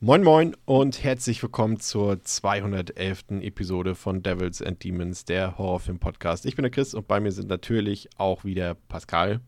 [0.00, 3.40] Moin Moin und herzlich willkommen zur 211.
[3.40, 6.46] Episode von Devils and Demons, der Horrorfilm-Podcast.
[6.46, 9.40] Ich bin der Chris und bei mir sind natürlich auch wieder Pascal.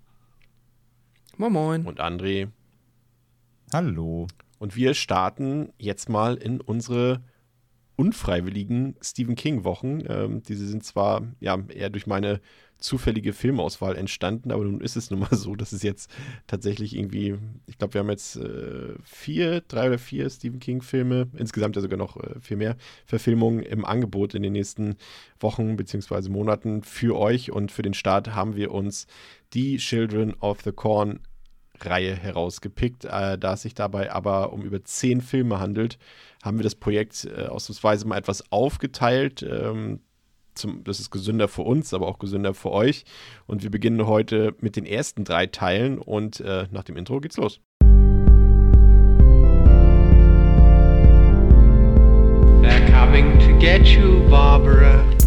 [1.37, 1.87] Moin Moin.
[1.87, 2.49] Und André.
[3.73, 4.27] Hallo.
[4.59, 7.23] Und wir starten jetzt mal in unsere
[7.95, 10.03] unfreiwilligen Stephen King-Wochen.
[10.09, 12.41] Ähm, diese sind zwar ja eher durch meine
[12.81, 16.11] zufällige Filmauswahl entstanden, aber nun ist es nun mal so, dass es jetzt
[16.47, 21.77] tatsächlich irgendwie, ich glaube, wir haben jetzt äh, vier, drei oder vier Stephen King-Filme, insgesamt
[21.77, 22.77] ja sogar noch äh, viel mehr
[23.07, 24.97] Verfilmungen im Angebot in den nächsten
[25.39, 26.29] Wochen bzw.
[26.29, 29.07] Monaten für euch und für den Start haben wir uns
[29.53, 31.21] die Children of the Corn
[31.85, 33.05] Reihe herausgepickt.
[33.05, 35.99] Äh, da es sich dabei aber um über zehn Filme handelt,
[36.43, 39.43] haben wir das Projekt äh, ausnahmsweise mal etwas aufgeteilt.
[39.43, 40.01] Ähm,
[40.61, 43.05] zum, das ist gesünder für uns, aber auch gesünder für euch.
[43.47, 47.37] Und wir beginnen heute mit den ersten drei Teilen und äh, nach dem Intro geht's
[47.37, 47.61] los.
[52.63, 55.20] They're coming to get you, Barbara.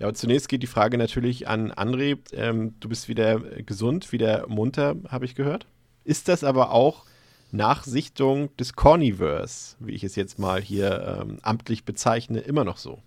[0.00, 2.18] Ja, zunächst geht die Frage natürlich an André.
[2.32, 5.66] Ähm, du bist wieder gesund, wieder munter, habe ich gehört.
[6.04, 7.04] Ist das aber auch
[7.52, 12.78] nach Sichtung des Corniverse, wie ich es jetzt mal hier ähm, amtlich bezeichne, immer noch
[12.78, 13.02] so?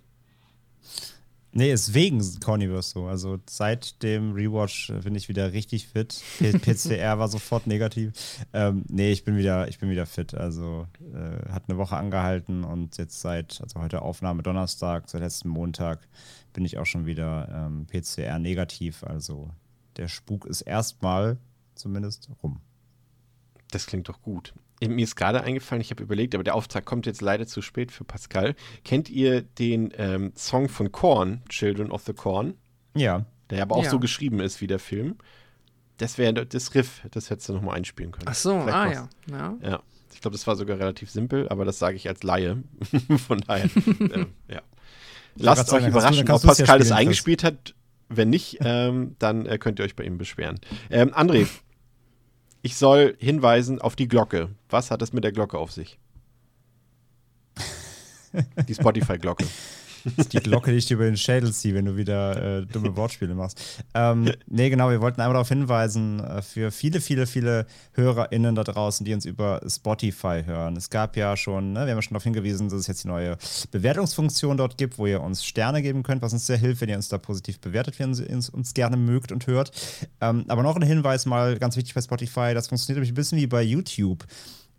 [1.56, 3.06] Nee, ist wegen Corniverse so.
[3.06, 6.22] Also seit dem Rewatch bin ich wieder richtig fit.
[6.38, 8.12] PCR war sofort negativ.
[8.52, 10.34] Ähm, nee, ich bin wieder, ich bin wieder fit.
[10.34, 15.48] Also äh, hat eine Woche angehalten und jetzt seit, also heute Aufnahme Donnerstag, seit letzten
[15.48, 16.00] Montag
[16.54, 19.04] bin ich auch schon wieder ähm, PCR negativ.
[19.04, 19.50] Also
[19.98, 21.36] der Spuk ist erstmal
[21.74, 22.60] zumindest rum.
[23.70, 24.54] Das klingt doch gut.
[24.82, 27.90] Mir ist gerade eingefallen, ich habe überlegt, aber der Auftrag kommt jetzt leider zu spät
[27.92, 28.54] für Pascal.
[28.84, 32.54] Kennt ihr den ähm, Song von Korn, Children of the Corn?
[32.94, 33.24] Ja.
[33.50, 33.90] Der aber auch Ja.
[33.90, 35.16] so geschrieben ist wie der Film.
[35.96, 38.26] Das wäre das Riff, das hättest du nochmal einspielen können.
[38.28, 39.08] Ach so, Vielleicht ah ja.
[39.30, 39.58] ja.
[39.62, 39.82] Ja.
[40.12, 42.62] Ich glaube, das war sogar relativ simpel, aber das sage ich als Laie.
[43.26, 43.64] Von daher,
[44.00, 44.62] äh, ja.
[45.36, 47.74] Lasst sagen, euch du- überraschen, ob Pascal das eingespielt hat.
[48.08, 50.60] Wenn nicht, ähm, dann äh, könnt ihr euch bei ihm beschweren.
[50.90, 51.48] Ähm, André,
[52.62, 54.50] ich soll hinweisen auf die Glocke.
[54.68, 55.98] Was hat es mit der Glocke auf sich?
[58.68, 59.44] Die Spotify-Glocke.
[60.04, 62.66] Das ist die Glocke, die ich dir über den Schädel ziehe, wenn du wieder äh,
[62.66, 63.82] dumme Wortspiele machst.
[63.94, 68.64] Ähm, nee, genau, wir wollten einmal darauf hinweisen, äh, für viele, viele, viele HörerInnen da
[68.64, 70.76] draußen, die uns über Spotify hören.
[70.76, 73.08] Es gab ja schon, ne, wir haben ja schon darauf hingewiesen, dass es jetzt die
[73.08, 73.36] neue
[73.70, 76.96] Bewertungsfunktion dort gibt, wo ihr uns Sterne geben könnt, was uns sehr hilft, wenn ihr
[76.96, 79.72] uns da positiv bewertet, wenn ihr uns, uns gerne mögt und hört.
[80.20, 83.38] Ähm, aber noch ein Hinweis mal, ganz wichtig bei Spotify, das funktioniert nämlich ein bisschen
[83.38, 84.26] wie bei YouTube.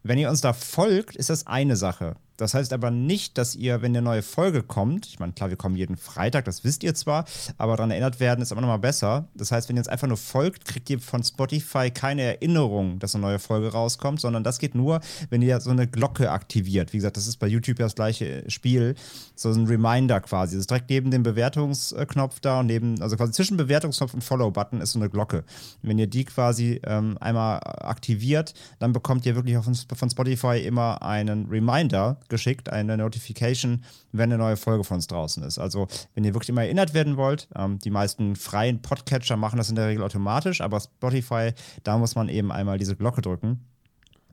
[0.03, 2.15] Wenn ihr uns da folgt, ist das eine Sache.
[2.37, 5.57] Das heißt aber nicht, dass ihr, wenn eine neue Folge kommt, ich meine, klar, wir
[5.57, 7.25] kommen jeden Freitag, das wisst ihr zwar,
[7.57, 9.27] aber daran erinnert werden ist immer noch mal besser.
[9.35, 13.15] Das heißt, wenn ihr uns einfach nur folgt, kriegt ihr von Spotify keine Erinnerung, dass
[13.15, 16.93] eine neue Folge rauskommt, sondern das geht nur, wenn ihr so eine Glocke aktiviert.
[16.93, 18.95] Wie gesagt, das ist bei YouTube ja das gleiche Spiel.
[19.35, 20.55] So ein Reminder quasi.
[20.55, 24.81] Das ist direkt neben dem Bewertungsknopf da und neben, also quasi zwischen Bewertungsknopf und Follow-Button
[24.81, 25.43] ist so eine Glocke.
[25.81, 31.01] Wenn ihr die quasi ähm, einmal aktiviert, dann bekommt ihr wirklich von, von Spotify immer
[31.01, 35.59] einen Reminder geschickt, eine Notification, wenn eine neue Folge von uns draußen ist.
[35.59, 39.69] Also, wenn ihr wirklich immer erinnert werden wollt, ähm, die meisten freien Podcatcher machen das
[39.69, 41.51] in der Regel automatisch, aber Spotify,
[41.83, 43.65] da muss man eben einmal diese Glocke drücken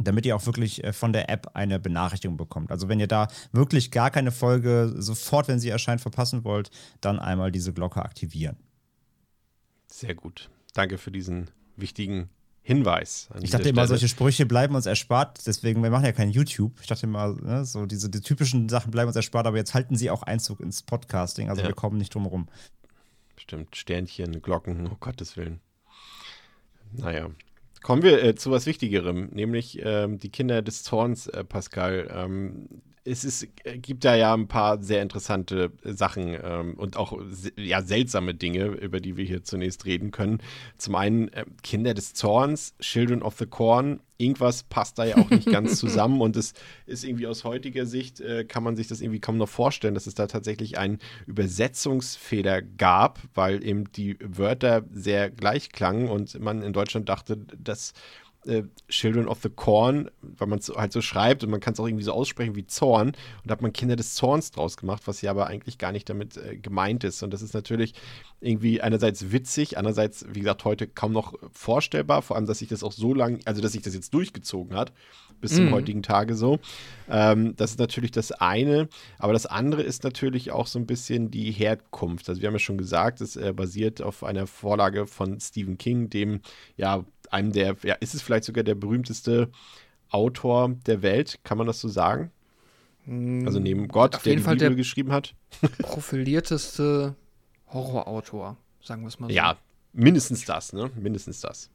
[0.05, 2.71] damit ihr auch wirklich äh, von der App eine Benachrichtigung bekommt.
[2.71, 6.71] Also wenn ihr da wirklich gar keine Folge sofort, wenn sie erscheint, verpassen wollt,
[7.01, 8.57] dann einmal diese Glocke aktivieren.
[9.89, 10.51] Sehr gut.
[10.75, 12.29] Danke für diesen wichtigen
[12.63, 13.29] Hinweis.
[13.41, 16.73] Ich dachte immer, solche Sprüche bleiben uns erspart, deswegen, wir machen ja kein YouTube.
[16.81, 19.97] Ich dachte immer, ne, so diese die typischen Sachen bleiben uns erspart, aber jetzt halten
[19.97, 21.69] sie auch Einzug ins Podcasting, also Ja.
[21.69, 22.49] wir kommen nicht drum rum.
[23.37, 25.61] Stimmt, Sternchen, Glocken, um Gottes Willen.
[26.93, 27.31] Naja.
[27.83, 32.09] Kommen wir äh, zu was Wichtigerem, nämlich ähm, die Kinder des Zorns, äh, Pascal.
[32.15, 32.69] Ähm,
[33.05, 37.19] es ist, äh, gibt da ja ein paar sehr interessante äh, Sachen ähm, und auch
[37.57, 40.39] ja, seltsame Dinge, über die wir hier zunächst reden können.
[40.79, 44.01] Zum einen äh, Kinder des Zorns, Children of the Corn.
[44.19, 46.55] Irgendwas passt da ja auch nicht ganz zusammen und es
[46.87, 50.07] ist irgendwie aus heutiger Sicht, äh, kann man sich das irgendwie kaum noch vorstellen, dass
[50.07, 56.63] es da tatsächlich einen Übersetzungsfehler gab, weil eben die Wörter sehr gleich klangen und man
[56.63, 57.95] in Deutschland dachte, dass
[58.47, 61.81] äh, Children of the Corn, weil man es halt so schreibt und man kann es
[61.81, 63.09] auch irgendwie so aussprechen wie Zorn.
[63.09, 66.09] Und da hat man Kinder des Zorns draus gemacht, was ja aber eigentlich gar nicht
[66.09, 67.23] damit äh, gemeint ist.
[67.23, 67.95] Und das ist natürlich
[68.41, 72.83] irgendwie einerseits witzig, andererseits, wie gesagt, heute kaum noch vorstellbar, vor allem, dass sich das
[72.83, 74.93] auch so lang, also dass sich das jetzt durchgezogen hat,
[75.41, 75.71] bis zum Mhm.
[75.71, 76.59] heutigen Tage so.
[77.09, 81.31] Ähm, das ist natürlich das eine, aber das andere ist natürlich auch so ein bisschen
[81.31, 82.29] die Herkunft.
[82.29, 86.11] Also wir haben ja schon gesagt, es äh, basiert auf einer Vorlage von Stephen King,
[86.11, 86.41] dem
[86.77, 89.49] ja einem der, ja, ist es vielleicht sogar der berühmteste
[90.11, 92.31] Autor der Welt, kann man das so sagen?
[93.07, 95.35] Also neben Gott, Auf der jeden die Fall Bibel der- geschrieben hat.
[95.79, 97.17] Profilierteste
[97.69, 99.35] Horrorautor, sagen wir es mal so.
[99.35, 99.57] Ja,
[99.93, 100.91] mindestens das, ne?
[100.95, 101.69] Mindestens das.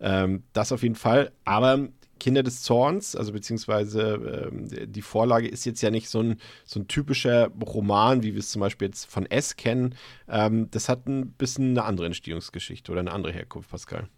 [0.00, 1.30] Ähm, das auf jeden Fall.
[1.44, 1.88] Aber
[2.18, 6.80] Kinder des Zorns, also beziehungsweise ähm, die Vorlage ist jetzt ja nicht so ein, so
[6.80, 9.94] ein typischer Roman, wie wir es zum Beispiel jetzt von S kennen.
[10.28, 14.08] Ähm, das hat ein bisschen eine andere Entstehungsgeschichte oder eine andere Herkunft, Pascal.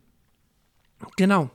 [1.16, 1.50] Genau.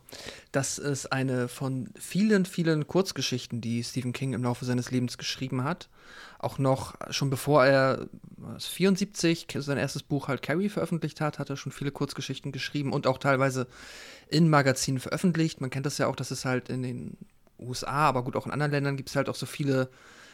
[0.51, 5.63] Das ist eine von vielen, vielen Kurzgeschichten, die Stephen King im Laufe seines Lebens geschrieben
[5.63, 5.89] hat.
[6.39, 8.07] Auch noch schon bevor er
[8.37, 12.93] was, 74 sein erstes Buch halt Carrie veröffentlicht hat, hat er schon viele Kurzgeschichten geschrieben
[12.93, 13.67] und auch teilweise
[14.29, 15.61] in Magazinen veröffentlicht.
[15.61, 17.17] Man kennt das ja auch, dass es halt in den
[17.59, 19.89] USA, aber gut auch in anderen Ländern gibt es halt auch so viele,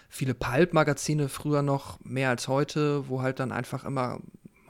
[0.09, 4.19] viele Pulp-Magazine früher noch, mehr als heute, wo halt dann einfach immer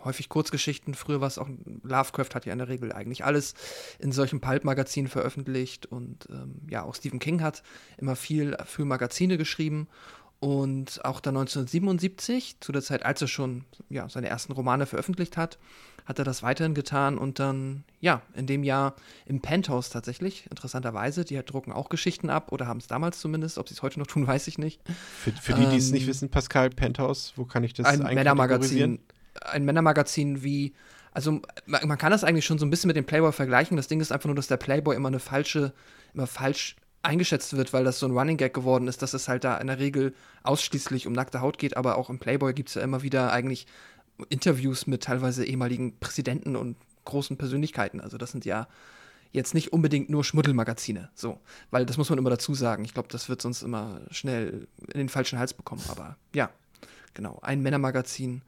[0.03, 0.93] häufig Kurzgeschichten.
[0.93, 1.47] Früher war es auch,
[1.83, 3.53] Lovecraft hat ja in der Regel eigentlich alles
[3.99, 7.63] in solchen Pulp-Magazinen veröffentlicht und ähm, ja, auch Stephen King hat
[7.97, 9.87] immer viel für Magazine geschrieben
[10.41, 15.37] und auch dann 1977, zu der Zeit, als er schon ja, seine ersten Romane veröffentlicht
[15.37, 15.59] hat,
[16.07, 18.95] hat er das weiterhin getan und dann, ja, in dem Jahr
[19.27, 23.69] im Penthouse tatsächlich, interessanterweise, die drucken auch Geschichten ab oder haben es damals zumindest, ob
[23.69, 24.81] sie es heute noch tun, weiß ich nicht.
[25.19, 27.99] Für, für die, die es Ähm, nicht wissen, Pascal Penthouse, wo kann ich das ein?
[28.15, 28.97] Männermagazin,
[29.41, 30.73] ein Männermagazin wie,
[31.11, 33.77] also man, man kann das eigentlich schon so ein bisschen mit dem Playboy vergleichen.
[33.77, 35.73] Das Ding ist einfach nur, dass der Playboy immer eine falsche,
[36.13, 39.43] immer falsch eingeschätzt wird, weil das so ein Running Gag geworden ist, dass es halt
[39.43, 40.13] da in der Regel
[40.43, 43.65] ausschließlich um nackte Haut geht, aber auch im Playboy gibt es ja immer wieder eigentlich
[44.29, 48.01] Interviews mit teilweise ehemaligen Präsidenten und großen Persönlichkeiten.
[48.01, 48.67] Also das sind ja
[49.31, 51.39] jetzt nicht unbedingt nur Schmuddelmagazine, so,
[51.71, 52.85] weil das muss man immer dazu sagen.
[52.85, 56.51] Ich glaube, das wird sonst immer schnell in den falschen Hals bekommen, aber ja,
[57.13, 58.41] genau, ein Männermagazin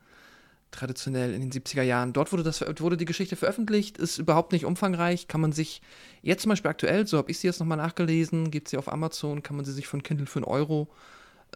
[0.74, 2.14] traditionell in den 70er Jahren.
[2.14, 5.81] Dort wurde, das, wurde die Geschichte veröffentlicht, ist überhaupt nicht umfangreich, kann man sich
[6.22, 9.44] jetzt zum Beispiel aktuell, so habe ich sie jetzt nochmal nachgelesen, gibt sie auf Amazon,
[9.44, 10.90] kann man sie sich von Kindle für einen Euro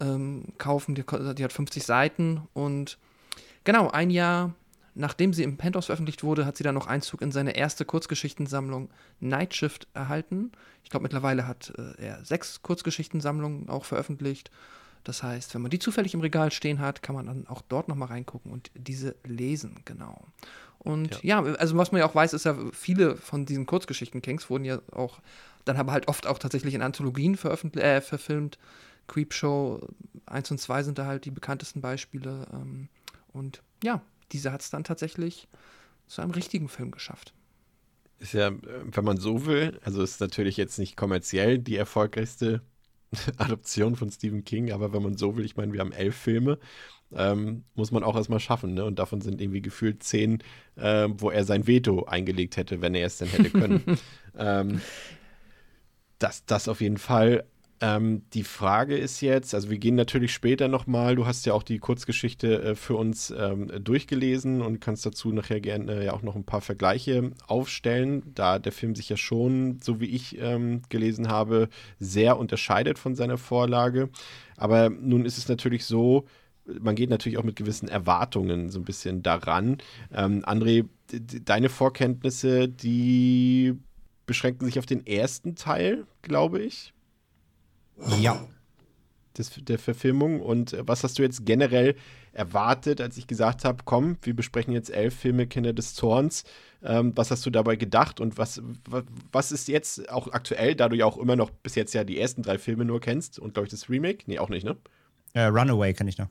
[0.00, 1.04] ähm, kaufen, die,
[1.34, 2.98] die hat 50 Seiten und
[3.64, 4.54] genau, ein Jahr
[4.98, 8.90] nachdem sie im Penthouse veröffentlicht wurde, hat sie dann noch Einzug in seine erste Kurzgeschichtensammlung
[9.20, 10.50] Night Shift erhalten.
[10.82, 14.50] Ich glaube, mittlerweile hat äh, er sechs Kurzgeschichtensammlungen auch veröffentlicht.
[15.04, 17.88] Das heißt, wenn man die zufällig im Regal stehen hat, kann man dann auch dort
[17.88, 20.22] nochmal reingucken und diese lesen, genau.
[20.78, 21.42] Und ja.
[21.42, 21.54] ja.
[21.54, 24.80] also was man ja auch weiß, ist ja, viele von diesen Kurzgeschichten Kings wurden ja
[24.92, 25.20] auch,
[25.64, 28.58] dann aber halt oft auch tatsächlich in Anthologien veröffentlicht, äh, verfilmt.
[29.06, 29.80] Creepshow
[30.26, 32.46] 1 und 2 sind da halt die bekanntesten Beispiele.
[32.52, 32.88] Ähm,
[33.32, 34.02] und ja,
[34.32, 35.48] diese hat es dann tatsächlich
[36.06, 37.32] zu einem richtigen Film geschafft.
[38.18, 42.62] Ist ja, wenn man so will, also ist natürlich jetzt nicht kommerziell die erfolgreichste
[43.36, 46.58] Adoption von Stephen King, aber wenn man so will, ich meine, wir haben elf Filme,
[47.14, 48.84] ähm, muss man auch erstmal schaffen, ne?
[48.84, 50.42] Und davon sind irgendwie gefühlt zehn,
[50.76, 53.82] äh, wo er sein Veto eingelegt hätte, wenn er es denn hätte können.
[54.38, 54.80] ähm,
[56.18, 57.44] das, das auf jeden Fall.
[57.80, 61.62] Ähm, die Frage ist jetzt, also wir gehen natürlich später nochmal, du hast ja auch
[61.62, 66.22] die Kurzgeschichte äh, für uns ähm, durchgelesen und kannst dazu nachher gerne äh, ja auch
[66.22, 70.82] noch ein paar Vergleiche aufstellen, da der Film sich ja schon, so wie ich ähm,
[70.88, 71.68] gelesen habe,
[72.00, 74.10] sehr unterscheidet von seiner Vorlage.
[74.56, 76.26] Aber nun ist es natürlich so,
[76.80, 79.78] man geht natürlich auch mit gewissen Erwartungen so ein bisschen daran.
[80.12, 80.86] Ähm, André,
[81.44, 83.74] deine Vorkenntnisse, die
[84.26, 86.92] beschränken sich auf den ersten Teil, glaube ich.
[88.20, 88.46] Ja.
[89.36, 90.40] Des, der Verfilmung.
[90.40, 91.94] Und was hast du jetzt generell
[92.32, 96.44] erwartet, als ich gesagt habe, komm, wir besprechen jetzt elf Filme Kinder des Zorns.
[96.82, 98.62] Ähm, was hast du dabei gedacht und was,
[99.32, 102.18] was, ist jetzt auch aktuell, da du ja auch immer noch bis jetzt ja die
[102.20, 104.24] ersten drei Filme nur kennst und glaube ich das Remake?
[104.26, 104.76] Nee, auch nicht, ne?
[105.34, 106.28] Äh, Runaway kann ich noch.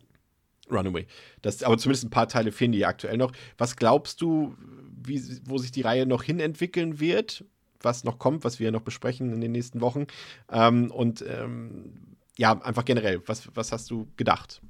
[0.72, 1.06] Runaway.
[1.42, 3.32] Das, aber zumindest ein paar Teile fehlen die ja aktuell noch.
[3.58, 4.56] Was glaubst du,
[5.04, 7.44] wie, wo sich die Reihe noch hin entwickeln wird?
[7.82, 10.08] Was noch kommt, was wir noch besprechen in den nächsten Wochen?
[10.52, 14.62] Ähm, und ähm, ja, einfach generell, was, was hast du gedacht?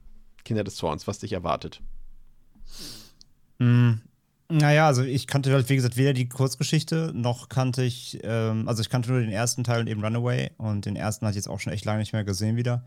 [0.43, 1.81] Kinder des Zorns, was dich erwartet?
[3.59, 3.93] Mm,
[4.49, 8.81] naja, also ich kannte halt, wie gesagt, weder die Kurzgeschichte noch kannte ich, ähm, also
[8.81, 11.49] ich kannte nur den ersten Teil und eben Runaway und den ersten hatte ich jetzt
[11.49, 12.85] auch schon echt lange nicht mehr gesehen wieder.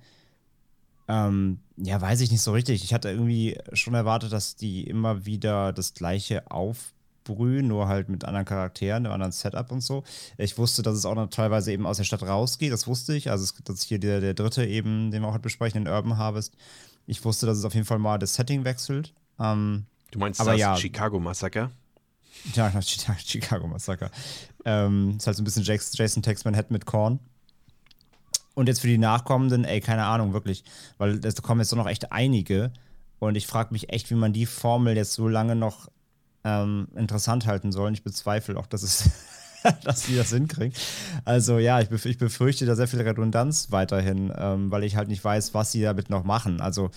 [1.08, 2.84] Ähm, ja, weiß ich nicht so richtig.
[2.84, 6.99] Ich hatte irgendwie schon erwartet, dass die immer wieder das gleiche aufbauen
[7.34, 10.04] sprühen, nur halt mit anderen Charakteren, einem anderen Setup und so.
[10.38, 13.30] Ich wusste, dass es auch noch teilweise eben aus der Stadt rausgeht, das wusste ich.
[13.30, 16.16] Also, das ist hier der, der dritte eben, den wir auch heute besprechen, den Urban
[16.16, 16.54] Harvest.
[17.06, 19.12] Ich wusste, dass es auf jeden Fall mal das Setting wechselt.
[19.38, 20.76] Ähm, Du meinst Aber das ja.
[20.76, 21.70] Chicago-Massaker?
[22.54, 24.10] ja, nach Chi- Chicago Massaker.
[24.64, 27.20] Ähm, ist halt so ein bisschen Jason, Jason Tex Manhattan mit Korn.
[28.54, 30.64] Und jetzt für die Nachkommenden, ey, keine Ahnung, wirklich.
[30.98, 32.72] Weil es kommen jetzt doch noch echt einige.
[33.20, 35.88] Und ich frage mich echt, wie man die Formel jetzt so lange noch
[36.44, 37.88] ähm, interessant halten soll.
[37.88, 39.10] Und ich bezweifle auch, dass es.
[39.84, 40.72] dass die das hinkriegen.
[41.26, 45.08] Also ja, ich, bef ich befürchte da sehr viel Redundanz weiterhin, ähm, weil ich halt
[45.08, 46.62] nicht weiß, was sie damit noch machen.
[46.62, 46.90] Also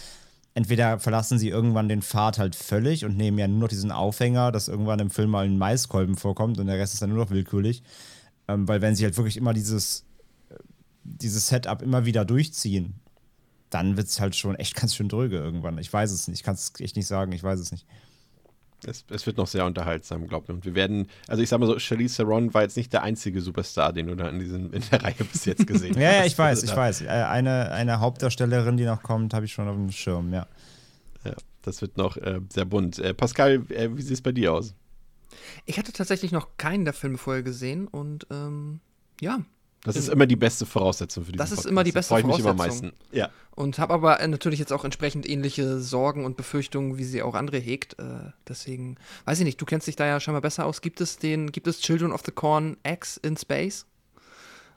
[0.54, 4.52] entweder verlassen sie irgendwann den Pfad halt völlig und nehmen ja nur noch diesen Aufhänger,
[4.52, 7.32] dass irgendwann im Film mal ein Maiskolben vorkommt und der Rest ist dann nur noch
[7.32, 7.84] willkürlich.
[8.48, 10.06] Ähm, weil wenn sie halt wirklich immer dieses,
[10.50, 10.56] äh,
[11.04, 12.96] dieses Setup immer wieder durchziehen,
[13.70, 15.78] dann wird es halt schon echt ganz schön dröge irgendwann.
[15.80, 17.86] Ich weiß es nicht, ich kann es echt nicht sagen, ich weiß es nicht.
[18.86, 20.56] Es, es wird noch sehr unterhaltsam, glaubt mir.
[20.56, 23.42] Und wir werden, also ich sag mal so, Charlize Theron war jetzt nicht der einzige
[23.42, 25.98] Superstar, den du da in, diesen, in der Reihe bis jetzt gesehen hast.
[26.02, 27.02] Ja, ja, ich weiß, Also ich weiß.
[27.02, 30.48] Äh, Eine, eine Hauptdarstellerin, die noch kommt, habe ich schon auf dem Schirm, ja.
[31.24, 33.00] Ja, das wird noch äh, sehr bunt.
[33.00, 34.74] Äh, Pascal, äh, wie sieht es bei dir aus?
[35.66, 38.80] Ich hatte tatsächlich noch keinen der Filme vorher gesehen und ähm,
[39.22, 39.40] ja.
[39.84, 41.72] Das ist immer die beste Voraussetzung für diesen Das ist Podcast.
[41.72, 42.90] immer die Da beste freu ich mich immer am Voraussetzung.
[42.92, 43.16] meisten.
[43.16, 43.30] Ja.
[43.56, 47.36] Und habe aber äh, natürlich jetzt auch entsprechend ähnliche Sorgen und Befürchtungen, wie sie auch
[47.36, 48.00] andere hegt.
[48.00, 50.82] Äh, deswegen, weiß ich nicht, du kennst dich da ja scheinbar besser aus.
[50.82, 53.86] Gibt es den, gibt es Children of the Corn X in Space?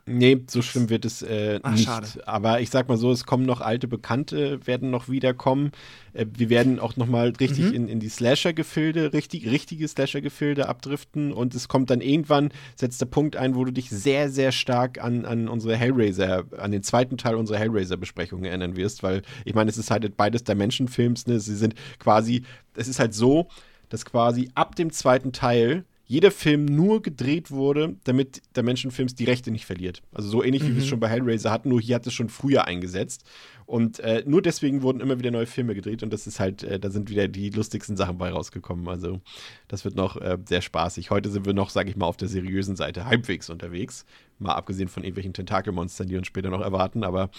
[0.07, 1.83] Nee, so schlimm wird es äh, Ach, nicht.
[1.83, 2.07] schade.
[2.25, 5.71] Aber ich sag mal so, es kommen noch alte Bekannte, werden noch wiederkommen.
[6.13, 7.73] Äh, wir werden auch noch mal richtig Mhm.
[7.73, 11.33] in, in die Slasher-Gefilde, richtig, richtige Slasher-Gefilde abdriften.
[11.33, 15.03] Und es kommt dann irgendwann, setzt der Punkt ein, wo du dich sehr, sehr stark
[15.03, 19.03] an, an unsere Hellraiser, an den zweiten Teil unserer Hellraiser-Besprechung erinnern wirst.
[19.03, 21.27] Weil, ich meine, es ist halt beides Dimension-Films.
[21.27, 21.39] Ne?
[21.41, 22.43] Sie sind quasi,
[22.75, 23.49] es ist halt so,
[23.89, 29.25] dass quasi ab dem zweiten Teil jeder Film nur gedreht wurde, damit der Menschenfilms die
[29.25, 30.01] Rechte nicht verliert.
[30.13, 32.29] Also so ähnlich wie wir es schon bei Hellraiser hatten, nur hier hat es schon
[32.29, 33.25] früher eingesetzt.
[33.65, 36.79] Und äh, nur deswegen wurden immer wieder neue Filme gedreht und das ist halt, äh,
[36.79, 38.87] da sind wieder die lustigsten Sachen bei rausgekommen.
[38.87, 39.19] Also
[39.67, 41.09] das wird noch äh, sehr spaßig.
[41.09, 44.05] Heute sind wir noch, sage ich mal, auf der seriösen Seite halbwegs unterwegs.
[44.39, 47.03] Mal abgesehen von irgendwelchen Tentakelmonstern, die uns später noch erwarten.
[47.03, 47.29] Aber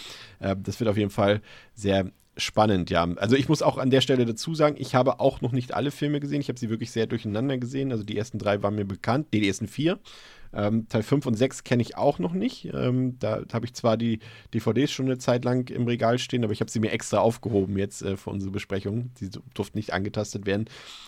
[0.41, 1.41] äh, das wird auf jeden Fall
[1.73, 3.07] sehr spannend, ja.
[3.17, 5.91] Also ich muss auch an der Stelle dazu sagen, ich habe auch noch nicht alle
[5.91, 6.41] Filme gesehen.
[6.41, 7.93] Ich habe sie wirklich sehr durcheinander gesehen.
[7.93, 9.99] Also die ersten drei waren mir bekannt, nee, die ersten vier.
[10.53, 12.71] Ähm, Teil 5 und 6 kenne ich auch noch nicht.
[12.73, 14.21] Ähm, da habe ich zwar die
[14.55, 17.77] DVDs schon eine Zeit lang im Regal stehen, aber ich habe sie mir extra aufgehoben
[17.77, 19.11] jetzt äh, für unsere Besprechung.
[19.21, 20.67] Die durften nicht angetastet werden.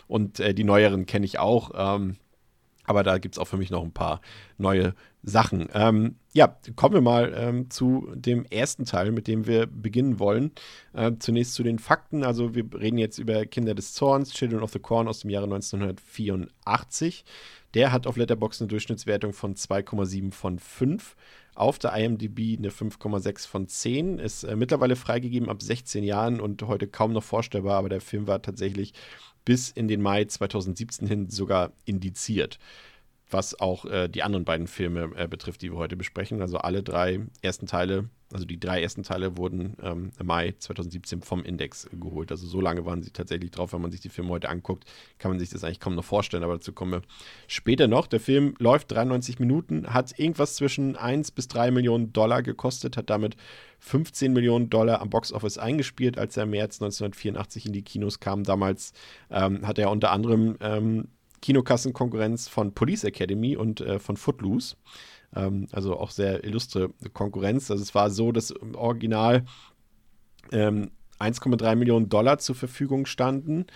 [0.08, 1.70] Und äh, die neueren kenne ich auch.
[1.74, 2.16] Ähm,
[2.84, 4.20] aber da gibt es auch für mich noch ein paar
[4.58, 5.68] neue Sachen.
[5.74, 10.52] Ähm, ja, kommen wir mal ähm, zu dem ersten Teil, mit dem wir beginnen wollen.
[10.92, 12.24] Äh, zunächst zu den Fakten.
[12.24, 15.44] Also wir reden jetzt über Kinder des Zorns, Children of the Corn aus dem Jahre
[15.44, 17.24] 1984.
[17.74, 21.16] Der hat auf Letterboxd eine Durchschnittswertung von 2,7 von 5.
[21.54, 24.18] Auf der IMDb eine 5,6 von 10.
[24.18, 28.26] Ist äh, mittlerweile freigegeben ab 16 Jahren und heute kaum noch vorstellbar, aber der Film
[28.26, 28.94] war tatsächlich
[29.44, 32.58] bis in den Mai 2017 hin sogar indiziert.
[33.30, 36.42] Was auch äh, die anderen beiden Filme äh, betrifft, die wir heute besprechen.
[36.42, 41.22] Also alle drei ersten Teile, also die drei ersten Teile wurden ähm, im Mai 2017
[41.22, 42.30] vom Index geholt.
[42.30, 43.72] Also so lange waren sie tatsächlich drauf.
[43.72, 44.84] Wenn man sich die Filme heute anguckt,
[45.18, 46.44] kann man sich das eigentlich kaum noch vorstellen.
[46.44, 47.02] Aber dazu kommen wir
[47.48, 48.06] später noch.
[48.06, 53.10] Der Film läuft 93 Minuten, hat irgendwas zwischen 1 bis 3 Millionen Dollar gekostet, hat
[53.10, 53.36] damit
[53.80, 58.44] 15 Millionen Dollar am Boxoffice eingespielt, als er im März 1984 in die Kinos kam.
[58.44, 58.92] Damals
[59.30, 61.08] ähm, hat er unter anderem ähm,
[61.42, 64.76] Kinokassenkonkurrenz von Police Academy und äh, von Footloose.
[65.34, 67.70] Ähm, also auch sehr illustre Konkurrenz.
[67.70, 69.44] Also es war so, dass im Original
[70.52, 73.66] ähm, 1,3 Millionen Dollar zur Verfügung standen.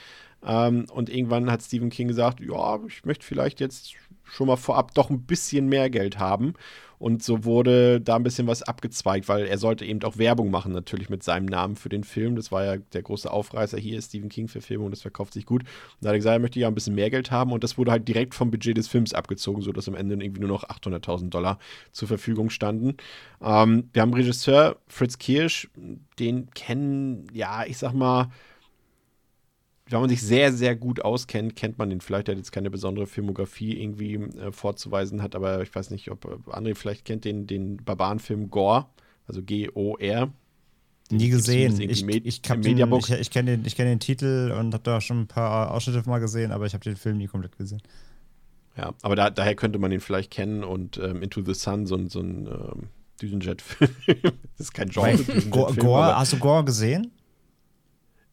[0.46, 4.94] Ähm, und irgendwann hat Stephen King gesagt, ja, ich möchte vielleicht jetzt schon mal vorab
[4.94, 6.54] doch ein bisschen mehr Geld haben.
[6.98, 10.72] Und so wurde da ein bisschen was abgezweigt, weil er sollte eben auch Werbung machen,
[10.72, 12.34] natürlich mit seinem Namen für den Film.
[12.34, 13.76] Das war ja der große Aufreißer.
[13.76, 15.64] Hier ist Stephen King-Verfilmung, das verkauft sich gut.
[15.64, 15.70] Und
[16.00, 17.52] da hat er gesagt, er möchte ja ein bisschen mehr Geld haben.
[17.52, 20.48] Und das wurde halt direkt vom Budget des Films abgezogen, sodass am Ende irgendwie nur
[20.48, 21.58] noch 800.000 Dollar
[21.92, 22.96] zur Verfügung standen.
[23.42, 25.68] Ähm, wir haben Regisseur Fritz Kirsch,
[26.18, 28.30] den kennen, ja, ich sag mal,
[29.90, 32.28] wenn man sich sehr, sehr gut auskennt, kennt man den vielleicht.
[32.28, 36.24] Er hat jetzt keine besondere Filmografie irgendwie äh, vorzuweisen hat, aber ich weiß nicht, ob
[36.48, 38.86] André vielleicht kennt den, den Barbarenfilm Gore,
[39.26, 40.30] also G-O-R.
[41.10, 41.78] Den Nie gesehen.
[41.80, 45.20] Ich, ich, den, ich, ich kenne den, ich kenn den Titel und habe da schon
[45.22, 47.82] ein paar Ausschnitte mal gesehen, aber ich habe den Film nie komplett gesehen.
[48.78, 51.94] Ja, aber da, daher könnte man ihn vielleicht kennen und ähm, Into the Sun, so,
[51.94, 52.88] ein- so ein ähm,
[53.20, 53.90] Düsenjet-Film.
[54.56, 55.18] das ist kein Genre.
[55.50, 57.12] Gore, hast du Gore gesehen?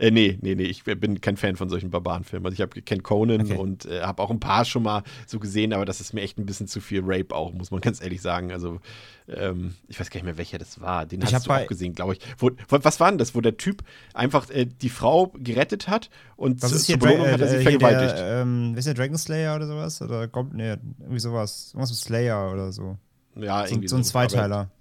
[0.01, 2.45] Äh, nee, nee, nee, ich bin kein Fan von solchen Barbarenfilmen.
[2.47, 3.55] Also ich habe kenne Conan Okay.
[3.55, 6.39] und äh, habe auch ein paar schon mal so gesehen, aber das ist mir echt
[6.39, 8.51] ein bisschen zu viel Rape auch, muss man ganz ehrlich sagen.
[8.51, 8.79] Also
[9.27, 11.05] ähm, ich weiß gar nicht mehr, welcher das war.
[11.05, 12.19] Den Ich hast du auch gesehen, glaube ich.
[12.39, 13.83] Wo, was war denn das, wo der Typ
[14.15, 17.41] einfach äh, die Frau gerettet hat und Was zu- ist hier zur Belohnung Dra hat
[17.41, 18.17] er sie äh, vergewaltigt?
[18.17, 20.01] der, ähm, ist der Dragon Slayer oder sowas?
[20.01, 21.69] Oder kommt, nee, irgendwie sowas.
[21.73, 22.97] Irgendwas mit Slayer oder so.
[23.35, 24.71] ja, So, irgendwie so ein Zweiteiler.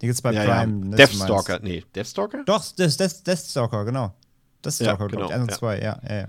[0.00, 0.86] Die gibt's bei ja, Prime.
[0.92, 0.96] ja.
[0.96, 1.60] Deathstalker.
[1.62, 2.44] Nee, Deathstalker?
[2.46, 4.14] Doch, das, das, Deathstalker, genau.
[4.64, 5.28] Deathstalker, Ja, glaube ich.
[5.28, 5.56] genau, 1 und ja.
[5.58, 6.28] 2, ja, ja, ja.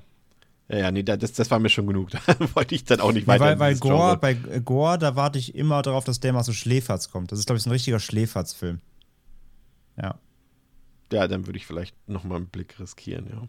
[0.69, 2.09] Ja, ja, nee, da- das, das war mir schon genug.
[2.25, 3.43] Da wollte ich dann auch nicht Ja, weiter.
[3.43, 6.43] weil in bei dieses Gore, bei Gore, da warte ich immer darauf, dass der mal
[6.43, 7.31] so Schläferz kommt.
[7.31, 8.79] Das ist, glaube ich, so ein richtiger Schläferz-Film.
[10.01, 10.15] Ja.
[11.11, 13.47] Ja, dann würde ich vielleicht nochmal einen Blick riskieren, ja.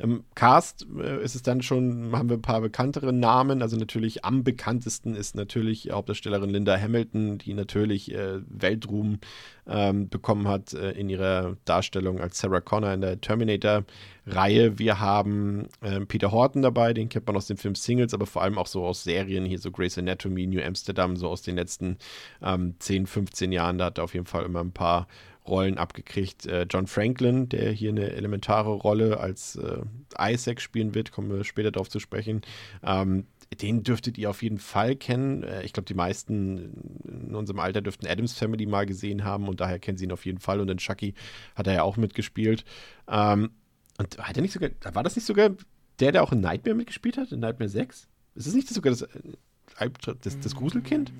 [0.00, 3.62] Im Cast äh, ist es dann schon, haben wir ein paar bekanntere Namen.
[3.62, 9.18] Also natürlich am bekanntesten ist natürlich Hauptdarstellerin Linda Hamilton, die natürlich äh, Weltruhm
[9.66, 14.78] ähm, bekommen hat äh, in ihrer Darstellung als Sarah Connor in der Terminator-Reihe.
[14.78, 18.42] Wir haben ähm, Peter Horton dabei, den kennt man aus dem Film Singles, aber vor
[18.42, 21.98] allem auch so aus Serien, hier so Grey's Anatomy, New Amsterdam, so aus den letzten
[22.40, 23.78] ähm, 10, 15 Jahren.
[23.78, 25.08] Da hat er auf jeden Fall immer ein paar
[25.48, 26.46] Rollen abgekriegt.
[26.46, 29.80] Äh, John Franklin, der hier eine elementare Rolle als äh,
[30.18, 32.42] Isaac spielen wird, kommen wir später darauf zu sprechen.
[32.82, 33.26] Ähm,
[33.62, 35.42] den dürftet ihr auf jeden Fall kennen.
[35.42, 39.60] Äh, ich glaube, die meisten in unserem Alter dürften Adams Family mal gesehen haben und
[39.60, 40.60] daher kennen sie ihn auf jeden Fall.
[40.60, 41.14] Und in Chucky
[41.54, 42.64] hat er ja auch mitgespielt.
[43.08, 43.50] Ähm,
[43.98, 45.50] und hat er nicht sogar, war das nicht sogar
[45.98, 47.32] der, der auch in Nightmare mitgespielt hat?
[47.32, 48.06] In Nightmare 6?
[48.34, 49.90] Ist das nicht sogar das, äh,
[50.22, 51.12] das, das Gruselkind?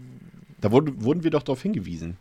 [0.61, 2.16] Da wurden, wurden wir doch darauf hingewiesen.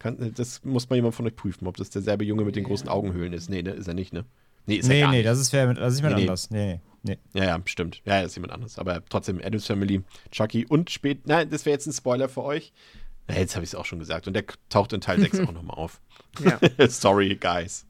[0.00, 2.88] Kann, das muss mal jemand von euch prüfen, ob das derselbe Junge mit den großen
[2.88, 3.50] Augenhöhlen ist.
[3.50, 4.24] Nee, ne, ist er nicht, ne?
[4.66, 6.50] Nee, ist er Nee, gar nee, das ist, wer, das ist jemand Nee, anders.
[6.50, 7.40] Nee, nee, nee.
[7.40, 8.00] Ja, ja, stimmt.
[8.06, 8.78] Ja, ist jemand anderes.
[8.78, 10.02] Aber trotzdem, Adams Family,
[10.32, 11.26] Chucky und spät.
[11.26, 12.72] Nein, das wäre jetzt ein Spoiler für euch.
[13.28, 14.26] Na, jetzt habe ich es auch schon gesagt.
[14.26, 16.00] Und der taucht in Teil 6 auch nochmal auf.
[16.42, 16.58] Ja.
[16.88, 17.86] Sorry, guys.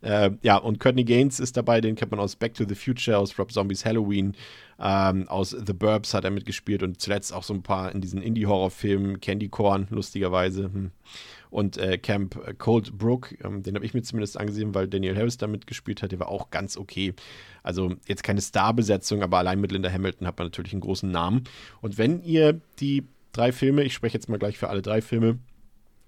[0.00, 3.18] Äh, ja, und Courtney Gaines ist dabei, den kennt man aus Back to the Future,
[3.18, 4.34] aus Rob Zombies Halloween,
[4.80, 8.22] ähm, aus The Burbs hat er mitgespielt und zuletzt auch so ein paar in diesen
[8.22, 10.64] Indie-Horror-Filmen, Candy Corn, lustigerweise.
[10.64, 10.90] Hm.
[11.50, 15.38] Und äh, Camp Cold Brook, ähm, den habe ich mir zumindest angesehen, weil Daniel Harris
[15.38, 17.14] da mitgespielt hat, der war auch ganz okay.
[17.62, 21.44] Also jetzt keine Starbesetzung, aber allein mit Linda Hamilton hat man natürlich einen großen Namen.
[21.80, 25.38] Und wenn ihr die drei Filme, ich spreche jetzt mal gleich für alle drei Filme,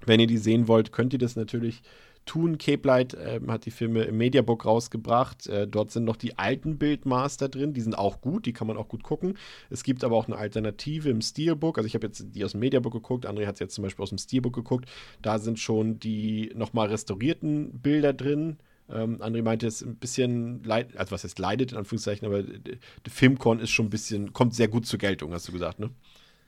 [0.07, 1.83] wenn ihr die sehen wollt, könnt ihr das natürlich
[2.31, 2.59] tun.
[2.59, 5.49] Cape Light ähm, hat die Filme im Mediabook rausgebracht.
[5.49, 7.75] Äh, dort sind noch die alten Bildmaster drin.
[7.75, 9.37] Die sind auch gut, die kann man auch gut gucken.
[9.69, 11.77] Es gibt aber auch eine Alternative im Steelbook.
[11.77, 13.27] Also ich habe jetzt die aus dem Mediabook geguckt.
[13.27, 14.89] André hat es jetzt zum Beispiel aus dem Steelbook geguckt.
[15.23, 18.59] Da sind schon die nochmal restaurierten Bilder drin.
[18.89, 22.43] Ähm, André meinte, es ist ein bisschen leid, also was heißt leidet in Anführungszeichen, aber
[22.43, 25.91] der Filmkorn ist schon ein bisschen, kommt sehr gut zur Geltung, hast du gesagt, ne?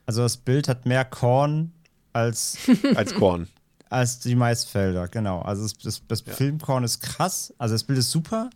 [0.07, 1.73] Also das Bild hat mehr Korn
[2.13, 2.59] als,
[2.95, 3.49] Als Korn.
[3.93, 5.41] Als die Maisfelder, genau.
[5.43, 8.51] Also das, das, das Filmkorn ist krass, also das Bild ist super,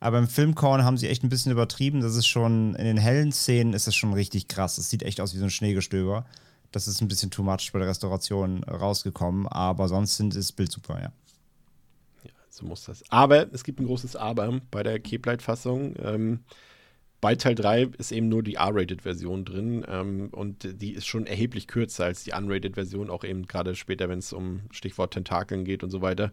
[0.00, 2.00] aber im Filmkorn haben sie echt ein bisschen übertrieben.
[2.00, 4.76] Das ist schon, in den hellen Szenen ist das schon richtig krass.
[4.76, 6.26] Das sieht echt aus wie so ein Schneegestöber.
[6.72, 10.56] Das ist ein bisschen too much bei der Restauration rausgekommen, aber sonst sind, ist das
[10.56, 11.12] Bild super, ja.
[12.50, 13.02] So muss das.
[13.10, 15.94] Aber es gibt ein großes Aber bei der Cape Light-Fassung.
[16.02, 16.40] Ähm,
[17.22, 21.68] bei Teil 3 ist eben nur die R-Rated-Version drin ähm, und die ist schon erheblich
[21.68, 25.90] kürzer als die Unrated-Version, auch eben gerade später, wenn es um Stichwort Tentakeln geht und
[25.90, 26.32] so weiter.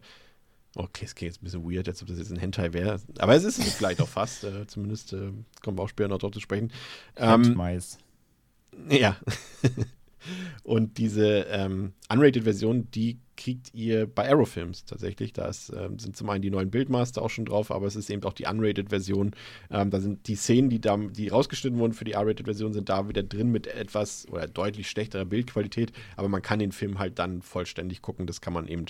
[0.74, 3.00] Okay, es klingt jetzt ein bisschen weird, als ob das jetzt ein Hentai wäre.
[3.18, 5.30] Aber es ist es vielleicht auch fast, äh, zumindest äh,
[5.62, 6.72] kommen wir auch später noch drauf zu sprechen.
[7.16, 7.98] Ähm, Handmais.
[8.88, 9.16] ja.
[10.62, 15.32] Und diese ähm, Unrated-Version, die kriegt ihr bei Arrow-Films tatsächlich.
[15.32, 18.10] Da ist, ähm, sind zum einen die neuen Bildmaster auch schon drauf, aber es ist
[18.10, 19.32] eben auch die Unrated-Version.
[19.70, 23.08] Ähm, da sind die Szenen, die, da, die rausgeschnitten wurden für die R-Rated-Version, sind da
[23.08, 25.92] wieder drin mit etwas oder deutlich schlechterer Bildqualität.
[26.16, 28.26] Aber man kann den Film halt dann vollständig gucken.
[28.26, 28.84] Das kann man eben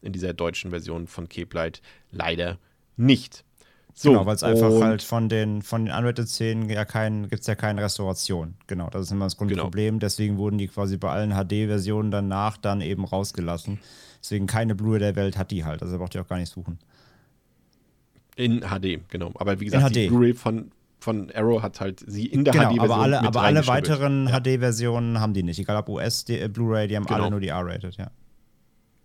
[0.00, 2.58] in dieser deutschen Version von Cape Light leider
[2.96, 3.44] nicht.
[3.94, 7.46] So, genau, weil es einfach halt von den, von den Unrated-Szenen ja kein, gibt es
[7.46, 8.54] ja keine Restauration.
[8.66, 9.48] Genau, das ist immer das Genau.
[9.50, 9.98] Grundproblem.
[9.98, 13.80] Deswegen wurden die quasi bei allen HD-Versionen danach dann eben rausgelassen.
[14.22, 15.82] Deswegen keine Blu-ray der Welt hat die halt.
[15.82, 16.78] Also da braucht ihr auch gar nicht suchen.
[18.36, 19.30] In HD, genau.
[19.34, 20.08] Aber wie gesagt, die.
[20.08, 23.66] Blu-ray von, von Arrow hat halt sie in der Genau, HD-Version aber alle, aber alle
[23.66, 25.58] weiteren Ja, HD-Versionen haben die nicht.
[25.58, 27.20] Egal ob US, die, äh, Blu-ray, die haben Genau.
[27.20, 28.10] alle nur die R-Rated, ja.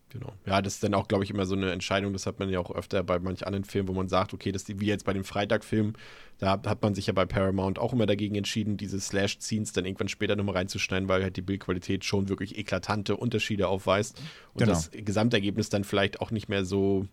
[0.10, 0.34] Genau.
[0.46, 2.14] Ja, das ist dann auch, glaube ich, immer so eine Entscheidung.
[2.14, 4.64] Das hat man ja auch öfter bei manch anderen Filmen, wo man sagt, okay, das
[4.64, 5.94] ist wie jetzt bei dem Freitag-Film,
[6.40, 10.08] da hat man sich ja bei Paramount auch immer dagegen entschieden, diese Slash-Scenes dann irgendwann
[10.08, 14.20] später nochmal reinzuschneiden, weil halt die Bildqualität schon wirklich eklatante Unterschiede aufweist
[14.54, 14.74] und Genau.
[14.74, 17.08] das Gesamtergebnis dann vielleicht auch nicht mehr so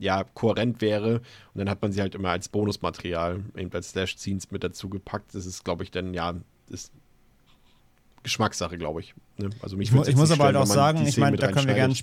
[0.00, 1.16] ja, kohärent wäre.
[1.52, 5.34] Und dann hat man sie halt immer als Bonusmaterial, eben als Slash-Scenes mit dazu gepackt.
[5.34, 6.34] Das ist, glaube ich, dann, ja,
[6.70, 6.90] ist
[8.22, 9.14] Geschmackssache, glaube ich.
[9.38, 9.50] Ne?
[9.62, 11.74] Also mich Ich, mu ich muss aber halt auch sagen, ich meine, da können wir
[11.74, 11.94] gerne.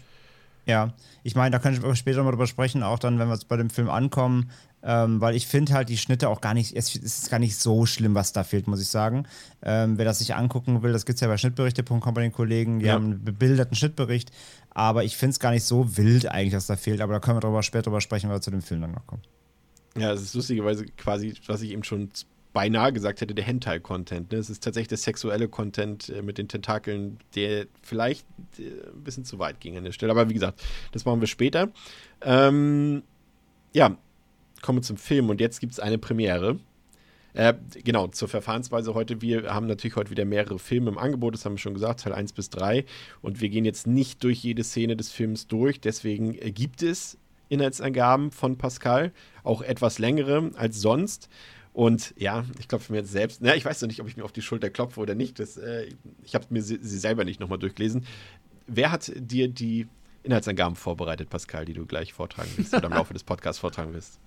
[0.65, 3.55] Ja, ich meine, da können wir später mal drüber sprechen, auch dann, wenn wir bei
[3.55, 4.51] dem Film ankommen,
[4.83, 7.85] ähm, weil ich finde halt die Schnitte auch gar nicht, es ist gar nicht so
[7.85, 9.25] schlimm, was da fehlt, muss ich sagen.
[9.61, 12.79] Ähm, wer das sich angucken will, das gibt es ja bei Schnittberichte.com bei den Kollegen,
[12.79, 12.93] die Ja.
[12.95, 14.31] haben einen bebilderten Schnittbericht,
[14.71, 17.37] aber ich finde es gar nicht so wild eigentlich, was da fehlt, aber da können
[17.37, 19.21] wir drüber, später drüber sprechen, wenn wir zu dem Film dann noch kommen.
[19.97, 22.09] Ja, es ist lustigerweise quasi, was ich eben schon
[22.57, 24.31] beinahe gesagt hätte, der Hentai-Content.
[24.31, 24.39] Ne?
[24.39, 28.25] Es ist tatsächlich der sexuelle Content äh, mit den Tentakeln, der vielleicht
[28.57, 28.63] äh,
[28.95, 30.11] ein bisschen zu weit ging an der Stelle.
[30.11, 31.69] Aber wie gesagt, das machen wir später.
[32.19, 33.03] Ähm,
[33.73, 33.95] ja,
[34.63, 36.57] kommen wir zum Film und jetzt gibt es eine Premiere.
[37.35, 39.21] Äh, genau, zur Verfahrensweise heute.
[39.21, 42.13] Wir haben natürlich heute wieder mehrere Filme im Angebot, das haben wir schon gesagt, Teil
[42.13, 42.85] 1 bis 3.
[43.21, 45.79] Und wir gehen jetzt nicht durch jede Szene des Films durch.
[45.79, 49.11] Deswegen äh, gibt es Inhaltsangaben von Pascal,
[49.43, 51.29] auch etwas längere als sonst.
[51.77, 54.23] Und ja, ich klopfe mir jetzt selbst, na, ich weiß noch nicht, ob ich mir
[54.23, 55.37] auf die Schulter klopfe oder nicht.
[55.37, 55.87] Das, äh,
[56.23, 58.03] ich habe mir sie, sie selber nicht nochmal durchgelesen.
[58.65, 59.85] Wer hat dir die
[60.23, 64.19] Inhaltsangaben vorbereitet, Pascal, die du gleich vortragen willst oder im Laufe des Podcasts vortragen willst?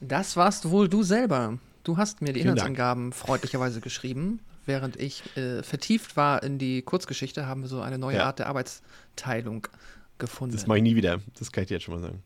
[0.00, 1.58] Das warst wohl du selber.
[1.82, 4.38] Du hast mir die Vielen Inhaltsangaben freundlicherweise geschrieben.
[4.64, 8.26] Während ich äh, vertieft war in die Kurzgeschichte, haben wir so eine neue Ja.
[8.26, 9.66] Art der Arbeitsteilung
[10.18, 10.54] gefunden.
[10.54, 11.18] Das mache ich nie wieder.
[11.36, 12.22] Das kann ich dir jetzt schon mal sagen.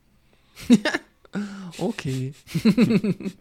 [1.79, 2.35] Okay.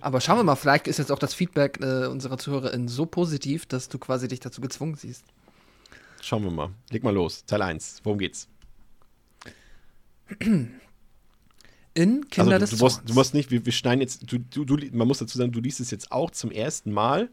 [0.00, 3.66] Aber schauen wir mal, vielleicht ist jetzt auch das Feedback äh, unserer ZuhörerInnen so positiv,
[3.66, 5.24] dass du quasi dich dazu gezwungen siehst.
[6.20, 6.70] Schauen wir mal.
[6.90, 7.44] Leg mal los.
[7.44, 8.00] Teil 1.
[8.02, 8.48] Worum geht's?
[11.94, 13.08] In Kinder also, des du, du, musst, Zorns.
[13.08, 15.60] du musst nicht, wir, wir schneiden jetzt, du, du, du, man muss dazu sagen, du
[15.60, 17.30] liest es jetzt auch zum ersten Mal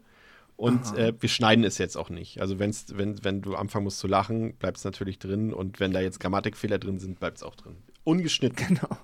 [0.56, 2.40] und äh, wir schneiden es jetzt auch nicht.
[2.40, 5.92] Also wenn's, wenn, wenn du anfangen musst zu lachen, bleibt es natürlich drin und wenn
[5.92, 7.76] da jetzt Grammatikfehler drin sind, bleibt es auch drin.
[8.04, 8.66] Ungeschnitten.
[8.66, 8.98] Genau.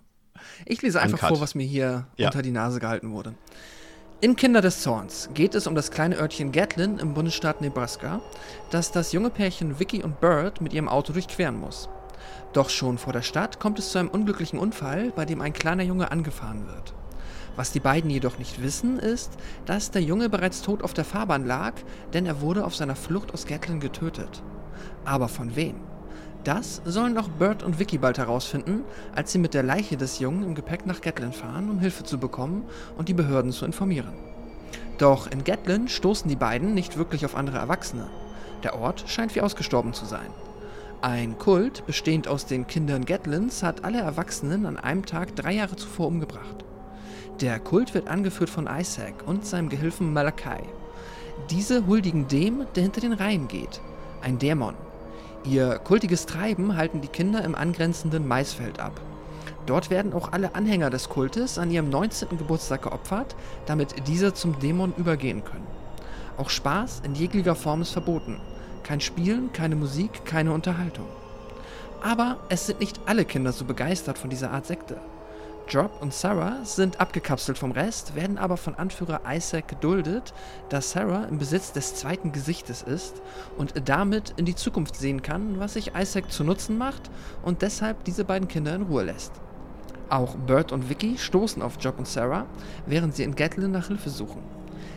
[0.66, 1.28] Ich lese einfach Uncut.
[1.36, 2.28] vor, was mir hier Ja.
[2.28, 3.34] unter die Nase gehalten wurde.
[4.20, 8.20] In Kinder des Zorns geht es um das kleine Örtchen Gatlin im Bundesstaat Nebraska,
[8.70, 11.88] das das junge Pärchen Vicky und Bird mit ihrem Auto durchqueren muss.
[12.52, 15.82] Doch schon vor der Stadt kommt es zu einem unglücklichen Unfall, bei dem ein kleiner
[15.82, 16.94] Junge angefahren wird.
[17.56, 19.32] Was die beiden jedoch nicht wissen, ist,
[19.66, 21.74] dass der Junge bereits tot auf der Fahrbahn lag,
[22.14, 24.42] denn er wurde auf seiner Flucht aus Gatlin getötet.
[25.04, 25.74] Aber von wem?
[26.44, 28.82] Das sollen auch Bert und Vicky bald herausfinden,
[29.14, 32.18] als sie mit der Leiche des Jungen im Gepäck nach Gatlin fahren, um Hilfe zu
[32.18, 32.64] bekommen
[32.98, 34.12] und die Behörden zu informieren.
[34.98, 38.08] Doch in Gatlin stoßen die beiden nicht wirklich auf andere Erwachsene.
[38.64, 40.30] Der Ort scheint wie ausgestorben zu sein.
[41.00, 45.76] Ein Kult, bestehend aus den Kindern Gatlins, hat alle Erwachsenen an einem Tag drei Jahre
[45.76, 46.64] zuvor umgebracht.
[47.40, 50.62] Der Kult wird angeführt von Isaac und seinem Gehilfen Malachi.
[51.50, 53.80] Diese huldigen dem, der hinter den Reihen geht,
[54.22, 54.74] ein Dämon.
[55.44, 59.00] Ihr kultiges Treiben halten die Kinder im angrenzenden Maisfeld ab.
[59.66, 62.38] Dort werden auch alle Anhänger des Kultes an ihrem 19.
[62.38, 63.34] Geburtstag geopfert,
[63.66, 65.66] damit diese zum Dämon übergehen können.
[66.36, 68.40] Auch Spaß in jeglicher Form ist verboten.
[68.84, 71.06] Kein Spielen, keine Musik, keine Unterhaltung.
[72.02, 74.96] Aber es sind nicht alle Kinder so begeistert von dieser Art Sekte.
[75.68, 80.34] Job und Sarah sind abgekapselt vom Rest, werden aber von Anführer Isaac geduldet,
[80.68, 83.22] da Sarah im Besitz des zweiten Gesichtes ist
[83.56, 87.10] und damit in die Zukunft sehen kann, was sich Isaac zu Nutzen macht
[87.42, 89.32] und deshalb diese beiden Kinder in Ruhe lässt.
[90.10, 92.46] Auch Bert und Vicky stoßen auf Job und Sarah,
[92.86, 94.42] während sie in Gatlin nach Hilfe suchen.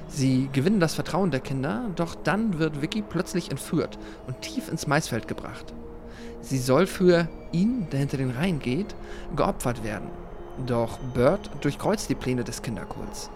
[0.08, 3.97] Sie gewinnen das Vertrauen der Kinder, doch dann wird Vicky plötzlich entführt
[4.28, 5.73] und tief ins Maisfeld gebracht.
[6.41, 8.95] Sie soll für ihn, der hinter den Reihen geht,
[9.36, 10.10] geopfert werden.
[10.65, 13.29] Doch Bert durchkreuzt die Pläne des Kinderkults.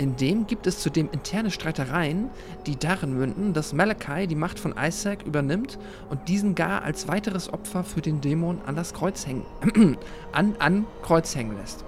[0.00, 2.30] In dem gibt es zudem interne Streitereien,
[2.64, 5.78] die darin münden, dass Malachi die Macht von Isaac übernimmt
[6.08, 9.44] und diesen gar als weiteres Opfer für den Dämon an das Kreuz hängen,
[10.32, 11.84] an, an Kreuz hängen lässt.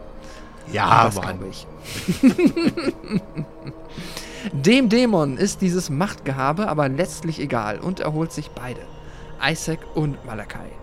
[0.71, 1.67] Ja, das glaube ich.
[4.53, 8.81] Dem Dämon ist dieses Machtgehabe aber letztlich egal und er holt sich beide,
[9.43, 10.82] Isaac und Malachi.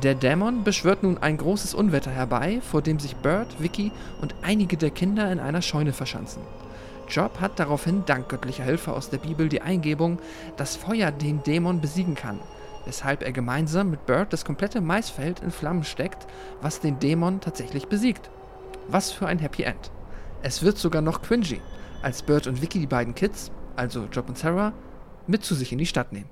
[0.00, 4.76] Der Dämon beschwört nun ein großes Unwetter herbei, vor dem sich Bert, Vicky und einige
[4.76, 6.42] der Kinder in einer Scheune verschanzen.
[7.08, 10.18] Job hat daraufhin dank göttlicher Hilfe aus der Bibel die Eingebung,
[10.56, 12.40] dass Feuer den Dämon besiegen kann,
[12.86, 16.26] weshalb er gemeinsam mit Bert das komplette Maisfeld in Flammen steckt,
[16.62, 18.30] was den Dämon tatsächlich besiegt.
[18.88, 19.92] Was für ein Happy End.
[20.42, 21.60] Es wird sogar noch cringy,
[22.00, 24.72] als Bert und Vicky die beiden Kids, also Job und Sarah,
[25.26, 26.30] mit zu sich in die Stadt nehmen.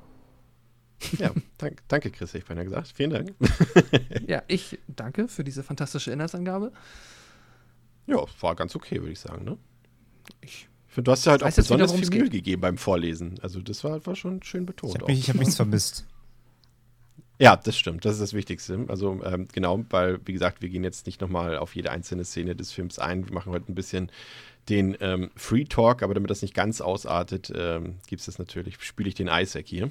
[1.18, 2.92] Ja, dank, danke, Chris, ich beinahe gesagt.
[2.94, 3.34] Vielen Dank.
[4.26, 6.72] Ja, ich danke für diese fantastische Inhaltsangabe.
[8.06, 9.56] Ja, war ganz okay, würde ich sagen, ne?
[10.40, 13.38] Ich Ich finde, du hast ja halt auch besonders viel Mühe gegeben beim Vorlesen.
[13.42, 14.94] Also das war, war schon schön Ich betont.
[14.94, 15.08] habe auch.
[15.08, 16.06] mich, ich hab nichts vermisst.
[17.42, 18.04] Ja, das stimmt.
[18.04, 18.84] Das ist das Wichtigste.
[18.88, 22.54] Also ähm, genau, weil, wie gesagt, wir gehen jetzt nicht nochmal auf jede einzelne Szene
[22.54, 23.24] des Films ein.
[23.26, 24.12] Wir machen heute ein bisschen
[24.68, 28.76] den ähm, Free Talk, aber damit das nicht ganz ausartet, ähm, gibt es das natürlich,
[28.84, 29.90] spiele ich den Isaac hier.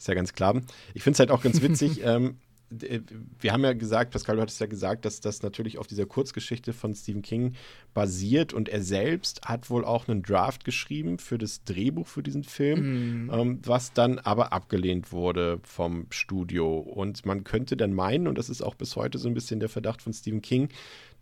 [0.00, 0.58] Ist ja ganz klar.
[0.94, 2.00] Ich finde es halt auch ganz witzig.
[2.04, 2.38] ähm,
[2.70, 3.00] äh,
[3.38, 6.72] wir haben ja gesagt, Pascal, du hattest ja gesagt, dass das natürlich auf dieser Kurzgeschichte
[6.72, 7.52] von Stephen King
[7.92, 12.44] basiert und er selbst hat wohl auch einen Draft geschrieben für das Drehbuch für diesen
[12.44, 13.30] Film, mhm.
[13.30, 16.78] ähm, was dann aber abgelehnt wurde vom Studio.
[16.78, 19.68] Und man könnte dann meinen, und das ist auch bis heute so ein bisschen der
[19.68, 20.70] Verdacht von Stephen King,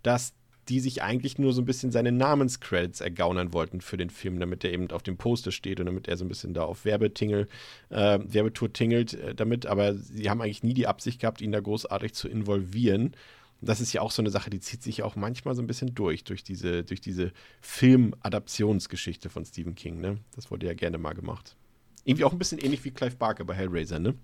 [0.04, 0.34] dass
[0.68, 4.64] die sich eigentlich nur so ein bisschen seine Namenscredits ergaunern wollten für den Film, damit
[4.64, 7.48] er eben auf dem Poster steht und damit er so ein bisschen da auf Werbetingel,
[7.90, 9.66] äh, Werbetour tingelt äh, damit.
[9.66, 13.14] Aber sie haben eigentlich nie die Absicht gehabt, ihn da großartig zu involvieren.
[13.60, 15.94] Das ist ja auch so eine Sache, die zieht sich auch manchmal so ein bisschen
[15.94, 20.18] durch, durch diese, durch diese Film-Adaptionsgeschichte von Stephen King, ne?
[20.36, 21.56] Das wurde ja gerne mal gemacht.
[22.04, 24.14] Irgendwie auch ein bisschen ähnlich wie Clive Barker bei Hellraiser, ne?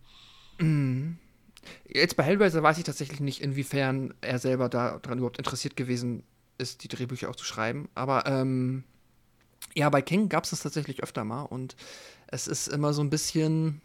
[0.59, 1.19] Mhm.
[1.89, 6.23] Jetzt bei Hellraiser weiß ich tatsächlich nicht, inwiefern er selber daran überhaupt interessiert gewesen
[6.59, 7.89] ist, die Drehbücher auch zu schreiben.
[7.95, 8.85] Aber ähm,
[9.75, 11.77] ja, bei King gab es das tatsächlich öfter mal und
[12.27, 13.81] es ist immer so ein bisschen,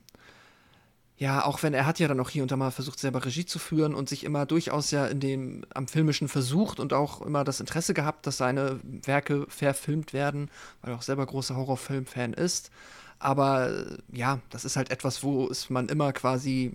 [1.17, 3.45] ja, auch wenn er hat ja dann auch hier und da mal versucht, selber Regie
[3.45, 7.43] zu führen und sich immer durchaus ja in dem am Filmischen versucht und auch immer
[7.43, 10.49] das Interesse gehabt, dass seine Werke verfilmt werden,
[10.81, 12.71] weil er auch selber großer Horrorfilm-Fan ist.
[13.19, 16.71] Aber ja, das ist halt etwas, wo es man immer quasi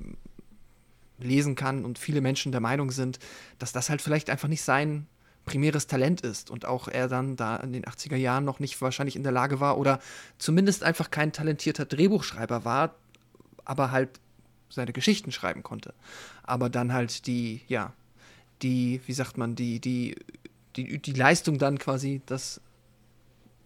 [1.19, 3.19] lesen kann und viele Menschen der Meinung sind,
[3.59, 5.07] dass das halt vielleicht einfach nicht sein
[5.45, 9.17] primäres Talent ist und auch er dann da in den 80er Jahren noch nicht wahrscheinlich
[9.17, 10.01] in der Lage war oder
[10.39, 12.95] zumindest einfach kein talentierter Drehbuchschreiber war,
[13.65, 14.21] aber halt
[14.71, 15.95] seine Geschichten schreiben konnte.
[16.43, 17.93] Aber dann halt die, ja,
[18.63, 20.17] die, wie sagt man, die, die,
[20.77, 22.61] die, die Leistung dann quasi, das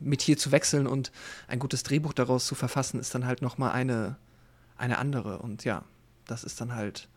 [0.01, 1.11] mit hier zu wechseln und
[1.49, 4.17] ein gutes Drehbuch daraus zu verfassen, ist dann halt nochmal eine,
[4.77, 5.39] eine andere.
[5.39, 5.85] Und ja,
[6.27, 7.09] das ist dann halt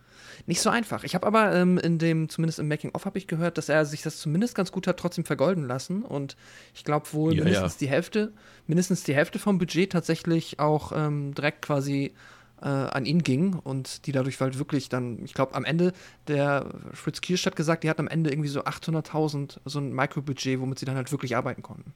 [0.45, 1.03] nicht so einfach.
[1.03, 4.01] Ich habe aber ähm, in dem, zumindest im Making-of habe ich gehört, dass er sich
[4.01, 6.03] das zumindest ganz gut hat trotzdem vergolden lassen.
[6.03, 6.35] Und
[6.73, 7.79] ich glaube wohl ja, mindestens ja.
[7.79, 8.33] die Hälfte,
[8.67, 12.13] mindestens die Hälfte vom Budget tatsächlich auch ähm, direkt quasi
[12.61, 15.93] äh, an ihn ging und die dadurch halt wirklich dann, ich glaube, am Ende,
[16.27, 20.59] der Fritz Kirsch hat gesagt, die hatten am Ende irgendwie so 800.000, so ein Mikrobudget,
[20.59, 21.93] womit sie dann halt wirklich arbeiten konnten.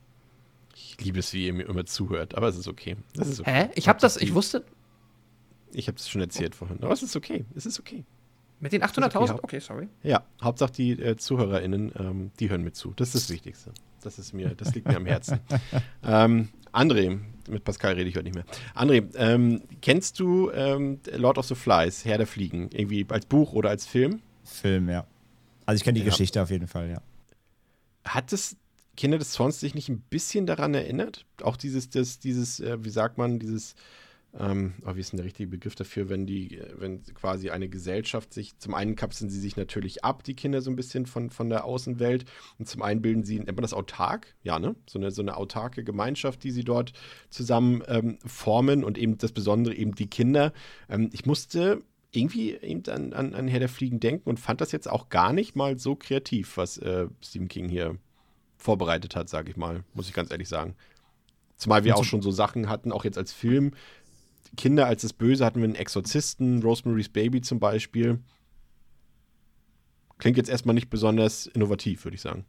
[0.75, 2.97] Ich liebe es, wie ihr mir immer zuhört, aber es ist okay.
[3.13, 3.51] Ist okay.
[3.51, 3.69] Hä?
[3.75, 4.63] Ich habe das, ich wusste.
[5.71, 7.45] Ich habe es schon erzählt vorhin, aber es ist okay.
[7.55, 8.05] Es ist okay.
[8.59, 9.39] Mit den 800.000?
[9.43, 9.89] Okay, sorry.
[10.03, 12.93] Ja, Hauptsache die äh, ZuhörerInnen, ähm, die hören mit zu.
[12.95, 13.71] Das ist das Wichtigste.
[14.01, 15.39] Das ist mir, das liegt mir am Herzen.
[16.03, 18.45] ähm, André, mit Pascal rede ich heute nicht mehr.
[18.75, 23.53] André, ähm, kennst du ähm, Lord of the Flies, Herr der Fliegen, irgendwie als Buch
[23.53, 24.21] oder als Film?
[24.43, 25.05] Film, ja.
[25.65, 26.11] Also ich kenne die ja.
[26.11, 27.01] Geschichte auf jeden Fall, ja.
[28.03, 28.57] Hat es
[28.95, 31.25] Kinder des Zorns sich nicht ein bisschen daran erinnert?
[31.41, 33.75] Auch dieses, das, dieses, äh, wie sagt man, dieses
[34.37, 38.33] ähm, aber wie ist denn der richtige Begriff dafür, wenn die, wenn quasi eine Gesellschaft
[38.33, 41.49] sich, zum einen kapseln sie sich natürlich ab, die Kinder so ein bisschen von, von
[41.49, 42.25] der Außenwelt,
[42.59, 44.35] und zum einen bilden sie, nennt man das autark?
[44.43, 44.75] Ja, ne?
[44.87, 46.91] So eine, so eine autarke Gemeinschaft, die sie dort
[47.29, 50.51] zusammen ähm, formen und eben das Besondere eben die Kinder.
[50.89, 54.71] Ähm, ich musste irgendwie eben an, an, an Herr der Fliegen denken und fand das
[54.71, 57.97] jetzt auch gar nicht mal so kreativ, was äh, Stephen King hier
[58.57, 60.75] vorbereitet hat, sage ich mal, muss ich ganz ehrlich sagen.
[61.57, 63.71] Zumal wir auch schon so Sachen hatten, auch jetzt als Film,
[64.55, 68.19] Kinder als das Böse hatten wir einen Exorzisten, Rosemary's Baby zum Beispiel.
[70.17, 72.45] Klingt jetzt erstmal nicht besonders innovativ, würde ich sagen.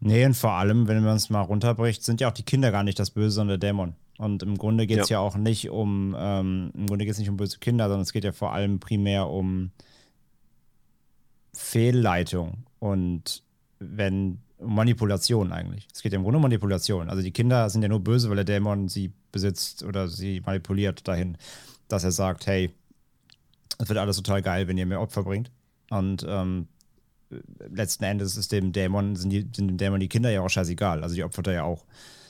[0.00, 2.82] Nee, und vor allem, wenn man es mal runterbricht, sind ja auch die Kinder gar
[2.82, 3.94] nicht das Böse, sondern der Dämon.
[4.18, 5.18] Und im Grunde geht es ja.
[5.18, 5.20] ja.
[5.20, 8.24] auch nicht um, ähm, im Grunde geht es nicht um böse Kinder, sondern es geht
[8.24, 9.70] ja vor allem primär um
[11.54, 13.42] Fehlleitung und
[13.78, 15.88] wenn Manipulation eigentlich.
[15.92, 17.08] Es geht ja im Grunde um Manipulation.
[17.08, 21.06] Also die Kinder sind ja nur böse, weil der Dämon sie besitzt oder sie manipuliert
[21.06, 21.36] dahin,
[21.88, 22.70] dass er sagt, hey,
[23.78, 25.50] es wird alles total geil, wenn ihr mehr Opfer bringt.
[25.90, 26.68] Und ähm,
[27.70, 31.02] letzten Endes ist dem Dämon, sind, die, sind dem Dämon die Kinder ja auch scheißegal.
[31.02, 31.84] Also die opfert er ja auch.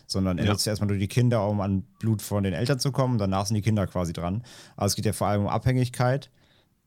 [0.06, 0.50] Sondern er ja.
[0.50, 3.18] nutzt erstmal nur die Kinder, um an Blut von den Eltern zu kommen.
[3.18, 4.42] Danach sind die Kinder quasi dran.
[4.76, 6.30] Also es geht ja vor allem um Abhängigkeit.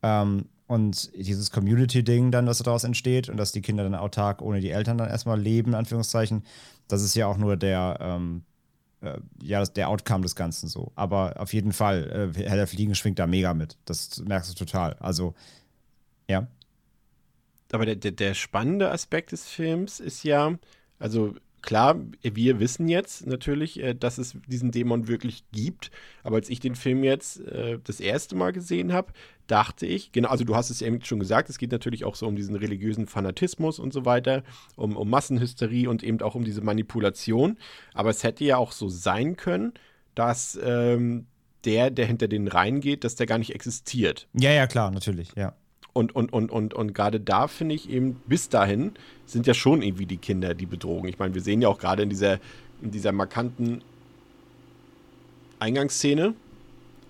[0.04, 4.62] Ähm, und dieses Community-Ding dann, was daraus entsteht und dass die Kinder dann autark ohne
[4.62, 6.43] die Eltern dann erstmal leben, in Anführungszeichen,
[6.88, 8.43] das ist ja auch nur der, ähm,
[9.01, 10.91] äh, ja, der Outcome des Ganzen so.
[10.95, 13.78] Aber auf jeden Fall, äh, Herr der Fliegen schwingt da mega mit.
[13.86, 14.93] Das merkst du total.
[14.99, 15.36] Also,
[16.28, 16.47] ja.
[17.71, 20.58] Aber der, der, der spannende Aspekt des Films ist ja,
[20.97, 25.91] also klar, wir wissen jetzt natürlich, äh, dass es diesen Dämon wirklich gibt.
[26.23, 29.12] Aber als ich den Film jetzt äh, das erste Mal gesehen habe,
[29.47, 32.28] dachte ich, genau, also du hast es eben schon gesagt, es geht natürlich auch so
[32.28, 34.43] um diesen religiösen Fanatismus und so weiter,
[34.75, 37.58] um, um Massenhysterie und eben auch um diese Manipulation.
[37.93, 39.73] Aber es hätte ja auch so sein können,
[40.15, 41.28] dass ähm,
[41.65, 44.28] der, der hinter den reingeht, dass der gar nicht existiert.
[44.34, 45.56] Ja, ja, klar, natürlich, ja.
[45.98, 48.92] Und, und, und, und, und gerade da finde ich eben, bis dahin
[49.26, 51.08] sind ja schon irgendwie die Kinder die Bedrohung.
[51.08, 52.40] Ich meine, wir sehen ja auch gerade in dieser,
[52.82, 53.82] in dieser markanten
[55.60, 56.34] Eingangsszene,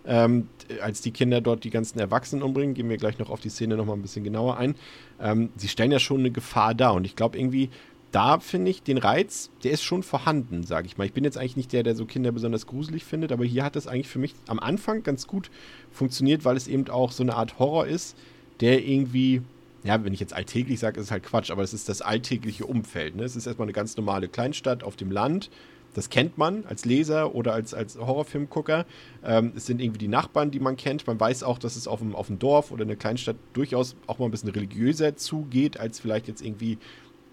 [0.06, 0.50] ähm,
[0.84, 3.76] als die Kinder dort die ganzen Erwachsenen umbringen, gehen wir gleich noch auf die Szene
[3.76, 4.76] nochmal ein bisschen genauer ein.
[5.20, 7.72] Ähm, sie stellen ja schon eine Gefahr dar und ich glaube irgendwie,
[8.12, 11.06] da finde ich den Reiz, der ist schon vorhanden, sage ich mal.
[11.06, 13.76] Ich bin jetzt eigentlich nicht der, der so Kinder besonders gruselig findet, aber hier hat
[13.76, 15.50] es eigentlich für mich am Anfang ganz gut
[15.92, 18.16] funktioniert, weil es eben auch so eine Art Horror ist,
[18.62, 19.42] der irgendwie,
[19.84, 22.66] ja, wenn ich jetzt alltäglich sage, ist es halt Quatsch, aber es ist das alltägliche
[22.66, 23.16] Umfeld.
[23.16, 23.24] Ne?
[23.24, 25.50] Es ist erstmal eine ganz normale Kleinstadt auf dem Land.
[25.94, 28.86] Das kennt man als Leser oder als, als Horrorfilmgucker.
[29.24, 31.08] Ähm, es sind irgendwie die Nachbarn, die man kennt.
[31.08, 33.96] Man weiß auch, dass es auf dem, auf dem Dorf oder in der Kleinstadt durchaus
[34.06, 36.78] auch mal ein bisschen religiöser zugeht, als vielleicht jetzt irgendwie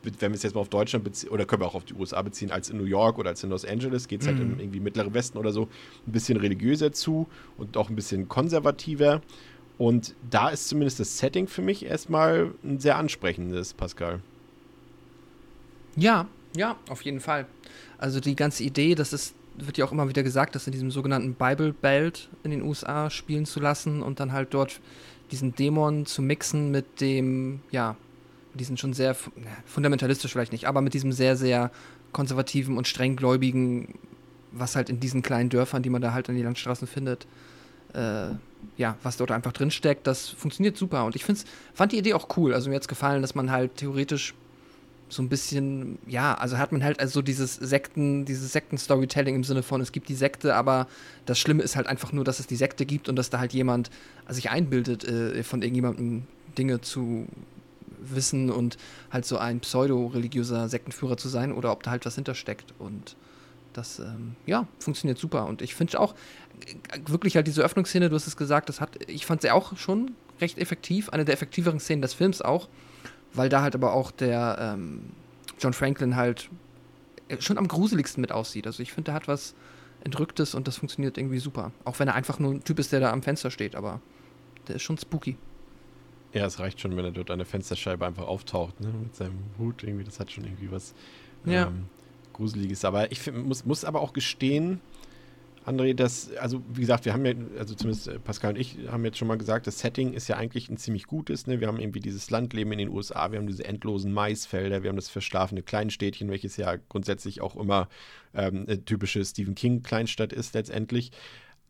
[0.04, 2.22] wenn wir es jetzt mal auf Deutschland beziehen, oder können wir auch auf die USA
[2.22, 4.54] beziehen, als in New York oder als in Los Angeles, geht es halt mhm.
[4.54, 5.68] im irgendwie Mittleren Westen oder so
[6.06, 9.22] ein bisschen religiöser zu und auch ein bisschen konservativer.
[9.82, 14.20] Und da ist zumindest das Setting für mich erstmal ein sehr ansprechendes, Pascal.
[15.96, 17.46] Ja, ja, auf jeden Fall.
[17.98, 20.92] Also die ganze Idee, das ist, wird ja auch immer wieder gesagt, das in diesem
[20.92, 24.80] sogenannten Bible Belt in den USA spielen zu lassen und dann halt dort
[25.32, 27.96] diesen Dämon zu mixen mit dem, ja,
[28.54, 29.16] diesen schon sehr
[29.66, 31.72] fundamentalistisch vielleicht nicht, aber mit diesem sehr, sehr
[32.12, 33.98] konservativen und strenggläubigen,
[34.52, 37.26] was halt in diesen kleinen Dörfern, die man da halt an die Landstraßen findet,
[37.94, 38.34] äh,
[38.76, 41.04] ja, was dort einfach drin steckt, das funktioniert super.
[41.04, 41.44] Und ich find's,
[41.74, 42.54] fand die Idee auch cool.
[42.54, 44.34] Also mir hat es gefallen, dass man halt theoretisch
[45.08, 49.62] so ein bisschen, ja, also hat man halt also dieses Sekten, dieses Sekten-Storytelling im Sinne
[49.62, 50.86] von, es gibt die Sekte, aber
[51.26, 53.52] das Schlimme ist halt einfach nur, dass es die Sekte gibt und dass da halt
[53.52, 53.90] jemand
[54.24, 56.22] also sich einbildet, äh, von irgendjemandem
[56.56, 57.26] Dinge zu
[58.00, 58.78] wissen und
[59.10, 62.72] halt so ein pseudo-religiöser Sektenführer zu sein oder ob da halt was hintersteckt.
[62.78, 63.16] Und
[63.72, 65.46] das, ähm, ja, funktioniert super.
[65.46, 66.14] Und ich finde auch
[67.06, 70.12] wirklich halt diese Öffnungsszene, du hast es gesagt, das hat, ich fand sie auch schon
[70.40, 72.68] recht effektiv, eine der effektiveren Szenen des Films auch,
[73.32, 75.10] weil da halt aber auch der ähm,
[75.58, 76.50] John Franklin halt
[77.38, 78.66] schon am gruseligsten mit aussieht.
[78.66, 79.54] Also ich finde, der hat was
[80.04, 81.72] Entrücktes und das funktioniert irgendwie super.
[81.84, 84.00] Auch wenn er einfach nur ein Typ ist, der da am Fenster steht, aber
[84.68, 85.36] der ist schon spooky.
[86.32, 88.88] Ja, es reicht schon, wenn er dort an der Fensterscheibe einfach auftaucht, ne?
[88.88, 90.04] Mit seinem Hut irgendwie.
[90.04, 90.94] Das hat schon irgendwie was
[91.44, 91.66] ja.
[91.66, 91.86] ähm,
[92.32, 92.84] Gruseliges.
[92.84, 94.80] Aber ich find, muss, muss aber auch gestehen,
[95.64, 99.04] André, dass, also wie gesagt, wir haben ja, also zumindest äh, Pascal und ich haben
[99.04, 101.46] jetzt schon mal gesagt, das Setting ist ja eigentlich ein ziemlich gutes.
[101.46, 101.60] Ne?
[101.60, 104.96] Wir haben irgendwie dieses Landleben in den USA, wir haben diese endlosen Maisfelder, wir haben
[104.96, 107.88] das verschlafene Kleinstädtchen, welches ja grundsätzlich auch immer
[108.34, 111.12] ähm, eine typische Stephen King-Kleinstadt ist letztendlich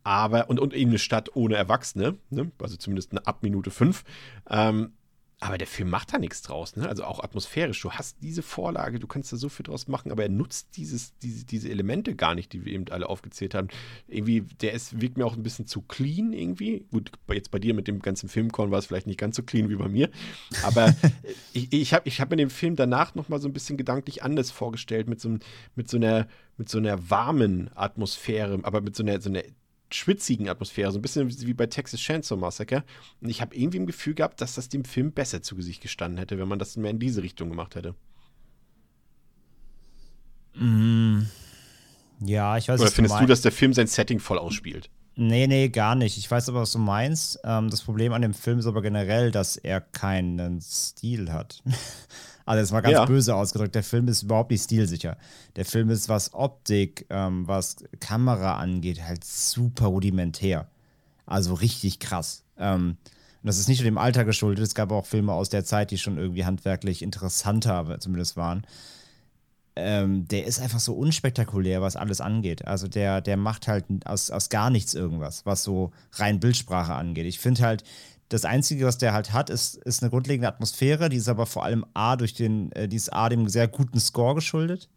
[0.03, 2.51] aber, und, und eben eine Stadt ohne Erwachsene, ne?
[2.59, 4.03] also zumindest eine ab Minute fünf.
[4.49, 4.93] Ähm,
[5.43, 6.87] aber der Film macht da nichts draus, ne?
[6.87, 7.81] Also auch atmosphärisch.
[7.81, 11.17] Du hast diese Vorlage, du kannst da so viel draus machen, aber er nutzt dieses,
[11.17, 13.67] diese, diese Elemente gar nicht, die wir eben alle aufgezählt haben.
[14.07, 16.85] Irgendwie, der ist, wirkt mir auch ein bisschen zu clean irgendwie.
[16.91, 19.69] Gut, jetzt bei dir mit dem ganzen Filmkorn war es vielleicht nicht ganz so clean
[19.69, 20.09] wie bei mir.
[20.63, 20.95] Aber
[21.53, 24.49] ich, ich habe ich hab mir den Film danach nochmal so ein bisschen gedanklich anders
[24.49, 25.37] vorgestellt, mit so,
[25.75, 26.27] mit so einer,
[26.57, 29.43] mit so einer warmen Atmosphäre, aber mit so einer, so einer
[29.93, 32.83] schwitzigen Atmosphäre, so ein bisschen wie bei Texas Chainsaw Massacre.
[33.21, 36.17] Und ich habe irgendwie ein Gefühl gehabt, dass das dem Film besser zu Gesicht gestanden
[36.17, 37.95] hätte, wenn man das mehr in diese Richtung gemacht hätte.
[40.55, 41.23] Mm,
[42.19, 44.89] ja, ich weiß Oder findest du, du, dass der Film sein Setting voll ausspielt?
[45.15, 46.17] Nee, nee, gar nicht.
[46.17, 47.39] Ich weiß aber, was du meinst.
[47.43, 51.61] Ähm, das Problem an dem Film ist aber generell, dass er keinen Stil hat.
[52.45, 53.05] Also jetzt mal ganz ja.
[53.05, 55.17] böse ausgedrückt, der Film ist überhaupt nicht stilsicher.
[55.55, 60.67] Der Film ist, was Optik, ähm, was Kamera angeht, halt super rudimentär.
[61.25, 62.43] Also richtig krass.
[62.57, 62.97] Ähm,
[63.43, 65.91] und das ist nicht nur dem Alter geschuldet, es gab auch Filme aus der Zeit,
[65.91, 68.65] die schon irgendwie handwerklich interessanter zumindest waren.
[69.75, 72.65] Ähm, der ist einfach so unspektakulär, was alles angeht.
[72.65, 77.25] Also der, der macht halt aus, aus gar nichts irgendwas, was so rein Bildsprache angeht.
[77.25, 77.83] Ich finde halt,
[78.29, 81.63] das Einzige, was der halt hat, ist, ist eine grundlegende Atmosphäre, die ist aber vor
[81.63, 84.89] allem A durch den, äh, die ist A dem sehr guten Score geschuldet.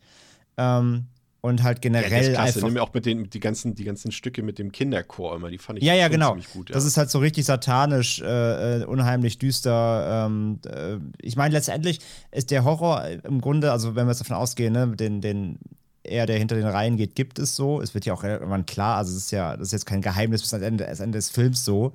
[0.57, 1.07] Ähm,
[1.43, 2.57] und halt generell ja, das ist klasse.
[2.57, 2.69] einfach.
[2.69, 5.79] Nimm auch mit den die ganzen, die ganzen Stücke mit dem Kinderchor immer, die fand
[5.79, 6.31] ich ja, ja, genau.
[6.31, 6.71] ziemlich gut.
[6.71, 6.75] Ja.
[6.75, 10.27] Das ist halt so richtig satanisch, äh, äh unheimlich düster.
[10.27, 12.01] Ähm, äh, ich meine, letztendlich
[12.33, 15.59] ist der Horror im Grunde, also wenn wir jetzt davon ausgehen, ne, den, den
[16.03, 17.81] er, der hinter den Reihen geht, gibt es so.
[17.81, 20.43] Es wird ja auch irgendwann klar, also es ist ja, das ist jetzt kein Geheimnis
[20.43, 21.93] bis ans Ende, ans Ende des Films so.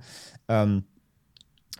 [0.48, 0.86] Ähm,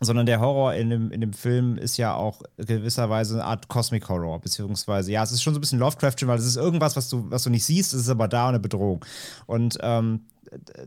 [0.00, 4.08] sondern der Horror in dem, in dem Film ist ja auch gewisserweise eine Art Cosmic
[4.08, 7.08] Horror, beziehungsweise, ja, es ist schon so ein bisschen Lovecraftian, weil es ist irgendwas, was
[7.08, 9.04] du, was du nicht siehst, es ist aber da eine Bedrohung.
[9.46, 10.22] Und ähm,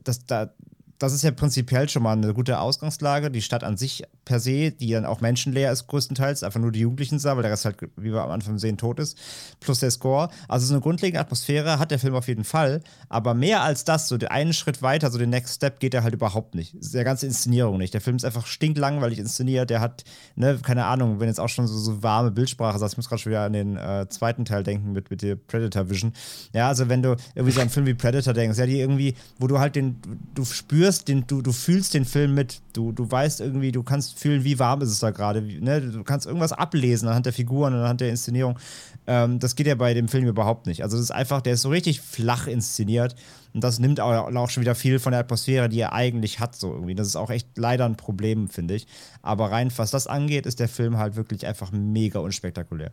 [0.04, 0.52] das, da,
[1.00, 3.32] das ist ja prinzipiell schon mal eine gute Ausgangslage.
[3.32, 6.80] Die Stadt an sich per se, die dann auch menschenleer ist, größtenteils, einfach nur die
[6.80, 9.18] Jugendlichen sah, weil der Rest halt, wie wir am Anfang sehen, tot ist,
[9.60, 10.30] plus der Score.
[10.48, 14.08] Also so eine grundlegende Atmosphäre hat der Film auf jeden Fall, aber mehr als das,
[14.08, 16.76] so den einen Schritt weiter, so den Next Step geht er halt überhaupt nicht.
[16.94, 17.94] Der ganze Inszenierung nicht.
[17.94, 20.04] Der Film ist einfach stinklangweilig inszeniert, der hat,
[20.36, 23.22] ne, keine Ahnung, wenn jetzt auch schon so, so warme Bildsprache sagst, ich muss gerade
[23.22, 26.14] schon wieder an den äh, zweiten Teil denken mit, mit der Predator Vision.
[26.54, 29.48] Ja, also wenn du irgendwie so einen Film wie Predator denkst, ja, die irgendwie, wo
[29.48, 29.98] du halt den,
[30.34, 34.15] du spürst, den, du, du fühlst den Film mit, du, du weißt irgendwie, du kannst
[34.18, 35.82] fühlen, wie warm ist es da gerade, ne?
[35.82, 38.60] du kannst irgendwas ablesen anhand der Figuren anhand der Inszenierung.
[39.08, 40.84] Ähm, das geht ja bei dem Film überhaupt nicht.
[40.84, 43.16] Also das ist einfach, der ist so richtig flach inszeniert
[43.54, 46.74] und das nimmt auch, schon wieder viel von der Atmosphäre, die er eigentlich hat, so
[46.74, 46.94] irgendwie.
[46.94, 48.86] Das ist auch echt leider ein Problem, finde ich.
[49.22, 52.92] Aber rein, was das angeht, ist der Film halt wirklich einfach mega unspektakulär.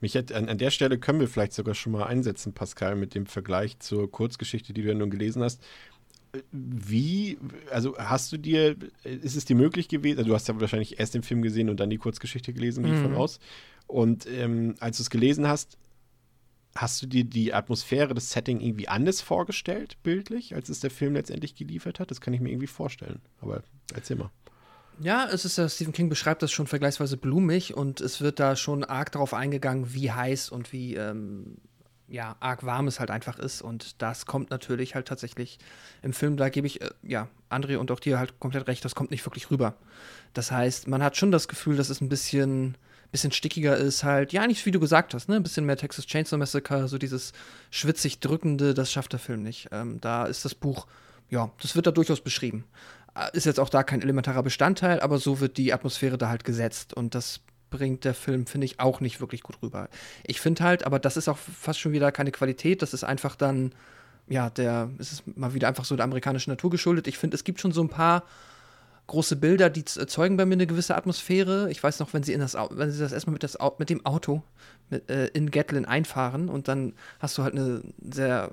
[0.00, 3.14] Mich hat, an, an der Stelle können wir vielleicht sogar schon mal einsetzen, Pascal, mit
[3.16, 5.60] dem Vergleich zur Kurzgeschichte, die du ja nun gelesen hast.
[6.52, 7.38] Wie,
[7.70, 11.14] also hast du dir, ist es dir möglich gewesen, also du hast ja wahrscheinlich erst
[11.14, 13.38] den Film gesehen und dann die Kurzgeschichte gelesen, gehe ich von aus.
[13.86, 15.78] Und ähm, als du es gelesen hast,
[16.74, 21.14] hast du dir die Atmosphäre, das Setting irgendwie anders vorgestellt, bildlich, als es der Film
[21.14, 22.10] letztendlich geliefert hat?
[22.10, 23.20] Das kann ich mir irgendwie vorstellen.
[23.40, 23.62] Aber
[23.94, 24.30] erzähl mal.
[24.98, 28.56] Ja, es ist ja, Stephen King beschreibt das schon vergleichsweise blumig und es wird da
[28.56, 31.58] schon arg darauf eingegangen, wie heiß und wie ähm,
[32.08, 33.62] ja, arg warm es halt einfach ist.
[33.62, 35.58] Und das kommt natürlich halt tatsächlich
[36.02, 38.94] im Film, da gebe ich, äh, ja, André und auch dir halt komplett recht, das
[38.94, 39.74] kommt nicht wirklich rüber.
[40.34, 42.76] Das heißt, man hat schon das Gefühl, dass es ein bisschen,
[43.12, 45.36] bisschen stickiger ist, halt, ja, nicht wie du gesagt hast, ne?
[45.36, 47.32] Ein bisschen mehr Texas Chainsaw Massacre, so dieses
[47.70, 49.68] schwitzig drückende, das schafft der Film nicht.
[49.72, 50.86] Ähm, da ist das Buch,
[51.30, 52.64] ja, das wird da durchaus beschrieben
[53.32, 56.94] ist jetzt auch da kein elementarer Bestandteil, aber so wird die Atmosphäre da halt gesetzt
[56.94, 57.40] und das
[57.70, 59.88] bringt der Film, finde ich, auch nicht wirklich gut rüber.
[60.24, 63.36] Ich finde halt, aber das ist auch fast schon wieder keine Qualität, das ist einfach
[63.36, 63.72] dann,
[64.28, 67.06] ja, der, es ist mal wieder einfach so der amerikanischen Natur geschuldet.
[67.06, 68.24] Ich finde, es gibt schon so ein paar
[69.06, 71.70] große Bilder, die erzeugen bei mir eine gewisse Atmosphäre.
[71.70, 74.04] Ich weiß noch, wenn sie in das, wenn sie das erstmal mit, das, mit dem
[74.04, 74.42] Auto
[74.90, 78.50] mit, äh, in Gatlin einfahren und dann hast du halt eine sehr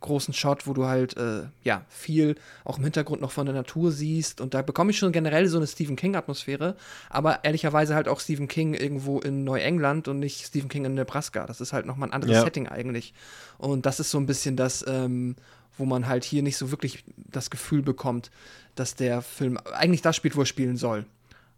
[0.00, 3.92] großen Shot, wo du halt äh, ja viel auch im Hintergrund noch von der Natur
[3.92, 6.76] siehst und da bekomme ich schon generell so eine Stephen King Atmosphäre,
[7.08, 11.46] aber ehrlicherweise halt auch Stephen King irgendwo in Neuengland und nicht Stephen King in Nebraska.
[11.46, 12.42] Das ist halt noch mal ein anderes ja.
[12.42, 13.14] Setting eigentlich
[13.58, 15.36] und das ist so ein bisschen das, ähm,
[15.76, 18.30] wo man halt hier nicht so wirklich das Gefühl bekommt,
[18.74, 21.06] dass der Film eigentlich das spielt, wo er spielen soll.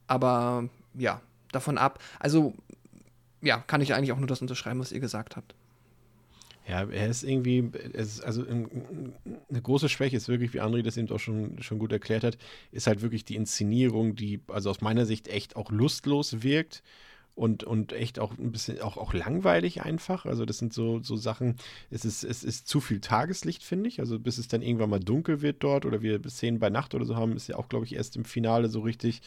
[0.07, 1.21] Aber ja,
[1.53, 2.01] davon ab.
[2.19, 2.55] Also
[3.41, 5.55] ja, kann ich eigentlich auch nur das unterschreiben, was ihr gesagt habt.
[6.69, 11.11] Ja, er ist irgendwie, ist also eine große Schwäche ist wirklich, wie André das eben
[11.11, 12.39] auch schon, schon gut erklärt hat,
[12.71, 16.83] ist halt wirklich die Inszenierung, die also aus meiner Sicht echt auch lustlos wirkt
[17.35, 20.27] und, und echt auch ein bisschen auch, auch langweilig einfach.
[20.27, 21.57] Also das sind so, so Sachen,
[21.91, 24.01] es ist, es ist zu viel Tageslicht, finde ich.
[24.01, 27.07] Also bis es dann irgendwann mal dunkel wird dort oder wir Szenen bei Nacht oder
[27.07, 29.23] so haben, ist ja auch, glaube ich, erst im Finale so richtig.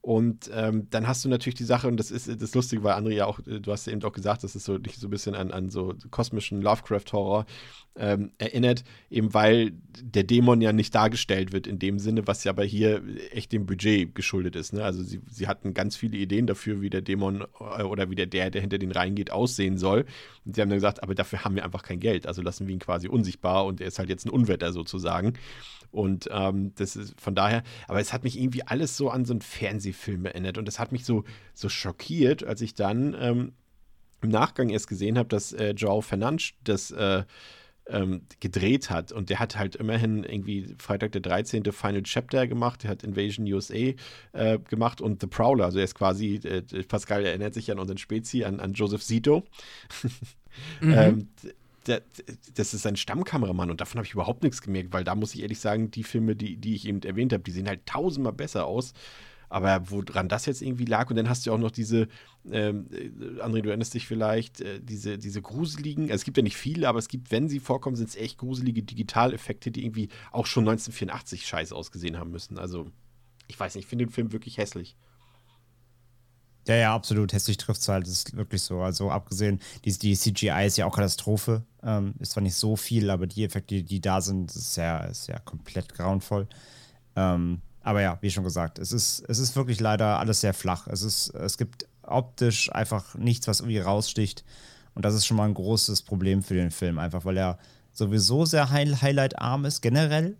[0.00, 3.14] Und ähm, dann hast du natürlich die Sache, und das ist das Lustige, weil André
[3.14, 5.10] ja auch, äh, du hast ja eben auch gesagt, dass es so dich so ein
[5.10, 7.46] bisschen an, an so kosmischen Lovecraft-Horror
[7.96, 12.52] ähm, erinnert, eben weil der Dämon ja nicht dargestellt wird in dem Sinne, was ja
[12.52, 14.72] aber hier echt dem Budget geschuldet ist.
[14.72, 14.84] Ne?
[14.84, 17.44] Also sie, sie hatten ganz viele Ideen dafür, wie der Dämon
[17.76, 20.06] äh, oder wie der, der, der hinter den Reihen geht, aussehen soll.
[20.44, 22.26] Und sie haben dann gesagt, aber dafür haben wir einfach kein Geld.
[22.26, 25.34] Also lassen wir ihn quasi unsichtbar und er ist halt jetzt ein Unwetter sozusagen.
[25.90, 29.32] Und ähm, das ist von daher, aber es hat mich irgendwie alles so an so
[29.32, 30.58] einen Fernsehfilm erinnert.
[30.58, 31.24] Und das hat mich so,
[31.54, 33.52] so schockiert, als ich dann ähm,
[34.20, 37.24] im Nachgang erst gesehen habe, dass äh, Joao Fernandes das äh,
[37.88, 39.12] ähm, gedreht hat.
[39.12, 41.64] Und der hat halt immerhin irgendwie Freitag der 13.
[41.72, 43.92] Final Chapter gemacht, der hat Invasion USA
[44.32, 45.66] äh, gemacht und The Prowler.
[45.66, 49.44] Also er ist quasi, äh, Pascal erinnert sich an unseren Spezi, an, an Joseph Zito.
[50.80, 50.92] mhm.
[50.92, 51.28] ähm,
[51.86, 52.02] der,
[52.54, 55.42] das ist ein Stammkameramann und davon habe ich überhaupt nichts gemerkt, weil da muss ich
[55.42, 58.66] ehrlich sagen, die Filme, die, die ich eben erwähnt habe, die sehen halt tausendmal besser
[58.66, 58.92] aus.
[59.50, 62.08] Aber woran das jetzt irgendwie lag, und dann hast du auch noch diese,
[62.50, 66.42] ähm, äh, André, du erinnerst dich vielleicht, äh, diese, diese gruseligen, also es gibt ja
[66.42, 70.08] nicht viele, aber es gibt, wenn sie vorkommen, sind es echt gruselige Digitaleffekte, die irgendwie
[70.32, 72.58] auch schon 1984 scheiße ausgesehen haben müssen.
[72.58, 72.90] Also,
[73.46, 74.96] ich weiß nicht, ich finde den Film wirklich hässlich.
[76.68, 77.32] Ja, ja, absolut.
[77.32, 78.06] Hässlich trifft es halt.
[78.06, 78.80] Das ist wirklich so.
[78.82, 81.62] Also abgesehen, die, die CGI ist ja auch Katastrophe.
[81.82, 85.28] Ähm, ist zwar nicht so viel, aber die Effekte, die da sind, ist ja, ist
[85.28, 86.46] ja komplett grauenvoll.
[87.16, 90.86] Ähm, aber ja, wie schon gesagt, es ist, es ist wirklich leider alles sehr flach.
[90.88, 94.44] Es, ist, es gibt optisch einfach nichts, was irgendwie raussticht.
[94.94, 97.58] Und das ist schon mal ein großes Problem für den Film, einfach weil er
[97.92, 100.36] sowieso sehr highlight-arm ist, generell.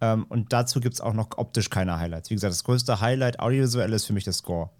[0.00, 2.30] Ähm, und dazu gibt es auch noch optisch keine Highlights.
[2.30, 4.70] Wie gesagt, das größte Highlight audiovisuell ist für mich der Score.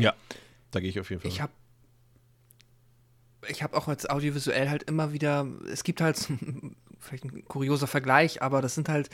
[0.00, 0.14] Ja,
[0.70, 1.30] da gehe ich auf jeden Fall.
[1.30, 1.52] Ich habe
[3.48, 6.28] ich habe auch als audiovisuell halt immer wieder, es gibt halt,
[6.98, 9.08] vielleicht ein kurioser Vergleich, aber das sind halt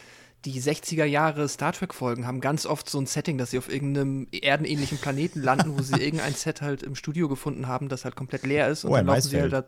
[0.44, 4.26] die 60er Jahre Star Trek-Folgen haben ganz oft so ein Setting, dass sie auf irgendeinem
[4.30, 8.44] erdenähnlichen Planeten landen, wo sie irgendein Set halt im Studio gefunden haben, das halt komplett
[8.44, 8.84] leer ist.
[8.84, 9.64] Und Oh, dann laufen sie halt da,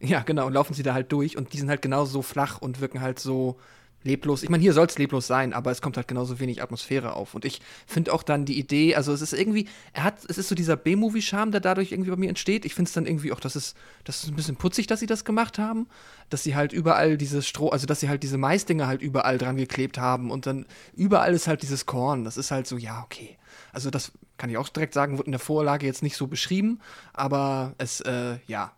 [0.00, 2.60] Ja, genau, und laufen sie da halt durch und die sind halt genauso so flach
[2.60, 3.60] und wirken halt so
[4.02, 4.42] leblos.
[4.42, 7.34] Ich meine, hier soll es leblos sein, aber es kommt halt genauso wenig Atmosphäre auf.
[7.34, 10.48] Und ich finde auch dann die Idee, also es ist irgendwie, er hat, es ist
[10.48, 12.64] so dieser B-Movie-Charme, der dadurch irgendwie bei mir entsteht.
[12.64, 15.06] Ich finde es dann irgendwie auch, das ist, das ist ein bisschen putzig, dass sie
[15.06, 15.86] das gemacht haben.
[16.30, 19.56] Dass sie halt überall dieses Stroh, also dass sie halt diese Maisdinger halt überall dran
[19.56, 22.24] geklebt haben und dann überall ist halt dieses Korn.
[22.24, 23.36] Das ist halt so, ja, okay.
[23.72, 26.80] Also das kann ich auch direkt sagen, wird in der Vorlage jetzt nicht so beschrieben,
[27.12, 28.72] aber es, äh, ja,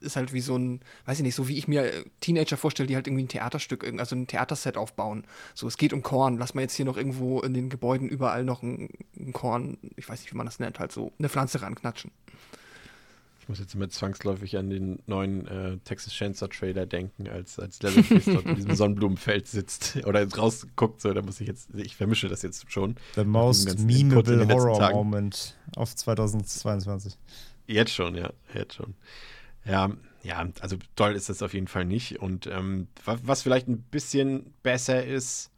[0.00, 2.86] ist halt wie so ein, weiß ich nicht, so wie ich mir äh, Teenager vorstelle,
[2.86, 5.24] die halt irgendwie ein Theaterstück, irgend- also ein Theaterset aufbauen.
[5.54, 6.38] So, es geht um Korn.
[6.38, 10.08] Lass mal jetzt hier noch irgendwo in den Gebäuden überall noch ein, ein Korn, ich
[10.08, 12.10] weiß nicht, wie man das nennt, halt so eine Pflanze ranknatschen.
[13.40, 17.80] Ich muss jetzt immer zwangsläufig an den neuen äh, Texas Chainsaw Trailer denken, als, als
[17.82, 21.00] Leatherface dort in diesem Sonnenblumenfeld sitzt oder rausguckt.
[21.00, 22.96] So, da muss ich jetzt, ich vermische das jetzt schon.
[23.14, 24.96] The most memeable Horror Tagen.
[24.98, 27.16] Moment of 2022.
[27.66, 28.94] Jetzt schon, ja, jetzt schon.
[29.64, 29.90] Ja,
[30.22, 32.18] ja, also toll ist das auf jeden Fall nicht.
[32.20, 35.50] Und ähm, wa- was vielleicht ein bisschen besser ist,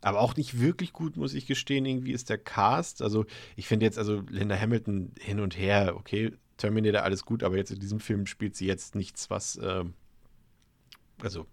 [0.00, 3.02] aber auch nicht wirklich gut, muss ich gestehen, irgendwie ist der Cast.
[3.02, 7.56] Also ich finde jetzt, also Linda Hamilton hin und her, okay, Terminator, alles gut, aber
[7.56, 9.94] jetzt in diesem Film spielt sie jetzt nichts, was, ähm,
[11.22, 11.46] also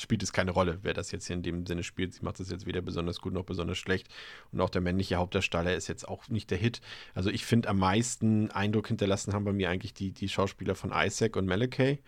[0.00, 2.14] spielt es keine Rolle, wer das jetzt hier in dem Sinne spielt.
[2.14, 4.08] Sie macht das jetzt weder besonders gut noch besonders schlecht.
[4.52, 6.80] Und auch der männliche Hauptdarsteller ist jetzt auch nicht der Hit.
[7.14, 10.92] Also ich finde, am meisten Eindruck hinterlassen haben bei mir eigentlich die, die Schauspieler von
[10.94, 12.00] Isaac und Malachi.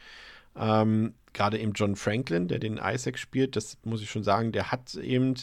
[0.59, 4.73] Ähm, Gerade eben John Franklin, der den Isaac spielt, das muss ich schon sagen, der
[4.73, 5.35] hat eben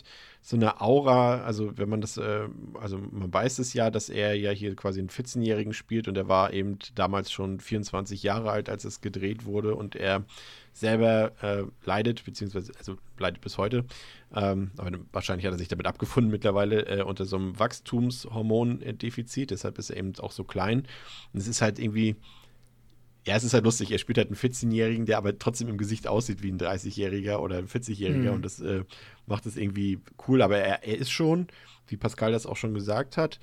[0.42, 2.48] so eine Aura, also wenn man das, äh,
[2.82, 6.28] also man weiß es ja, dass er ja hier quasi einen 14-Jährigen spielt und er
[6.28, 10.26] war eben damals schon 24 Jahre alt, als es gedreht wurde und er
[10.74, 13.86] selber äh, leidet, beziehungsweise also leidet bis heute,
[14.36, 19.78] ähm, aber wahrscheinlich hat er sich damit abgefunden mittlerweile äh, unter so einem Wachstumshormondefizit, deshalb
[19.78, 20.80] ist er eben auch so klein.
[21.32, 22.16] Und es ist halt irgendwie,
[23.26, 26.08] ja, es ist halt lustig, er spielt halt einen 14-Jährigen, der aber trotzdem im Gesicht
[26.08, 28.36] aussieht wie ein 30-Jähriger oder ein 40-Jähriger Mhm.
[28.36, 28.84] und das äh,
[29.28, 31.48] macht es irgendwie cool, aber er, er ist schon,
[31.88, 33.40] wie Pascal das auch schon gesagt hat,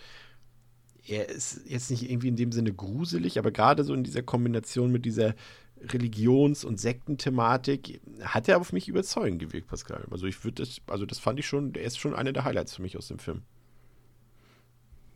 [1.06, 4.92] er ist jetzt nicht irgendwie in dem Sinne gruselig, aber gerade so in dieser Kombination
[4.92, 5.34] mit dieser
[5.82, 10.06] Religions- und Sektenthematik hat er auf mich überzeugend gewirkt, Pascal.
[10.10, 12.76] Also ich würde das, also das fand ich schon, der ist schon einer der Highlights
[12.76, 13.42] für mich aus dem Film.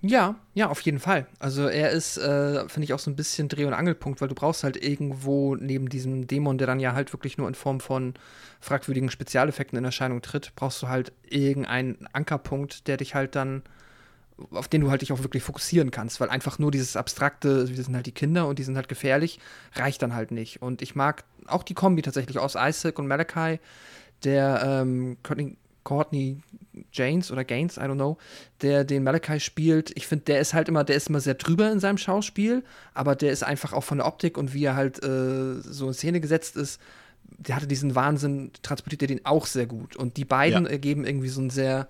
[0.07, 1.27] Ja, ja, auf jeden Fall.
[1.39, 4.35] Also er ist, äh, finde ich, auch so ein bisschen Dreh- und Angelpunkt, weil du
[4.35, 8.13] brauchst halt irgendwo neben diesem Dämon, der dann ja halt wirklich nur in Form von
[8.61, 13.63] fragwürdigen Spezialeffekten in Erscheinung tritt, brauchst du halt irgendeinen Ankerpunkt, der dich halt dann,
[14.51, 17.83] auf den du halt dich auch wirklich fokussieren kannst, weil einfach nur dieses abstrakte, wir
[17.85, 19.39] sind halt die Kinder und die sind halt gefährlich,
[19.75, 20.61] reicht dann halt nicht.
[20.61, 23.61] Und ich mag auch die Kombi tatsächlich aus Isaac und Malachi,
[24.25, 26.39] der ähm, Courtney, Courtney
[26.93, 28.19] Janes oder Gaines, I don't know,
[28.63, 29.93] der den Malachi spielt.
[29.97, 32.65] Ich finde, der ist halt immer, der ist immer sehr drüber in seinem Schauspiel,
[32.95, 35.95] aber der ist einfach auch von der Optik und wie er halt äh, so in
[35.95, 36.81] Szene gesetzt ist,
[37.39, 39.95] der hatte diesen Wahnsinn, transportiert er den auch sehr gut.
[39.97, 40.71] Und die beiden Ja.
[40.71, 41.89] ergeben irgendwie so ein sehr,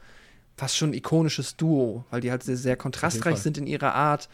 [0.56, 4.28] fast schon ikonisches Duo, weil die halt sehr, sehr kontrastreich sind in ihrer Art.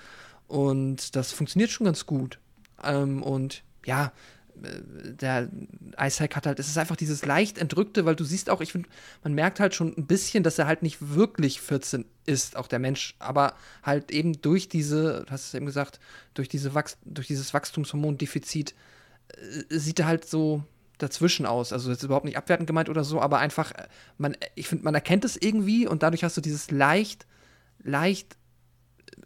[0.49, 2.39] Und das funktioniert schon ganz gut.
[2.83, 4.13] Ähm, und ja,
[4.63, 4.81] äh,
[5.15, 5.49] der
[5.99, 8.89] Isaac hat halt, es ist einfach dieses leicht entrückte, weil du siehst auch, ich finde,
[9.23, 12.79] man merkt halt schon ein bisschen, dass er halt nicht wirklich 14 ist, auch der
[12.79, 16.01] Mensch, aber halt eben durch diese, du hast es eben gesagt,
[16.35, 18.75] durch, diese Wachs durch dieses Wachstumshormondefizit
[19.29, 20.65] äh, sieht er halt so
[21.03, 21.73] dazwischen aus.
[21.73, 23.89] Also jetzt überhaupt nicht abwertend gemeint oder so, aber einfach, äh,
[24.19, 27.27] man, ich finde, man erkennt es irgendwie und dadurch hast du dieses leicht,
[27.83, 28.37] leicht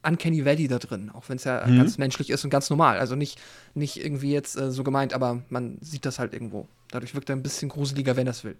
[0.03, 1.77] Uncanny Valley da drin, auch wenn es ja Mhm.
[1.77, 2.99] ganz menschlich ist und ganz normal.
[2.99, 3.41] Also nicht,
[3.75, 6.69] nicht irgendwie jetzt äh, so gemeint, aber man sieht das halt irgendwo.
[6.91, 8.57] Dadurch wirkt er ein bisschen gruseliger, wenn er es will.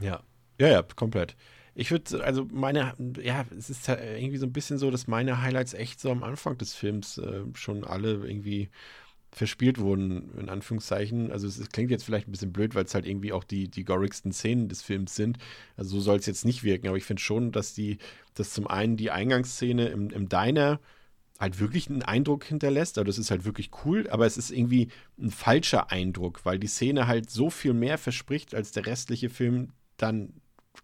[0.00, 0.22] Ja.
[0.58, 1.36] Ja, ja, komplett.
[1.74, 5.40] Ich würde, also meine, ja, es ist ja irgendwie so ein bisschen so, dass meine
[5.42, 8.68] Highlights echt so am Anfang des Films äh, schon alle irgendwie
[9.34, 11.32] verspielt wurden, in Anführungszeichen.
[11.32, 13.68] Also es, es klingt jetzt vielleicht ein bisschen blöd, weil es halt irgendwie auch die,
[13.68, 15.38] die gorigsten Szenen des Films sind.
[15.76, 17.98] Also so soll es jetzt nicht wirken, aber ich finde schon, dass die,
[18.34, 20.80] dass zum einen die Eingangsszene im, im Diner
[21.40, 22.98] halt wirklich einen Eindruck hinterlässt.
[22.98, 26.68] Also das ist halt wirklich cool, aber es ist irgendwie ein falscher Eindruck, weil die
[26.68, 30.34] Szene halt so viel mehr verspricht, als der restliche Film dann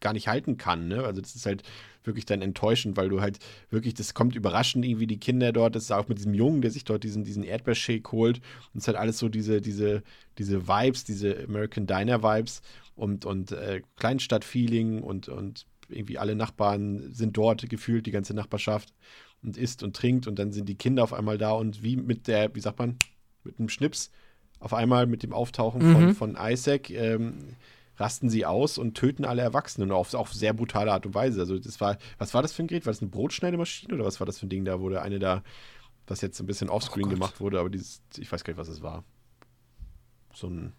[0.00, 0.88] gar nicht halten kann.
[0.88, 1.04] Ne?
[1.04, 1.62] Also das ist halt
[2.08, 3.38] wirklich dann enttäuschend, weil du halt
[3.70, 6.72] wirklich, das kommt überraschend irgendwie die Kinder dort, das ist auch mit diesem Jungen, der
[6.72, 10.02] sich dort diesen, diesen Erdbeershake holt und es ist halt alles so diese, diese,
[10.38, 12.62] diese Vibes, diese American Diner Vibes
[12.96, 18.92] und, und äh, Kleinstadt-Feeling und, und irgendwie alle Nachbarn sind dort gefühlt, die ganze Nachbarschaft
[19.42, 22.26] und isst und trinkt und dann sind die Kinder auf einmal da und wie mit
[22.26, 22.98] der, wie sagt man,
[23.44, 24.10] mit einem Schnips
[24.60, 25.92] auf einmal mit dem Auftauchen Mhm.
[25.92, 27.34] von, von Isaac ähm,
[27.98, 31.40] rasten sie aus und töten alle Erwachsenen auf, auf sehr brutale Art und Weise.
[31.40, 32.86] Also das war, was war das für ein Gerät?
[32.86, 35.18] War das eine Brotschneidemaschine oder was war das für ein Ding da, wo der eine
[35.18, 35.42] da,
[36.06, 38.68] was jetzt ein bisschen offscreen Oh gemacht wurde, aber dieses, ich weiß gar nicht, was
[38.68, 39.04] es war.
[40.32, 40.72] So ein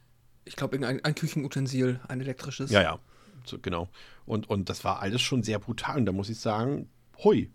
[0.45, 2.71] Ich glaube, irgendein ein Küchenutensil, ein elektrisches.
[2.71, 2.99] Ja, ja,
[3.45, 3.89] so, genau.
[4.25, 5.97] Und, und das war alles schon sehr brutal.
[5.97, 6.89] Und da muss ich sagen,
[7.23, 7.51] hui,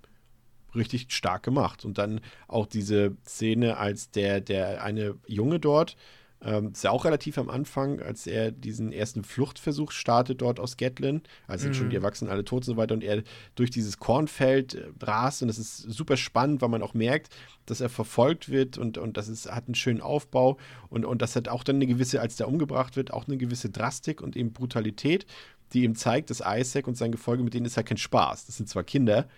[0.75, 1.85] richtig stark gemacht.
[1.85, 5.97] Und dann auch diese Szene, als der, der eine Junge dort,
[6.45, 10.77] ähm, ist ja auch relativ am Anfang, als er diesen ersten Fluchtversuch startet dort aus
[10.77, 13.23] Gatlin, als sind schon die Erwachsenen alle tot und so weiter und er
[13.55, 17.35] durch dieses Kornfeld äh, rast und das ist super spannend, weil man auch merkt,
[17.67, 20.59] dass er verfolgt wird und, und das ist, hat einen schönen Aufbau
[20.91, 23.71] und, und das hat auch dann eine gewisse, als der umgebracht wird, auch eine gewisse
[23.71, 25.27] Drastik und eben Brutalität,
[25.73, 28.47] die ihm zeigt, dass Isaac und sein Gefolge, mit denen ist ja kein Spaß.
[28.47, 29.29] Das sind zwar Kinder,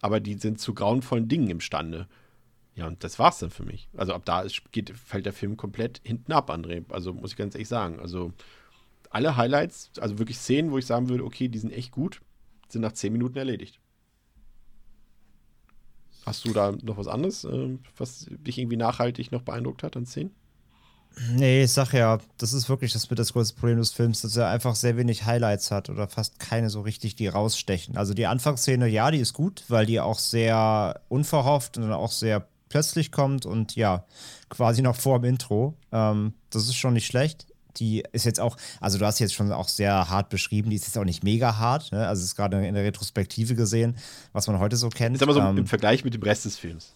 [0.00, 2.08] aber die sind zu grauenvollen Dingen imstande.
[2.76, 3.88] Ja, und das war's dann für mich.
[3.96, 6.84] Also ab da ist, geht, fällt der Film komplett hinten ab, André.
[6.90, 7.98] Also muss ich ganz ehrlich sagen.
[7.98, 8.32] Also
[9.10, 12.20] alle Highlights, also wirklich Szenen, wo ich sagen würde, okay, die sind echt gut,
[12.68, 13.80] sind nach zehn Minuten erledigt.
[16.26, 20.04] Hast du da noch was anderes, ähm, was dich irgendwie nachhaltig noch beeindruckt hat an
[20.04, 20.34] Szenen?
[21.32, 24.36] Nee, ich sag ja, das ist wirklich das mit das größte Problem des Films, dass
[24.36, 27.96] er einfach sehr wenig Highlights hat oder fast keine so richtig, die rausstechen.
[27.96, 32.12] Also die Anfangsszene, ja, die ist gut, weil die auch sehr unverhofft und dann auch
[32.12, 32.46] sehr
[32.76, 34.04] plötzlich kommt und ja,
[34.50, 35.74] quasi noch vor dem Intro.
[35.92, 37.46] Ähm, das ist schon nicht schlecht.
[37.78, 40.86] Die ist jetzt auch, also du hast jetzt schon auch sehr hart beschrieben, die ist
[40.86, 42.06] jetzt auch nicht mega hart, ne?
[42.06, 43.96] Also es ist gerade in der Retrospektive gesehen,
[44.32, 45.18] was man heute so kennt.
[45.18, 46.92] Sag mal so Ähm, im Vergleich mit dem Rest des Films.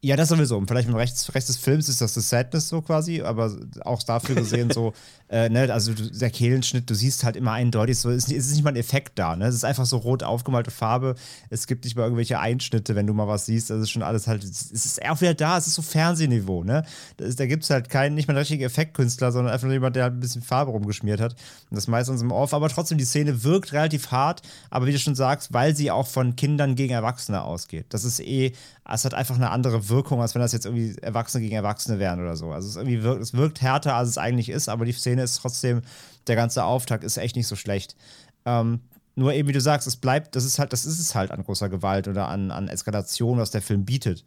[0.00, 0.56] Ja, das sowieso.
[0.56, 3.52] Und vielleicht dem Rechts, Rest des Films ist das das Sadness so quasi, aber
[3.84, 4.92] auch dafür gesehen so,
[5.28, 8.62] äh, ne, also der Kehlenschnitt, du siehst halt immer eindeutig so, es ist, ist nicht
[8.62, 9.46] mal ein Effekt da, ne?
[9.46, 11.16] Es ist einfach so rot aufgemalte Farbe.
[11.50, 13.70] Es gibt nicht mal irgendwelche Einschnitte, wenn du mal was siehst.
[13.70, 16.84] Das ist schon alles halt, es ist auch wieder da, es ist so Fernsehniveau, ne?
[17.16, 19.74] Da, ist- da gibt es halt keinen, nicht mal einen richtigen Effektkünstler, sondern einfach nur
[19.74, 21.32] jemand, der halt ein bisschen Farbe rumgeschmiert hat.
[21.70, 22.54] Und das meistens im Off.
[22.54, 26.06] Aber trotzdem, die Szene wirkt relativ hart, aber wie du schon sagst, weil sie auch
[26.06, 27.86] von Kindern gegen Erwachsene ausgeht.
[27.88, 28.52] Das ist eh,
[28.90, 32.20] es hat einfach eine andere Wirkung, als wenn das jetzt irgendwie Erwachsene gegen Erwachsene wären
[32.20, 32.50] oder so.
[32.50, 35.36] Also es, irgendwie wirkt, es wirkt härter, als es eigentlich ist, aber die Szene ist
[35.36, 35.82] trotzdem,
[36.26, 37.96] der ganze Auftakt ist echt nicht so schlecht.
[38.44, 38.80] Ähm,
[39.14, 41.42] nur eben, wie du sagst, es bleibt, das ist halt, das ist es halt an
[41.42, 44.24] großer Gewalt oder an, an Eskalation, was der Film bietet.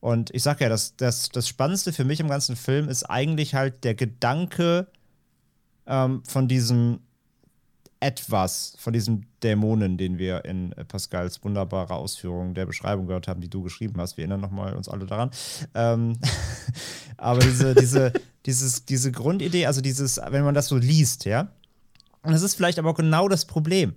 [0.00, 3.54] Und ich sag ja, das, das, das Spannendste für mich im ganzen Film ist eigentlich
[3.54, 4.86] halt der Gedanke
[5.86, 7.00] ähm, von diesem
[8.04, 13.40] etwas, von diesem Dämonen, den wir in äh, Pascals wunderbare Ausführung der Beschreibung gehört haben,
[13.40, 14.18] die du geschrieben hast.
[14.18, 15.30] Wir erinnern nochmal uns alle daran.
[15.74, 16.18] Ähm,
[17.16, 18.12] aber diese, diese,
[18.44, 21.48] dieses, diese Grundidee, also dieses, wenn man das so liest, ja,
[22.22, 23.94] und das ist vielleicht aber auch genau das Problem.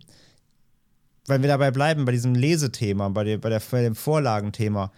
[1.25, 4.93] Weil wir dabei bleiben, bei diesem Lesethema, bei, der, bei, der, bei dem Vorlagenthema.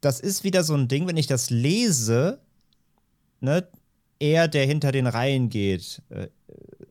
[0.00, 2.40] Das ist wieder so ein Ding, wenn ich das lese,
[3.40, 3.66] ne,
[4.18, 6.28] er, der hinter den Reihen geht, äh,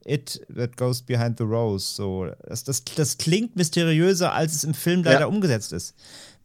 [0.06, 2.28] it that goes behind the rose, so.
[2.47, 5.26] Das, das, das klingt mysteriöser, als es im Film leider Ja.
[5.28, 5.95] umgesetzt ist.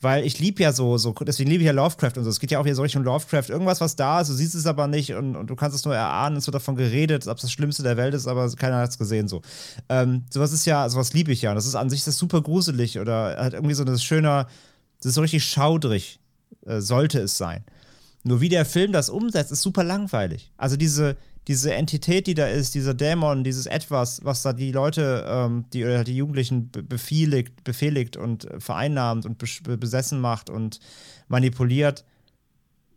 [0.01, 2.31] Weil ich liebe ja so, so, deswegen liebe ich ja Lovecraft und so.
[2.31, 3.49] Es geht ja auch wieder so Richtung Lovecraft.
[3.49, 5.95] Irgendwas, was da ist, du siehst es aber nicht und, und du kannst es nur
[5.97, 6.37] erahnen.
[6.37, 8.99] Es wird davon geredet, ob es das Schlimmste der Welt ist, aber keiner hat es
[8.99, 9.27] gesehen.
[9.27, 9.43] So.
[9.89, 11.51] Ähm, sowas ist ja, sowas liebe ich ja.
[11.51, 14.47] Und das ist an sich das super gruselig oder halt irgendwie so ein schöner,
[14.99, 16.21] das ist so richtig schaudrig,
[16.65, 17.65] äh, sollte es sein.
[18.25, 20.53] Nur wie der Film das umsetzt, ist super langweilig.
[20.57, 21.17] Also diese,
[21.47, 25.85] diese Entität, die da ist, dieser Dämon, dieses Etwas, was da die Leute, ähm, die,
[25.85, 29.39] oder die Jugendlichen be- befehligt, befehligt und äh, vereinnahmt und
[29.81, 30.81] besessen macht und
[31.29, 32.05] manipuliert,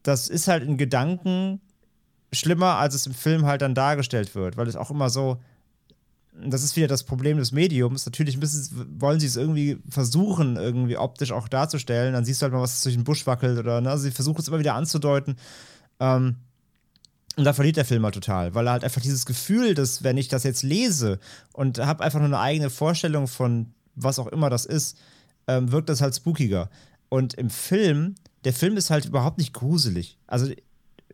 [0.03, 1.61] das ist halt in Gedanken
[2.33, 5.39] schlimmer, als es im Film halt dann dargestellt wird, weil es auch immer so,
[6.33, 8.05] das ist wieder das Problem des Mediums.
[8.05, 12.13] Natürlich müssen, wollen sie es irgendwie versuchen, irgendwie optisch auch darzustellen.
[12.13, 13.89] Dann siehst du halt mal, was durch den Busch wackelt oder, ne?
[13.89, 15.35] Also sie versuchen es immer wieder anzudeuten.
[15.99, 16.37] Ähm,
[17.37, 20.17] und da verliert der Film halt total, weil er halt einfach dieses Gefühl, dass, wenn
[20.17, 21.19] ich das jetzt lese
[21.53, 24.97] und habe einfach nur eine eigene Vorstellung von was auch immer das ist,
[25.47, 26.69] ähm, wirkt das halt spookiger.
[27.09, 30.17] Und im Film, der Film ist halt überhaupt nicht gruselig.
[30.27, 30.51] Also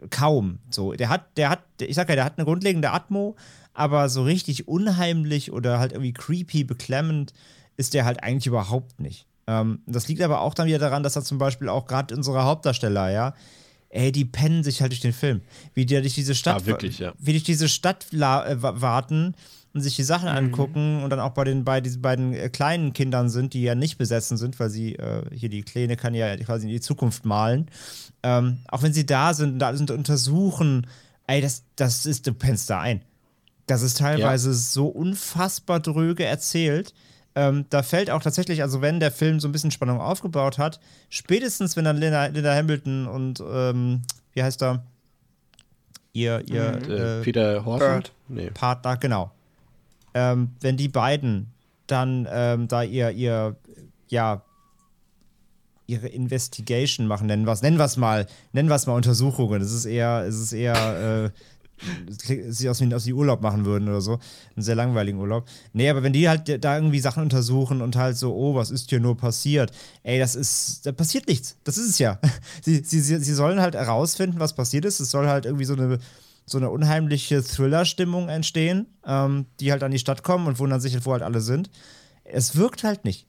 [0.10, 0.60] kaum.
[0.70, 3.36] So, der hat, der hat, ich sag ja, der hat eine grundlegende Atmo,
[3.78, 7.32] aber so richtig unheimlich oder halt irgendwie creepy, beklemmend
[7.78, 9.28] ist der halt eigentlich überhaupt nicht.
[9.46, 12.44] Ähm, das liegt aber auch dann wieder daran, dass er zum Beispiel auch gerade unsere
[12.44, 13.34] Hauptdarsteller, ja,
[13.90, 15.42] ey, die pennen sich halt durch den Film.
[15.76, 17.14] Wie die durch diese Stadt, Ah, wirklich, ja.
[17.20, 19.36] wie durch diese Stadt la- äh, wa- warten
[19.74, 22.94] und sich die Sachen angucken und dann auch bei den bei diesen beiden äh, kleinen
[22.94, 26.36] Kindern sind, die ja nicht besessen sind, weil sie äh, hier die Kleine kann ja
[26.38, 27.68] quasi in die Zukunft malen.
[28.24, 30.88] Ähm, auch wenn sie da sind und da sind untersuchen,
[31.28, 33.02] ey, das, das ist, du pennst da ein.
[33.68, 36.94] Das ist teilweise so unfassbar dröge erzählt.
[37.36, 40.80] Ähm, da fällt auch tatsächlich, also wenn der Film so ein bisschen Spannung aufgebaut hat,
[41.10, 44.02] spätestens wenn dann Linda, Linda Hamilton und ähm,
[44.34, 44.84] wie heißt er?
[46.18, 47.88] ihr, ihr Äh, äh, Peter Horton?
[47.88, 48.12] Bird.
[48.28, 48.50] Nee.
[48.52, 49.32] Partner, genau.
[50.14, 51.54] Ähm, wenn die beiden
[51.86, 53.56] dann ähm, da ihr, ihr,
[54.10, 54.42] ja,
[55.86, 59.62] ihre Investigation machen, nennen wir es, nennen wir es mal, nennen wir es mal Untersuchungen.
[59.62, 61.30] Es ist eher, es ist eher, äh,
[62.50, 64.20] sieht aus wie, aus wie Urlaub machen würden oder so.
[64.56, 65.48] Einen sehr langweiligen Urlaub.
[65.74, 68.90] Nee, aber wenn die halt da irgendwie Sachen untersuchen und halt so, oh, was ist
[68.90, 69.72] hier nur passiert?
[70.04, 71.58] Ey, das ist, da passiert nichts.
[71.64, 72.20] Das ist es ja.
[72.64, 75.00] Sie, sie, sie, sie sollen halt herausfinden, was passiert ist.
[75.00, 76.00] Es soll halt irgendwie so eine,
[76.46, 80.94] so eine unheimliche Thriller-Stimmung entstehen, ähm, die halt an die Stadt kommen und wundern sich,
[80.94, 81.70] halt, wo halt alle sind.
[82.24, 83.26] Es wirkt halt nicht.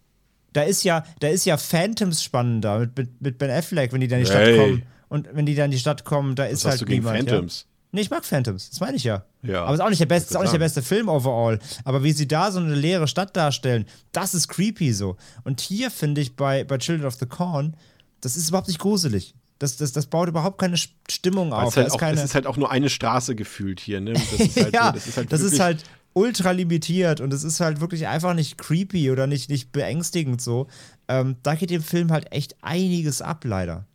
[0.55, 4.09] Da ist ja, da ist ja Phantoms spannender mit, mit, mit Ben Affleck, wenn die
[4.09, 4.57] da in die Stadt Hey.
[4.57, 4.83] kommen.
[5.09, 7.05] Und wenn die da in die Stadt kommen, da ist Was halt hast du gegen
[7.05, 7.29] niemand.
[7.29, 7.67] Phantoms?
[7.67, 7.78] Ja.
[7.91, 9.25] Nee, ich mag Phantoms, das meine ich ja.
[9.43, 9.65] Ja.
[9.65, 11.59] Aber ist auch nicht der beste, ist auch nicht der beste Film overall.
[11.85, 15.17] Aber wie sie da so eine leere Stadt darstellen, das ist creepy so.
[15.45, 17.77] Und hier finde ich bei, bei Children of the Corn,
[18.21, 19.35] das ist überhaupt nicht gruselig.
[19.59, 21.71] Das, das, das baut überhaupt keine Stimmung auf.
[21.71, 24.13] Es, halt ist auch, keine, es ist halt auch nur eine Straße gefühlt hier, ne?
[24.13, 27.61] Das ist halt, ja, das ist halt, das ist halt ultra limitiert und es ist
[27.61, 30.69] halt wirklich einfach nicht creepy oder nicht, nicht beängstigend so.
[31.09, 33.87] Ähm, da geht dem Film halt echt einiges ab, leider.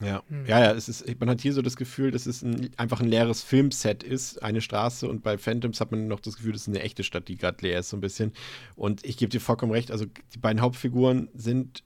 [0.00, 3.00] Ja, ja, ja, es ist, man hat hier so das Gefühl, dass es ein, einfach
[3.00, 6.62] ein leeres Filmset ist, eine Straße und bei Phantoms hat man noch das Gefühl, das
[6.62, 8.32] ist eine echte Stadt, die gerade leer ist, so ein bisschen.
[8.76, 11.84] Und ich gebe dir vollkommen recht, also die beiden Hauptfiguren sind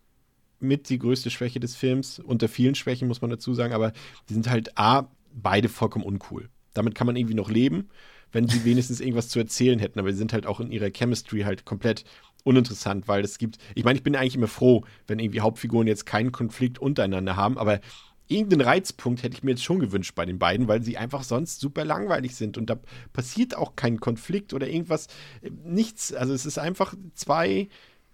[0.60, 3.92] mit die größte Schwäche des Films, unter vielen Schwächen muss man dazu sagen, aber
[4.28, 6.48] die sind halt A, beide vollkommen uncool.
[6.72, 7.88] Damit kann man irgendwie noch leben,
[8.30, 11.42] wenn sie wenigstens irgendwas zu erzählen hätten, aber sie sind halt auch in ihrer Chemistry
[11.42, 12.04] halt komplett
[12.44, 16.06] uninteressant, weil es gibt, ich meine, ich bin eigentlich immer froh, wenn irgendwie Hauptfiguren jetzt
[16.06, 17.80] keinen Konflikt untereinander haben, aber
[18.28, 21.60] irgendeinen Reizpunkt hätte ich mir jetzt schon gewünscht bei den beiden, weil sie einfach sonst
[21.60, 22.78] super langweilig sind und da
[23.12, 25.08] passiert auch kein Konflikt oder irgendwas,
[25.42, 26.12] äh, nichts.
[26.12, 27.68] Also es ist einfach zwei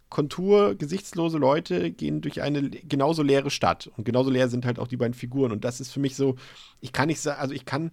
[0.08, 4.88] Kontur, gesichtslose Leute gehen durch eine genauso leere Stadt und genauso leer sind halt auch
[4.88, 6.34] die beiden Figuren und das ist für mich so,
[6.80, 7.92] ich kann nicht sagen, also ich kann,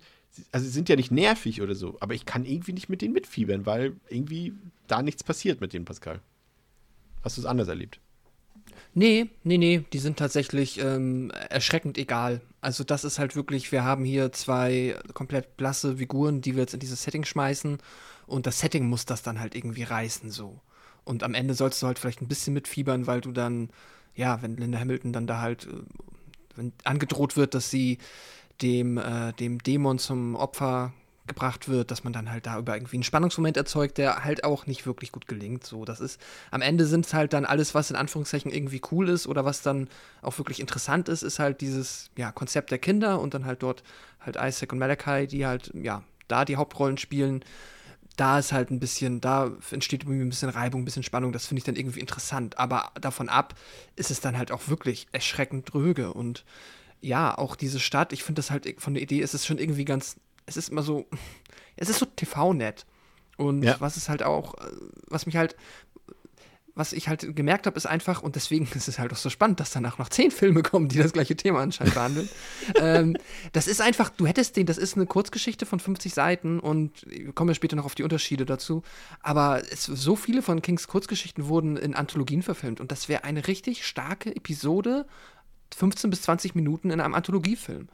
[0.52, 3.14] also sie sind ja nicht nervig oder so, aber ich kann irgendwie nicht mit denen
[3.14, 4.54] mitfiebern, weil irgendwie
[4.88, 6.22] da nichts passiert mit denen, Pascal.
[7.24, 8.00] Hast du es anders erlebt?
[8.94, 12.42] Nee, nee, nee, die sind tatsächlich ähm, erschreckend egal.
[12.62, 16.74] Also das ist halt wirklich, wir haben hier zwei komplett blasse Figuren, die wir jetzt
[16.74, 17.78] in dieses Setting schmeißen
[18.26, 20.60] und das Setting muss das dann halt irgendwie reißen so.
[21.04, 23.70] Und am Ende sollst du halt vielleicht ein bisschen mitfiebern, weil du dann,
[24.16, 25.68] ja, wenn Linda Hamilton dann da halt
[26.58, 28.00] äh, angedroht wird, dass sie
[28.62, 30.92] dem, äh, dem Dämon zum Opfer
[31.28, 34.66] gebracht wird, dass man dann halt da über irgendwie einen Spannungsmoment erzeugt, der halt auch
[34.66, 35.66] nicht wirklich gut gelingt.
[35.66, 36.20] So, das ist,
[36.52, 39.62] am Ende sind es halt dann alles, was in Anführungszeichen irgendwie cool ist oder was
[39.62, 39.90] dann
[40.22, 43.84] auch wirklich interessant ist, ist halt dieses, ja, Konzept der Kinder und dann halt dort
[44.20, 47.44] halt Isaac und Malachi, die halt, ja, da die Hauptrollen spielen.
[48.16, 51.46] Da ist halt ein bisschen, da entsteht irgendwie ein bisschen Reibung, ein bisschen Spannung, das
[51.46, 52.58] finde ich dann irgendwie interessant.
[52.58, 53.54] Aber davon ab
[53.96, 56.44] ist es dann halt auch wirklich erschreckend dröge und
[57.00, 59.86] ja, auch diese Stadt, ich finde das halt von der Idee ist es schon irgendwie
[59.86, 60.18] ganz,
[60.48, 61.06] es ist immer so,
[61.76, 62.86] es ist so TV-nett.
[63.38, 63.76] Und Ja.
[63.80, 64.72] was ist halt auch, äh,
[65.08, 65.56] was mich halt,
[66.74, 69.60] was ich halt gemerkt habe, ist einfach, und deswegen ist es halt auch so spannend,
[69.60, 72.30] dass danach noch zehn Filme kommen, die das gleiche Thema anscheinend behandeln.
[72.80, 73.16] ähm,
[73.52, 77.32] das ist einfach, du hättest den, das ist eine Kurzgeschichte von 50 Seiten und wir
[77.34, 78.84] kommen ja später noch auf die Unterschiede dazu.
[79.22, 83.48] Aber es, so viele von Kings Kurzgeschichten wurden in Anthologien verfilmt und das wäre eine
[83.48, 85.06] richtig starke Episode,
[85.76, 87.88] 15 bis 20 Minuten in einem Anthologiefilm.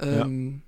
[0.00, 0.62] Ähm,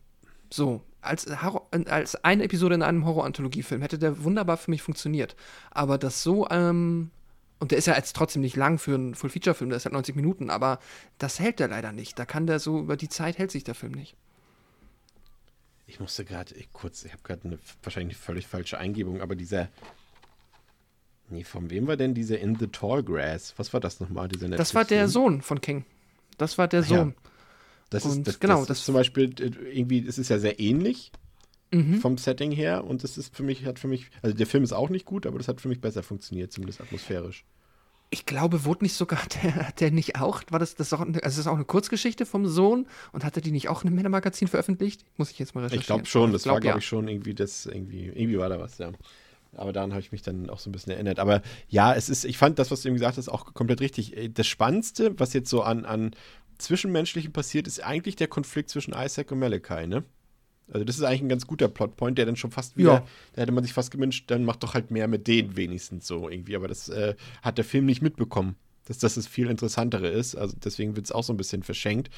[0.50, 5.36] So, als, als eine Episode in einem Horror-Anthologiefilm hätte der wunderbar für mich funktioniert.
[5.70, 7.10] Aber das so, ähm,
[7.60, 10.16] und der ist ja jetzt trotzdem nicht lang für einen Full-Feature-Film, der ist halt 90
[10.16, 10.78] Minuten, aber
[11.18, 12.18] das hält der leider nicht.
[12.18, 14.16] Da kann der so, über die Zeit hält sich der Film nicht.
[15.86, 19.68] Ich musste gerade kurz, ich habe gerade eine wahrscheinlich eine völlig falsche Eingebung, aber dieser.
[21.28, 23.54] Nee, von wem war denn dieser In the Tall Grass?
[23.56, 25.08] Was war das nochmal, dieser Das war der?
[25.08, 25.84] Sohn von King.
[26.36, 27.12] Das war der Ach ja.
[27.94, 30.38] Das Und ist, das, genau, das, das- ist zum Beispiel äh, irgendwie, es ist ja
[30.38, 31.10] sehr ähnlich
[31.72, 31.96] Mhm.
[32.00, 34.72] vom Setting her und das ist für mich, hat für mich, also der Film ist
[34.72, 37.44] auch nicht gut, aber das hat für mich besser funktioniert, zumindest atmosphärisch.
[38.10, 41.20] Ich glaube, wurde nicht sogar der, der nicht auch, war das, das auch, eine- also
[41.22, 44.46] das ist auch eine Kurzgeschichte vom Sohn und hatte die nicht auch in einem Männermagazin
[44.46, 45.04] veröffentlicht?
[45.16, 45.80] Muss ich jetzt mal recherchieren.
[45.80, 46.78] Ich glaube schon, das war, glaub, glaube ja.
[46.78, 48.92] ich, schon irgendwie das, irgendwie, irgendwie war da was, ja.
[49.56, 51.18] Aber daran habe ich mich dann auch so ein bisschen erinnert.
[51.20, 54.16] Aber ja, es ist, ich fand das, was du eben gesagt hast, auch komplett richtig.
[54.16, 56.10] Äh, Das Spannendste, was jetzt so an, an
[56.58, 60.04] Zwischenmenschlichen passiert, ist eigentlich der Konflikt zwischen Isaac und Malachi, ne?
[60.72, 63.06] Also das ist eigentlich ein ganz guter Plotpoint, der dann schon fast wieder, Ja.
[63.34, 66.28] da hätte man sich fast gewünscht, dann macht doch halt mehr mit denen wenigstens so
[66.30, 66.56] irgendwie.
[66.56, 70.34] Aber das äh, hat der Film nicht mitbekommen, dass das das viel interessantere ist.
[70.36, 72.08] Also deswegen wird es auch so ein bisschen verschenkt.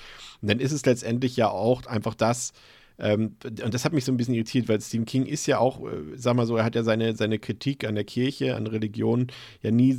[0.43, 2.53] Und dann ist es letztendlich ja auch einfach das,
[3.01, 5.81] ähm, und das hat mich so ein bisschen irritiert, weil Stephen King ist ja auch,
[5.85, 9.27] äh, sag mal so, er hat ja seine, seine Kritik an der Kirche, an Religion
[9.61, 9.99] ja nie,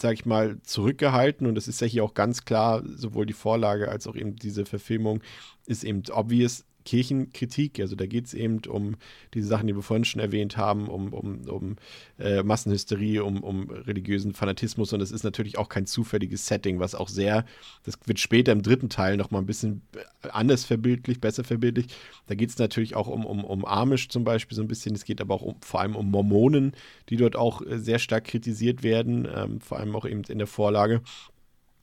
[0.00, 1.46] sag ich mal, zurückgehalten.
[1.46, 4.66] Und das ist ja hier auch ganz klar, sowohl die Vorlage als auch eben diese
[4.66, 5.22] Verfilmung
[5.66, 6.64] ist eben obvious.
[6.86, 7.78] Kirchenkritik.
[7.80, 8.96] Also da geht es eben um
[9.34, 11.76] diese Sachen, die wir vorhin schon erwähnt haben, um, um, um
[12.18, 14.94] äh, Massenhysterie, um, um religiösen Fanatismus.
[14.94, 17.44] Und es ist natürlich auch kein zufälliges Setting, was auch sehr,
[17.84, 19.82] das wird später im dritten Teil nochmal ein bisschen
[20.30, 21.88] anders verbildlich, besser verbildlich.
[22.26, 24.94] Da geht es natürlich auch um, um, um Amish zum Beispiel so ein bisschen.
[24.94, 26.72] Es geht aber auch um, vor allem um Mormonen,
[27.10, 30.46] die dort auch äh, sehr stark kritisiert werden, ähm, vor allem auch eben in der
[30.46, 31.02] Vorlage.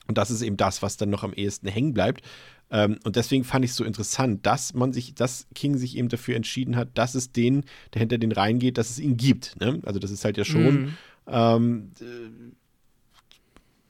[0.07, 2.23] Und das ist eben das, was dann noch am ehesten hängen bleibt.
[2.72, 6.09] Ähm, und deswegen fand ich es so interessant, dass man sich, dass King sich eben
[6.09, 9.59] dafür entschieden hat, dass es den, der hinter den reingeht, dass es ihn gibt.
[9.59, 9.80] Ne?
[9.86, 10.97] Also das ist halt ja schon mhm.
[11.28, 11.91] ähm,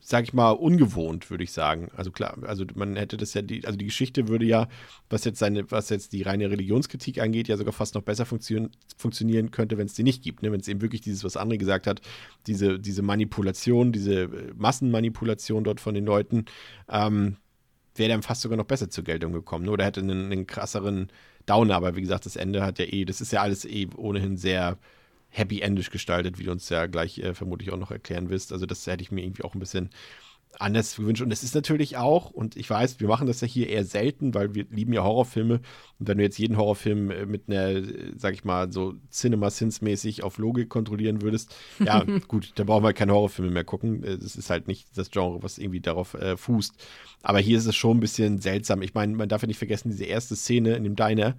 [0.05, 1.87] sag ich mal, ungewohnt, würde ich sagen.
[1.95, 4.67] Also klar, also man hätte das ja, die, also die Geschichte würde ja,
[5.09, 8.67] was jetzt seine, was jetzt die reine Religionskritik angeht, ja sogar fast noch besser funktio
[8.97, 10.43] funktionieren könnte, wenn es die nicht gibt.
[10.43, 10.51] Ne?
[10.51, 12.01] Wenn es eben wirklich dieses, was André gesagt hat,
[12.47, 16.45] diese, diese Manipulation, diese äh, Massenmanipulation dort von den Leuten,
[16.89, 17.37] ähm,
[17.95, 19.65] wäre dann fast sogar noch besser zur Geltung gekommen.
[19.65, 19.71] Ne?
[19.71, 21.09] Oder hätte einen, einen krasseren
[21.45, 24.37] Downer, aber wie gesagt, das Ende hat ja eh, das ist ja alles eh ohnehin
[24.37, 24.77] sehr
[25.29, 28.53] happy-endisch gestaltet, wie du uns ja gleich äh, vermutlich auch noch erklären wirst.
[28.53, 29.89] Also das hätte ich mir irgendwie auch ein bisschen
[30.59, 31.21] anders gewünscht.
[31.21, 34.33] Und es ist natürlich auch, und ich weiß, wir machen das ja hier eher selten,
[34.33, 35.55] weil wir lieben ja Horrorfilme.
[35.99, 40.23] Und wenn du jetzt jeden Horrorfilm äh, mit einer, äh, sag ich mal, so Cinema-Sins-mäßig
[40.23, 44.01] auf Logik kontrollieren würdest, ja, gut, da brauchen wir keine Horrorfilme mehr gucken.
[44.01, 46.75] Das ist halt nicht das Genre, was irgendwie darauf äh, fußt.
[47.21, 48.81] Aber hier ist es schon ein bisschen seltsam.
[48.81, 51.35] Ich meine, man darf ja nicht vergessen, diese erste Szene in dem Diner,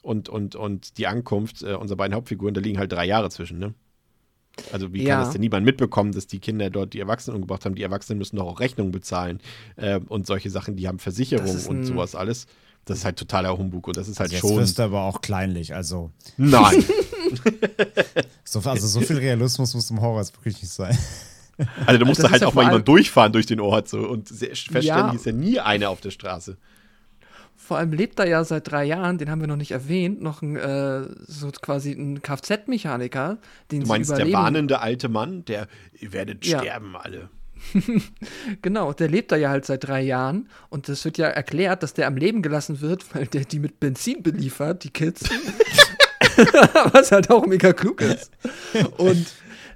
[0.00, 3.58] und, und, und die Ankunft äh, unserer beiden Hauptfiguren, da liegen halt drei Jahre zwischen,
[3.58, 3.74] ne?
[4.72, 5.16] Also wie ja.
[5.16, 7.74] kann das denn niemand mitbekommen, dass die Kinder dort die Erwachsenen umgebracht haben?
[7.74, 9.40] Die Erwachsenen müssen doch auch Rechnungen bezahlen
[9.76, 12.46] äh, und solche Sachen, die haben Versicherungen und sowas alles.
[12.84, 14.50] Das ist halt totaler Humbug und das ist halt Jetzt schon.
[14.50, 16.10] Das wirst du aber auch kleinlich, also.
[16.38, 16.84] Nein.
[18.44, 20.96] so, also so viel Realismus muss im Horror jetzt wirklich nicht sein.
[21.86, 24.86] Also da musste halt ja auch mal jemand durchfahren durch den Ort so und feststellen,
[24.86, 25.10] ja.
[25.10, 26.56] ist ja nie einer auf der Straße.
[27.68, 30.40] Vor allem lebt da ja seit drei Jahren, den haben wir noch nicht erwähnt, noch
[30.40, 33.36] ein, äh, so quasi ein Kfz-Mechaniker,
[33.70, 36.60] den Du meinst sie der warnende alte Mann, der, ihr werdet ja.
[36.60, 37.28] sterben alle.
[38.62, 41.92] genau, der lebt da ja halt seit drei Jahren und es wird ja erklärt, dass
[41.92, 45.28] der am Leben gelassen wird, weil der die mit Benzin beliefert, die Kids.
[46.92, 48.30] Was halt auch mega klug ist.
[48.96, 49.26] Und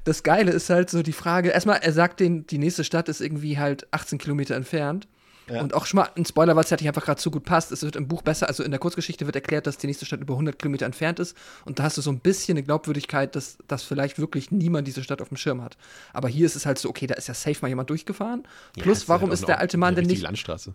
[0.05, 3.21] das Geile ist halt so die Frage: erstmal, er sagt denen, die nächste Stadt ist
[3.21, 5.09] irgendwie halt 18 Kilometer entfernt.
[5.49, 5.61] Ja.
[5.61, 7.73] Und auch schon mal ein Spoiler, weil es halt einfach gerade so gut passt.
[7.73, 10.21] Es wird im Buch besser, also in der Kurzgeschichte wird erklärt, dass die nächste Stadt
[10.21, 11.37] über 100 Kilometer entfernt ist.
[11.65, 15.03] Und da hast du so ein bisschen eine Glaubwürdigkeit, dass, dass vielleicht wirklich niemand diese
[15.03, 15.77] Stadt auf dem Schirm hat.
[16.13, 18.45] Aber hier ist es halt so, okay, da ist ja safe mal jemand durchgefahren.
[18.79, 20.23] Plus, ja, warum halt ist der alte Mann denn nicht.
[20.23, 20.75] Landstraße.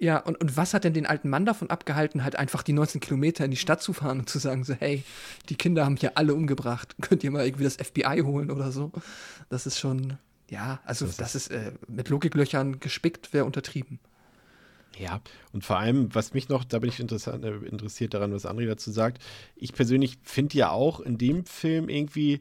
[0.00, 3.00] Ja, und, und was hat denn den alten Mann davon abgehalten, halt einfach die 19
[3.00, 5.02] Kilometer in die Stadt zu fahren und zu sagen, so, hey,
[5.48, 6.94] die Kinder haben hier alle umgebracht.
[7.00, 8.92] Könnt ihr mal irgendwie das FBI holen oder so?
[9.48, 10.18] Das ist schon,
[10.50, 14.00] ja, also das, das ist, äh, mit Logiklöchern gespickt, wäre untertrieben.
[14.98, 15.20] Ja,
[15.52, 18.90] und vor allem, was mich noch, da bin ich äh, interessiert daran, was André dazu
[18.90, 19.22] sagt.
[19.54, 22.40] Ich persönlich finde ja auch in dem Film irgendwie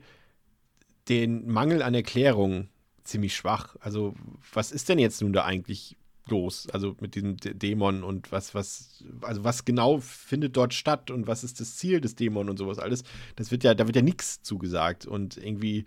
[1.07, 2.69] den Mangel an Erklärung
[3.03, 3.75] ziemlich schwach.
[3.79, 4.15] Also,
[4.53, 5.97] was ist denn jetzt nun da eigentlich
[6.27, 6.67] los?
[6.71, 11.43] Also mit diesem Dämon und was, was, also was genau findet dort statt und was
[11.43, 13.03] ist das Ziel des Dämon und sowas alles?
[13.35, 15.85] Das wird ja, da wird ja nichts zugesagt und irgendwie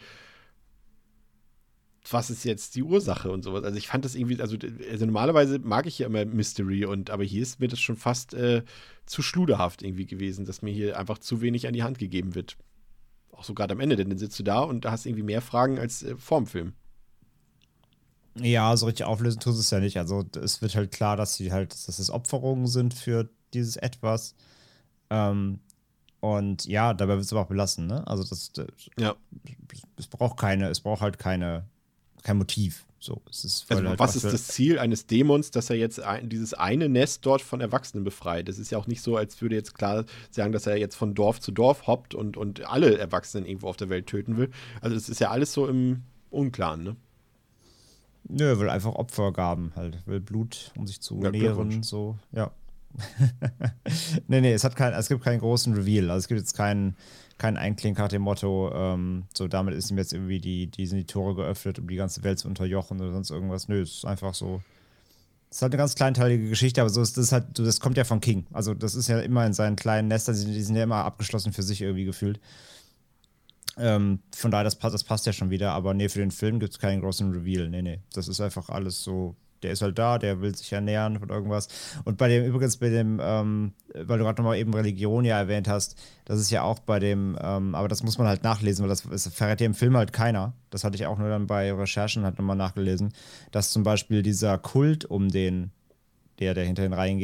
[2.09, 3.64] was ist jetzt die Ursache und sowas.
[3.64, 4.57] Also ich fand das irgendwie, also,
[4.90, 8.34] also normalerweise mag ich ja immer Mystery und aber hier ist mir das schon fast
[8.34, 8.62] äh,
[9.07, 12.57] zu schluderhaft irgendwie gewesen, dass mir hier einfach zu wenig an die Hand gegeben wird.
[13.32, 15.42] Auch so gerade am Ende, denn dann sitzt du da und da hast irgendwie mehr
[15.42, 16.72] Fragen als äh, vorm Film.
[18.36, 19.98] Ja, so richtig auflösen tust es ja nicht.
[19.98, 24.34] Also es wird halt klar, dass sie halt, dass es Opferungen sind für dieses Etwas.
[25.11, 25.61] Ähm,
[26.20, 28.07] und ja, dabei wird es aber auch belassen, ne?
[28.07, 28.66] Also das, das
[28.98, 29.16] ja.
[29.96, 31.64] es braucht keine, es braucht halt keine
[32.22, 32.86] kein Motiv.
[33.02, 36.28] So, es ist also, halt was ist das Ziel eines Dämons, dass er jetzt ein,
[36.28, 38.46] dieses eine Nest dort von Erwachsenen befreit?
[38.46, 41.14] Das ist ja auch nicht so, als würde jetzt klar sagen, dass er jetzt von
[41.14, 44.50] Dorf zu Dorf hoppt und, und alle Erwachsenen irgendwo auf der Welt töten will.
[44.82, 46.96] Also das ist ja alles so im Unklaren, ne?
[48.28, 52.52] Nö, will einfach Opfergaben halt, will Blut, um sich zu ja, nähren, so, ja.
[54.28, 56.11] nee, nee, es, hat kein, es gibt keinen großen Reveal.
[56.11, 56.97] Also es gibt jetzt keinen
[57.41, 60.99] kein Einkling nach dem Motto, ähm, so damit ist ihm jetzt irgendwie die, die sind
[60.99, 63.66] die Tore geöffnet, um die ganze Welt zu unterjochen oder sonst irgendwas.
[63.66, 64.61] Nö, es ist einfach so.
[65.49, 68.05] Es ist halt eine ganz kleinteilige Geschichte, aber so ist das halt, das kommt ja
[68.05, 68.47] von King.
[68.53, 71.62] Also, das ist ja immer in seinen kleinen Nestern, die sind ja immer abgeschlossen für
[71.62, 72.38] sich irgendwie gefühlt.
[73.78, 76.61] Ähm, von daher, das passt, das passt ja schon wieder, aber nee, für den Film
[76.61, 77.70] gibt es keinen großen Reveal.
[77.70, 78.01] Nee, nee.
[78.12, 81.68] Das ist einfach alles so der ist halt da, der will sich ernähren von irgendwas.
[82.04, 85.68] Und bei dem, übrigens bei dem, ähm, weil du gerade nochmal eben Religion ja erwähnt
[85.68, 88.88] hast, das ist ja auch bei dem, ähm, aber das muss man halt nachlesen, weil
[88.88, 90.54] das, das verrät ja im Film halt keiner.
[90.70, 93.12] Das hatte ich auch nur dann bei Recherchen halt nochmal nachgelesen,
[93.50, 95.70] dass zum Beispiel dieser Kult um den,
[96.38, 97.20] der, der hinter den Reihen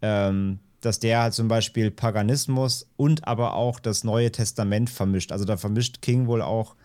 [0.00, 5.32] ähm, dass der halt zum Beispiel Paganismus und aber auch das Neue Testament vermischt.
[5.32, 6.76] Also da vermischt King wohl auch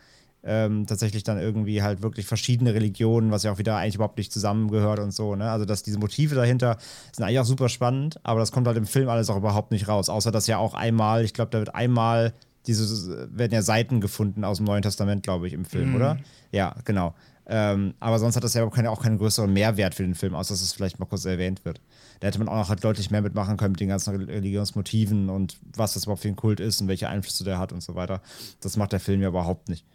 [0.43, 4.31] ähm, tatsächlich dann irgendwie halt wirklich verschiedene Religionen, was ja auch wieder eigentlich überhaupt nicht
[4.31, 5.35] zusammengehört und so.
[5.35, 5.49] Ne?
[5.49, 6.77] Also dass diese Motive dahinter
[7.11, 9.87] sind eigentlich auch super spannend, aber das kommt halt im Film alles auch überhaupt nicht
[9.87, 10.09] raus.
[10.09, 12.33] Außer dass ja auch einmal, ich glaube, da wird einmal
[12.67, 15.95] diese werden ja Seiten gefunden aus dem Neuen Testament, glaube ich, im Film, Mhm.
[15.95, 16.17] oder?
[16.51, 17.13] Ja, genau.
[17.45, 20.33] Ähm, aber sonst hat das ja auch, keine, auch keinen größeren Mehrwert für den Film,
[20.33, 21.81] außer dass es vielleicht mal kurz erwähnt wird.
[22.21, 25.57] Da hätte man auch noch halt deutlich mehr mitmachen können mit den ganzen Religionsmotiven und
[25.75, 28.21] was das überhaupt für ein Kult ist und welche Einflüsse der hat und so weiter.
[28.61, 29.85] Das macht der Film ja überhaupt nicht.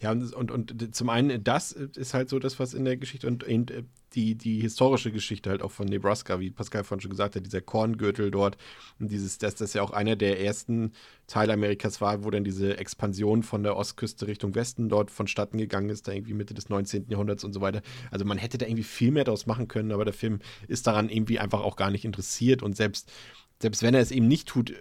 [0.00, 3.26] Ja, und, und, und zum einen, das ist halt so das, was in der Geschichte
[3.26, 3.82] und, und äh,
[4.14, 7.60] die, die historische Geschichte halt auch von Nebraska, wie Pascal vorhin schon gesagt hat, dieser
[7.60, 8.56] Korngürtel dort
[8.98, 10.92] und dieses, dass das ja auch einer der ersten
[11.26, 15.90] Teile Amerikas war, wo dann diese Expansion von der Ostküste Richtung Westen dort vonstatten gegangen
[15.90, 17.06] ist, da irgendwie Mitte des 19.
[17.08, 17.82] Jahrhunderts und so weiter.
[18.10, 21.10] Also man hätte da irgendwie viel mehr daraus machen können, aber der Film ist daran
[21.10, 23.12] irgendwie einfach auch gar nicht interessiert und selbst,
[23.60, 24.72] selbst wenn er es eben nicht tut,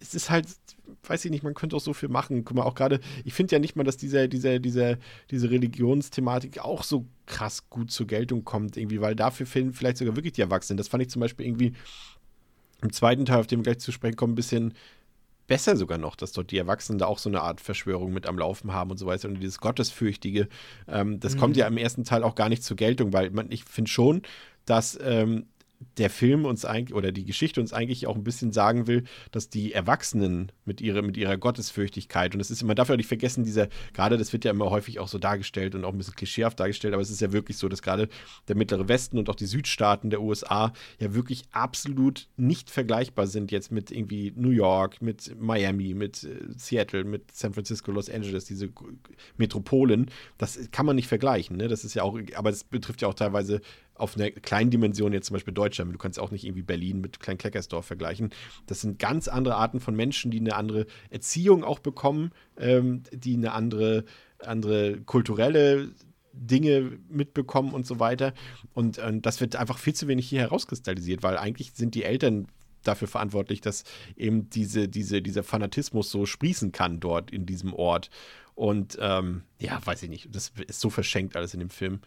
[0.00, 0.48] es ist halt,
[1.06, 2.44] weiß ich nicht, man könnte auch so viel machen.
[2.44, 4.96] Guck mal, auch gerade, ich finde ja nicht mal, dass dieser, dieser, dieser,
[5.30, 10.16] diese Religionsthematik auch so krass gut zur Geltung kommt, irgendwie, weil dafür fehlen vielleicht sogar
[10.16, 10.76] wirklich die Erwachsenen.
[10.76, 11.74] Das fand ich zum Beispiel irgendwie
[12.82, 14.74] im zweiten Teil, auf dem wir gleich zu sprechen kommen, ein bisschen
[15.46, 18.38] besser sogar noch, dass dort die Erwachsenen da auch so eine Art Verschwörung mit am
[18.38, 20.48] Laufen haben und so weiter und dieses Gottesfürchtige,
[20.88, 21.38] ähm, das Mhm.
[21.40, 24.22] kommt ja im ersten Teil auch gar nicht zur Geltung, weil man, ich finde schon,
[24.64, 25.46] dass ähm,
[25.98, 29.48] der Film uns eigentlich oder die Geschichte uns eigentlich auch ein bisschen sagen will, dass
[29.48, 33.44] die Erwachsenen mit ihrer, mit ihrer Gottesfürchtigkeit, und es ist, man darf ja nicht vergessen,
[33.44, 36.58] dieser, gerade das wird ja immer häufig auch so dargestellt und auch ein bisschen klischeehaft
[36.58, 38.08] dargestellt, aber es ist ja wirklich so, dass gerade
[38.48, 43.52] der mittlere Westen und auch die Südstaaten der USA ja wirklich absolut nicht vergleichbar sind
[43.52, 48.44] jetzt mit irgendwie New York, mit Miami, mit äh, Seattle, mit San Francisco, Los Angeles,
[48.46, 48.70] diese
[49.36, 50.10] Metropolen.
[50.38, 51.68] Das kann man nicht vergleichen, ne?
[51.68, 53.60] Das ist ja auch, aber das betrifft ja auch teilweise
[53.94, 55.92] auf einer kleinen Dimension jetzt zum Beispiel Deutschland.
[55.92, 58.30] Du kannst auch nicht irgendwie Berlin mit Klein-Kleckersdorf vergleichen.
[58.66, 63.34] Das sind ganz andere Arten von Menschen, die eine andere Erziehung auch bekommen, ähm, die
[63.34, 64.04] eine andere,
[64.40, 65.92] andere kulturelle
[66.32, 68.34] Dinge mitbekommen und so weiter.
[68.72, 72.48] Und ähm, das wird einfach viel zu wenig hier herauskristallisiert, weil eigentlich sind die Eltern
[72.82, 73.84] dafür verantwortlich, dass
[74.16, 78.10] eben diese, diese, dieser Fanatismus so sprießen kann dort in diesem Ort.
[78.54, 80.34] Und ähm, ja, weiß ich nicht.
[80.34, 82.00] Das ist so verschenkt alles in dem Film.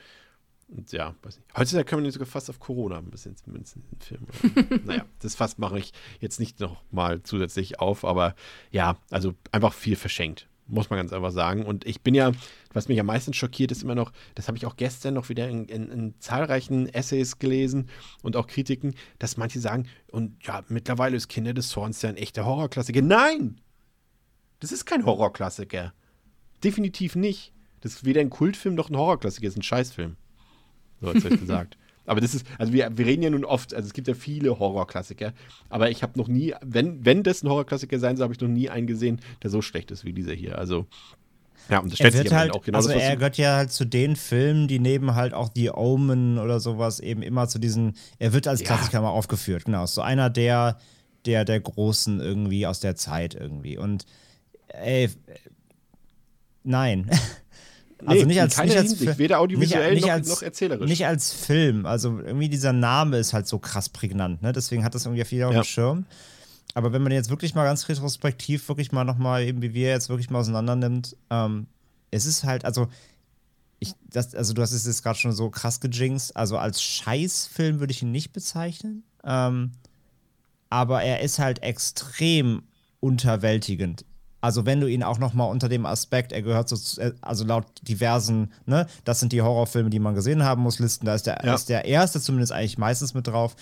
[0.70, 1.48] Und ja, weiß nicht.
[1.58, 4.82] Heutzutage können wir sogar fast auf Corona ein bisschen zumindest in den Film.
[4.86, 8.36] naja, das Fass mache ich jetzt nicht noch mal zusätzlich auf, aber
[8.72, 11.66] ja, also einfach viel verschenkt, muss man ganz einfach sagen.
[11.66, 12.34] Und ich bin ja,
[12.74, 15.48] was mich am meisten schockiert, ist immer noch, das habe ich auch gestern noch wieder
[15.48, 17.90] in, in, in zahlreichen Essays gelesen
[18.22, 22.18] und auch Kritiken, dass manche sagen, und ja, mittlerweile ist Kinder des Zorns ja ein
[22.18, 23.02] echter Horrorklassiker.
[23.02, 23.62] Nein!
[24.60, 25.94] Das ist kein Horrorklassiker.
[26.62, 27.54] Definitiv nicht.
[27.80, 30.18] Das ist weder ein Kultfilm noch ein Horrorklassiker, das ist ein Scheißfilm.
[31.02, 31.78] So hat es gesagt.
[32.08, 34.58] Aber das ist, also wir, wir reden ja nun oft, also es gibt ja viele
[34.58, 35.34] Horrorklassiker,
[35.68, 38.48] aber ich habe noch nie, wenn, wenn das ein Horrorklassiker sein soll, habe ich noch
[38.48, 40.58] nie einen gesehen, der so schlecht ist wie dieser hier.
[40.58, 40.88] Also,
[41.70, 43.74] ja, und das Er stellt sich halt, auch genau also das, er gehört ja halt
[43.74, 47.98] zu den Filmen, die neben halt auch die Omen oder sowas eben immer zu diesen,
[48.20, 48.68] er wird als Ja.
[48.68, 49.86] Klassiker mal aufgeführt, genau.
[49.86, 50.78] So einer der,
[51.26, 53.78] der, der Großen irgendwie aus der Zeit irgendwie.
[53.78, 54.06] Und
[54.70, 55.10] ey,
[56.64, 57.12] nein.
[58.06, 60.88] Also Nee, nicht als, nicht als Hinsicht, weder audiovisuell nicht, noch- als, noch erzählerisch.
[60.90, 61.86] Nicht als Film.
[61.86, 64.52] Also irgendwie dieser Name ist halt so krass prägnant, ne?
[64.54, 65.62] Deswegen hat das irgendwie viel auf Ja.
[65.62, 66.06] dem Schirm.
[66.76, 70.10] Aber wenn man jetzt wirklich mal ganz retrospektiv, wirklich mal nochmal, eben wie wir jetzt
[70.10, 71.66] wirklich mal auseinander nimmt, ähm,
[72.12, 72.88] es ist halt, also,
[73.80, 76.36] ich, das, also du hast es jetzt gerade schon so krass gejinxt.
[76.36, 79.04] Also als Scheißfilm würde ich ihn nicht bezeichnen.
[79.24, 79.72] Ähm,
[80.70, 82.62] aber er ist halt extrem
[83.00, 84.06] unterwältigend.
[84.40, 87.14] Also wenn du ihn auch noch mal unter dem Aspekt, er gehört so, zu, äh,
[87.22, 91.16] also laut diversen, ne, das sind die Horrorfilme, die man gesehen haben muss, Listen, da
[91.16, 91.56] ist der, Ja.
[91.56, 93.56] ist der erste zumindest eigentlich meistens mit drauf.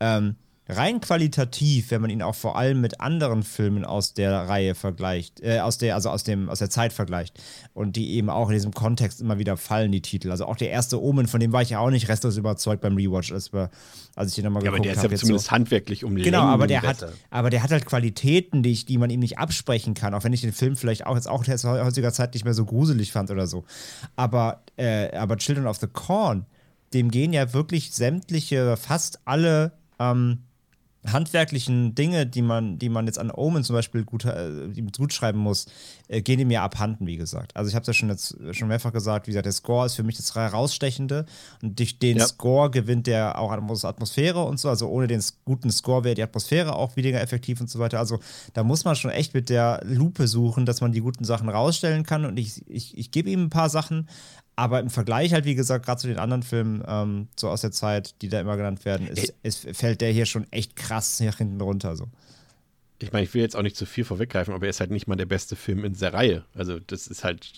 [0.00, 0.36] Ähm,
[0.76, 5.40] rein qualitativ, wenn man ihn auch vor allem mit anderen Filmen aus der Reihe vergleicht,
[5.40, 7.40] äh, aus der, also aus dem, aus der Zeit vergleicht
[7.74, 10.30] und die eben auch in diesem Kontext immer wieder fallen, die Titel.
[10.30, 12.96] Also auch der erste Omen, von dem war ich ja auch nicht restlos überzeugt beim
[12.96, 13.70] Rewatch, als, wir,
[14.14, 15.14] als ich den nochmal ja, aber geguckt der ist habe.
[15.14, 15.52] ja zumindest so.
[15.52, 17.08] handwerklich um Genau, aber der, besser.
[17.08, 20.24] hat, aber der hat halt Qualitäten, die, ich, die man ihm nicht absprechen kann, auch
[20.24, 23.12] wenn ich den Film vielleicht auch jetzt auch jetzt heutiger Zeit nicht mehr so gruselig
[23.12, 23.64] fand oder so.
[24.16, 26.46] Aber, äh, aber Children of the Corn,
[26.94, 30.38] dem gehen ja wirklich sämtliche, fast alle ähm,
[31.04, 34.50] handwerklichen Dinge, die man, die man jetzt an Omen zum Beispiel gut, äh,
[34.96, 35.66] gut schreiben muss,
[36.08, 37.56] äh, gehen ihm ja abhanden, wie gesagt.
[37.56, 39.94] Also ich habe es ja schon jetzt schon mehrfach gesagt, wie gesagt, der Score ist
[39.94, 41.26] für mich das herausstechende
[41.60, 42.26] und durch den Ja.
[42.26, 44.68] Score gewinnt der auch Atmos Atmosphäre und so.
[44.68, 47.98] Also ohne den guten Score wäre die Atmosphäre auch weniger effektiv und so weiter.
[47.98, 48.20] Also
[48.52, 52.04] da muss man schon echt mit der Lupe suchen, dass man die guten Sachen rausstellen
[52.04, 54.08] kann und ich, ich, ich gebe ihm ein paar Sachen,
[54.54, 57.72] Aber im Vergleich halt, wie gesagt, gerade zu den anderen Filmen, ähm, so aus der
[57.72, 61.38] Zeit, die da immer genannt werden, ist, ist, fällt der hier schon echt krass nach
[61.38, 61.96] hinten runter.
[61.96, 62.08] So.
[62.98, 65.06] Ich meine, ich will jetzt auch nicht zu viel vorweggreifen, aber er ist halt nicht
[65.06, 66.44] mal der beste Film in der Reihe.
[66.54, 67.50] Also, das ist halt.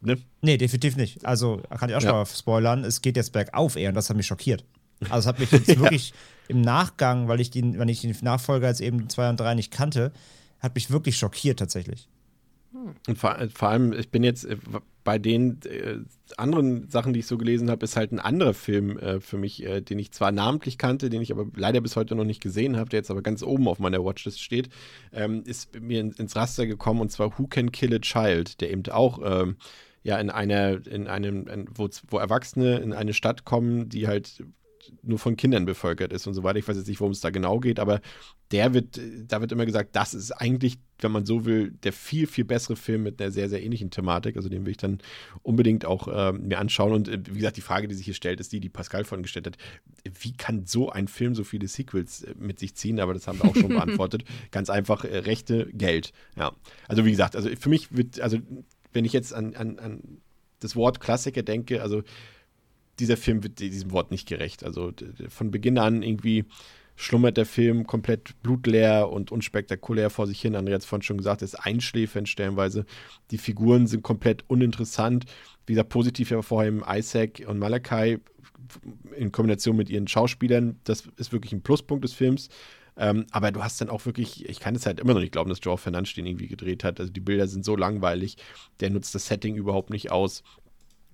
[0.00, 0.18] Ne?
[0.42, 1.24] Nee, definitiv nicht.
[1.24, 2.16] Also, kann ich auch schon ja.
[2.16, 4.64] mal spoilern, es geht jetzt bergauf eher und das hat mich schockiert.
[5.08, 5.80] Also, es hat mich jetzt ja.
[5.80, 6.12] wirklich
[6.48, 9.72] im Nachgang, weil ich den, wenn ich den Nachfolger jetzt eben 2 und 3 nicht
[9.72, 10.12] kannte,
[10.60, 12.08] hat mich wirklich schockiert tatsächlich.
[12.72, 14.56] Und vor, vor, allem, ich bin jetzt äh,
[15.04, 15.98] bei den äh,
[16.36, 19.64] anderen Sachen, die ich so gelesen habe, ist halt ein anderer Film äh, für mich,
[19.64, 22.76] äh, den ich zwar namentlich kannte, den ich aber leider bis heute noch nicht gesehen
[22.76, 24.68] habe, der jetzt aber ganz oben auf meiner Watchlist steht,
[25.12, 28.70] ähm, ist mir in, ins Raster gekommen und zwar Who Can Kill a Child, der
[28.70, 29.56] eben auch ähm,
[30.02, 34.44] ja in einer, in einem, in, wo, wo Erwachsene in eine Stadt kommen, die halt
[35.02, 36.58] nur von Kindern bevölkert ist und so weiter.
[36.58, 38.00] Ich weiß jetzt nicht, worum es da genau geht, aber
[38.50, 42.26] der wird, da wird immer gesagt, das ist eigentlich, wenn man so will, der viel,
[42.26, 44.36] viel bessere Film mit einer sehr, sehr ähnlichen Thematik.
[44.36, 44.98] Also den will ich dann
[45.42, 46.92] unbedingt auch äh, mir anschauen.
[46.92, 49.22] Und äh, wie gesagt, die Frage, die sich hier stellt, ist die, die Pascal vorhin
[49.22, 49.56] gestellt hat.
[50.20, 53.00] Wie kann so ein Film so viele Sequels äh, mit sich ziehen?
[53.00, 54.24] Aber das haben wir auch schon beantwortet.
[54.50, 56.12] Ganz einfach, äh, Rechte, Geld.
[56.36, 56.52] Ja.
[56.88, 58.38] Also wie gesagt, also für mich wird, also
[58.92, 60.00] wenn ich jetzt an, an, an
[60.60, 62.02] das Wort Klassiker denke, also
[62.98, 64.64] dieser Film wird diesem Wort nicht gerecht.
[64.64, 64.92] Also
[65.28, 66.44] von Beginn an irgendwie
[66.96, 70.56] schlummert der Film komplett blutleer und unspektakulär vor sich hin.
[70.56, 72.86] André hat es vorhin schon gesagt, ist einschläfernd stellenweise.
[73.30, 75.24] Die Figuren sind komplett uninteressant.
[75.66, 78.18] Wie gesagt, positiv hervorheben Isaac und Malachi
[79.16, 80.80] in Kombination mit ihren Schauspielern.
[80.82, 82.48] Das ist wirklich ein Pluspunkt des Films.
[82.96, 85.50] Ähm, aber du hast dann auch wirklich, ich kann es halt immer noch nicht glauben,
[85.50, 86.98] dass Joe Fernandes den irgendwie gedreht hat.
[86.98, 88.36] Also die Bilder sind so langweilig.
[88.80, 90.42] Der nutzt das Setting überhaupt nicht aus.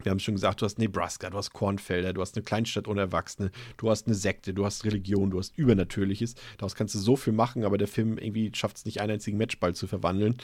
[0.02, 3.02] Wir haben schon gesagt, du hast Nebraska, du hast Kornfelder, du hast eine Kleinstadt ohne
[3.02, 6.34] Erwachsene, du hast eine Sekte, du hast Religion, du hast Übernatürliches.
[6.58, 9.38] Daraus kannst du so viel machen, aber der Film irgendwie schafft es nicht, einen einzigen
[9.38, 10.36] Matchball zu verwandeln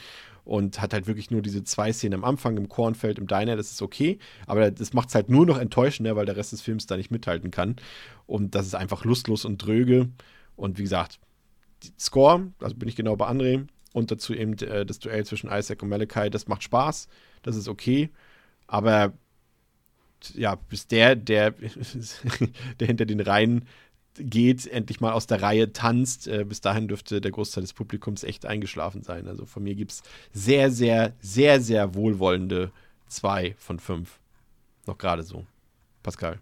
[0.45, 3.71] und hat halt wirklich nur diese zwei Szenen am Anfang im Kornfeld, im Diner, das
[3.71, 6.87] ist okay, aber das macht es halt nur noch enttäuschender, weil der Rest des Films
[6.87, 7.75] da nicht mithalten kann.
[8.25, 10.09] Und das ist einfach lustlos und dröge.
[10.55, 11.19] Und wie gesagt,
[11.99, 15.83] Score, also bin ich genau bei André, und dazu eben äh, das Duell zwischen Isaac
[15.83, 17.07] und Malachi, das macht Spaß,
[17.43, 18.09] das ist okay,
[18.67, 19.13] aber
[20.35, 21.51] ja, bis der, der,
[22.79, 23.67] der hinter den Reihen
[24.15, 26.27] geht, endlich mal aus der Reihe tanzt.
[26.27, 29.27] Äh, bis dahin dürfte der Großteil des Publikums echt eingeschlafen sein.
[29.27, 30.03] Also von mir gibt es
[30.33, 32.71] sehr, sehr, sehr, sehr wohlwollende
[33.07, 34.19] zwei von fünf.
[34.85, 35.45] Noch gerade so.
[36.03, 36.39] Pascal.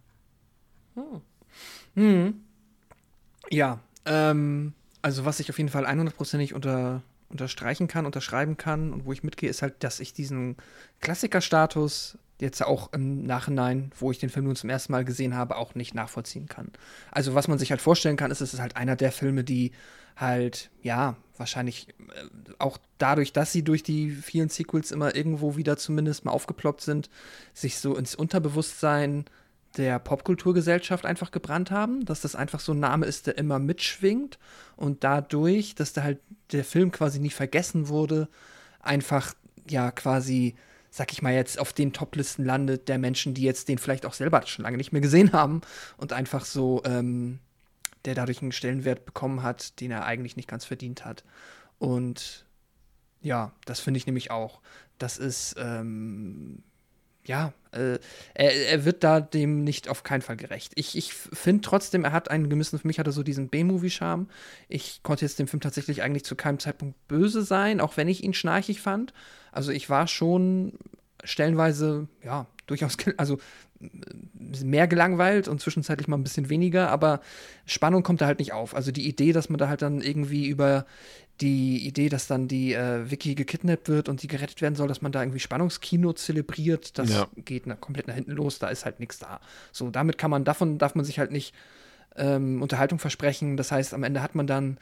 [0.96, 1.22] Hm.
[1.96, 2.44] Hm.
[3.52, 9.06] Ja, ähm, also was ich auf jeden Fall 100%ig unter, unterstreichen kann, unterschreiben kann und
[9.06, 10.58] wo ich mitgehe, ist halt, dass ich diesen
[11.00, 15.58] Klassikerstatus jetzt auch im Nachhinein, wo ich den Film nun zum ersten Mal gesehen habe,
[15.58, 16.72] auch nicht nachvollziehen kann.
[17.12, 19.72] Also was man sich halt vorstellen kann, ist, es ist halt einer der Filme, die
[20.16, 25.78] halt, ja, wahrscheinlich äh, auch dadurch, dass sie durch die vielen Sequels immer irgendwo wieder
[25.78, 27.10] zumindest mal aufgeploppt sind,
[27.54, 29.26] sich so ins Unterbewusstsein
[29.78, 34.40] der Popkulturgesellschaft einfach gebrannt haben, dass das einfach so ein Name ist, der immer mitschwingt
[34.76, 36.20] und dadurch, dass da halt
[36.52, 38.28] der Film quasi nie vergessen wurde,
[38.82, 39.34] einfach
[39.68, 40.56] ja quasi
[40.92, 44.14] sag ich mal jetzt, auf den Toplisten landet der Menschen, die jetzt den vielleicht auch
[44.14, 45.62] selber schon lange nicht mehr gesehen haben
[45.98, 47.40] und einfach so, ähm,
[48.06, 51.24] der dadurch einen Stellenwert bekommen hat, den er eigentlich nicht ganz verdient hat.
[51.78, 52.46] Und
[53.22, 54.62] ja, das finde ich nämlich auch.
[54.98, 56.64] Das ist, ähm,
[57.26, 58.00] ja, äh,
[58.34, 60.72] er, er, wird da dem nicht auf keinen Fall gerecht.
[60.76, 64.28] Ich, ich finde trotzdem, er hat einen gewissen, für mich hat er so diesen B-Movie-Charme.
[64.68, 68.24] Ich konnte jetzt dem Film tatsächlich eigentlich zu keinem Zeitpunkt böse sein, auch wenn ich
[68.24, 69.14] ihn schnarchig fand.
[69.52, 70.74] Also ich war schon
[71.24, 73.38] stellenweise, ja, durchaus, also
[74.64, 77.22] mehr gelangweilt und zwischenzeitlich mal ein bisschen weniger, aber
[77.66, 78.76] Spannung kommt da halt nicht auf.
[78.76, 80.86] Also die Idee, dass man da halt dann irgendwie über
[81.42, 85.02] die Idee, dass dann die äh, Vicky gekidnappt wird und die gerettet werden soll, dass
[85.02, 87.28] man da irgendwie Spannungskino zelebriert, das ja.
[87.38, 89.40] geht na, komplett nach hinten los, da ist halt nichts da.
[89.72, 91.54] So, damit kann man, davon darf man sich halt nicht
[92.18, 93.56] ähm, Unterhaltung versprechen.
[93.56, 94.78] Das heißt, am Ende hat man dann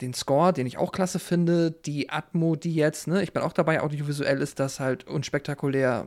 [0.00, 3.52] den Score, den ich auch klasse finde, die Atmo, die jetzt, ne, ich bin auch
[3.52, 6.06] dabei, audiovisuell ist das halt unspektakulär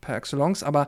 [0.00, 0.86] per excellence, aber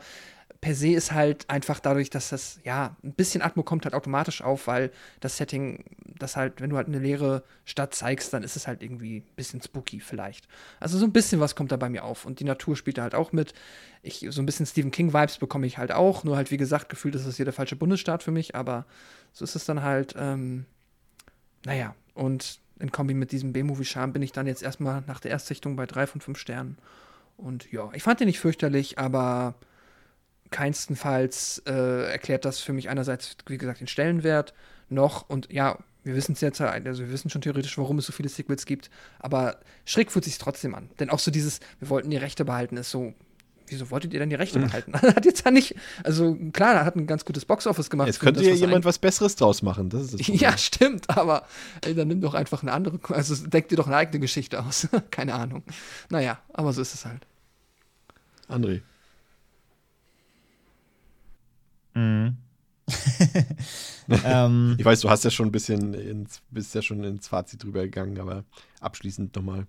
[0.61, 4.43] per se ist halt einfach dadurch, dass das, ja, ein bisschen Atmo kommt halt automatisch
[4.43, 4.91] auf, weil
[5.21, 5.85] das Setting,
[6.19, 9.35] das halt, wenn du halt eine leere Stadt zeigst, dann ist es halt irgendwie ein
[9.37, 10.49] bisschen spooky vielleicht.
[10.81, 12.25] Also so ein bisschen was kommt da bei mir auf.
[12.25, 13.55] Und die Natur spielt da halt auch mit.
[14.03, 16.25] Ich, so ein bisschen Stephen King-Vibes bekomme ich halt auch.
[16.25, 18.87] Nur halt, wie gesagt, gefühlt ist das hier der falsche Bundesstaat für mich, aber
[19.33, 20.65] so ist es dann halt, ähm,
[21.65, 25.77] naja, und in Kombi mit diesem B-Movie-Charme bin ich dann jetzt erstmal nach der Erstsichtung
[25.77, 26.79] bei drei von fünf Sternen.
[27.37, 29.55] Und ja, ich fand den nicht fürchterlich, aber
[30.51, 34.55] keinstenfalls äh, erklärt das für mich einerseits, wie gesagt, den Stellenwert
[34.89, 38.13] noch und ja, wir wissen es jetzt, also wir wissen schon theoretisch, warum es so
[38.13, 40.89] viele Sequels gibt, aber schräg fühlt sich trotzdem an.
[41.01, 43.13] Denn auch so dieses, wir wollten die Rechte behalten, ist so,
[43.67, 44.95] wieso wolltet ihr denn die Rechte behalten?
[45.03, 45.75] hat jetzt ja nicht,
[46.05, 48.07] also klar, er hat ein ganz gutes Boxoffice gemacht.
[48.07, 49.91] Jetzt könnte ja jemand was Besseres draus machen.
[49.91, 50.27] Das ist das.
[50.41, 51.47] Ja, stimmt, aber
[51.85, 54.87] ey, dann nimm doch einfach eine andere, also deck dir doch eine eigene Geschichte aus.
[55.11, 55.65] Keine Ahnung.
[56.09, 57.27] Naja, aber so ist es halt.
[58.49, 58.83] André.
[61.97, 62.37] Mhm.
[64.25, 67.65] ähm, Ich weiß, du hast ja schon ein bisschen ins, bist ja schon ins Fazit
[67.65, 68.45] drüber gegangen, aber
[68.81, 69.67] abschließend nochmal.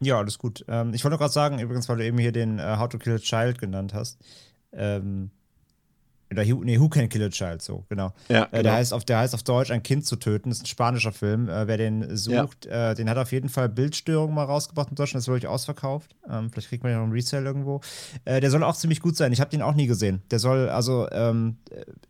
[0.00, 0.64] ja, alles gut.
[0.68, 3.14] Ähm, ich wollte gerade sagen, übrigens, weil du eben hier den äh, How to Kill
[3.14, 4.18] a Child genannt hast.
[4.72, 5.30] Ähm,
[6.32, 8.12] oder Who, nee, Who Can Kill a Child, so, genau.
[8.28, 10.50] Ja, Äh, der, heißt auf, der heißt auf Deutsch Ein Kind zu töten.
[10.50, 11.48] Das ist ein spanischer Film.
[11.48, 15.20] Äh, wer den sucht, äh, den hat auf jeden Fall Bildstörung mal rausgebracht in Deutschland.
[15.20, 16.14] Das ist wirklich ausverkauft.
[16.30, 17.80] Ähm, vielleicht kriegt man ja noch einen Resale irgendwo.
[18.26, 19.32] Der soll auch ziemlich gut sein.
[19.32, 20.22] Ich habe den auch nie gesehen.
[20.30, 21.56] Der soll, also, ähm,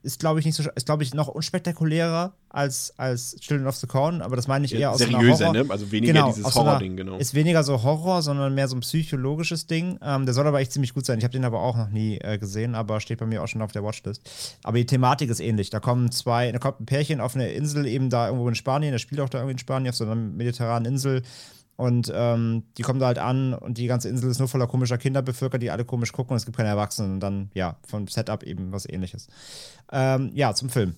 [0.03, 3.87] ist, glaube ich, nicht so, ist, glaube ich, noch unspektakulärer als, als Children of the
[3.87, 5.71] Corn, aber das meine ich eher aus einer seriöser, Horror ne?
[5.71, 7.17] Also weniger Genau, dieses aus Horror-Ding, genau.
[7.17, 9.99] Ist weniger so Horror, sondern mehr so ein psychologisches Ding.
[10.03, 11.19] Ähm, der soll aber echt ziemlich gut sein.
[11.19, 13.71] Ich habe den aber auch noch nie gesehen, aber steht bei mir auch schon auf
[13.73, 14.10] der Watchlist.
[14.63, 15.71] Aber die Thematik ist ähnlich.
[15.71, 18.93] Da kommen zwei, da kommt ein Pärchen auf eine Insel, eben da irgendwo in Spanien,
[18.93, 21.23] der spielt auch da irgendwie in Spanien, auf so einer mediterranen Insel.
[21.77, 24.99] Und ähm, die kommen da halt an und die ganze Insel ist nur voller komischer
[24.99, 27.15] Kinder bevölkert, die alle komisch gucken und es gibt keine Erwachsenen.
[27.15, 29.29] Und dann, ja, vom Setup eben was ähnliches.
[29.91, 30.97] Ähm, ja, zum Film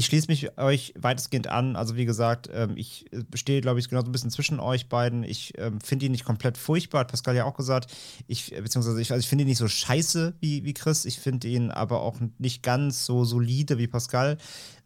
[0.00, 1.76] ich schließe mich euch weitestgehend an.
[1.76, 4.88] Also wie gesagt, ähm, ich äh, stehe, glaube ich, genau so ein bisschen zwischen euch
[4.88, 5.24] beiden.
[5.24, 7.92] Ich ähm, finde ihn nicht komplett furchtbar, hat Pascal ja auch gesagt.
[8.26, 11.04] Ich, äh, beziehungsweise ich, also ich finde ihn nicht so scheiße wie, wie Chris.
[11.04, 14.38] Ich finde ihn aber auch nicht ganz so solide wie Pascal.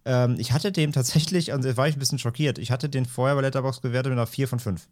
[0.05, 3.07] Ähm, ich hatte dem tatsächlich, und da war ich ein bisschen schockiert, ich hatte den
[3.07, 4.89] vorher bei Letterbox gewertet mit einer 4 von 5.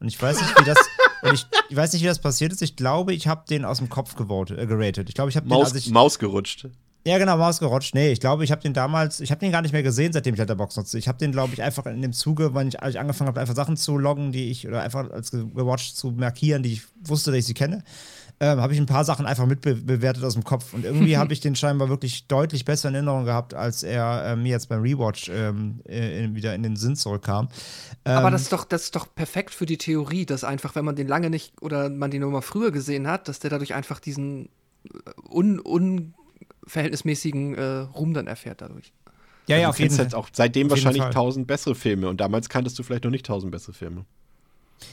[0.00, 0.78] Und ich weiß nicht, wie das.
[1.22, 2.62] und ich, ich weiß nicht, wie das passiert ist.
[2.62, 5.08] Ich glaube, ich habe den aus dem Kopf gewotet, äh, geratet.
[5.08, 6.66] Ich glaube, ich habe den, Maus, als ich, Maus gerutscht.
[7.04, 7.94] Ja, genau, Maus gerutscht.
[7.94, 10.34] Nee, ich glaube, ich habe den damals, ich habe den gar nicht mehr gesehen, seitdem
[10.34, 10.98] ich Letterbox nutze.
[10.98, 13.40] Ich habe den, glaube ich, einfach in dem Zuge, wenn ich, als ich angefangen habe,
[13.40, 16.82] einfach Sachen zu loggen, die ich, oder einfach als ge- gewatcht zu markieren, die ich
[17.04, 17.82] wusste, dass ich sie kenne,
[18.40, 20.74] ähm, habe ich ein paar Sachen einfach mitbewertet aus dem Kopf.
[20.74, 24.36] Und irgendwie habe ich den scheinbar wirklich deutlich besser in Erinnerung gehabt, als er äh,
[24.36, 27.48] mir jetzt beim Rewatch ähm, äh, wieder in den Sinn zurückkam.
[28.04, 30.84] Aber Ähm, das ist doch, das ist doch perfekt für die Theorie, dass einfach, wenn
[30.84, 33.74] man den lange nicht oder man den nur mal früher gesehen hat, dass der dadurch
[33.74, 34.46] einfach diesen
[34.86, 34.88] äh,
[35.30, 35.60] un,
[36.64, 37.64] unverhältnismäßigen äh,
[37.94, 38.92] Ruhm dann erfährt dadurch.
[39.46, 40.04] ja, ja, du auf jeden Fall.
[40.04, 43.26] jetzt auch seitdem Auf wahrscheinlich tausend bessere Filme und damals kanntest du vielleicht noch nicht
[43.26, 44.04] tausend bessere Filme.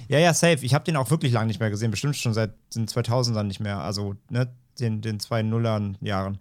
[0.08, 0.64] Ja, ja, safe.
[0.66, 1.92] Ich habe den auch wirklich lange nicht mehr gesehen.
[1.92, 3.80] Bestimmt schon seit den 2000ern nicht mehr.
[3.80, 4.48] Also, ne,
[4.80, 6.40] den, den zwei Nullern Jahren.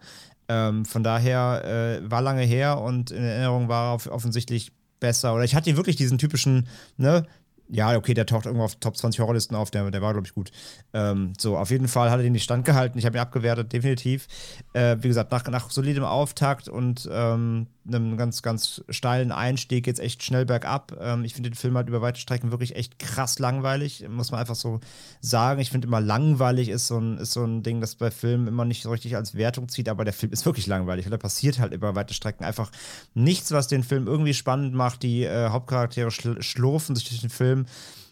[0.49, 5.35] Ähm, von daher äh, war lange her und in Erinnerung war er offensichtlich besser.
[5.35, 7.27] Oder ich hatte wirklich diesen typischen, ne,
[7.71, 10.35] ja, okay, der taucht irgendwo auf Top 20 Horrorlisten auf, der, der war, glaube ich,
[10.35, 10.51] gut.
[10.93, 12.99] Ähm, so, auf jeden Fall hat er den nicht standgehalten.
[12.99, 14.27] Ich habe ihn abgewertet, definitiv.
[14.73, 20.01] Äh, wie gesagt, nach, nach solidem Auftakt und ähm, einem ganz, ganz steilen Einstieg jetzt
[20.01, 20.97] echt schnell bergab.
[21.01, 24.41] Ähm, ich finde den Film halt über weite Strecken wirklich echt krass langweilig, muss man
[24.41, 24.81] einfach so
[25.21, 25.61] sagen.
[25.61, 28.65] Ich finde immer langweilig ist so, ein, ist so ein Ding, das bei Filmen immer
[28.65, 31.59] nicht so richtig als Wertung zieht, aber der Film ist wirklich langweilig, weil da passiert
[31.59, 32.71] halt über weite Strecken einfach
[33.15, 35.03] nichts, was den Film irgendwie spannend macht.
[35.03, 37.58] Die äh, Hauptcharaktere schl schlurfen sich durch den Film.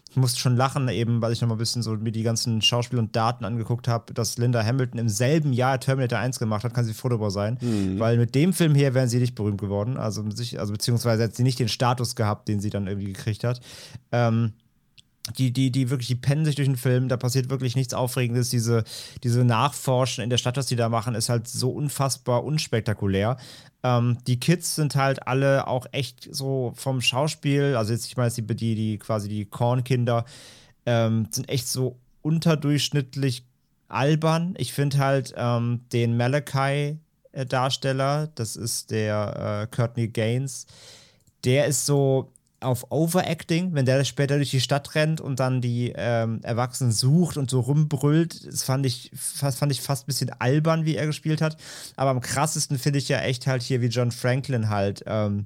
[0.09, 2.61] Ich musste schon lachen, eben, weil ich noch mal ein bisschen so mir die ganzen
[2.61, 6.73] Schauspiel und Daten angeguckt habe, dass Linda Hamilton im selben Jahr Terminator 1 gemacht hat,
[6.73, 7.57] kann sie froh darüber sein.
[7.99, 9.97] Weil mit dem Film hier wären sie nicht berühmt geworden.
[9.97, 13.61] Also, also beziehungsweise hat sie nicht den Status gehabt, den sie dann irgendwie gekriegt hat.
[14.11, 14.53] Ähm,
[15.37, 18.49] die, die, die wirklich, die pennen sich durch den Film, da passiert wirklich nichts Aufregendes.
[18.49, 18.83] Diese,
[19.23, 23.37] diese Nachforschen in der Stadt, was die da machen, ist halt so unfassbar unspektakulär.
[23.83, 28.31] Ähm, die Kids sind halt alle auch echt so vom Schauspiel, also jetzt, ich meine,
[28.31, 30.25] die, die, die quasi die Kornkinder,
[30.85, 33.45] ähm, sind echt so unterdurchschnittlich
[33.87, 34.55] albern.
[34.57, 40.65] Ich finde halt ähm, den Malachi-Darsteller, das ist der äh, Courtney Gaines,
[41.43, 45.93] der ist so auf Overacting, wenn der später durch die Stadt rennt und dann die
[45.95, 50.31] ähm, Erwachsenen sucht und so rumbrüllt, das fand ich, fast, fand ich fast ein bisschen
[50.39, 51.57] albern, wie er gespielt hat.
[51.95, 55.03] Aber am krassesten finde ich ja echt halt hier, wie John Franklin halt.
[55.05, 55.45] Ähm,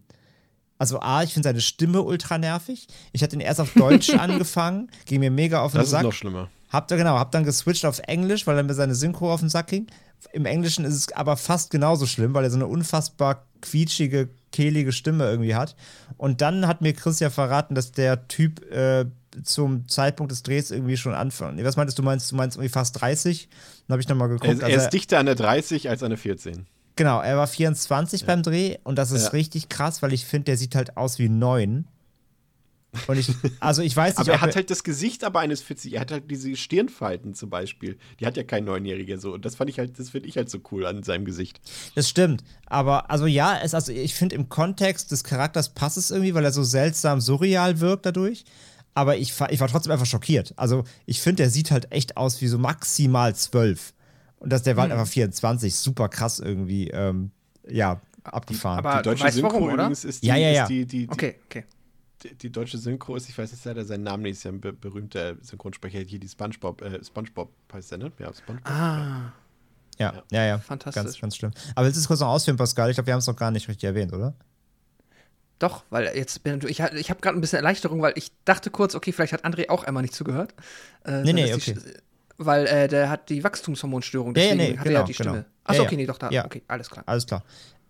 [0.77, 2.87] also A, ich finde seine Stimme ultra nervig.
[3.11, 6.03] Ich hatte ihn erst auf Deutsch angefangen, ging mir mega auf den Das ist Sack.
[6.03, 6.49] noch schlimmer.
[6.69, 9.67] Hab genau, hab dann geswitcht auf Englisch, weil er mir seine Synchro auf den Sack
[9.67, 9.87] ging.
[10.33, 14.91] Im Englischen ist es aber fast genauso schlimm, weil er so eine unfassbar quietschige, kehlige
[14.91, 15.75] Stimme irgendwie hat.
[16.17, 19.05] Und dann hat mir Chris ja verraten, dass der Typ äh,
[19.43, 21.55] zum Zeitpunkt des Drehs irgendwie schon anfängt.
[21.55, 22.03] Nee, was meintest du?
[22.03, 23.49] Meinst du meinst irgendwie fast 30?
[23.87, 24.47] Dann habe ich nochmal geguckt.
[24.47, 26.65] Er, er also ist dichter an der 30 als an der 14.
[26.95, 29.29] Genau, er war 24 beim Dreh und das ist Ja.
[29.29, 31.87] richtig krass, weil ich finde, der sieht halt aus wie neun.
[33.07, 35.93] Und ich, also ich weiß nicht, Aber er hat halt das Gesicht aber eines 40.
[35.93, 37.97] Er hat halt diese Stirnfalten zum Beispiel.
[38.19, 39.33] Die hat ja kein Neunjähriger so.
[39.33, 41.61] Und das fand ich halt, das finde ich halt so cool an seinem Gesicht.
[41.95, 42.43] Das stimmt.
[42.65, 46.43] Aber also ja, es, also ich finde im Kontext des Charakters passt es irgendwie, weil
[46.43, 48.43] er so seltsam surreal wirkt dadurch.
[48.93, 50.53] aber ich, war- ich war trotzdem einfach schockiert.
[50.57, 53.93] Also, ich finde, der sieht halt echt aus wie so maximal zwölf.
[54.39, 54.77] Und dass der Hm.
[54.77, 57.31] war halt einfach 24, super krass irgendwie, ähm,
[57.69, 58.79] ja, abgefahren.
[58.79, 59.89] aber- Die deutsche weißt Synchro warum, oder?
[59.89, 60.63] ist die, Ja, ja, ja.
[60.63, 61.63] Ist die, die, die, Okay, okay.
[62.23, 64.61] Die, die deutsche Synchro ist, ich weiß jetzt leider seinen Namen nicht, ist ja ein
[64.61, 68.11] be berühmter Synchronsprecher, hier die Spongebob, äh, Spongebob heißt der, ne?
[68.19, 68.71] Ja, Spongebob.
[68.71, 69.33] Ah,
[69.99, 70.57] ja, ja, ja.
[70.59, 71.03] Fantastisch.
[71.03, 71.51] Ganz, ganz schlimm.
[71.75, 72.89] Aber willst du es kurz noch ausführen, Pascal?
[72.89, 74.33] Ich glaube, wir haben es noch gar nicht richtig erwähnt, oder?
[75.59, 78.95] doch, weil jetzt bin ich, ich habe gerade ein bisschen Erleichterung, weil ich dachte kurz,
[78.95, 80.55] okay, vielleicht hat André auch einmal nicht zugehört.
[81.05, 81.79] Äh, Nee, nee, ist die okay.
[81.79, 81.97] Sch-
[82.39, 85.13] Weil äh, der hat die Wachstumshormonstörung, Ja, ja, deswegen nee, hat er ja genau, die
[85.13, 85.31] Stimme.
[85.31, 85.45] genau.
[85.63, 85.97] Achso, Ja, okay, ja.
[86.01, 86.31] nee, doch da.
[86.31, 86.45] Ja.
[86.45, 87.03] Okay, alles klar.
[87.05, 87.43] Alles klar.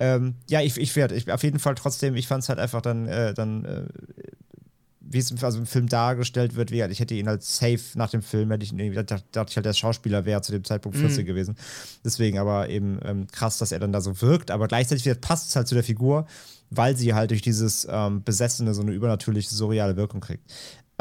[0.03, 2.81] Ähm, ja, ich, ich werde, ich, auf jeden Fall trotzdem, ich fand es halt einfach
[2.81, 3.83] dann, äh, dann äh,
[4.99, 7.79] wie es im- also im Film dargestellt wird, wie, gesagt, ich hätte ihn als safe
[7.95, 10.97] nach dem Film, hätte ich dachte, dachte ich halt, der Schauspieler wäre zu dem Zeitpunkt
[10.97, 11.55] 40 gewesen.
[12.03, 15.55] Deswegen aber eben ähm, krass, dass er dann da so wirkt, aber gleichzeitig passt es
[15.55, 16.25] halt zu der Figur,
[16.71, 20.49] weil sie halt durch dieses ähm, Besessene so eine übernatürliche, surreale Wirkung kriegt.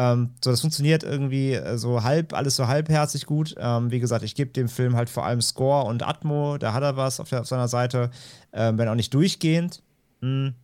[0.00, 3.54] Ähm, so, das funktioniert irgendwie äh, so halb, alles so halbherzig gut.
[3.58, 6.82] Ähm, wie gesagt, ich gebe dem Film halt vor allem Score und Atmo, da hat
[6.82, 8.10] er was auf, der, auf seiner Seite,
[8.54, 9.82] ähm, wenn auch nicht durchgehend.
[10.22, 10.54] Hm.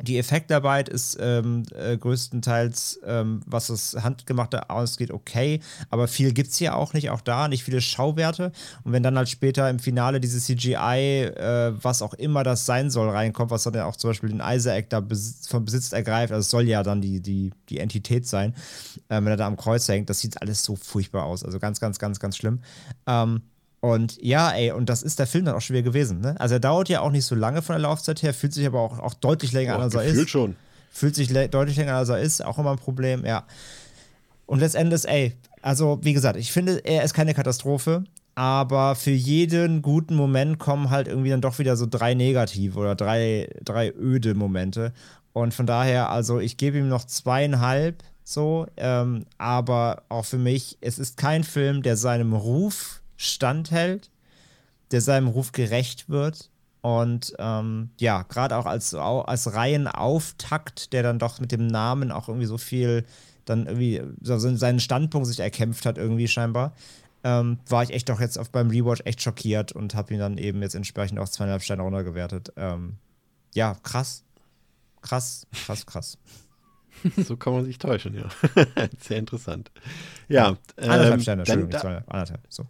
[0.00, 5.60] Die Effektarbeit ist ähm, äh, größtenteils, ähm, was das Handgemachte ausgeht, okay,
[5.90, 8.52] aber viel gibt es hier auch nicht, auch da nicht viele Schauwerte.
[8.84, 12.90] Und wenn dann halt später im Finale dieses CGI, äh, was auch immer das sein
[12.90, 16.32] soll, reinkommt, was dann ja auch zum Beispiel den Isaac da bes vom Besitz ergreift,
[16.32, 18.54] also es soll ja dann die, die, die Entität sein,
[19.08, 21.44] äh, wenn er da am Kreuz hängt, das sieht alles so furchtbar aus.
[21.44, 22.60] Also ganz, ganz, ganz, ganz schlimm.
[23.06, 23.42] Ähm,
[23.84, 26.20] und ja, ey, und das ist der Film dann auch schon wieder gewesen.
[26.20, 26.36] Ne?
[26.38, 28.78] Also er dauert ja auch nicht so lange von der Laufzeit her, fühlt sich aber
[28.78, 30.30] auch, auch deutlich länger an, Boah, als er ist.
[30.30, 30.54] schon.
[30.92, 33.44] Fühlt sich deutlich länger, als er ist, auch immer ein Problem, ja.
[34.46, 38.04] Und letztendlich, ey, also wie gesagt, ich finde, er ist keine Katastrophe,
[38.36, 42.94] aber für jeden guten Moment kommen halt irgendwie dann doch wieder so drei negative oder
[42.94, 44.92] drei, drei öde Momente.
[45.32, 50.78] Und von daher, also ich gebe ihm noch zweieinhalb so, ähm, aber auch für mich,
[50.80, 54.10] es ist kein Film, der seinem Ruf standhält,
[54.90, 56.50] der seinem Ruf gerecht wird.
[56.80, 62.28] Und ähm, ja, gerade auch als, als Reihenauftakt, der dann doch mit dem Namen auch
[62.28, 63.04] irgendwie so viel
[63.44, 66.74] dann irgendwie so seinen Standpunkt sich erkämpft hat, irgendwie scheinbar,
[67.24, 70.38] ähm, war ich echt doch jetzt auf, beim Rewatch echt schockiert und habe ihn dann
[70.38, 72.52] eben jetzt entsprechend auf zweieinhalb Sterne runtergewertet.
[72.56, 72.96] Ähm,
[73.54, 74.24] ja, krass.
[75.00, 76.18] Krass, krass, krass.
[77.16, 78.28] So kann man sich täuschen, ja.
[79.00, 79.72] Sehr interessant.
[80.28, 80.56] Ja.
[80.76, 82.40] Anderthalb ähm, Sterne, Entschuldigung, da, zweieinhalb, anderthalb.
[82.48, 82.66] So.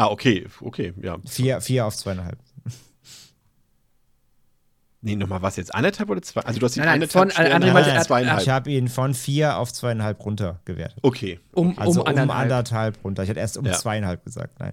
[0.00, 1.18] Ah, okay, okay, ja.
[1.26, 2.38] Vier, vier auf zweieinhalb.
[5.02, 5.74] Nee, nochmal was jetzt?
[5.74, 6.42] Anderthalb oder zwei?
[6.42, 8.42] Also du hast ihn Nein, nein, von- anderthalb Sterne, also er- zweieinhalb.
[8.42, 10.98] Ich habe ihn von vier auf zweieinhalb runtergewertet.
[11.02, 12.38] Okay, Um, Also um um anderthalb.
[12.42, 13.22] anderthalb runter.
[13.22, 13.72] Ich hatte erst um Ja.
[13.72, 14.58] zweieinhalb gesagt.
[14.60, 14.72] Nein.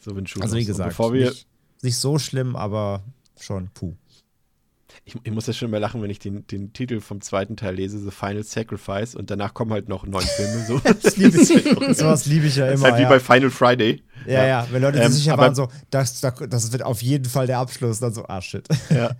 [0.00, 1.46] so bin ich Also wie gesagt, Bevor wir, nicht,
[1.82, 3.02] nicht so schlimm, aber
[3.40, 3.94] schon puh.
[5.06, 7.74] Ich, ich muss ja schon mal lachen, wenn ich den, den Titel vom zweiten Teil
[7.74, 10.64] lese, The Final Sacrifice, und danach kommen halt noch neun Filme.
[10.66, 10.80] So.
[11.02, 11.48] Das liebe ich.
[11.96, 12.90] Sowas liebe ich ja Das ist immer.
[12.90, 13.08] halt wie ja.
[13.08, 14.02] bei Final Friday.
[14.26, 17.46] ja, ja, wenn Leute Ähm, sich sicher waren, so, das, das wird auf jeden Fall
[17.46, 18.66] der Abschluss, dann so, ah shit.
[18.88, 19.14] Ja.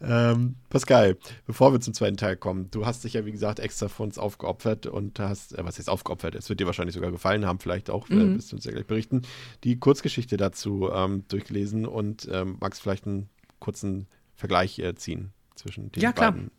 [0.00, 1.16] ähm, Pascal,
[1.46, 4.18] bevor wir zum zweiten Teil kommen, du hast dich ja, wie gesagt, extra für uns
[4.18, 7.90] aufgeopfert und hast, äh, was jetzt aufgeopfert, es wird dir wahrscheinlich sogar gefallen haben, vielleicht
[7.90, 9.22] auch, äh, wirst du uns ja gleich berichten,
[9.64, 13.28] die Kurzgeschichte dazu ähm, durchgelesen und ähm, magst vielleicht einen
[13.64, 16.32] kurzen Vergleich äh, ziehen zwischen den Ja, klar.
[16.32, 16.50] beiden.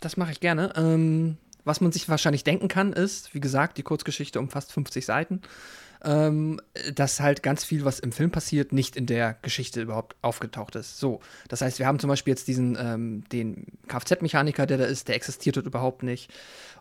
[0.00, 0.72] Das mache ich gerne.
[0.76, 5.40] Ähm, was man sich wahrscheinlich denken kann, ist, wie gesagt, die Kurzgeschichte umfasst 50 Seiten,
[6.04, 6.60] ähm,
[6.94, 10.98] dass halt ganz viel, was im Film passiert, nicht in der Geschichte überhaupt aufgetaucht ist.
[10.98, 15.08] So, das heißt, wir haben zum Beispiel jetzt diesen, ähm, den Kfz-Mechaniker, der da ist,
[15.08, 16.30] der existiert dort überhaupt nicht.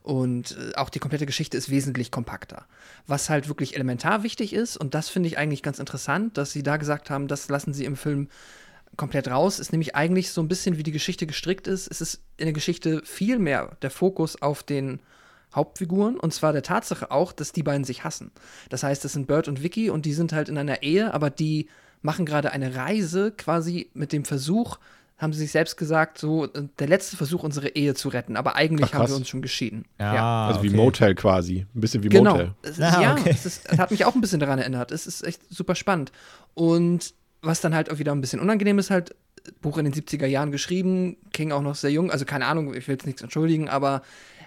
[0.01, 2.65] Und äh, auch die komplette Geschichte ist wesentlich kompakter.
[3.07, 6.61] Was halt wirklich elementar wichtig ist, und das finde ich eigentlich ganz interessant, dass sie
[6.61, 8.27] da gesagt haben, das lassen sie im Film
[8.97, 11.87] komplett raus, ist nämlich eigentlich so ein bisschen, wie die Geschichte gestrickt ist.
[11.89, 14.99] Es ist in der Geschichte viel mehr der Fokus auf den
[15.53, 18.31] Hauptfiguren und zwar der Tatsache auch, dass die beiden sich hassen.
[18.69, 21.29] Das heißt, das sind Bert und Vicky und die sind halt in einer Ehe, aber
[21.29, 21.67] die
[22.01, 24.77] machen gerade eine Reise quasi mit dem Versuch,
[25.17, 28.35] haben sie sich selbst gesagt, so äh, der letzte Versuch, unsere Ehe zu retten.
[28.35, 29.85] Aber eigentlich Ach, haben wir uns schon geschieden.
[30.47, 30.75] Also wie okay.
[30.75, 31.65] Motel quasi.
[31.73, 32.31] Ein bisschen wie Genau.
[32.31, 32.53] Motel.
[32.63, 33.29] Es, Ah, ja, okay.
[33.29, 34.91] es, ist, es hat mich auch ein bisschen daran erinnert.
[34.91, 36.11] Es ist echt super spannend.
[36.55, 37.13] Und
[37.43, 39.15] was dann halt auch wieder ein bisschen unangenehm ist, halt,
[39.61, 42.87] Buch in den 70er Jahren geschrieben, King auch noch sehr jung, also keine Ahnung, ich
[42.87, 44.01] will jetzt nichts entschuldigen, aber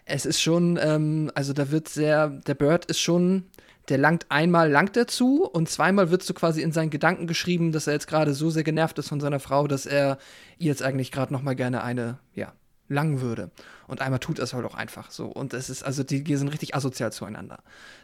[0.06, 3.44] es ist schon, ähm, also da wird sehr, der Bird ist schon,
[3.89, 7.73] der langt einmal langt er zu und zweimal wird so quasi in seinen Gedanken geschrieben,
[7.73, 10.18] dass er jetzt gerade so sehr genervt ist von seiner Frau, dass er
[10.59, 12.52] ihr jetzt eigentlich gerade noch mal gerne eine, ja,
[12.88, 13.50] langen würde.
[13.86, 15.26] Und einmal tut es halt auch einfach so.
[15.26, 17.58] Und es ist, also die, die sind richtig asozial zueinander.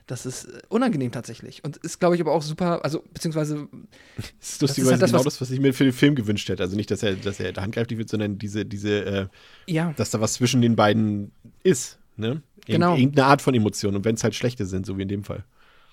[0.06, 1.64] Das ist äh, unangenehm tatsächlich.
[1.64, 3.68] Und ist, glaube ich, aber auch super, also beziehungsweise.
[4.16, 6.62] Das ist lustigerweise halt das, genau das, was ich mir für den Film gewünscht hätte.
[6.62, 9.26] Also nicht, dass er, dass er handgreiflich wird, sondern diese, diese, äh,
[9.66, 9.92] ja.
[9.96, 11.32] dass da was zwischen den beiden
[11.62, 11.98] ist.
[12.16, 12.42] Ne?
[12.66, 12.96] Genau.
[12.96, 13.96] Irgendeine Art von Emotion.
[13.96, 15.44] Und wenn es halt schlechte sind, so wie in dem Fall.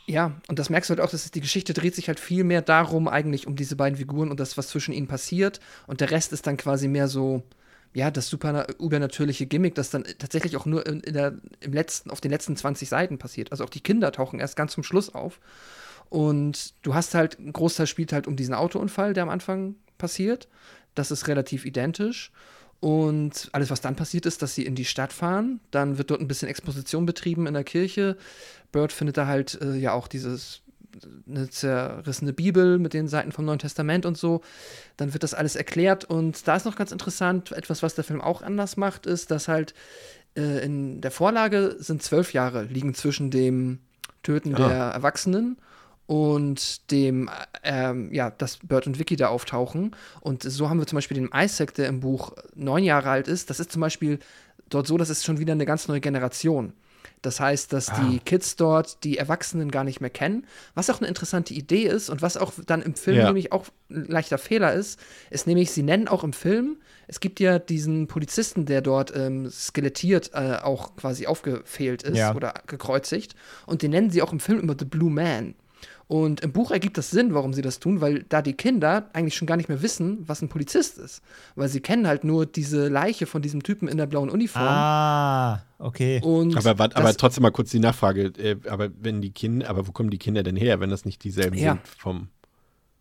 [0.10, 2.64] Ja, und das merkst du halt auch, dass die Geschichte dreht sich halt viel mehr
[2.64, 5.60] darum, eigentlich um diese beiden Figuren und das, was zwischen ihnen passiert.
[5.86, 7.44] Und der Rest ist dann quasi mehr so,
[7.94, 12.11] ja, das super übernatürliche Gimmick, das dann tatsächlich auch nur in, in der, im letzten,
[12.11, 13.52] auf den letzten 20 Seiten passiert.
[13.52, 15.40] Also auch die Kinder tauchen erst ganz zum Schluss auf.
[16.10, 20.48] Und du hast halt, ein Großteil spielt halt um diesen Autounfall, der am Anfang passiert.
[20.95, 22.32] Das ist relativ identisch.
[22.80, 25.60] Und alles, was dann passiert ist, dass sie in die Stadt fahren.
[25.72, 28.18] Dann wird dort ein bisschen Exposition betrieben in der Kirche.
[28.72, 30.61] Bird findet da halt äh, ja auch dieses
[31.28, 34.41] eine zerrissene Bibel mit den Seiten vom Neuen Testament und so.
[34.98, 38.22] Dann wird das alles erklärt und da ist noch ganz interessant, etwas, was der Film
[38.22, 39.74] auch anders macht, ist, dass halt
[40.36, 43.80] äh, in der Vorlage sind zwölf Jahre liegen zwischen dem
[44.24, 44.68] Töten ah.
[44.68, 45.57] der Erwachsenen
[46.10, 47.30] und dem,
[47.64, 49.95] ähm, ja, dass Bert und Vicky da auftauchen.
[50.22, 53.52] Und so haben wir zum Beispiel den Isaac, der im Buch neun Jahre alt ist.
[53.52, 54.18] Das ist zum Beispiel
[54.70, 56.74] dort so, das ist schon wieder eine ganz neue Generation.
[57.22, 58.02] Das heißt, dass ah.
[58.02, 60.46] die Kids dort die Erwachsenen gar nicht mehr kennen.
[60.74, 63.26] Was auch eine interessante Idee ist und was auch dann im Film ja.
[63.26, 66.78] nämlich auch ein leichter Fehler ist, ist nämlich, sie nennen auch im Film,
[67.08, 72.36] es gibt ja diesen Polizisten, der dort ähm, skelettiert äh, auch quasi aufgefehlt ist ja.
[72.36, 73.34] oder gekreuzigt.
[73.66, 75.56] Und den nennen sie auch im Film immer The Blue Man.
[76.10, 79.36] Und im Buch ergibt das Sinn, warum sie das tun, weil da die Kinder eigentlich
[79.36, 81.22] schon gar nicht mehr wissen, was ein Polizist ist.
[81.53, 84.65] Weil sie kennen halt nur diese Leiche von diesem Typen in der blauen Uniform.
[84.65, 86.19] Ah, okay.
[86.23, 88.34] Und aber, aber trotzdem mal kurz die Nachfrage.
[88.40, 91.23] Äh, aber wenn die Kinder, aber wo kommen die Kinder denn her, wenn das nicht
[91.23, 91.73] dieselben ja.
[91.73, 92.30] sind vom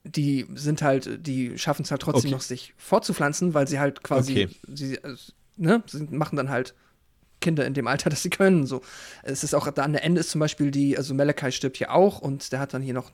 [0.05, 2.35] die sind halt, die schaffen es halt trotzdem okay.
[2.36, 4.48] noch, sich fortzupflanzen, weil sie halt quasi, okay.
[4.72, 6.74] sie, also, ne, sie machen dann halt
[7.40, 8.66] Kinder in dem Alter, dass sie können.
[8.66, 8.82] So.
[9.23, 11.93] Es ist auch da an der Ende ist zum Beispiel die, also Malachi stirbt hier
[11.93, 13.12] auch und der hat dann hier noch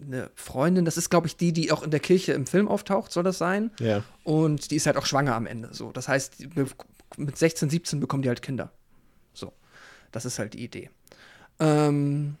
[0.00, 0.84] eine Freundin.
[0.84, 3.38] Das ist, glaube ich, die, die auch in der Kirche im Film auftaucht, soll das
[3.38, 3.70] sein.
[3.78, 4.02] Ja.
[4.24, 5.68] Und die ist halt auch schwanger am Ende.
[5.72, 5.92] So.
[5.92, 6.46] Das heißt,
[7.16, 8.72] mit 16, 17 bekommen die halt Kinder.
[9.32, 9.52] So.
[10.12, 10.90] Das ist halt die Idee.
[11.60, 12.36] Ähm,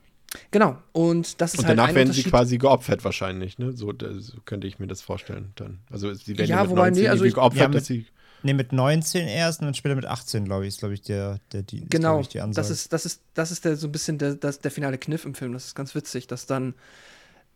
[0.50, 3.72] Genau, und das ist und halt danach werden sie quasi geopfert wahrscheinlich, ne?
[3.72, 5.78] So, so, könnte ich mir das vorstellen dann.
[5.90, 7.86] Also sie werden ja, ja mit wobei, 19 nee, also ich, geopfert, ja, mit, dass
[7.86, 8.06] sie
[8.44, 11.40] Nee, mit 19 erst und dann später mit 18, glaube ich, ist, glaube ich, der,
[11.52, 12.68] der die, genau, ist, ich, die Ansage.
[12.68, 15.24] Das ist, das ist, das ist der, so ein bisschen der, das, der finale Kniff
[15.24, 15.54] im Film.
[15.54, 16.74] Das ist ganz witzig, dass dann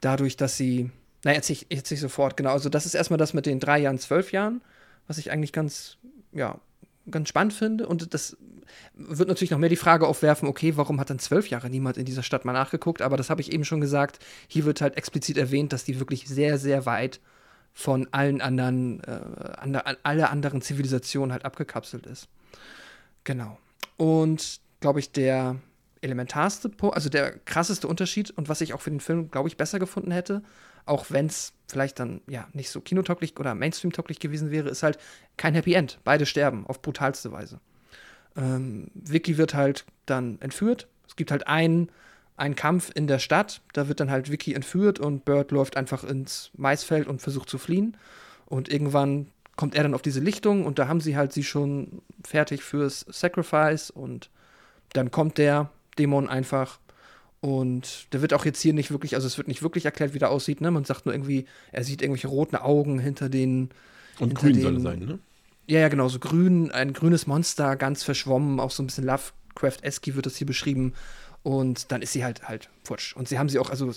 [0.00, 0.90] dadurch, dass sie,
[1.24, 2.52] na, jetzt ich, jetzt ich sofort, genau.
[2.52, 4.62] Also, das ist erstmal das mit den drei Jahren, zwölf Jahren,
[5.06, 5.98] was ich eigentlich ganz,
[6.32, 6.58] ja,
[7.10, 7.86] ganz spannend finde.
[7.86, 8.38] Und das
[8.94, 12.06] wird natürlich noch mehr die Frage aufwerfen, okay, warum hat dann zwölf Jahre niemand in
[12.06, 13.02] dieser Stadt mal nachgeguckt?
[13.02, 14.20] Aber das habe ich eben schon gesagt.
[14.46, 17.20] Hier wird halt explizit erwähnt, dass die wirklich sehr, sehr weit
[17.78, 19.20] von allen anderen, äh,
[19.56, 22.26] andre, alle anderen Zivilisationen halt abgekapselt ist.
[23.22, 23.56] Genau.
[23.96, 25.54] Und glaube ich, der
[26.00, 29.78] elementarste, also der krasseste Unterschied und was ich auch für den Film, glaube ich, besser
[29.78, 30.42] gefunden hätte,
[30.86, 34.98] auch wenn es vielleicht dann ja nicht so kinotauglich oder Mainstream-tauglich gewesen wäre, ist halt
[35.36, 36.00] kein Happy End.
[36.02, 37.60] Beide sterben auf brutalste Weise.
[38.36, 40.88] Ähm, Vicky wird halt dann entführt.
[41.06, 41.92] Es gibt halt einen
[42.38, 43.60] ein Kampf in der Stadt.
[43.72, 47.58] Da wird dann halt Vicky entführt und Bird läuft einfach ins Maisfeld und versucht zu
[47.58, 47.96] fliehen.
[48.46, 52.00] Und irgendwann kommt er dann auf diese Lichtung und da haben sie halt sie schon
[52.24, 54.30] fertig fürs Sacrifice und
[54.92, 56.78] dann kommt der Dämon einfach
[57.40, 60.18] und der wird auch jetzt hier nicht wirklich, also es wird nicht wirklich erklärt, wie
[60.18, 60.70] der aussieht, ne?
[60.70, 63.70] Man sagt nur irgendwie, er sieht irgendwelche roten Augen hinter den.
[64.18, 65.18] Und hinter grün den, soll er sein, ne?
[65.66, 70.14] Ja, ja, genau, so grün, ein grünes Monster, ganz verschwommen, auch so ein bisschen Lovecraft-esky
[70.14, 70.94] wird das hier beschrieben.
[71.48, 73.16] Und dann ist sie halt halt futsch.
[73.16, 73.90] Und sie haben sie auch, also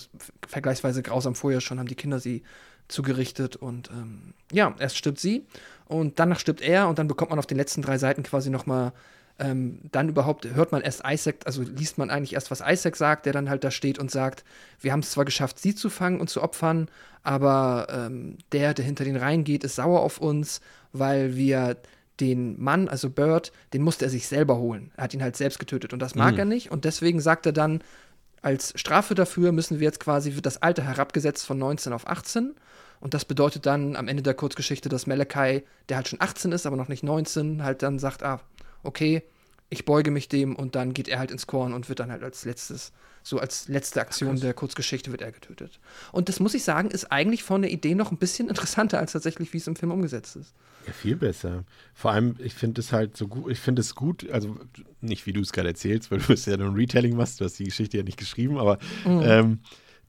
[0.48, 2.44] vergleichsweise grausam vorher schon, haben die Kinder sie
[2.88, 3.56] zugerichtet.
[3.56, 5.44] Und ähm, ja, erst stirbt sie
[5.84, 8.94] und danach stirbt er und dann bekommt man auf den letzten drei Seiten quasi nochmal
[9.38, 13.26] ähm, dann überhaupt hört man erst Isaac, also liest man eigentlich erst, was Isaac sagt,
[13.26, 14.44] der dann halt da steht und sagt,
[14.80, 16.88] wir haben es zwar geschafft, sie zu fangen und zu opfern,
[17.22, 20.62] aber ähm, der, der hinter den Reihen geht, ist sauer auf uns,
[20.92, 21.76] weil wir
[22.20, 24.90] den Mann, also Bird, den musste er sich selber holen.
[24.96, 26.38] Er hat ihn halt selbst getötet und das mag mhm.
[26.38, 27.82] er nicht und deswegen sagt er dann,
[28.42, 32.54] als Strafe dafür müssen wir jetzt quasi, wird das Alter herabgesetzt von 19 auf 18
[33.00, 36.66] und das bedeutet dann am Ende der Kurzgeschichte, dass Malachi, der halt schon 18 ist,
[36.66, 38.40] aber noch nicht 19, halt dann sagt, ah,
[38.82, 39.22] okay,
[39.70, 42.22] ich beuge mich dem und dann geht er halt ins Korn und wird dann halt
[42.22, 42.92] als letztes,
[43.22, 45.80] so als letzte Aktion der Kurzgeschichte wird er getötet.
[46.10, 49.12] Und das muss ich sagen, ist eigentlich von der Idee noch ein bisschen interessanter als
[49.12, 50.54] tatsächlich, wie es im Film umgesetzt ist.
[50.86, 51.64] Ja, viel besser.
[51.94, 54.58] Vor allem, ich finde es halt so gut, ich finde es gut, also
[55.00, 57.44] nicht wie du es gerade erzählst, weil du es ja nur ein Retelling machst, du
[57.44, 59.22] hast die Geschichte ja nicht geschrieben, aber mhm.
[59.22, 59.58] ähm,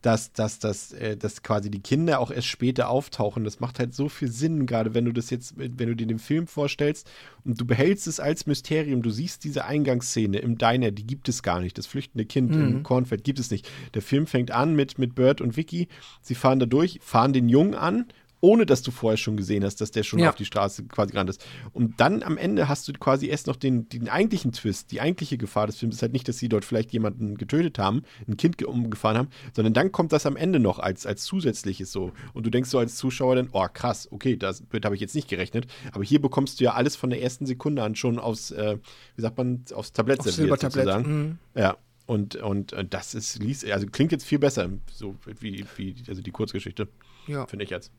[0.04, 3.46] dass, dass, dass, äh, dass quasi die Kinder auch erst später auftauchen.
[3.46, 6.20] Das macht halt so viel Sinn, gerade wenn du das jetzt, wenn du dir den
[6.20, 7.10] Film vorstellst
[7.46, 9.02] und du behältst es als Mysterium.
[9.02, 11.78] Du siehst diese Eingangsszene im Diner, die gibt es gar nicht.
[11.78, 12.62] Das flüchtende Kind mhm.
[12.62, 13.70] im Kornfeld gibt es nicht.
[13.94, 15.88] Der Film fängt an mit, mit Bert und Vicky.
[16.22, 18.06] Sie fahren da durch, fahren den Jungen an
[18.44, 20.28] ohne dass du vorher schon gesehen hast, dass der schon ja.
[20.28, 21.46] auf die Straße quasi gerannt ist.
[21.72, 25.38] Und dann am Ende hast du quasi erst noch den, den eigentlichen Twist, die eigentliche
[25.38, 28.62] Gefahr des Films ist halt nicht, dass sie dort vielleicht jemanden getötet haben, ein Kind
[28.62, 32.12] umgefahren haben, sondern dann kommt das am Ende noch als, als zusätzliches so.
[32.34, 35.30] Und du denkst so als Zuschauer dann, oh krass, okay, das habe ich jetzt nicht
[35.30, 35.68] gerechnet.
[35.94, 38.78] Aber hier bekommst du ja alles von der ersten Sekunde an schon aufs, äh,
[39.16, 41.08] wie sagt man, aufs Tablett Auf serviert sozusagen.
[41.08, 41.38] Mhm.
[41.56, 41.78] Ja.
[42.08, 43.40] Und, und, und das ist,
[43.72, 46.90] also klingt jetzt viel besser, so wie, wie also die Kurzgeschichte.
[47.28, 47.48] Ja.
[47.48, 47.90] Finde ich jetzt.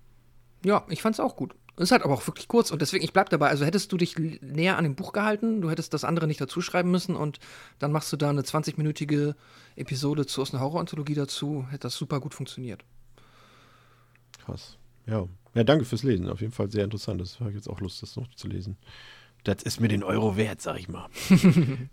[0.65, 1.55] Ja, ich fand's auch gut.
[1.77, 3.49] Ist halt aber auch wirklich kurz und deswegen, ich bleib dabei.
[3.49, 6.61] Also hättest du dich näher an dem Buch gehalten, du hättest das andere nicht dazu
[6.61, 7.41] schreiben müssen und
[7.81, 9.35] dann machst du da eine 20-minütige
[9.77, 12.85] Episode zu aus einer Horror-Anthologie dazu, hätte das super gut funktioniert.
[14.45, 14.79] Krass.
[15.07, 15.27] Ja.
[15.55, 16.29] Ja, danke fürs Lesen.
[16.29, 17.21] Auf jeden Fall sehr interessant.
[17.21, 18.77] Das habe ich jetzt auch Lust, das noch zu lesen.
[19.45, 21.09] Das ist mir den Euro wert, sag ich mal.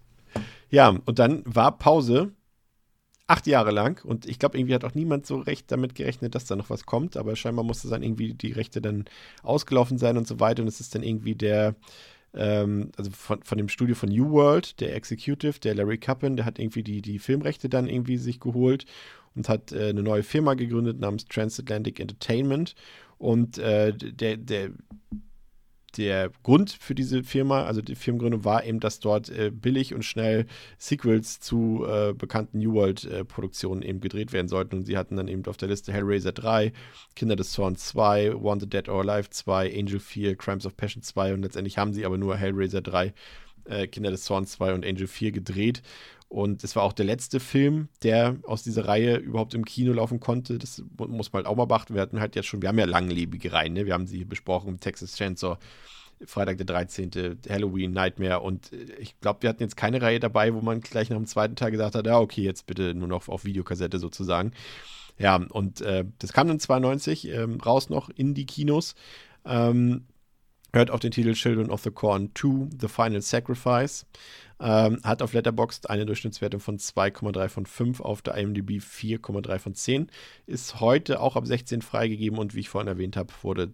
[0.70, 2.32] ja, und dann war Pause
[3.26, 4.04] acht Jahre lang.
[4.04, 6.86] Und ich glaube, irgendwie hat auch niemand so recht damit gerechnet, dass da noch was
[6.86, 7.16] kommt.
[7.16, 9.04] Aber scheinbar musste dann irgendwie die Rechte dann
[9.42, 10.62] ausgelaufen sein und so weiter.
[10.62, 11.74] Und es ist dann irgendwie der,
[12.34, 16.44] ähm, also von, von dem Studio von New World, der Executive, der Larry Cuppen, der
[16.46, 18.86] hat irgendwie die, die Filmrechte dann irgendwie sich geholt
[19.34, 22.74] und hat äh, eine neue Firma gegründet namens Transatlantic Entertainment.
[23.18, 24.70] Und äh, der, der
[25.96, 30.04] der Grund für diese Firma, also die Firmengründung, war eben, dass dort äh, billig und
[30.04, 30.46] schnell
[30.78, 34.76] Sequels zu äh, bekannten New World-Produktionen äh, eben gedreht werden sollten.
[34.76, 36.72] Und sie hatten dann eben auf der Liste Hellraiser 3,
[37.14, 41.34] Kinder des Zorns 2, Wanted Dead or Alive 2, Angel 4, Crimes of Passion 2
[41.34, 43.12] und letztendlich haben sie aber nur Hellraiser 3,
[43.64, 45.82] äh, Kinder des Zorns 2 und Angel 4 gedreht.
[46.28, 50.18] Und es war auch der letzte Film, der aus dieser Reihe überhaupt im Kino laufen
[50.18, 50.58] konnte.
[50.58, 51.94] Das muss man halt auch mal beachten.
[51.94, 53.86] Wir hatten halt jetzt schon, wir haben ja langlebige Reihen, ne?
[53.86, 55.56] Wir haben sie besprochen, Texas Chainsaw,
[56.24, 58.40] Freitag der 13., Halloween, Nightmare.
[58.40, 61.26] Und äh, ich glaube, wir hatten jetzt keine Reihe dabei, wo man gleich nach dem
[61.26, 64.52] zweiten Tag gesagt hat, ja, okay, jetzt bitte nur noch auf Videokassette sozusagen.
[65.18, 68.94] Ja, und äh, das kam dann 92 ähm, raus noch in die Kinos.
[69.44, 70.06] Ähm,
[70.72, 74.06] hört auf den Titel Children of the Corn 2, The Final Sacrifice.
[74.58, 79.74] Ähm, hat auf Letterboxd eine Durchschnittswertung von 2,3 von 5, auf der IMDb 4,3 von
[79.74, 80.10] 10.
[80.46, 83.72] Ist heute auch ab 16 freigegeben und wie ich vorhin erwähnt habe, wurde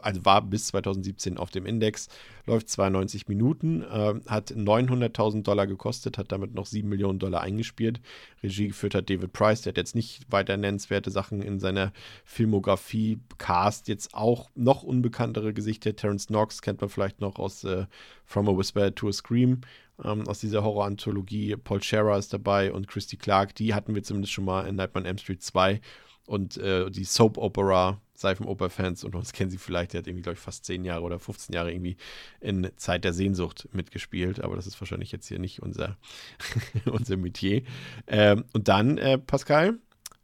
[0.00, 2.08] also war bis 2017 auf dem Index,
[2.46, 8.00] läuft 92 Minuten, äh, hat 900.000 Dollar gekostet, hat damit noch 7 Millionen Dollar eingespielt.
[8.42, 11.92] Regie geführt hat David Price, der hat jetzt nicht weiter nennenswerte Sachen in seiner
[12.24, 13.18] Filmografie.
[13.38, 15.94] Cast jetzt auch noch unbekanntere Gesichter.
[15.94, 17.86] Terence Knox kennt man vielleicht noch aus äh,
[18.24, 19.60] From a Whisper to a Scream
[20.02, 21.56] ähm, aus dieser Horror-Anthologie.
[21.56, 23.54] Paul Scherer ist dabei und Christy Clark.
[23.54, 25.80] Die hatten wir zumindest schon mal in Nightmare on M Street 2.
[26.26, 30.34] Und äh, die Soap Opera, Seifenoper-Fans und uns kennen sie vielleicht, der hat irgendwie, glaube
[30.34, 31.96] ich, fast 10 Jahre oder 15 Jahre irgendwie
[32.40, 35.96] in Zeit der Sehnsucht mitgespielt, aber das ist wahrscheinlich jetzt hier nicht unser,
[36.86, 37.62] unser Metier.
[38.06, 39.78] Ähm, und dann, äh, Pascal,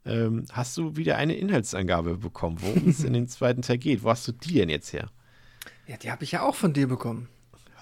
[0.05, 4.01] ähm, hast du wieder eine Inhaltsangabe bekommen, worum es in den zweiten Teil geht.
[4.01, 5.11] Wo hast du die denn jetzt her?
[5.85, 7.27] Ja, die habe ich ja auch von dir bekommen.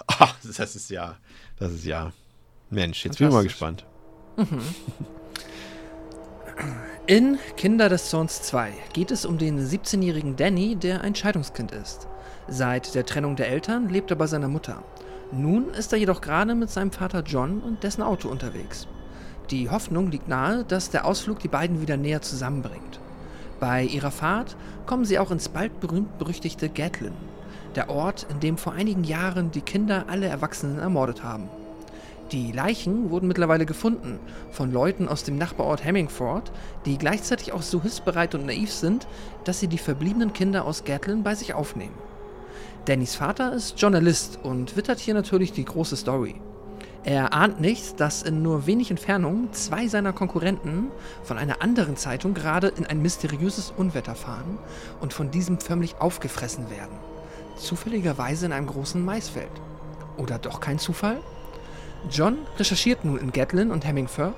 [0.05, 1.17] Ach, das ist ja,
[1.57, 2.11] das ist ja.
[2.69, 3.85] Mensch, jetzt bin ich mal gespannt.
[4.35, 4.61] Mhm.
[7.07, 12.07] In Kinder des Zorns 2 geht es um den 17-jährigen Danny, der ein Scheidungskind ist.
[12.49, 14.83] Seit der Trennung der Eltern lebt er bei seiner Mutter.
[15.31, 18.87] Nun ist er jedoch gerade mit seinem Vater John und dessen Auto unterwegs.
[19.51, 22.99] Die Hoffnung liegt nahe, dass der Ausflug die beiden wieder näher zusammenbringt.
[23.59, 24.55] Bei ihrer Fahrt
[24.85, 27.13] kommen sie auch ins bald berühmt-berüchtigte Gatlin,
[27.77, 31.49] der Ort, in dem vor einigen Jahren die Kinder alle Erwachsenen ermordet haben.
[32.33, 34.19] Die Leichen wurden mittlerweile gefunden
[34.51, 36.51] von Leuten aus dem Nachbarort Hemmingford,
[36.85, 39.07] die gleichzeitig auch so hilfsbereit und naiv sind,
[39.45, 41.93] dass sie die verbliebenen Kinder aus Gatlin bei sich aufnehmen.
[42.83, 46.35] Dannys Vater ist Journalist und wittert hier natürlich die große Story.
[47.05, 50.91] Er ahnt nicht, dass in nur wenig Entfernung zwei seiner Konkurrenten
[51.23, 54.57] von einer anderen Zeitung gerade in ein mysteriöses Unwetter fahren
[54.99, 57.06] und von diesem förmlich aufgefressen werden.
[57.57, 59.51] Zufälligerweise in einem großen Maisfeld.
[60.17, 61.19] Oder doch kein Zufall?
[62.09, 64.35] John recherchiert nun in Gatlin und Hemmingford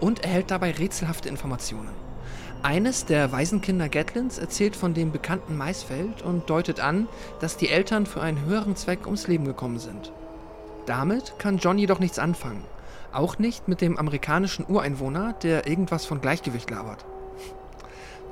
[0.00, 1.90] und erhält dabei rätselhafte Informationen.
[2.62, 7.08] Eines der Waisenkinder Gatlins erzählt von dem bekannten Maisfeld und deutet an,
[7.40, 10.12] dass die Eltern für einen höheren Zweck ums Leben gekommen sind.
[10.86, 12.64] Damit kann John jedoch nichts anfangen.
[13.12, 17.04] Auch nicht mit dem amerikanischen Ureinwohner, der irgendwas von Gleichgewicht labert.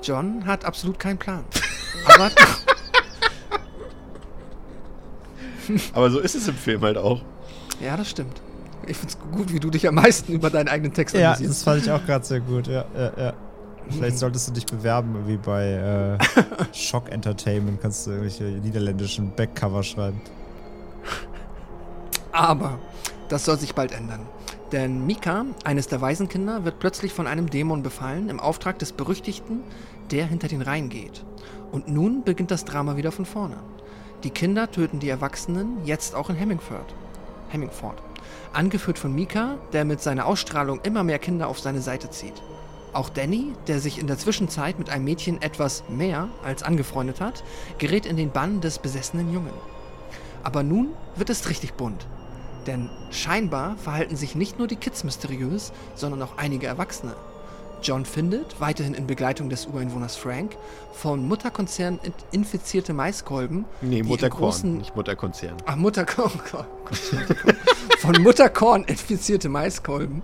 [0.02, 1.44] John hat absolut keinen Plan.
[2.06, 2.30] Aber,
[5.93, 7.22] Aber so ist es im Film halt auch.
[7.80, 8.40] Ja, das stimmt.
[8.86, 11.40] Ich finde es gut, wie du dich am meisten über deinen eigenen Text amüsierst.
[11.40, 13.32] Ja, das fand ich auch gerade sehr gut, ja, ja, ja.
[13.90, 16.18] Vielleicht solltest du dich bewerben, wie bei äh,
[16.72, 17.80] Shock Entertainment.
[17.80, 20.20] Kannst du irgendwelche niederländischen Backcover schreiben.
[22.32, 22.78] Aber
[23.28, 24.20] das soll sich bald ändern.
[24.72, 29.60] Denn Mika, eines der Waisenkinder, wird plötzlich von einem Dämon befallen im Auftrag des Berüchtigten,
[30.10, 31.24] der hinter den Rhein geht.
[31.70, 33.56] Und nun beginnt das Drama wieder von vorne.
[34.24, 36.94] Die Kinder töten die Erwachsenen, jetzt auch in Hemmingford.
[37.49, 38.01] Hemmingford.
[38.53, 42.40] Angeführt von Mika, der mit seiner Ausstrahlung immer mehr Kinder auf seine Seite zieht.
[42.93, 47.43] Auch Danny, der sich in der Zwischenzeit mit einem Mädchen etwas mehr als angefreundet hat,
[47.78, 49.55] gerät in den Bann des besessenen Jungen.
[50.44, 52.07] Aber nun wird es richtig bunt.
[52.69, 57.16] Denn scheinbar verhalten sich nicht nur die Kids mysteriös, sondern auch einige Erwachsene.
[57.82, 60.56] John findet, weiterhin in Begleitung des Ureinwohners Frank,
[60.92, 63.64] von Mutterkonzern in- infizierte Maiskolben.
[63.80, 65.56] Nee, Mutterkorn, nicht Mutterkonzern.
[65.66, 66.30] Ach, Mutterkorn.
[67.98, 70.22] Von Mutterkorn infizierte Maiskolben,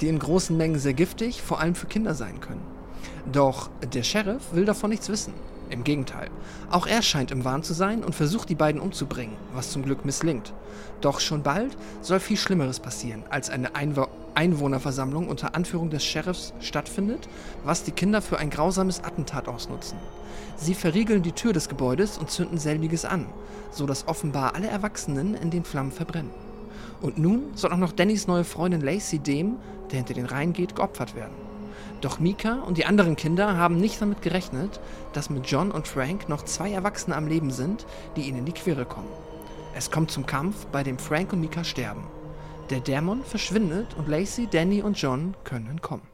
[0.00, 2.62] die in großen Mengen sehr giftig, vor allem für Kinder sein können.
[3.30, 5.34] Doch der Sheriff will davon nichts wissen.
[5.70, 6.28] Im Gegenteil.
[6.70, 10.04] Auch er scheint im Wahn zu sein und versucht, die beiden umzubringen, was zum Glück
[10.04, 10.52] misslingt.
[11.00, 16.54] Doch schon bald soll viel Schlimmeres passieren, als eine Einwo Einwohnerversammlung unter Anführung des Sheriffs
[16.60, 17.28] stattfindet,
[17.64, 19.98] was die Kinder für ein grausames Attentat ausnutzen.
[20.56, 23.26] Sie verriegeln die Tür des Gebäudes und zünden selbiges an,
[23.72, 26.30] so dass offenbar alle Erwachsenen in den Flammen verbrennen.
[27.00, 29.56] Und nun soll auch noch Dannys neue Freundin Lacey dem,
[29.90, 31.49] der hinter den Rhein geht, geopfert werden.
[32.00, 34.80] Doch Mika und die anderen Kinder haben nicht damit gerechnet,
[35.12, 37.86] dass mit John und Frank noch zwei Erwachsene am Leben sind,
[38.16, 39.10] die ihnen in die Quere kommen.
[39.74, 42.06] Es kommt zum Kampf, bei dem Frank und Mika sterben.
[42.70, 46.06] Der Dämon verschwindet und Lacey, Danny und John können entkommen.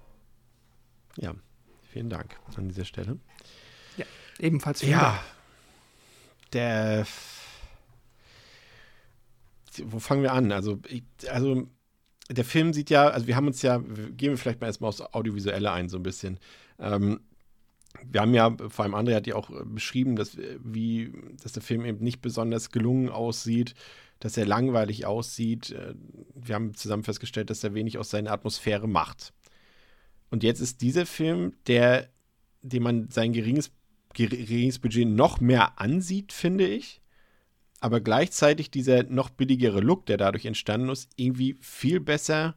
[1.17, 1.35] Ja,
[1.93, 3.19] vielen Dank an dieser Stelle.
[4.39, 5.21] Ebenfalls vielen Ja, Dank.
[6.53, 7.07] der.
[9.85, 10.53] Wo fangen wir an?
[10.53, 11.67] Also, ich, also
[12.31, 15.01] der Film sieht ja, also wir haben uns ja, gehen wir vielleicht mal erstmal aufs
[15.01, 16.39] Audiovisuelle ein, so ein bisschen.
[16.79, 17.21] Ähm,
[18.05, 21.13] wir haben ja, vor allem André hat ja auch äh, beschrieben, dass, äh, wie,
[21.43, 23.75] dass der Film eben nicht besonders gelungen aussieht,
[24.21, 25.71] dass er langweilig aussieht.
[25.71, 25.95] Äh,
[26.35, 29.33] Wir haben zusammen festgestellt, dass er wenig aus seiner Atmosphäre macht.
[30.31, 32.09] Und jetzt ist dieser Film, der,
[32.63, 33.71] dem man sein geringes,
[34.15, 37.01] geringes Budget noch mehr ansieht, finde ich.
[37.87, 42.57] Aber gleichzeitig dieser noch billigere Look, der dadurch entstanden ist, irgendwie viel besser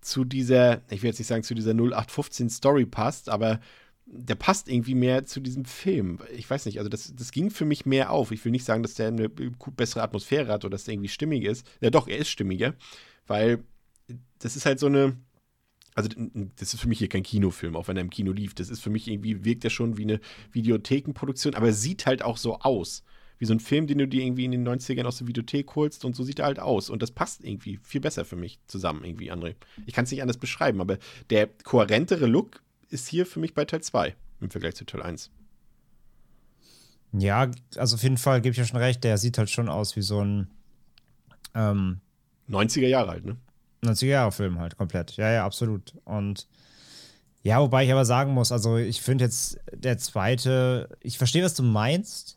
[0.00, 3.58] zu dieser, ich will jetzt nicht sagen, zu dieser 0815 Story passt, aber
[4.06, 6.20] der passt irgendwie mehr zu diesem Film.
[6.36, 8.30] Ich weiß nicht, also das, das ging für mich mehr auf.
[8.30, 11.42] Ich will nicht sagen, dass der eine bessere Atmosphäre hat oder dass der irgendwie stimmig
[11.42, 11.66] ist.
[11.80, 12.76] Ja, doch, er ist stimmiger,
[13.26, 13.64] weil
[14.38, 15.16] das ist halt so eine.
[15.96, 16.10] Also,
[16.60, 18.54] das ist für mich hier kein Kinofilm, auch wenn er im Kino lief.
[18.54, 20.20] Das ist für mich irgendwie, wirkt er schon wie eine
[20.52, 23.02] Videothekenproduktion, aber er sieht halt auch so aus.
[23.44, 26.06] Wie so ein Film, den du dir irgendwie in den 90ern aus der Videothek holst
[26.06, 26.88] und so sieht er halt aus.
[26.88, 29.54] Und das passt irgendwie viel besser für mich zusammen, irgendwie, André.
[29.84, 30.96] Ich kann es nicht anders beschreiben, aber
[31.28, 35.30] der kohärentere Look ist hier für mich bei Teil 2 im Vergleich zu Teil 1.
[37.12, 39.94] Ja, also auf jeden Fall gebe ich ja schon recht, der sieht halt schon aus
[39.94, 40.48] wie so ein
[41.54, 42.00] ähm,
[42.48, 43.36] 90er Jahre alt, ne?
[43.82, 45.18] 90er-Jahre-Film halt komplett.
[45.18, 45.92] Ja, ja, absolut.
[46.04, 46.48] Und
[47.42, 51.52] ja, wobei ich aber sagen muss, also ich finde jetzt der zweite, ich verstehe, was
[51.52, 52.33] du meinst,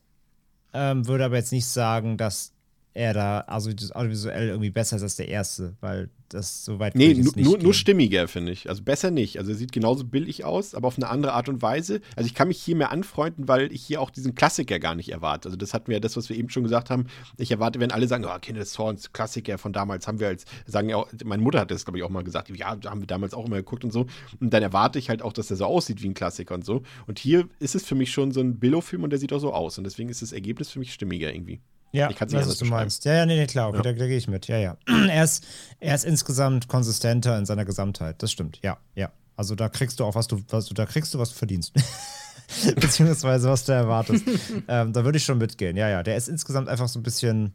[0.74, 2.54] ähm, würde aber jetzt nicht sagen, dass
[2.98, 6.96] er da also das audiovisuell irgendwie besser ist als der erste, weil das so weit
[6.96, 8.70] Nee, ich nicht nur, nur stimmiger, finde ich.
[8.70, 9.38] Also besser nicht.
[9.38, 12.02] Also er sieht genauso billig aus, aber auf eine andere Art und Weise.
[12.16, 15.10] Also ich kann mich hier mehr anfreunden, weil ich hier auch diesen Klassiker gar nicht
[15.10, 15.48] erwarte.
[15.48, 17.06] Also das hatten wir ja das, was wir eben schon gesagt haben.
[17.38, 20.46] Ich erwarte, wenn alle sagen, oh, Kinder des Zorns, Klassiker von damals, haben wir als,
[20.66, 23.02] sagen ja auch, meine Mutter hat das, glaube ich, auch mal gesagt, ja, da haben
[23.02, 24.08] wir damals auch immer geguckt und so.
[24.40, 26.82] Und dann erwarte ich halt auch, dass der so aussieht wie ein Klassiker und so.
[27.06, 29.54] Und hier ist es für mich schon so ein Billo-Film und der sieht auch so
[29.54, 29.78] aus.
[29.78, 31.62] Und deswegen ist das Ergebnis für mich stimmiger irgendwie.
[31.92, 33.06] Ja, Ich weiß, nicht was du meinst.
[33.06, 33.84] Ja, ja, nee, nee, klar, okay, Ja.
[33.84, 34.48] da, da gehe ich mit.
[34.48, 34.78] Ja, ja.
[34.86, 35.46] er, ist,
[35.80, 38.22] er ist insgesamt konsistenter in seiner Gesamtheit.
[38.22, 38.60] Das stimmt.
[38.64, 39.12] Ja, ja.
[39.36, 41.74] Also da kriegst du auch, was du, was du, da kriegst du, was du verdienst.
[42.76, 44.24] Beziehungsweise was du erwartest.
[44.68, 45.78] ähm, da würde ich schon mitgehen.
[45.78, 46.04] Ja, ja.
[46.04, 47.54] Der ist insgesamt einfach so ein bisschen.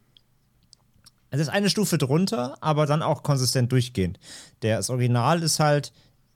[1.29, 4.19] Es ist eine Stufe drunter, aber dann auch konsistent durchgehend.
[4.61, 5.91] Der, das Original ist halt,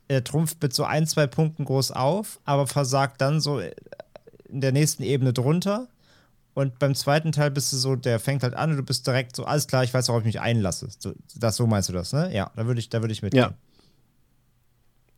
[0.07, 4.71] er trumpft mit so ein, zwei Punkten groß auf, aber versagt dann so in der
[4.71, 5.87] nächsten Ebene drunter.
[6.57, 9.35] Und beim zweiten Teil bist du so, der fängt halt an und du bist direkt
[9.35, 10.88] so, alles klar, ich weiß, worauf ich mich einlasse.
[10.97, 12.34] So, das, so meinst du das, ne?
[12.34, 13.43] Ja, da würde ich, da würde ich mitgehen.
[13.43, 13.53] Ja.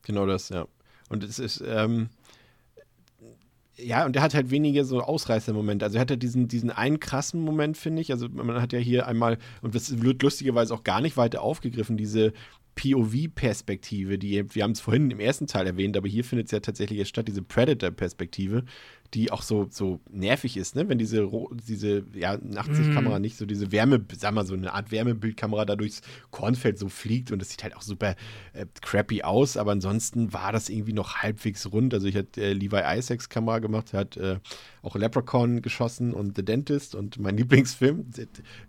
[0.02, 0.68] Genau das, ja.
[1.08, 2.10] Und es ist, ähm,
[3.78, 5.86] ja, und der hat halt weniger so Ausreißermomente.
[5.86, 8.12] Also er hat ja diesen, diesen einen krassen Moment, finde ich.
[8.12, 11.96] Also man hat ja hier einmal, und das wird lustigerweise auch gar nicht weiter aufgegriffen,
[11.96, 12.34] diese
[12.76, 16.60] POV-Perspektive, die, wir haben es vorhin im ersten Teil erwähnt, aber hier findet es ja
[16.60, 18.64] tatsächlich jetzt statt, diese Predator-Perspektive,
[19.14, 20.88] die auch so, so nervig ist, ne?
[20.88, 21.30] Wenn diese,
[21.68, 26.02] diese ja, Nachtsichtkamera nicht so diese Wärme, sag mal, so eine Art Wärmebildkamera da durchs
[26.30, 28.16] Kornfeld so fliegt und das sieht halt auch super
[28.54, 31.94] äh, crappy aus, aber ansonsten war das irgendwie noch halbwegs rund.
[31.94, 34.38] Also ich hatte äh, Levi Isaacs Kamera gemacht, hat äh,
[34.84, 38.06] auch Leprechaun geschossen und The Dentist und mein Lieblingsfilm,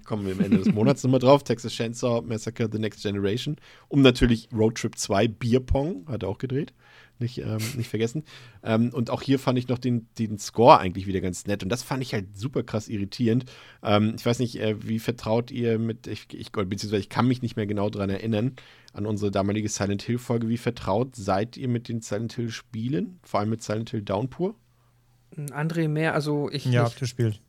[0.04, 3.56] kommen wir am Ende des Monats nochmal drauf, Texas Chainsaw Massacre The Next Generation.
[3.88, 6.72] Um natürlich Road Trip 2, Beer Pong, hat er auch gedreht.
[7.20, 8.24] Nicht, ähm, nicht vergessen.
[8.64, 11.62] Ähm, und auch hier fand ich noch den, den Score eigentlich wieder ganz nett.
[11.62, 13.44] Und das fand ich halt super krass irritierend.
[13.82, 17.42] Ähm, ich weiß nicht, äh, wie vertraut ihr mit, ich, ich, beziehungsweise ich kann mich
[17.42, 18.56] nicht mehr genau daran erinnern,
[18.94, 20.48] an unsere damalige Silent Hill-Folge.
[20.48, 23.20] Wie vertraut seid ihr mit den Silent Hill-Spielen?
[23.22, 24.54] Vor allem mit Silent Hill Downpour?
[25.36, 26.64] André mehr, also ich.
[26.64, 27.40] Ja, gespielt.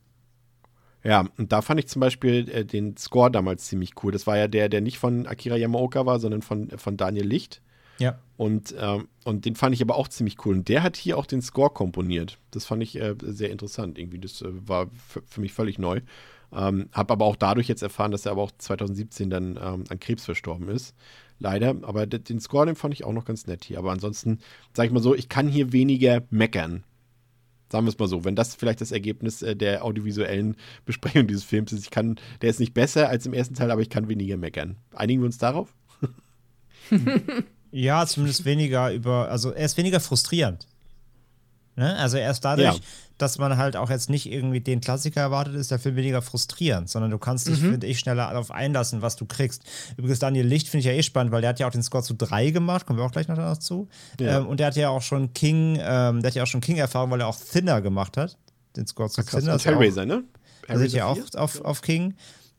[1.03, 4.11] Ja, und da fand ich zum Beispiel äh, den Score damals ziemlich cool.
[4.11, 7.61] Das war ja der, der nicht von Akira Yamaoka war, sondern von, von Daniel Licht.
[8.01, 8.17] Ja.
[8.35, 10.55] Und, ähm, und den fand ich aber auch ziemlich cool.
[10.55, 12.39] Und der hat hier auch den Score komponiert.
[12.49, 14.17] Das fand ich äh, sehr interessant irgendwie.
[14.17, 14.89] Das äh, war
[15.27, 16.01] für, mich völlig neu.
[16.51, 19.99] Ähm, hab aber auch dadurch jetzt erfahren, dass er aber auch 2017 dann ähm, an
[19.99, 20.95] Krebs verstorben ist.
[21.37, 21.75] Leider.
[21.83, 23.77] Aber den Score, den fand ich auch noch ganz nett hier.
[23.77, 24.39] Aber ansonsten,
[24.73, 26.83] sag ich mal so, ich kann hier weniger meckern.
[27.71, 30.55] Sagen wir es mal so, wenn das vielleicht das Ergebnis äh, der audiovisuellen
[30.85, 33.81] Besprechung dieses Films ist, ich kann, der ist nicht besser als im ersten Teil, aber
[33.81, 34.77] ich kann weniger meckern.
[34.95, 35.75] Einigen wir uns darauf?
[37.71, 40.67] Ja, zumindest weniger über, also er ist weniger frustrierend.
[41.75, 41.95] Ne?
[41.97, 42.81] Also erst dadurch, Ja.
[43.17, 46.89] dass man halt auch jetzt nicht irgendwie den Klassiker erwartet, ist der Film weniger frustrierend,
[46.89, 49.63] sondern du kannst dich, finde ich, schneller darauf einlassen, was du kriegst.
[49.95, 52.03] Übrigens, Daniel Licht finde ich ja eh spannend, weil der hat ja auch den Score
[52.03, 53.87] zu 3 gemacht, kommen wir auch gleich noch danach zu.
[54.19, 54.39] Ja.
[54.39, 57.09] Ähm, und der hat ja auch schon King, ähm, der hat ja auch schon King-Erfahrung,
[57.11, 58.37] weil er auch Thinner gemacht hat.
[58.75, 59.39] Den Score zu Krass.
[59.39, 59.53] Thinner.
[59.53, 60.23] Und ist ja auch- Hellraiser, ne?
[60.67, 61.41] also hat ja auch Hellraiser 4?
[61.41, 62.15] auf, auf King.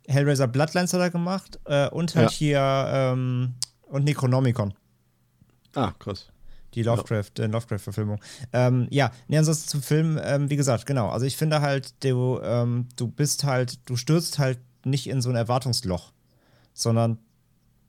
[0.08, 3.54] Hellraiser Bloodlines hat er gemacht äh, und halt hier ähm,
[3.88, 4.72] und Necronomicon.
[5.74, 6.28] Ah, krass.
[6.74, 8.20] Die Lovecraft, äh, Lovecraft-Verfilmung.
[8.52, 11.10] Ähm, ja, nee, ansonsten zum Film, ähm, wie gesagt, genau.
[11.10, 15.28] Also ich finde halt, du, ähm, du bist halt, du stürzt halt nicht in so
[15.28, 16.12] ein Erwartungsloch,
[16.72, 17.18] sondern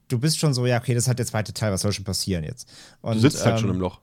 [0.10, 2.44] du bist schon so, ja, okay, das halt der zweite Teil, was soll schon passieren
[2.44, 2.70] jetzt?
[3.02, 4.02] Und, Du sitzt halt ähm, schon im Loch.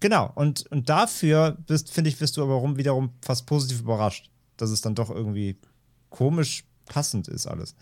[0.00, 4.30] Genau, und, und dafür bist, finde ich, bist du aber rum, wiederum fast positiv überrascht,
[4.58, 5.56] dass es dann doch irgendwie
[6.10, 7.74] komisch passend ist alles.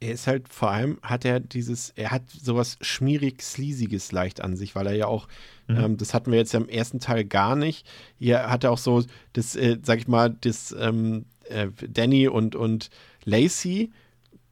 [0.00, 4.56] Er ist halt vor allem, hat er dieses, er hat sowas schmierig Sleasiges leicht an
[4.56, 5.26] sich, weil er ja auch,
[5.68, 7.86] ähm, das hatten wir jetzt ja im ersten Teil gar nicht.
[8.18, 9.02] Hier hat er auch so
[9.32, 12.90] das, äh, sag ich mal, das ähm, äh, Danny und, und
[13.24, 13.90] Lacey,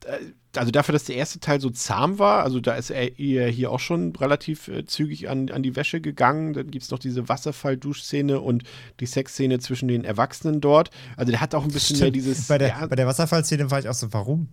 [0.07, 0.19] äh,
[0.57, 3.11] also dafür, dass der erste Teil so zahm war, also da ist er
[3.49, 6.53] hier auch schon relativ äh, zügig an, an die Wäsche gegangen.
[6.53, 8.65] Dann gibt es noch diese Wasserfall-Duschszene und
[9.01, 10.91] die Sexszene zwischen den Erwachsenen dort.
[11.17, 12.47] Also der hat auch ein bisschen mehr dieses.
[12.47, 14.49] bei, der, ja, bei der Wasserfallszene war ich auch so, warum?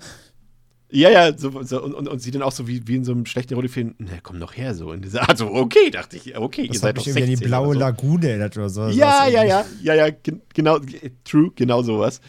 [0.91, 3.13] Ja, ja, so, so, und, und, und sie dann auch so wie, wie in so
[3.13, 6.37] einem schlechten Rollefilm, na komm doch her, so in dieser Art, so, okay, dachte ich,
[6.37, 7.79] okay, ihr Das seid hat doch mich irgendwie an die 16 blaue oder so.
[7.79, 8.87] Lagune erinnert oder so.
[8.89, 10.79] Ja, ja, ja, ja, ja, gen genau,
[11.23, 12.19] true, genau sowas.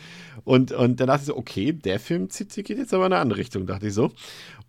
[0.45, 3.21] Und, und dann dachte ich so, okay, der Film zieht, geht jetzt aber in eine
[3.21, 4.11] andere Richtung, dachte ich so.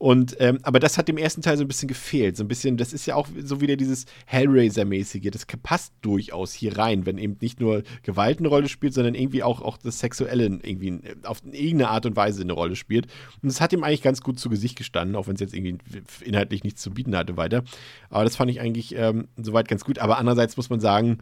[0.03, 2.35] Und, ähm, aber das hat dem ersten Teil so ein bisschen gefehlt.
[2.35, 5.31] So ein bisschen, das ist ja auch so wieder dieses Hellraiser-mäßige.
[5.31, 9.43] Das passt durchaus hier rein, wenn eben nicht nur Gewalt eine Rolle spielt, sondern irgendwie
[9.43, 13.05] auch, auch das Sexuelle irgendwie äh, auf irgendeine Art und Weise eine Rolle spielt.
[13.41, 15.77] Und das hat ihm eigentlich ganz gut zu Gesicht gestanden, auch wenn es jetzt irgendwie
[16.25, 17.63] inhaltlich nichts zu bieten hatte weiter.
[18.09, 19.99] Aber das fand ich eigentlich ähm, soweit ganz gut.
[19.99, 21.17] Aber andererseits muss man sagen,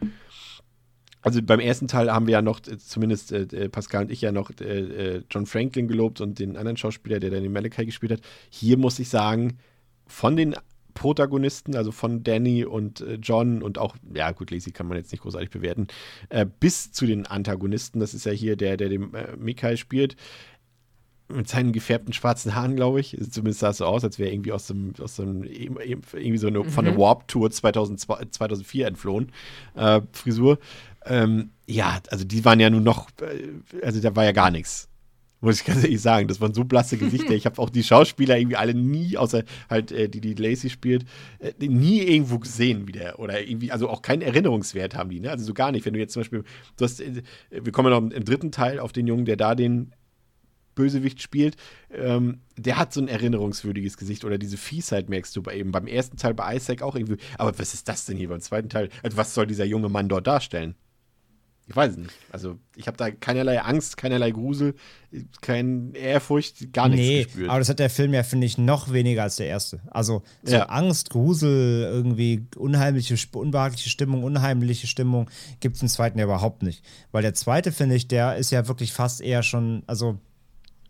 [1.22, 4.20] also beim ersten Teil haben wir ja noch, äh, zumindest äh, äh, Pascal und ich
[4.20, 7.86] ja noch äh, äh, John Franklin gelobt und den anderen Schauspieler, der dann den Malachi
[7.86, 8.20] gespielt hat.
[8.50, 9.58] Hier muss ich sagen,
[10.06, 10.56] von den
[10.94, 15.12] Protagonisten, also von Danny und äh, John und auch, ja gut, Lacey kann man jetzt
[15.12, 15.86] nicht großartig bewerten,
[16.60, 20.16] bis zu den Antagonisten, das ist ja hier der, der den Mikai spielt,
[21.28, 23.16] mit seinen gefärbten schwarzen Haaren, glaube ich.
[23.30, 26.46] Zumindest sah es so aus, als wäre er irgendwie aus dem, aus dem irgendwie so
[26.46, 29.32] eine, von der Warp Tour 2002, 2004 entflohen.
[29.74, 30.58] Äh, Frisur.
[31.06, 34.88] Ähm, ja, also die waren ja nun noch, äh, also da war ja gar nichts.
[35.40, 37.34] Muss ich ganz ehrlich sagen, das waren so blasse Gesichter.
[37.34, 41.04] Ich habe auch die Schauspieler irgendwie alle nie, außer halt äh, die, die Lacey spielt,
[41.40, 43.18] äh, nie irgendwo gesehen wieder.
[43.18, 45.30] Oder irgendwie, also auch keinen Erinnerungswert haben die, ne?
[45.30, 45.84] Also so gar nicht.
[45.84, 46.44] Wenn du jetzt zum Beispiel,
[46.76, 49.36] du hast, äh, wir kommen ja noch im, im dritten Teil auf den Jungen, der
[49.36, 49.92] da den
[50.76, 51.56] Bösewicht spielt,
[51.92, 55.88] ähm, der hat so ein erinnerungswürdiges Gesicht oder diese Fiesheit merkst du bei eben beim
[55.88, 57.16] ersten Teil bei Isaac auch irgendwie.
[57.36, 58.90] Aber was ist das denn hier beim zweiten Teil?
[59.02, 60.76] Also was soll dieser junge Mann dort darstellen?
[61.68, 62.10] Ich weiß es nicht.
[62.30, 64.74] Also ich habe da keinerlei Angst, keinerlei Grusel,
[65.40, 67.48] keine Ehrfurcht, gar nichts Nee, gespürt.
[67.50, 69.80] aber das hat der Film ja, finde ich, noch weniger als der erste.
[69.90, 70.64] Also so Ja.
[70.66, 75.30] Angst, Grusel, irgendwie unheimliche, unbehagliche Stimmung, unheimliche Stimmung
[75.60, 76.84] gibt es im zweiten ja überhaupt nicht.
[77.12, 80.18] Weil der zweite, finde ich, der ist ja wirklich fast eher schon, also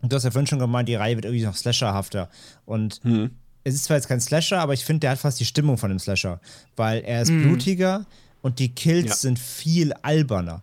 [0.01, 2.29] du hast ja vorhin schon gemeint, die Reihe wird irgendwie noch slasherhafter.
[2.65, 2.99] Und
[3.63, 5.91] es ist zwar jetzt kein Slasher, aber ich finde, der hat fast die Stimmung von
[5.91, 6.41] einem Slasher.
[6.75, 8.05] Weil er ist blutiger
[8.43, 9.15] Und die Kills Ja.
[9.15, 10.61] sind viel alberner.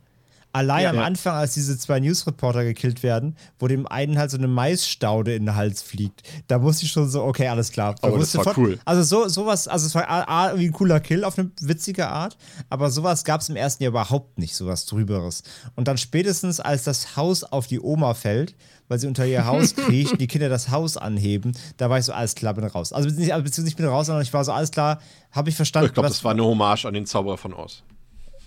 [0.53, 0.91] Allein Ja.
[0.91, 5.33] am Anfang, als diese zwei Newsreporter gekillt werden, wo dem einen halt so eine Maisstaude
[5.37, 7.95] in den Hals fliegt, da wusste ich schon so, okay, alles klar.
[8.03, 8.79] Da Aber das war cool.
[8.85, 12.09] Also so, sowas, also es war A, A, irgendwie ein cooler Kill auf eine witzige
[12.09, 12.37] Art,
[12.69, 15.45] aber sowas gab es im ersten Jahr überhaupt nicht, sowas drüberes.
[15.77, 18.57] Und dann spätestens, als das Haus auf die Oma fällt,
[18.91, 22.13] weil sie unter ihr Haus kriecht, die Kinder das Haus anheben, da war ich so,
[22.13, 22.93] alles klar, bin raus.
[22.93, 25.01] Also beziehungsweise also beziehungsweise ich bin raus, sondern ich war so, alles klar,
[25.31, 25.87] habe ich verstanden.
[25.87, 27.85] Ich glaube, das war eine Hommage an den Zauberer von Oz.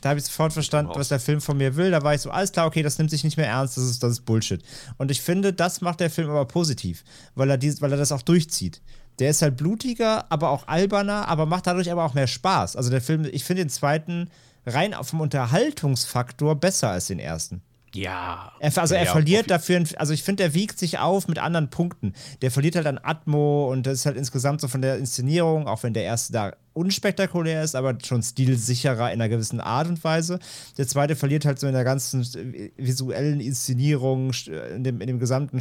[0.02, 1.91] da habe ich sofort verstanden, was der Film von mir will.
[1.91, 4.03] Da war ich so, alles klar, okay, das nimmt sich nicht mehr ernst, das ist,
[4.03, 4.61] das ist Bullshit.
[4.98, 7.06] Und ich finde, das macht der Film aber positiv,
[7.36, 8.82] weil er, dies, weil er das auch durchzieht.
[9.20, 12.76] Der ist halt blutiger, aber auch alberner, aber macht dadurch aber auch mehr Spaß.
[12.76, 14.30] Also der Film, ich finde den zweiten
[14.65, 17.61] rein vom Unterhaltungsfaktor besser als den ersten.
[17.95, 18.52] Ja.
[18.60, 21.70] Er, also er Ja, verliert dafür, also ich finde, der wiegt sich auf mit anderen
[21.70, 22.14] Punkten.
[22.41, 25.84] Der verliert halt an Atmo und das ist halt insgesamt so von der Inszenierung, auch
[25.84, 30.40] wenn der erste da unspektakulär ist, aber schon stilsicherer in einer gewissen Art und Weise.
[30.78, 35.08] Der zweite verliert halt so in der ganzen äh, visuellen Inszenierung, sch- in dem, in
[35.08, 35.60] dem gesamten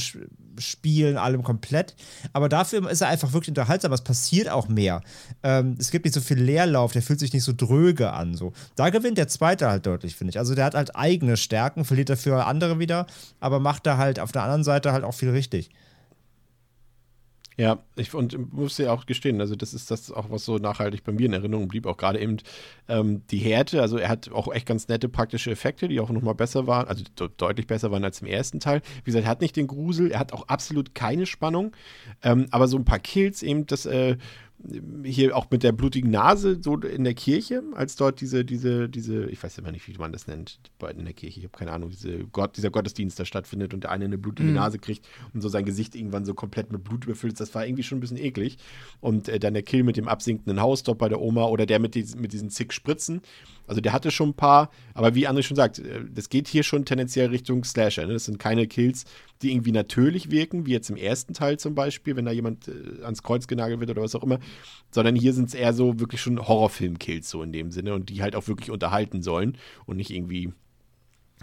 [0.59, 1.95] Spielen, allem komplett.
[2.33, 3.93] Aber dafür ist er einfach wirklich unterhaltsam.
[3.93, 5.03] Es passiert auch mehr.
[5.43, 8.35] Ähm, es gibt nicht so viel Leerlauf, der fühlt sich nicht so dröge an.
[8.35, 8.53] So.
[8.77, 10.39] Da gewinnt der zweite halt deutlich, finde ich.
[10.39, 13.07] Also der hat halt eigene Stärken, verliert dafür andere wieder,
[13.41, 15.71] aber macht da halt auf der anderen Seite halt auch viel richtig.
[17.63, 21.05] Ja, ich und muss ja auch gestehen, also das ist das auch, was so nachhaltig
[21.05, 22.39] bei mir in Erinnerung blieb, auch gerade eben
[22.89, 26.35] ähm, die Härte, also er hat auch echt ganz nette praktische Effekte, die auch nochmal
[26.35, 28.83] besser waren, also de deutlich besser waren als im ersten Teil.
[29.05, 31.71] Wie gesagt, er hat nicht den Grusel, er hat auch absolut keine Spannung,
[32.25, 34.17] ähm, aber so ein paar Kills eben, das äh,
[35.05, 39.27] hier auch mit der blutigen Nase so in der Kirche, als dort diese, diese, diese,
[39.27, 41.73] ich weiß immer nicht, wie man das nennt, bei- in der Kirche, ich habe keine
[41.73, 44.55] Ahnung, diese Gott, dieser Gottesdienst da stattfindet und der eine eine blutige Mhm.
[44.55, 47.67] Nase kriegt und so sein Gesicht irgendwann so komplett mit Blut überfüllt ist, das war
[47.67, 48.59] irgendwie schon ein bisschen eklig.
[49.01, 51.79] Und äh, dann der Kill mit dem absinkenden Haus dort bei der Oma oder der
[51.79, 53.21] mit diesen, mit diesen zig Spritzen,
[53.73, 56.63] also der hatte schon ein paar, aber wie André schon sagt, äh, das geht hier
[56.63, 58.07] schon tendenziell Richtung Slasher.
[58.07, 58.13] Ne?
[58.13, 59.07] Das sind keine Kills,
[59.41, 63.03] die irgendwie natürlich wirken, wie jetzt im ersten Teil zum Beispiel, wenn da jemand äh,
[63.03, 64.41] ans Kreuz genagelt wird oder was auch immer,
[64.91, 68.23] sondern hier sind es eher so wirklich schon Horrorfilm-Kills so in dem Sinne und die
[68.23, 70.53] halt auch wirklich unterhalten sollen und nicht irgendwie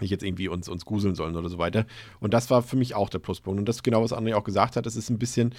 [0.00, 1.84] nicht jetzt irgendwie uns, uns gruseln sollen oder so weiter.
[2.20, 3.58] Und das war für mich auch der Pluspunkt.
[3.58, 5.52] Und das ist genau, was André auch gesagt hat, es ist ein bisschen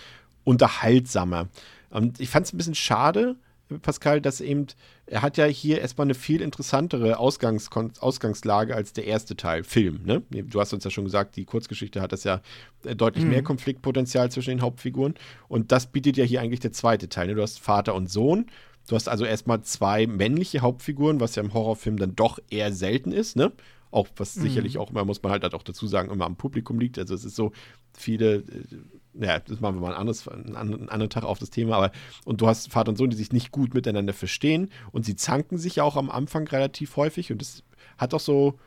[0.46, 1.50] unterhaltsamer.
[1.90, 3.36] Und ich fand es ein bisschen schade,
[3.80, 4.68] Pascal, dass eben,
[5.06, 7.70] er hat ja hier erstmal eine viel interessantere Ausgangs
[8.00, 10.22] Ausgangslage als der erste Teil, Film, ne?
[10.30, 12.42] Du hast uns ja schon gesagt, die Kurzgeschichte hat das ja
[12.84, 15.16] äh, deutlich mehr Konfliktpotenzial zwischen den Hauptfiguren.
[15.48, 17.28] Und das bietet ja hier eigentlich der zweite Teil.
[17.28, 17.36] Ne?
[17.36, 18.48] Du hast Vater und Sohn.
[18.88, 23.12] Du hast also erstmal zwei männliche Hauptfiguren, was ja im Horrorfilm dann doch eher selten
[23.12, 23.52] ist, ne?
[23.92, 26.98] Auch was sicherlich auch immer, muss man halt auch dazu sagen, immer am Publikum liegt.
[26.98, 27.52] Also es ist so
[27.94, 28.44] viele, äh,
[29.14, 31.92] ja, das machen wir mal ein anderes, einen anderen, Tag auf das Thema, aber
[32.26, 35.58] und du hast Vater und Sohn, die sich nicht gut miteinander verstehen und sie zanken
[35.58, 37.64] sich ja auch am Anfang relativ häufig und das
[37.98, 38.58] hat auch so,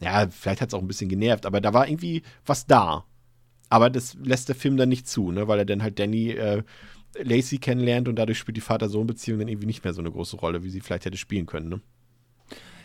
[0.00, 3.04] ja, vielleicht hat es auch ein bisschen genervt, aber da war irgendwie was da.
[3.68, 6.62] Aber das lässt der Film dann nicht zu, ne, weil er dann halt Danny äh,
[7.14, 10.62] Lacey kennenlernt und dadurch spielt die Vater-Sohn-Beziehung dann irgendwie nicht mehr so eine große Rolle,
[10.62, 11.80] wie sie vielleicht hätte spielen können, ne?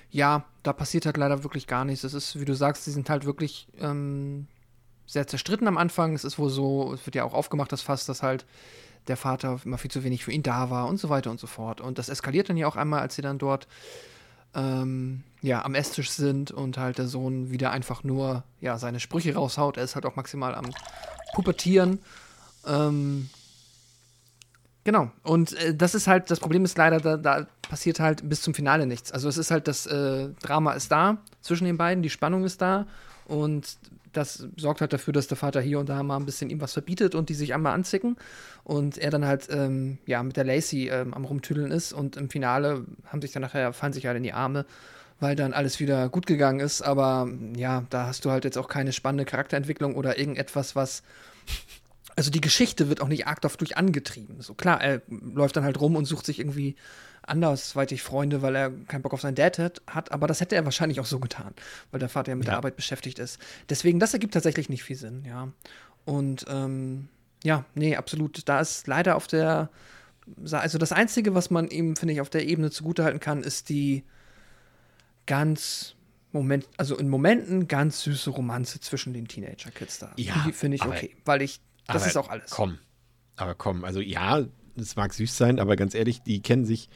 [0.10, 2.06] Ja, da passiert halt leider wirklich gar nichts.
[2.06, 4.48] Es ist, wie du sagst, die sind halt wirklich ähm,
[5.08, 6.14] sehr zerstritten am Anfang.
[6.14, 8.46] Es ist wohl so, es wird ja auch aufgemacht, das Fass, dass halt
[9.08, 11.48] der Vater immer viel zu wenig für ihn da war und so weiter und so
[11.48, 11.82] fort.
[11.82, 13.68] Und das eskaliert dann ja auch einmal, als sie dann dort
[14.54, 19.34] ähm, ja, am Esstisch sind und halt der Sohn wieder einfach nur ja, seine Sprüche
[19.34, 19.78] raushaut.
[19.78, 20.70] Er ist halt auch maximal am
[21.34, 22.00] Pubertieren.
[22.66, 23.30] Ähm,
[24.88, 25.12] Genau.
[25.22, 28.54] Und äh, das ist halt, das Problem ist leider, da, da passiert halt bis zum
[28.54, 29.12] Finale nichts.
[29.12, 32.62] Also es ist halt, das äh, Drama ist da zwischen den beiden, die Spannung ist
[32.62, 32.88] da
[33.26, 33.78] und
[34.18, 36.74] das sorgt halt dafür, dass der Vater hier und da mal ein bisschen ihm was
[36.74, 38.18] verbietet und die sich einmal anzicken
[38.64, 42.30] und er dann halt, ähm, ja, mit der Lacey ähm, am Rumtüdeln ist und im
[42.30, 44.66] Finale haben sich dann nachher, fallen sich alle in die Arme,
[45.20, 48.68] weil dann alles wieder gut gegangen ist, aber ja, da hast du halt jetzt auch
[48.68, 51.04] keine spannende Charakterentwicklung oder irgendetwas, was
[52.16, 54.42] also die Geschichte wird auch nicht arg dadurch angetrieben.
[54.42, 56.76] So klar, er läuft dann halt rum und sucht sich irgendwie
[57.28, 60.66] andersweitig Freunde, weil er keinen Bock auf seinen Dad hat, hat, aber das hätte er
[60.66, 61.54] wahrscheinlich auch so getan,
[61.92, 63.40] weil der Vater ja mit der Arbeit beschäftigt ist.
[63.70, 65.50] Deswegen, das ergibt tatsächlich nicht viel Sinn, ja.
[66.06, 67.10] Und ähm,
[67.44, 68.48] ja, nee, absolut.
[68.50, 69.70] Da ist leider auf der,
[70.52, 74.04] also das Einzige, was man ihm, finde ich, auf der Ebene zugutehalten kann, ist die
[75.26, 75.94] ganz
[76.32, 80.12] Moment, also in Momenten ganz süße Romanze zwischen den Teenager-Kids da.
[80.18, 82.52] Ja, die finde ich aber- okay, weil ich, das ist auch alles.
[82.52, 82.78] Komm.
[83.38, 84.44] Aber komm, also ja,
[84.76, 86.90] es mag süß sein, aber ganz ehrlich, die kennen sich.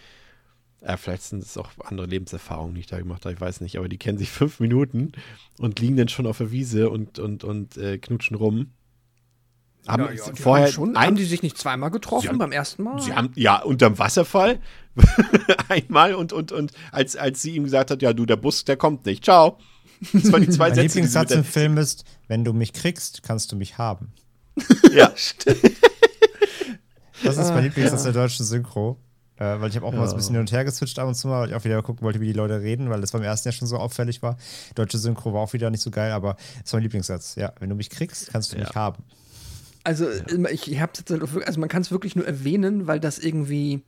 [0.84, 3.78] Ja, vielleicht sind es auch andere Lebenserfahrungen, die ich da gemacht habe, ich weiß nicht,
[3.78, 5.12] aber die kennen sich fünf Minuten
[5.60, 8.72] und liegen dann schon auf der Wiese und, und, und äh, knutschen rum.
[9.88, 12.38] Haben Ja, ja, die vorher haben, schon, ein, haben die sich nicht zweimal getroffen haben-
[12.38, 12.99] beim ersten Mal?
[13.02, 14.60] Sie haben ja unterm Wasserfall
[15.70, 18.78] einmal und und und als als sie ihm gesagt hat, ja du der Bus, der
[18.78, 19.24] kommt nicht.
[19.24, 19.58] Ciao.
[20.14, 20.88] Das waren die zwei Mein Sätze.
[20.88, 24.12] Lieblingssatz im Film ist, wenn du mich kriegst, kannst du mich haben.
[24.94, 25.12] ja,
[27.24, 28.98] Das ist Ah, mein Lieblingssatz der deutschen Synchro.
[29.41, 31.15] Äh, weil ich habe auch mal so ein bisschen hin und her geswitcht ab und
[31.15, 33.23] zu mal, weil ich auch wieder gucken wollte, wie die Leute reden, weil das beim
[33.23, 34.38] ersten Jahr schon so auffällig war.
[34.76, 37.35] Deutsche Synchro war auch wieder nicht so geil, aber das ist mein Lieblingssatz.
[37.38, 39.03] Ja, wenn du mich kriegst, kannst du mich haben.
[39.84, 40.07] Also
[40.51, 43.81] ich, ich habe jetzt halt also man kann es wirklich nur erwähnen, weil das irgendwie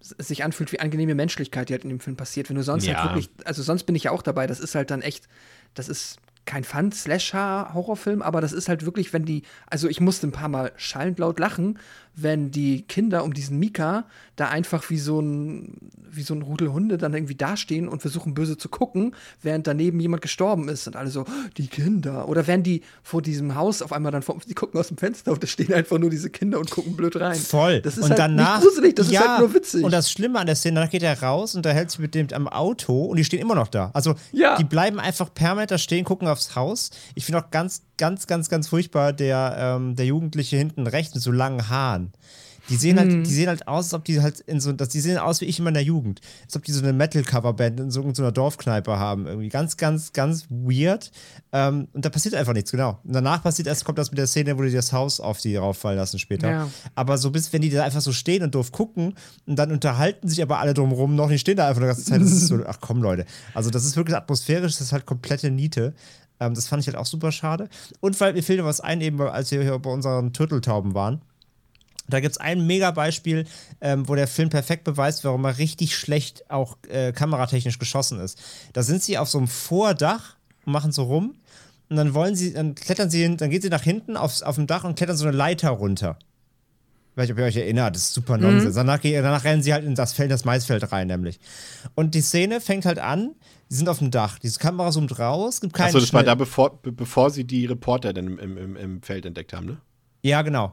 [0.00, 2.48] sich anfühlt wie angenehme Menschlichkeit, die halt in dem Film passiert.
[2.48, 2.94] Wenn du sonst Ja.
[2.94, 5.28] halt wirklich, also sonst bin ich ja auch dabei, das ist halt dann echt,
[5.74, 10.32] das ist kein Fun-Slasher-Horrorfilm, aber das ist halt wirklich, wenn die, also ich musste ein
[10.32, 11.78] paar Mal schallend laut lachen,
[12.20, 14.04] wenn die Kinder um diesen Mika
[14.36, 15.74] da einfach wie so ein,
[16.10, 20.00] wie so ein Rudel Hunde dann irgendwie dastehen und versuchen böse zu gucken, während daneben
[20.00, 22.28] jemand gestorben ist und alle so, "Oh, die Kinder.
[22.28, 25.32] Oder wenn die vor diesem Haus auf einmal dann, vor, die gucken aus dem Fenster
[25.32, 27.36] und da stehen einfach nur diese Kinder und gucken blöd rein.
[27.36, 27.80] Voll.
[27.82, 29.84] Das ist und halt danach, nicht gruselig, das ja, ist halt nur witzig.
[29.84, 32.28] Und das Schlimme an der Szene, danach geht er raus und hält sich mit dem
[32.32, 33.90] am Auto und die stehen immer noch da.
[33.94, 34.56] Also Ja.
[34.56, 36.90] die bleiben einfach permanent da stehen, gucken aufs Haus.
[37.14, 41.22] Ich finde auch ganz, ganz, ganz, ganz furchtbar der, ähm, der Jugendliche hinten rechts mit
[41.22, 42.12] so langen Haaren.
[42.70, 42.98] Die sehen Mhm.
[42.98, 45.40] halt, die sehen halt aus, als ob die halt in so, dass die sehen aus
[45.40, 46.20] wie ich in der Jugend.
[46.44, 49.26] Als ob die so eine Metal-Coverband in so, in so einer Dorfkneipe haben.
[49.26, 51.10] Irgendwie ganz, ganz, ganz weird.
[51.52, 52.98] Ähm, und da passiert einfach nichts, genau.
[53.04, 55.56] Und danach passiert erst, kommt das mit der Szene, wo die das Haus auf die
[55.56, 56.50] rauffallen lassen später.
[56.50, 56.68] Ja.
[56.94, 59.14] Aber so bis, wenn die da einfach so stehen und doof gucken
[59.46, 62.20] und dann unterhalten sich aber alle drumherum noch, die stehen da einfach die ganze Zeit.
[62.20, 63.24] Das ist so, ach komm, Leute.
[63.54, 65.94] Also, das ist wirklich atmosphärisch, das ist halt komplette Niete.
[66.40, 67.68] Ähm, das fand ich halt auch super schade.
[68.00, 71.20] Und weil mir fehlte was ein, eben als wir hier bei unseren Turteltauben waren.
[72.10, 73.44] Da gibt es ein mega Beispiel,
[73.82, 78.40] ähm, wo der Film perfekt beweist, warum er richtig schlecht auch äh, kameratechnisch geschossen ist.
[78.72, 81.34] Da sind sie auf so einem Vordach und machen so rum.
[81.90, 84.54] Und dann wollen sie, dann klettern sie, hin- dann gehen sie nach hinten aufs, auf
[84.54, 86.18] dem Dach und klettern so eine Leiter runter.
[87.14, 88.74] Weiß nicht, ob ihr euch erinnert, das ist super Nonsens.
[88.76, 91.40] Danach, gehen- danach rennen sie halt in das Feld, das Maisfeld rein, nämlich.
[91.94, 93.34] Und die Szene fängt halt an,
[93.70, 96.28] die sind auf dem Dach, diese Kamera zoomt raus, gibt keinen Achso, das war Schnitt.
[96.28, 99.76] da, bevor, be- bevor sie die Reporter dann im, im, im, Feld entdeckt haben, ne?
[100.22, 100.72] Ja, genau.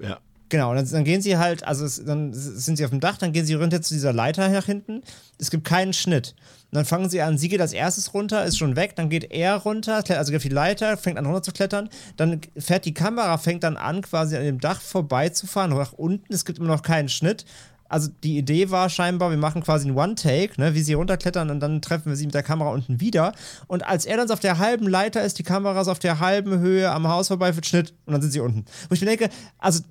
[0.00, 0.18] Ja.
[0.50, 3.32] Genau, dann, dann gehen sie halt, also es, dann sind sie auf dem Dach, dann
[3.32, 5.02] gehen sie runter zu dieser Leiter nach hinten.
[5.38, 6.34] Es gibt keinen Schnitt.
[6.70, 9.30] Und dann fangen sie an, sie geht als erstes runter, ist schon weg, dann geht
[9.30, 11.90] er runter, also geht auf die Leiter, fängt an runter zu klettern.
[12.16, 16.32] Dann fährt die Kamera, fängt dann an, quasi an dem Dach vorbeizufahren, nach unten.
[16.32, 17.44] Es gibt immer noch keinen Schnitt.
[17.88, 21.60] Also die Idee war scheinbar, wir machen quasi einen One-Take, ne, wie sie runterklettern und
[21.60, 23.32] dann treffen wir sie mit der Kamera unten wieder.
[23.66, 26.58] Und als er dann auf der halben Leiter ist, die Kamera ist auf der halben
[26.58, 28.64] Höhe am Haus vorbei, wird Schnitt und dann sind sie unten.
[28.88, 29.82] Wo ich mir denke, also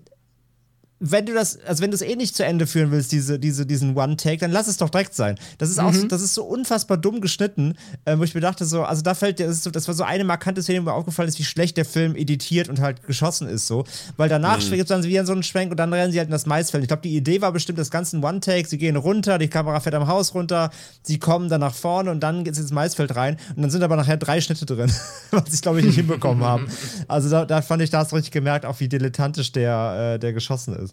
[0.99, 3.65] wenn du das, also wenn du es eh nicht zu Ende führen willst, diese, diese,
[3.65, 5.37] diesen One-Take, dann lass es doch direkt sein.
[5.59, 7.75] Das ist auch, so, das ist so unfassbar dumm geschnitten,
[8.05, 10.03] äh, wo ich mir dachte, so, also da fällt, das, ist so, das war so
[10.03, 13.47] eine markante Szene, wo mir aufgefallen ist, wie schlecht der Film editiert und halt geschossen
[13.47, 13.83] ist, so.
[14.17, 14.71] Weil danach mhm.
[14.71, 16.83] gibt es dann wieder so einen Schwenk und dann rennen sie halt in das Maisfeld.
[16.83, 19.79] Ich glaube, die Idee war bestimmt das ganze ein One-Take, sie gehen runter, die Kamera
[19.79, 20.71] fährt am Haus runter,
[21.03, 23.83] sie kommen dann nach vorne und dann geht es ins Maisfeld rein und dann sind
[23.83, 24.91] aber nachher drei Schnitte drin,
[25.31, 26.67] was ich glaube ich nicht hinbekommen haben.
[27.07, 30.19] Also da, da fand ich, da hast du richtig gemerkt, auch wie dilettantisch der, äh,
[30.19, 30.86] der geschossen ist.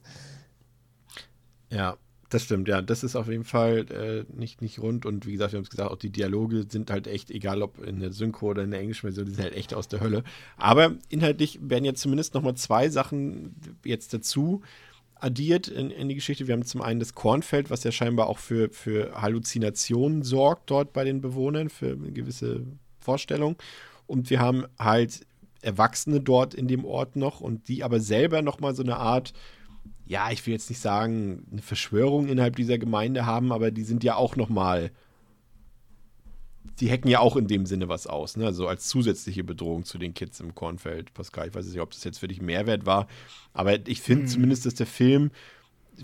[1.71, 1.97] Ja,
[2.31, 2.83] das stimmt, ja.
[2.83, 5.07] Das ist auf jeden Fall äh, nicht, nicht rund.
[5.07, 7.79] Und wie gesagt, wir haben es gesagt, auch die Dialoge sind halt echt, egal ob
[7.85, 10.25] in der Synchro oder in der englischen Version, die sind halt echt aus der Hölle.
[10.57, 13.55] Aber inhaltlich werden jetzt zumindest nochmal zwei Sachen
[13.85, 14.63] jetzt dazu
[15.15, 16.47] addiert in, in, die Geschichte.
[16.47, 20.93] Wir haben zum einen das Kornfeld, was ja scheinbar auch für, für Halluzinationen sorgt dort
[20.93, 22.67] bei den Bewohnern, für eine gewisse
[22.99, 23.57] Vorstellung.
[24.07, 25.21] Und wir haben halt
[25.63, 29.33] Erwachsene dort in dem Ort noch und die aber selber nochmal so eine Art
[30.07, 34.05] ja, ich will jetzt nicht sagen, eine Verschwörung innerhalb dieser Gemeinde haben, aber die sind
[34.05, 34.91] ja auch nochmal,
[36.81, 38.47] die hacken ja auch in dem Sinne was aus, ne?
[38.47, 41.15] Also als zusätzliche Bedrohung zu den Kids im Kornfeld.
[41.15, 43.07] Pascal, ich weiß nicht, ob das jetzt für dich Mehrwert war,
[43.53, 44.29] aber ich finde mhm.
[44.29, 45.31] zumindest, dass der Film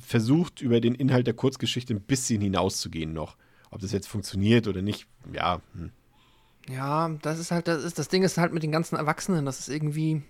[0.00, 3.36] versucht, über den Inhalt der Kurzgeschichte ein bisschen hinauszugehen noch.
[3.70, 5.60] Ob das jetzt funktioniert oder nicht, ja.
[5.74, 5.90] Hm.
[6.68, 9.60] Ja, das ist halt, das ist, das Ding ist halt mit den ganzen Erwachsenen, das
[9.60, 10.22] ist irgendwie,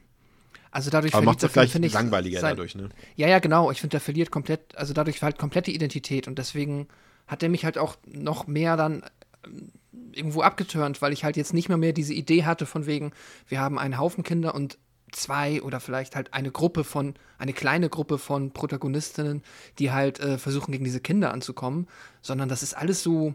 [0.71, 2.89] also dadurch Aber macht es vielleicht ich, langweiliger sein, dadurch, ne?
[3.17, 3.71] Ja, ja, genau.
[3.71, 6.89] Ich finde, der verliert komplett, also dadurch halt komplette Identität und deswegen
[7.27, 9.03] hat er mich halt auch noch mehr dann
[9.45, 9.73] ähm,
[10.13, 13.13] irgendwo abgeturnt, weil ich halt jetzt nicht mehr mehr diese Idee hatte von wegen,
[13.49, 14.79] wir haben einen Haufen Kinder und
[15.13, 19.43] zwei oder vielleicht halt eine Gruppe von, eine kleine Gruppe von Protagonistinnen,
[19.79, 21.89] die halt äh, versuchen, gegen diese Kinder anzukommen,
[22.23, 23.35] sondern das ist alles so,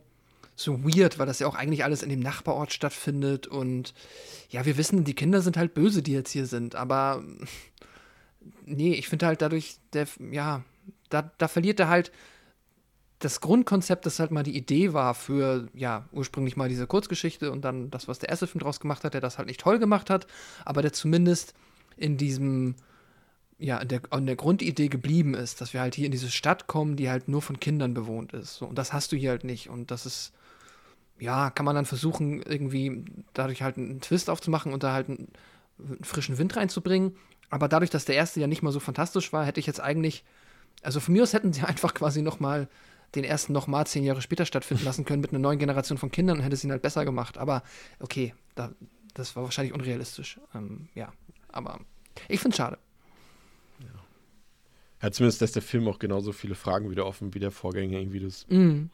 [0.56, 3.94] so weird, weil das ja auch eigentlich alles in dem Nachbarort stattfindet und
[4.50, 7.24] ja, wir wissen, die Kinder sind halt böse, die jetzt hier sind, aber
[8.66, 10.64] nee, ich finde halt dadurch, der, ja,
[11.10, 12.12] da, da verliert er halt
[13.20, 17.62] das Grundkonzept, das halt mal die Idee war für, ja, ursprünglich mal diese Kurzgeschichte und
[17.64, 20.10] dann das, was der erste Film draus gemacht hat, der das halt nicht toll gemacht
[20.10, 20.28] hat,
[20.64, 21.54] aber der zumindest
[21.98, 22.76] in diesem
[23.58, 26.68] ja, an der, an der Grundidee geblieben ist, dass wir halt hier in diese Stadt
[26.68, 28.56] kommen, die halt nur von Kindern bewohnt ist.
[28.56, 29.70] So, und das hast du hier halt nicht.
[29.70, 30.34] Und das ist,
[31.20, 35.28] ja, kann man dann versuchen, irgendwie dadurch halt einen Twist aufzumachen und da halt einen,
[35.80, 37.16] einen frischen Wind reinzubringen.
[37.50, 40.24] Aber dadurch, dass der erste ja nicht mal so fantastisch war, hätte ich jetzt eigentlich,
[40.82, 42.68] also von mir aus hätten sie einfach quasi noch mal
[43.14, 46.12] den ersten noch mal zehn Jahre später stattfinden lassen können mit einer neuen Generation von
[46.12, 47.38] Kindern und hätte es ihn halt besser gemacht.
[47.38, 47.64] Aber
[48.00, 48.72] okay, da,
[49.14, 50.40] das war wahrscheinlich unrealistisch.
[50.54, 51.14] Ähm, ja,
[51.50, 51.80] aber
[52.28, 52.78] ich finde es schade.
[55.02, 58.22] Ja, zumindest lässt der Film auch genauso viele Fragen wieder offen wie der Vorgänger, irgendwie
[58.22, 58.48] das.
[58.50, 58.86] Mm.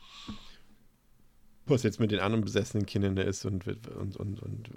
[1.72, 4.69] Was jetzt mit den anderen besessenen Kindern ist und, und, und, und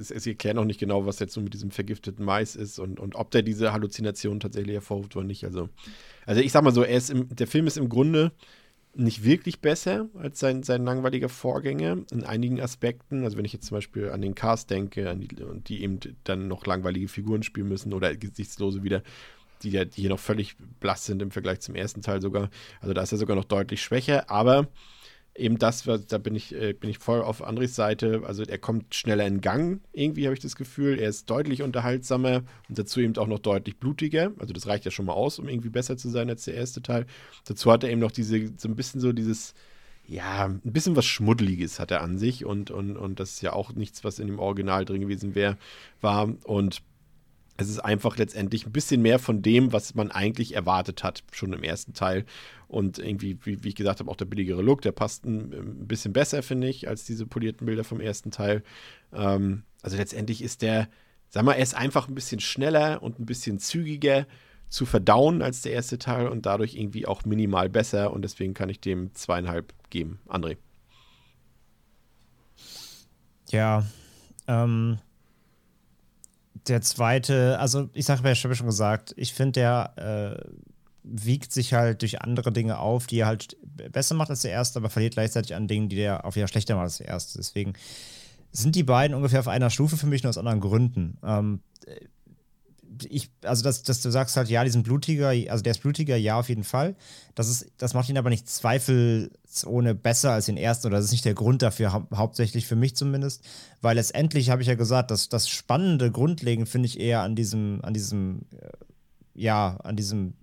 [0.00, 3.14] sie erklären auch nicht genau, was jetzt so mit diesem vergifteten Mais ist und, und
[3.14, 5.44] ob der diese Halluzination tatsächlich hervorruft oder nicht.
[5.44, 5.68] Also,
[6.26, 8.32] also ich sag mal so, er ist im, der Film ist im Grunde
[8.98, 13.24] nicht wirklich besser als sein, sein langweiliger Vorgänger in einigen Aspekten.
[13.24, 15.28] Also wenn ich jetzt zum Beispiel an den Cast denke, an die,
[15.66, 19.02] die eben dann noch langweilige Figuren spielen müssen oder gesichtslose wieder,
[19.62, 22.50] die, ja, hier noch völlig blass sind im Vergleich zum ersten Teil sogar.
[22.80, 24.68] Also da ist er sogar noch deutlich schwächer, aber
[25.38, 28.22] eben das, da bin ich, äh, bin ich voll auf Andres Seite.
[28.26, 30.98] Also er kommt schneller in Gang, irgendwie habe ich das Gefühl.
[30.98, 34.32] Er ist deutlich unterhaltsamer und dazu eben auch noch deutlich blutiger.
[34.38, 36.82] Also das reicht ja schon mal aus, um irgendwie besser zu sein als der erste
[36.82, 37.06] Teil.
[37.44, 39.54] Dazu hat er eben noch diese, so ein bisschen so dieses,
[40.06, 43.52] ja, ein bisschen was Schmuddeliges hat er an sich und, und, und das ist ja
[43.52, 45.56] auch nichts, was in dem Original drin gewesen wäre,
[46.00, 46.32] war.
[46.44, 46.82] Und
[47.56, 51.52] es ist einfach letztendlich ein bisschen mehr von dem, was man eigentlich erwartet hat, schon
[51.52, 52.24] im ersten Teil.
[52.68, 55.86] Und irgendwie, wie, wie ich gesagt habe, auch der billigere Look, der passt ein, ein
[55.86, 58.62] bisschen besser, finde ich, als diese polierten Bilder vom ersten Teil.
[59.12, 60.88] Ähm, also letztendlich ist der,
[61.28, 64.26] sag mal, er ist einfach ein bisschen schneller und ein bisschen zügiger
[64.68, 68.12] zu verdauen als der erste Teil und dadurch irgendwie auch minimal besser.
[68.12, 70.18] Und deswegen kann ich dem zweieinhalb geben.
[70.26, 70.56] André.
[73.50, 73.86] Ja,
[74.48, 74.98] ähm,
[76.66, 80.50] der zweite, also ich sage, ich habe ja schon gesagt, ich finde, der äh,
[81.08, 83.56] wiegt sich halt durch andere Dinge auf, die er halt
[83.92, 86.74] besser macht als der erste, aber verliert gleichzeitig an Dingen, die der auf wieder schlechter
[86.74, 87.38] macht als der erste.
[87.38, 87.74] Deswegen
[88.52, 91.18] sind die beiden ungefähr auf einer Stufe für mich nur aus anderen Gründen.
[91.22, 91.60] Ähm,
[93.08, 96.16] ich, also dass, dass du sagst halt, ja, die sind blutiger, also der ist blutiger,
[96.16, 96.96] ja, auf jeden Fall.
[97.34, 101.12] Das, ist, das macht ihn aber nicht zweifelsohne besser als den ersten, oder das ist
[101.12, 103.44] nicht der Grund dafür, hau hauptsächlich für mich zumindest.
[103.80, 107.80] Weil letztendlich habe ich ja gesagt, dass das Spannende, grundlegend finde ich eher an diesem,
[107.82, 108.68] an diesem, äh,
[109.34, 110.34] ja, an diesem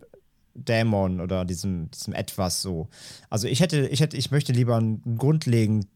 [0.56, 2.88] Dämon oder diesem, diesem etwas so.
[3.30, 5.88] Also ich hätte, ich hätte, ich möchte lieber einen grundlegend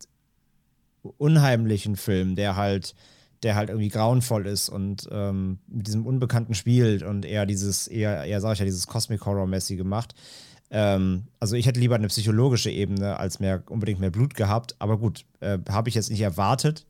[1.18, 2.96] unheimlichen Film, der halt
[3.44, 8.24] der halt irgendwie grauenvoll ist und ähm, mit diesem Unbekannten spielt und eher dieses, eher,
[8.24, 10.16] eher sag ich ja, dieses Cosmic Horror-mäßige macht.
[10.72, 14.98] Ähm, also ich hätte lieber eine psychologische Ebene als mehr unbedingt mehr Blut gehabt, aber
[14.98, 16.86] gut, äh, habe ich jetzt nicht erwartet,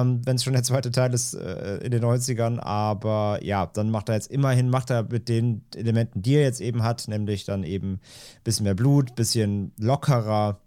[0.00, 3.90] ähm, wenn es schon der zweite Teil ist äh, in den 90ern, aber ja, dann
[3.90, 7.44] macht er jetzt immerhin, macht er mit den Elementen, die er jetzt eben hat, nämlich
[7.44, 8.00] dann eben ein
[8.44, 10.60] bisschen mehr Blut, bisschen lockerer,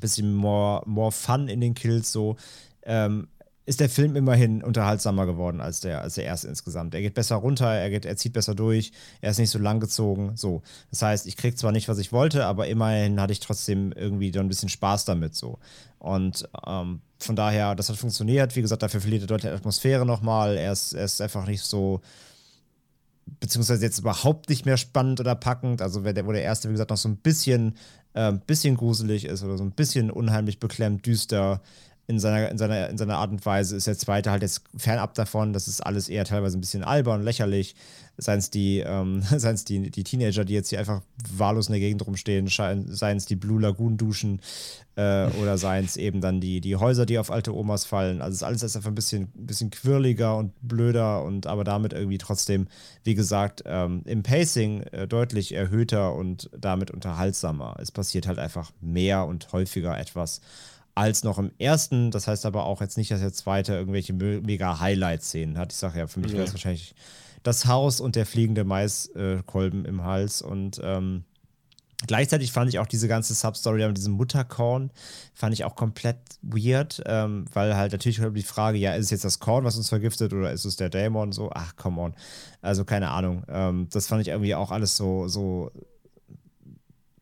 [0.00, 2.36] bisschen more, more fun in den Kills so.
[2.82, 3.28] Ähm,
[3.68, 6.94] ist der Film immerhin unterhaltsamer geworden als der, als der erste insgesamt.
[6.94, 9.78] Er geht besser runter, er, geht, er zieht besser durch, er ist nicht so lang
[9.78, 10.32] gezogen.
[10.36, 10.62] So.
[10.90, 14.30] Das heißt, ich kriege zwar nicht, was ich wollte, aber immerhin hatte ich trotzdem irgendwie
[14.30, 15.34] dann ein bisschen Spaß damit.
[15.34, 15.58] So.
[15.98, 18.56] Und ähm, von daher, das hat funktioniert.
[18.56, 20.56] Wie gesagt, dafür verliert er deutlich Atmosphäre nochmal.
[20.56, 22.00] Er ist, er ist einfach nicht so
[23.40, 25.82] beziehungsweise jetzt überhaupt nicht mehr spannend oder packend.
[25.82, 27.76] Also wo der erste, wie gesagt, noch so ein bisschen,
[28.14, 31.60] äh, bisschen gruselig ist oder so ein bisschen unheimlich beklemmt, düster,
[32.08, 35.12] in seiner, in, seiner, in seiner Art und Weise ist der zweite halt jetzt fernab
[35.12, 35.52] davon.
[35.52, 37.76] Das ist alles eher teilweise ein bisschen albern, lächerlich.
[38.16, 39.22] Seien es die, ähm,
[39.68, 41.02] die, die Teenager, die jetzt hier einfach
[41.36, 44.40] wahllos in der Gegend rumstehen, seien es die Blue Lagoon duschen
[44.96, 48.22] äh, oder seien es eben dann die, die Häuser, die auf alte Omas fallen.
[48.22, 52.18] Also ist alles ist einfach ein bisschen, bisschen quirliger und blöder und aber damit irgendwie
[52.18, 52.68] trotzdem,
[53.04, 57.76] wie gesagt, ähm, im Pacing äh, deutlich erhöhter und damit unterhaltsamer.
[57.78, 60.40] Es passiert halt einfach mehr und häufiger etwas
[60.98, 62.10] als noch im ersten.
[62.10, 65.72] Das heißt aber auch jetzt nicht, dass der zweite irgendwelche mega Highlight-Szenen hat.
[65.72, 66.94] Ich sage ja, für mich wäre es wahrscheinlich
[67.44, 70.42] das Haus und der fliegende Maiskolben im Hals.
[70.42, 71.22] Und ähm,
[72.08, 74.90] gleichzeitig fand ich auch diese ganze Substory mit diesem Mutterkorn,
[75.34, 79.24] fand ich auch komplett weird, ähm, weil halt natürlich die Frage, ja, ist es jetzt
[79.24, 81.30] das Korn, was uns vergiftet oder ist es der Dämon?
[81.30, 82.14] So, ach, come on.
[82.60, 83.44] Also keine Ahnung.
[83.48, 85.70] Ähm, das fand ich irgendwie auch alles so, so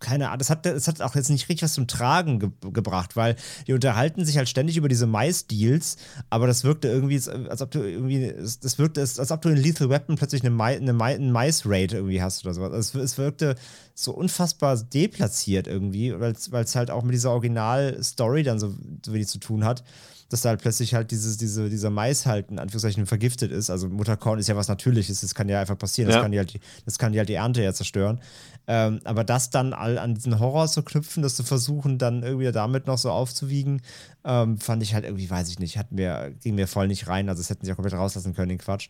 [0.01, 3.17] keine Ahnung, das hat, das hat auch jetzt nicht richtig was zum Tragen ge gebracht,
[3.17, 3.37] weil
[3.67, 5.97] die unterhalten sich halt ständig über diese Mais-Deals,
[6.31, 9.91] aber das wirkte irgendwie, als ob du irgendwie, das wirkte, als ob du in Lethal
[9.91, 12.73] Weapon plötzlich eine, Ma eine, Ma eine Mais-Raid irgendwie hast oder sowas.
[12.73, 13.57] Also es, es wirkte
[13.95, 18.75] so unfassbar deplatziert irgendwie, weil es halt auch mit dieser Original-Story dann so,
[19.05, 19.83] so wenig zu tun hat.
[20.29, 23.71] Dass da halt plötzlich halt dieses, diese, dieser Mais halt in Anführungszeichen vergiftet ist.
[23.71, 26.23] Also Mutterkorn ist ja was Natürliches, das kann ja einfach passieren, das, Ja.
[26.23, 28.21] kann, die halt, das kann die halt die Ernte ja zerstören.
[28.67, 32.51] Ähm, aber das dann all an diesen Horror zu knüpfen, das zu versuchen, dann irgendwie
[32.51, 33.81] damit noch so aufzuwiegen,
[34.25, 37.29] ähm, fand ich halt irgendwie, weiß ich nicht, hat mir, ging mir voll nicht rein.
[37.29, 38.89] Also das hätten sie ja komplett rauslassen können, den Quatsch.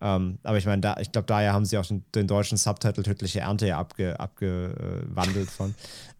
[0.00, 3.02] Ähm, aber ich meine, da, ich glaube, daher haben sie auch den, den deutschen Subtitle
[3.02, 5.74] Tödliche Ernte ja abge, abgewandelt von.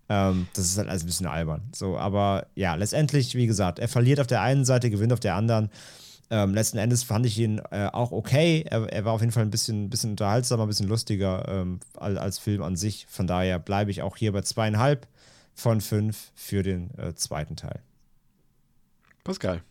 [0.09, 1.62] Ähm, das ist halt alles ein bisschen albern.
[1.74, 5.35] So, aber ja, letztendlich, wie gesagt, er verliert auf der einen Seite, gewinnt auf der
[5.35, 5.70] anderen.
[6.28, 8.65] Ähm, letzten Endes fand ich ihn äh, auch okay.
[8.69, 12.19] Er, er war auf jeden Fall ein bisschen, bisschen unterhaltsamer, ein bisschen lustiger ähm, als,
[12.19, 13.07] als Film an sich.
[13.09, 15.07] Von daher bleibe ich auch hier bei zweieinhalb
[15.55, 17.81] von fünf für den äh, zweiten Teil.
[19.24, 19.62] Pascal.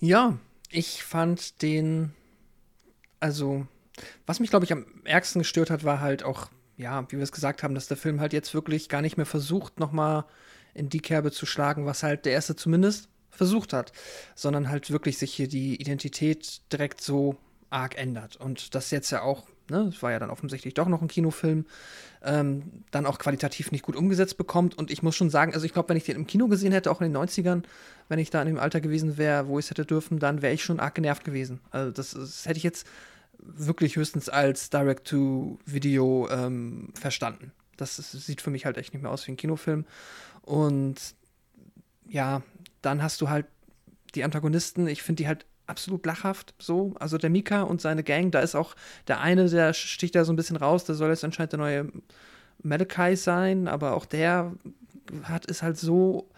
[0.00, 0.38] Ja,
[0.70, 2.12] ich fand den,
[3.20, 3.66] also,
[4.26, 7.32] was mich, glaube ich, am ärgsten gestört hat, war halt auch, ja, wie wir es
[7.32, 10.24] gesagt haben, dass der Film halt jetzt wirklich gar nicht mehr versucht, nochmal
[10.74, 13.92] in die Kerbe zu schlagen, was halt der erste zumindest versucht hat,
[14.34, 17.36] sondern halt wirklich sich hier die Identität direkt so
[17.70, 18.36] arg ändert.
[18.36, 21.66] Und das jetzt ja auch, ne, es war ja dann offensichtlich doch noch ein Kinofilm,
[22.22, 24.78] ähm, dann auch qualitativ nicht gut umgesetzt bekommt.
[24.78, 26.90] Und ich muss schon sagen, also ich glaube, wenn ich den im Kino gesehen hätte,
[26.90, 27.62] auch in den 90ern,
[28.08, 30.54] wenn ich da in dem Alter gewesen wäre, wo ich es hätte dürfen, dann wäre
[30.54, 31.60] ich schon arg genervt gewesen.
[31.70, 32.86] Also das, das hätte ich jetzt
[33.44, 37.52] wirklich höchstens als Direct-to-Video ähm, verstanden.
[37.76, 39.84] Das, ist, sieht für mich halt echt nicht mehr aus wie ein Kinofilm.
[40.42, 40.96] Und
[42.08, 42.42] ja,
[42.82, 43.46] dann hast du halt
[44.14, 46.94] die Antagonisten, ich finde die halt absolut lachhaft so.
[46.98, 48.74] Also der Mika und seine Gang, da ist auch
[49.08, 51.92] der eine, der sticht da so ein bisschen raus, der soll jetzt anscheinend der neue
[52.62, 54.54] Malachi sein, aber auch der
[55.24, 56.28] hat ist halt so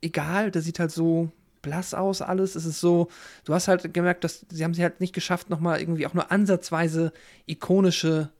[0.00, 1.30] egal, der sieht halt so
[1.62, 2.54] blass aus alles.
[2.54, 3.08] Es ist so,
[3.44, 6.30] du hast halt gemerkt, dass sie haben sie halt nicht geschafft, nochmal irgendwie auch nur
[6.30, 7.12] ansatzweise
[7.46, 8.30] ikonische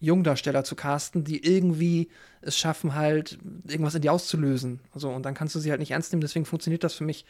[0.00, 2.10] Jungdarsteller zu casten, die irgendwie
[2.40, 3.38] es schaffen, halt
[3.68, 4.80] irgendwas in dir auszulösen.
[4.94, 7.24] So, und dann kannst du sie halt nicht ernst nehmen, deswegen funktioniert das für mich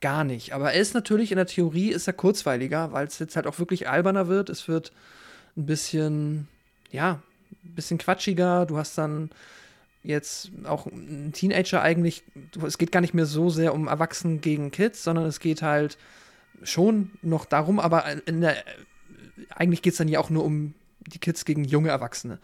[0.00, 0.52] gar nicht.
[0.52, 3.58] Aber er ist natürlich in der Theorie ist er kurzweiliger, weil es jetzt halt auch
[3.58, 4.50] wirklich alberner wird.
[4.50, 4.92] Es wird
[5.56, 6.48] ein bisschen,
[6.90, 7.22] ja,
[7.64, 8.66] ein bisschen quatschiger.
[8.66, 9.30] Du hast dann
[10.02, 12.22] jetzt auch ein Teenager eigentlich,
[12.64, 15.98] es geht gar nicht mehr so sehr um Erwachsenen gegen Kids, sondern es geht halt
[16.62, 18.56] schon noch darum, aber der,
[19.50, 20.74] eigentlich geht es dann ja auch nur um
[21.06, 22.38] die Kids gegen junge Erwachsene.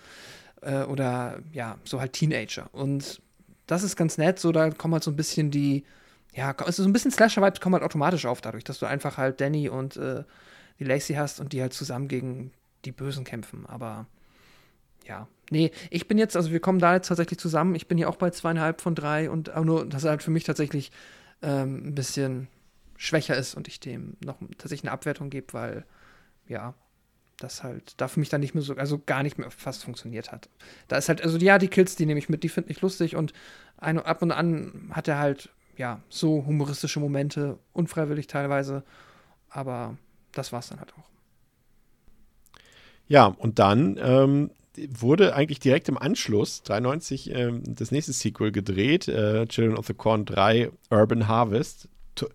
[0.62, 2.68] Äh, oder ja, so halt Teenager.
[2.72, 3.20] Und
[3.66, 5.84] das ist ganz nett, so da kommen halt so ein bisschen die,
[6.34, 9.40] ja, also so ein bisschen Slasher-Vibes kommen halt automatisch auf, dadurch, dass du einfach halt
[9.40, 10.24] Danny und äh,
[10.78, 12.52] die Lacey hast und die halt zusammen gegen
[12.84, 13.64] die Bösen kämpfen.
[13.66, 14.06] Aber
[15.06, 17.74] ja, nee, ich bin jetzt, also wir kommen da jetzt tatsächlich zusammen.
[17.74, 20.30] Ich bin hier auch bei zweieinhalb von drei und auch nur, dass er halt für
[20.30, 20.90] mich tatsächlich
[21.42, 22.48] ähm, ein bisschen
[22.96, 25.84] schwächer ist und ich dem noch tatsächlich eine Abwertung gebe, weil
[26.48, 26.74] ja,
[27.38, 30.32] das halt da für mich dann nicht mehr so, also gar nicht mehr fast funktioniert
[30.32, 30.48] hat.
[30.88, 33.16] Da ist halt, also ja, die Kills, die nehme ich mit, die finde ich lustig
[33.16, 33.32] und
[33.76, 38.82] ein, ab und an hat er halt, ja, so humoristische Momente, unfreiwillig teilweise,
[39.50, 39.98] aber
[40.32, 41.04] das war's dann halt auch.
[43.08, 44.50] Ja, und dann ähm,
[44.90, 49.94] wurde eigentlich direkt im Anschluss, 93, ähm, das nächste Sequel gedreht, äh, Children of the
[49.94, 51.88] Corn 3 Urban Harvest.
[52.14, 52.28] To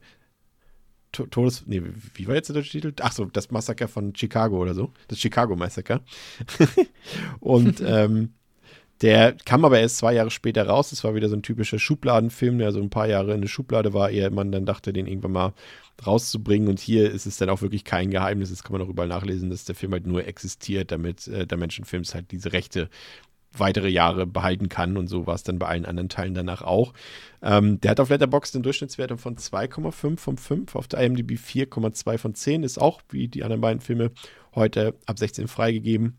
[1.13, 1.81] To Todes, nee,
[2.13, 2.93] wie war jetzt der Titel?
[3.01, 4.93] Ach so, das Massaker von Chicago oder so.
[5.09, 5.99] Das Chicago Massaker.
[7.41, 8.33] und ähm,
[9.01, 10.91] der kam aber erst zwei Jahre später raus.
[10.91, 13.93] Das war wieder so ein typischer Schubladenfilm, der so ein paar Jahre in der Schublade
[13.93, 15.53] war, ehe man dann dachte, den irgendwann mal
[16.05, 16.69] rauszubringen.
[16.69, 19.49] Und hier ist es dann auch wirklich kein Geheimnis, das kann man auch überall nachlesen,
[19.49, 22.89] dass der Film halt nur existiert, damit äh, der Menschenfilms halt diese Rechte
[23.57, 26.93] weitere Jahre behalten kann und so war es dann bei allen anderen Teilen danach auch.
[27.41, 32.17] Ähm, der hat auf Letterboxd eine Durchschnittswertung von 2,5 von 5, auf der IMDb 4,2
[32.17, 34.11] von 10, ist auch wie die anderen beiden Filme
[34.55, 36.17] heute ab 16 freigegeben.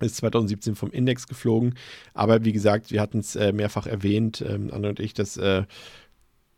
[0.00, 1.74] Ist 2017 vom Index geflogen.
[2.14, 5.64] Aber wie gesagt, wir hatten es äh, mehrfach erwähnt, ähm, Anne und ich, dass äh,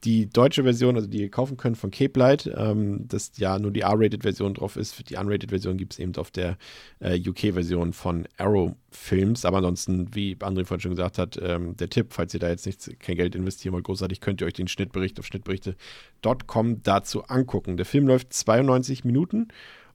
[0.05, 3.71] die deutsche Version, also die ihr kaufen könnt von Cape Light, ähm, dass ja nur
[3.71, 5.09] die R-Rated-Version drauf ist.
[5.11, 6.57] Die Unrated-Version gibt es eben auf der
[7.01, 9.45] äh, UK-Version von Arrow Films.
[9.45, 12.67] Aber ansonsten, wie André vorhin schon gesagt hat, ähm, der Tipp, falls ihr da jetzt
[12.67, 17.77] nichts, kein Geld investieren wollt, großartig, könnt ihr euch den Schnittbericht auf schnittberichte.com dazu angucken.
[17.77, 19.49] Der Film läuft 92 Minuten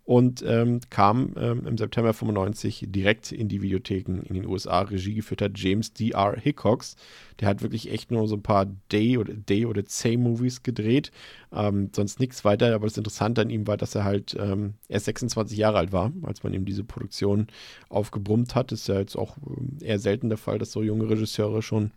[0.08, 4.80] und ähm, kam ähm, im September 95 direkt in die Videotheken in den USA.
[4.80, 6.40] Regie geführt hat James D.R.
[6.40, 6.96] Hickox.
[7.42, 11.12] Der hat wirklich echt nur so ein paar Day- oder Day- oder C-Movies gedreht.
[11.52, 12.74] Ähm, sonst nichts weiter.
[12.74, 16.14] Aber das Interessante an ihm war, dass er halt ähm, erst 26 Jahre alt war,
[16.24, 17.48] als man ihm diese Produktion
[17.90, 18.72] aufgebrummt hat.
[18.72, 21.92] Ist ja jetzt auch ähm, eher selten der Fall, dass so junge Regisseure schon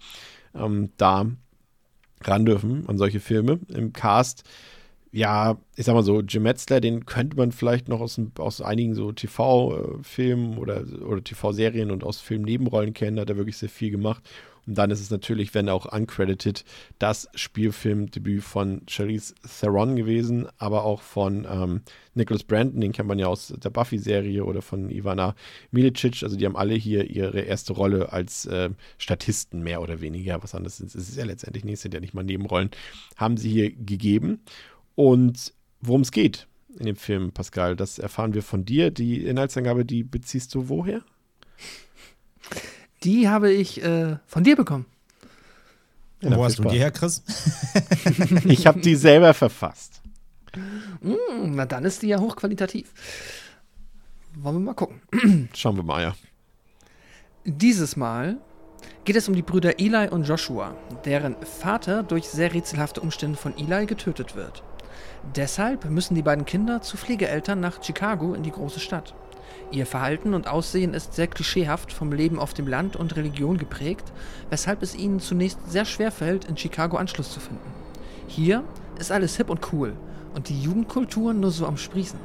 [0.56, 1.30] ähm, da
[2.22, 3.60] ran dürfen an solche Filme.
[3.68, 4.42] Im Cast
[5.12, 8.94] ja, ich sag mal so, Jim Metzler, den könnte man vielleicht noch aus, aus einigen
[8.94, 14.22] so TV-Filmen oder, oder TV-Serien und aus Filmnebenrollen kennen, hat er wirklich sehr viel gemacht.
[14.66, 16.64] Und dann ist es natürlich, wenn auch uncredited,
[16.98, 21.80] das Spielfilmdebüt von Charlize Theron gewesen, aber auch von ähm,
[22.14, 25.34] Nicholas Brandon, den kennt man ja aus der Buffy-Serie oder von Ivana
[25.72, 26.22] Milicic.
[26.22, 30.40] Also die haben alle hier ihre erste Rolle als äh, Statisten, mehr oder weniger.
[30.42, 32.70] Was anderes ist es ja letztendlich nicht, sind ja nicht mal Nebenrollen,
[33.16, 34.40] haben sie hier gegeben.
[35.00, 36.46] Und worum es geht
[36.78, 38.90] in dem Film, Pascal, das erfahren wir von dir.
[38.90, 41.00] Die Inhaltsangabe, die beziehst du woher?
[43.02, 44.84] Die habe ich äh, von dir bekommen.
[46.20, 47.22] Ja, Wo hast du die her, Chris?
[48.44, 50.02] ich habe die selber verfasst.
[51.00, 52.92] Mm, na, dann ist die ja hochqualitativ.
[54.34, 55.00] Wollen wir mal gucken.
[55.54, 56.14] Schauen wir mal, ja.
[57.46, 58.36] Dieses Mal
[59.06, 63.56] geht es um die Brüder Eli und Joshua, deren Vater durch sehr rätselhafte Umstände von
[63.56, 64.62] Eli getötet wird.
[65.36, 69.14] Deshalb müssen die beiden Kinder zu Pflegeeltern nach Chicago in die große Stadt.
[69.70, 74.12] Ihr Verhalten und Aussehen ist sehr klischeehaft vom Leben auf dem Land und Religion geprägt,
[74.48, 77.70] weshalb es ihnen zunächst sehr schwer fällt, in Chicago Anschluss zu finden.
[78.26, 78.64] Hier
[78.98, 79.92] ist alles hip und cool
[80.34, 82.18] und die Jugendkultur nur so am Sprießen.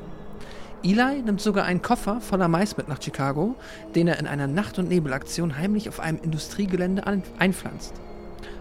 [0.84, 3.56] Eli nimmt sogar einen Koffer voller Mais mit nach Chicago,
[3.96, 7.04] den er in einer Nacht- und Nebelaktion heimlich auf einem Industriegelände
[7.40, 7.94] einpflanzt.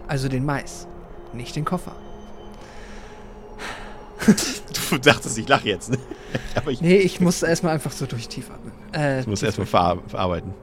[0.07, 0.87] Also den Mais,
[1.33, 1.95] nicht den Koffer.
[4.89, 5.97] du dachtest, ich lache jetzt, ne?
[6.55, 8.71] Aber ich, nee, ich muss erstmal einfach so durch tief atmen.
[8.93, 10.53] Äh, ich muss erstmal ver verarbeiten.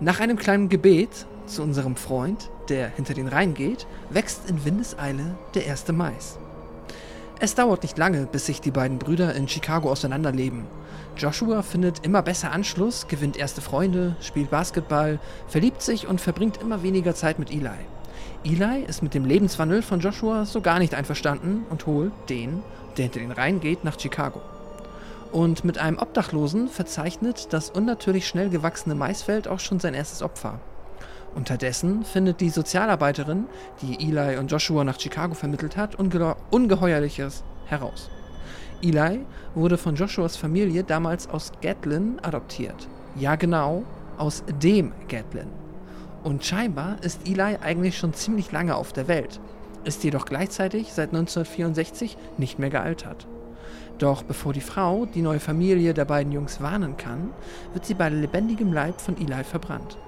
[0.00, 5.36] Nach einem kleinen Gebet zu unserem Freund, der hinter den Rhein geht, wächst in Windeseile
[5.54, 6.38] der erste Mais.
[7.38, 10.64] Es dauert nicht lange, bis sich die beiden Brüder in Chicago auseinanderleben.
[11.16, 15.18] Joshua findet immer besser Anschluss, gewinnt erste Freunde, spielt Basketball,
[15.48, 17.70] verliebt sich und verbringt immer weniger Zeit mit Eli.
[18.44, 22.64] Eli ist mit dem Lebenswandel von Joshua so gar nicht einverstanden und holt den,
[22.96, 24.40] der hinter den Rhein geht, nach Chicago.
[25.30, 30.58] Und mit einem Obdachlosen verzeichnet das unnatürlich schnell gewachsene Maisfeld auch schon sein erstes Opfer.
[31.36, 33.46] Unterdessen findet die Sozialarbeiterin,
[33.80, 38.10] die Eli und Joshua nach Chicago vermittelt hat, unge Ungeheuerliches heraus.
[38.82, 39.20] Eli
[39.54, 42.88] wurde von Joshuas Familie damals aus Gatlin adoptiert.
[43.14, 43.84] Ja genau,
[44.18, 45.61] aus dem Gatlin.
[46.22, 49.40] Und scheinbar ist Eli eigentlich schon ziemlich lange auf der Welt,
[49.84, 53.26] ist jedoch gleichzeitig seit 1964 nicht mehr gealtert.
[53.98, 57.30] Doch bevor die Frau die neue Familie der beiden Jungs warnen kann,
[57.72, 59.98] wird sie bei lebendigem Leib von Eli verbrannt.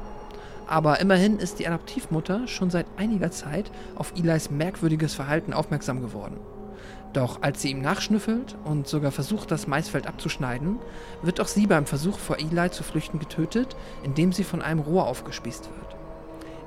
[0.66, 6.38] Aber immerhin ist die Adoptivmutter schon seit einiger Zeit auf Elis merkwürdiges Verhalten aufmerksam geworden.
[7.12, 10.78] Doch als sie ihm nachschnüffelt und sogar versucht, das Maisfeld abzuschneiden,
[11.22, 15.06] wird auch sie beim Versuch vor Eli zu flüchten getötet, indem sie von einem Rohr
[15.06, 15.83] aufgespießt wird.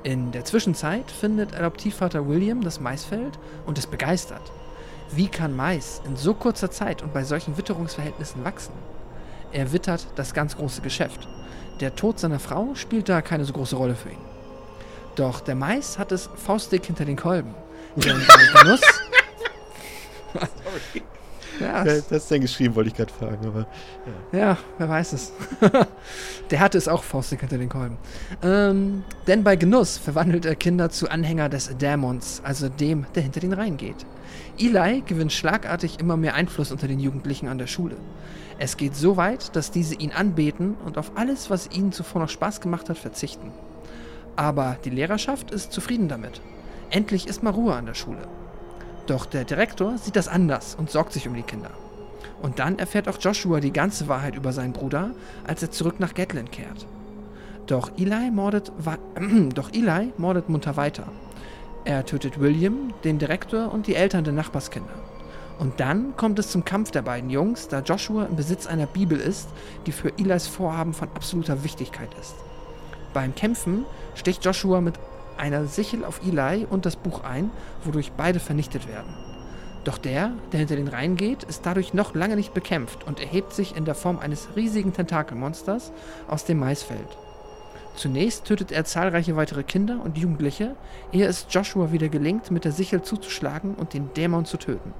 [0.03, 4.51] In der Zwischenzeit findet Adoptivvater William das Maisfeld und ist begeistert.
[5.11, 8.73] Wie kann Mais in so kurzer Zeit und bei solchen Witterungsverhältnissen wachsen?
[9.51, 11.27] Er wittert das ganz große Geschäft.
[11.79, 14.17] Der Tod seiner Frau spielt da keine so große Rolle für ihn.
[15.15, 17.55] Doch der Mais hat es faustdick hinter den Kolben.
[17.95, 18.81] Denn bei Genuss.
[20.33, 21.03] Sorry.
[21.59, 23.67] Ja, das ist denn geschrieben, wollte ich gerade fragen, aber.
[24.31, 24.39] Ja.
[24.39, 24.57] ja.
[24.77, 25.33] wer weiß es.
[26.51, 27.97] der hatte es auch faustig hinter den Kolben.
[28.43, 33.39] Ähm, denn bei Genuss verwandelt er Kinder zu Anhänger des Dämons, also dem, der hinter
[33.39, 34.05] den Reihen geht.
[34.59, 37.95] Eli gewinnt schlagartig immer mehr Einfluss unter den Jugendlichen an der Schule.
[38.59, 42.29] Es geht so weit, dass diese ihn anbeten und auf alles, was ihnen zuvor noch
[42.29, 43.51] Spaß gemacht hat, verzichten.
[44.35, 46.41] Aber die Lehrerschaft ist zufrieden damit.
[46.89, 48.27] Endlich ist mal Ruhe an der Schule.
[49.07, 51.71] Doch der Direktor sieht das anders und sorgt sich um die Kinder.
[52.41, 55.11] Und dann erfährt auch Joshua die ganze Wahrheit über seinen Bruder,
[55.45, 56.85] als er zurück nach Gatlin kehrt.
[57.65, 58.71] Doch Eli mordet,
[59.55, 61.07] doch Eli mordet munter weiter.
[61.85, 64.93] Er tötet William, den Direktor und die Eltern der Nachbarskinder.
[65.57, 69.19] Und dann kommt es zum Kampf der beiden Jungs, da Joshua im Besitz einer Bibel
[69.19, 69.47] ist,
[69.85, 72.35] die für Elis Vorhaben von absoluter Wichtigkeit ist.
[73.13, 73.85] Beim Kämpfen
[74.15, 74.99] sticht Joshua mit
[75.37, 77.51] einer Sichel auf Eli und das Buch ein,
[77.83, 79.13] wodurch beide vernichtet werden.
[79.83, 83.53] Doch der, der hinter den Reihen geht, ist dadurch noch lange nicht bekämpft und erhebt
[83.53, 85.93] sich in der Form eines riesigen Tentakelmonsters
[86.27, 87.17] aus dem Maisfeld.
[87.95, 90.75] Zunächst tötet er zahlreiche weitere Kinder und Jugendliche,
[91.11, 94.93] ehe es Joshua wieder gelingt, mit der Sichel zuzuschlagen und den Dämon zu töten.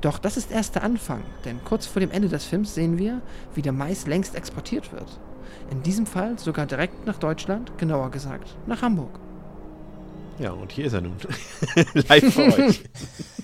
[0.00, 3.20] Doch das ist erst der Anfang, denn kurz vor dem Ende des Films sehen wir,
[3.54, 5.18] wie der Mais längst exportiert wird.
[5.70, 9.23] In diesem Fall sogar direkt nach Deutschland, genauer gesagt nach Hamburg.
[10.38, 11.16] Ja, und hier ist er nun.
[11.94, 12.82] Live für euch.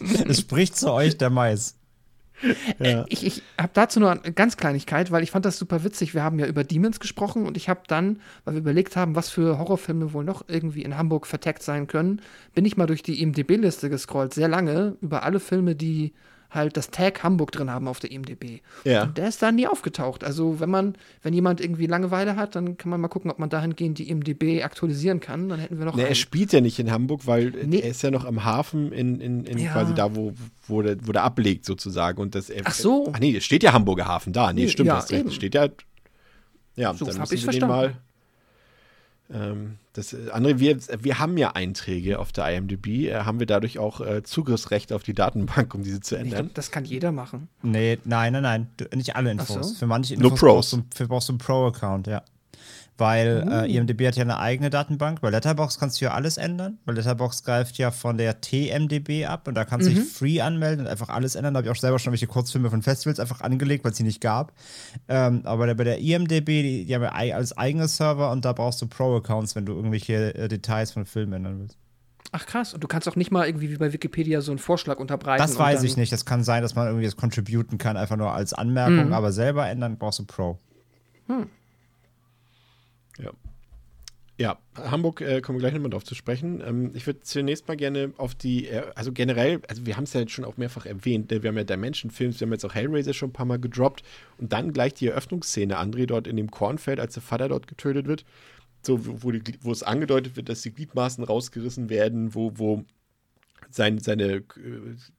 [0.28, 1.76] es spricht zu euch der Mais.
[2.78, 3.04] Ja.
[3.08, 6.14] Ich, ich habe dazu nur eine ganz Kleinigkeit, weil ich fand das super witzig.
[6.14, 9.28] Wir haben ja über Demons gesprochen und ich habe dann, weil wir überlegt haben, was
[9.28, 12.22] für Horrorfilme wohl noch irgendwie in Hamburg verteckt sein können,
[12.54, 16.14] bin ich mal durch die IMDB-Liste gescrollt, sehr lange, über alle Filme, die
[16.50, 18.60] halt das Tag Hamburg drin haben auf der IMDb.
[18.84, 19.04] Ja.
[19.04, 20.24] Und der ist da nie aufgetaucht.
[20.24, 23.48] Also wenn man, wenn jemand irgendwie Langeweile hat, dann kann man mal gucken, ob man
[23.48, 25.48] dahingehend die IMDb aktualisieren kann.
[25.48, 27.80] Dann hätten wir noch Ne, er spielt ja nicht in Hamburg, weil Nee.
[27.80, 29.72] er ist ja noch am Hafen in, in, in Ja.
[29.72, 30.32] quasi da, wo,
[30.66, 32.20] wo, der, wo der ablegt sozusagen.
[32.20, 33.10] Und das, Ach so.
[33.12, 34.52] Ach nee, steht ja Hamburger Hafen da.
[34.52, 35.12] Nee, Nee, stimmt, ja, recht.
[35.12, 35.30] eben.
[35.30, 35.68] Steht ja.
[36.76, 37.68] Ja, So dann müssen wir den verstanden.
[37.74, 37.96] mal.
[39.32, 43.46] Ähm, das äh, andere, wir, wir haben ja Einträge auf der IMDb, äh, haben wir
[43.46, 46.46] dadurch auch äh, Zugriffsrecht auf die Datenbank, um diese zu ändern.
[46.46, 47.48] glaub, das kann jeder machen.
[47.62, 48.66] Nee, nein, nein, nein.
[48.76, 49.70] Du, nicht alle Infos.
[49.70, 49.74] So.
[49.74, 50.52] Für manche Nur Infos Pros.
[50.52, 52.22] brauchst du, für brauchst du einen Pro-Account, ja.
[53.00, 53.50] Weil Uh.
[53.64, 55.20] äh, IMDb hat ja eine eigene Datenbank.
[55.22, 59.48] Bei Letterbox kannst du ja alles ändern, weil Letterbox greift ja von der TMDB ab
[59.48, 61.54] und da kannst du dich free anmelden und einfach alles ändern.
[61.54, 64.02] Da habe ich auch selber schon welche Kurzfilme von Festivals einfach angelegt, weil es sie
[64.04, 64.52] nicht gab.
[65.08, 68.80] Ähm, aber bei der IMDB, die, die haben ja als eigene Server und da brauchst
[68.82, 71.78] du Pro-Accounts, wenn du irgendwelche äh, Details von Filmen ändern willst.
[72.32, 72.74] Ach krass.
[72.74, 75.42] Und du kannst auch nicht mal irgendwie wie bei Wikipedia so einen Vorschlag unterbreiten.
[75.42, 76.12] Das weiß ich nicht.
[76.12, 79.12] Das kann sein, dass man irgendwie das contributen kann, einfach nur als Anmerkung, Mhm.
[79.14, 80.58] aber selber ändern brauchst du Pro.
[81.28, 81.46] Ja.
[84.40, 86.62] Ja, Hamburg äh, kommen wir gleich nochmal drauf zu sprechen.
[86.66, 90.14] Ähm, ich würde zunächst mal gerne auf die, äh, also generell, also wir haben es
[90.14, 91.42] ja jetzt schon auch mehrfach erwähnt, ne?
[91.42, 94.02] wir haben ja Dimension Films, wir haben jetzt auch Hellraiser schon ein paar Mal gedroppt
[94.38, 98.06] und dann gleich die Eröffnungsszene, André dort in dem Kornfeld, als der Vater dort getötet
[98.06, 98.24] wird,
[98.80, 102.84] so wo, die, wo es angedeutet wird, dass die Gliedmaßen rausgerissen werden, wo, wo
[103.68, 104.42] sein, seine äh,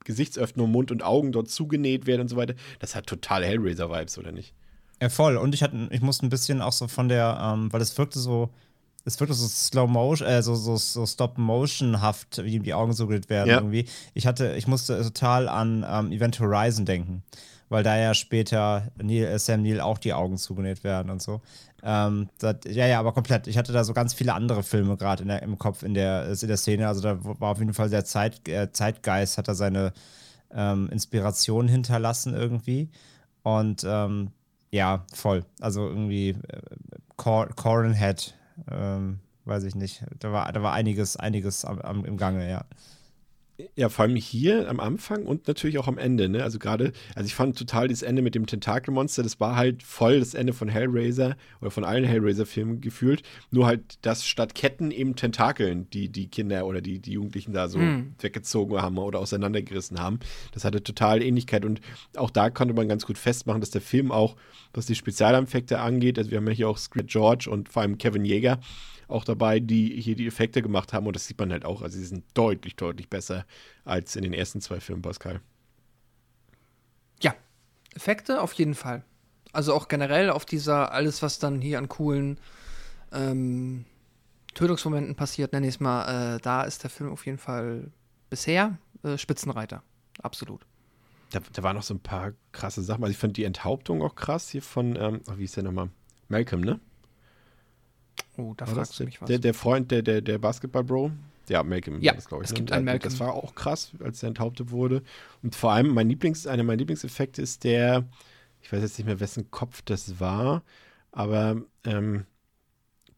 [0.03, 2.55] Gesichtsöffnung, Mund und Augen dort zugenäht werden und so weiter.
[2.79, 4.55] Das hat total Hellraiser-Vibes, oder nicht?
[4.99, 5.37] Ja, voll.
[5.37, 8.17] Und ich hatte, ich musste ein bisschen auch so von der, ähm, weil es wirkte
[8.17, 8.49] so,
[9.05, 13.29] es wirkte so Slow Motion, äh, so, so, so Stop-Motion-haft, wie ihm die Augen zugenäht
[13.29, 13.57] werden Ja.
[13.57, 13.85] irgendwie.
[14.13, 17.23] Ich hatte, ich musste total an ähm, Event Horizon denken,
[17.69, 21.41] weil da ja später Neil, äh, Sam Neill auch die Augen zugenäht werden und so.
[21.83, 23.47] Ähm, das, ja, ja, aber komplett.
[23.47, 26.57] Ich hatte da so ganz viele andere Filme gerade im Kopf in der, in der
[26.57, 26.87] Szene.
[26.87, 29.93] Also da war auf jeden Fall der Zeit, äh, Zeitgeist, hat da seine
[30.53, 32.89] ähm, Inspiration hinterlassen irgendwie.
[33.41, 34.29] Und ähm,
[34.69, 35.43] ja, voll.
[35.59, 36.35] Also irgendwie äh,
[37.15, 38.35] Cor Corin Head,
[38.69, 40.03] ähm, weiß ich nicht.
[40.19, 42.65] Da war, da war einiges, einiges am, am, im Gange, ja.
[43.75, 46.43] Ja, vor allem hier am Anfang und natürlich auch am Ende, ne?
[46.43, 50.19] Also gerade, also ich fand total das Ende mit dem Tentakelmonster, das war halt voll
[50.19, 53.23] das Ende von Hellraiser oder von allen Hellraiser-Filmen gefühlt.
[53.51, 57.67] Nur halt, dass statt Ketten eben Tentakeln, die die Kinder oder die, die Jugendlichen da
[57.67, 57.79] so
[58.19, 60.19] weggezogen haben oder auseinandergerissen haben.
[60.53, 61.81] Das hatte total Ähnlichkeit und
[62.15, 64.35] auch da konnte man ganz gut festmachen, dass der Film auch,
[64.73, 67.97] was die Spezialeffekte angeht, also wir haben ja hier auch Script George und vor allem
[67.97, 68.59] Kevin Jäger
[69.11, 71.07] auch dabei, die hier die Effekte gemacht haben.
[71.07, 71.81] Und das sieht man halt auch.
[71.81, 73.45] Also sie sind deutlich, deutlich besser
[73.85, 75.41] als in den ersten zwei Filmen, Pascal.
[77.21, 77.35] Ja,
[77.93, 79.03] Effekte auf jeden Fall.
[79.53, 82.39] Also auch generell auf dieser, alles, was dann hier an coolen
[83.11, 83.85] ähm,
[84.53, 87.91] Tötungsmomenten passiert, nenne ich es mal, äh, da ist der Film auf jeden Fall
[88.29, 89.83] bisher äh, Spitzenreiter.
[90.21, 90.65] Absolut.
[91.31, 93.03] Da, da waren noch so ein paar krasse Sachen.
[93.03, 95.89] Also ich fand die Enthauptung auch krass hier von, ähm, oh, wie ist der nochmal?
[96.27, 96.79] Malcolm, ne?
[98.37, 99.27] Oh, da War das fragst du mich was.
[99.27, 101.11] Der, der Freund, der, der, der Basketball-Bro?
[101.49, 102.01] Ja, Malcolm.
[102.01, 102.57] Ja, das, glaub ich, es ne?
[102.57, 103.11] gibt einen Da- Malcolm.
[103.11, 105.03] Das war auch krass, als er enthauptet wurde.
[105.43, 108.05] Und vor allem, mein Lieblings, einer meiner Lieblingseffekte ist der,
[108.61, 110.63] ich weiß jetzt nicht mehr, wessen Kopf das war,
[111.11, 112.25] aber ähm,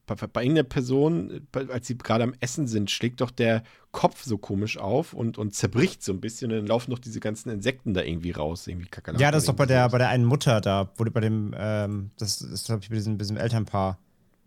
[0.06, 4.38] bei, bei irgendeiner Person, als sie gerade am Essen sind, schlägt doch der Kopf so
[4.38, 7.94] komisch auf und, und zerbricht so ein bisschen und dann laufen doch diese ganzen Insekten
[7.94, 9.22] da irgendwie raus, irgendwie Kakerlaken.
[9.22, 11.54] Ja, das ist doch bei der, bei der einen Mutter da, wo die bei dem,
[11.58, 13.98] ähm, das ist, glaube ich, bei diesem, bei diesem Elternpaar.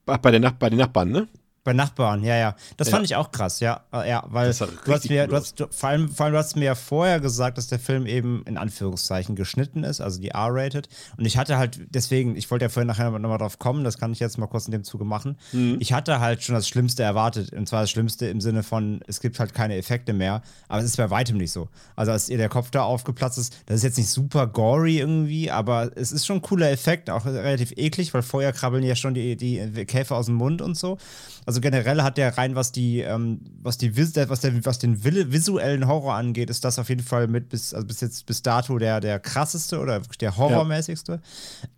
[0.07, 1.29] Bei, der Nach bei den Nachbarn, ne?
[1.67, 2.57] Bei Nachbarn, ja, ja.
[2.77, 2.93] Das Ja.
[2.95, 3.81] fand ich auch krass, ja.
[3.93, 6.39] Äh, Ja, weil du hast mir, cool du hast, du, vor, allem, vor allem, du
[6.39, 10.29] hast mir ja vorher gesagt, dass der Film eben in Anführungszeichen geschnitten ist, also die
[10.29, 10.89] R-rated.
[11.17, 14.13] Und ich hatte halt, deswegen, ich wollte ja vorhin nachher nochmal drauf kommen, das kann
[14.13, 15.37] ich jetzt mal kurz in dem Zuge machen.
[15.51, 15.79] Mhm.
[15.81, 17.53] Ich hatte halt schon das Schlimmste erwartet.
[17.53, 20.43] Und zwar das Schlimmste im Sinne von, es gibt halt keine Effekte mehr.
[20.69, 21.69] Aber es ist bei weitem nicht so.
[21.97, 25.51] Also, als ihr der Kopf da aufgeplatzt ist, das ist jetzt nicht super gory irgendwie,
[25.51, 29.15] aber es ist schon ein cooler Effekt, auch relativ eklig, weil vorher krabbeln ja schon
[29.15, 30.99] die, die Käfer aus dem Mund und so.
[31.47, 34.29] Also generell hat der rein, was die, ähm, was die was, der,
[34.65, 38.27] was den visuellen Horror angeht, ist das auf jeden Fall mit bis, also bis jetzt
[38.27, 41.23] bis dato der, der krasseste oder wirklich der horrormäßigste.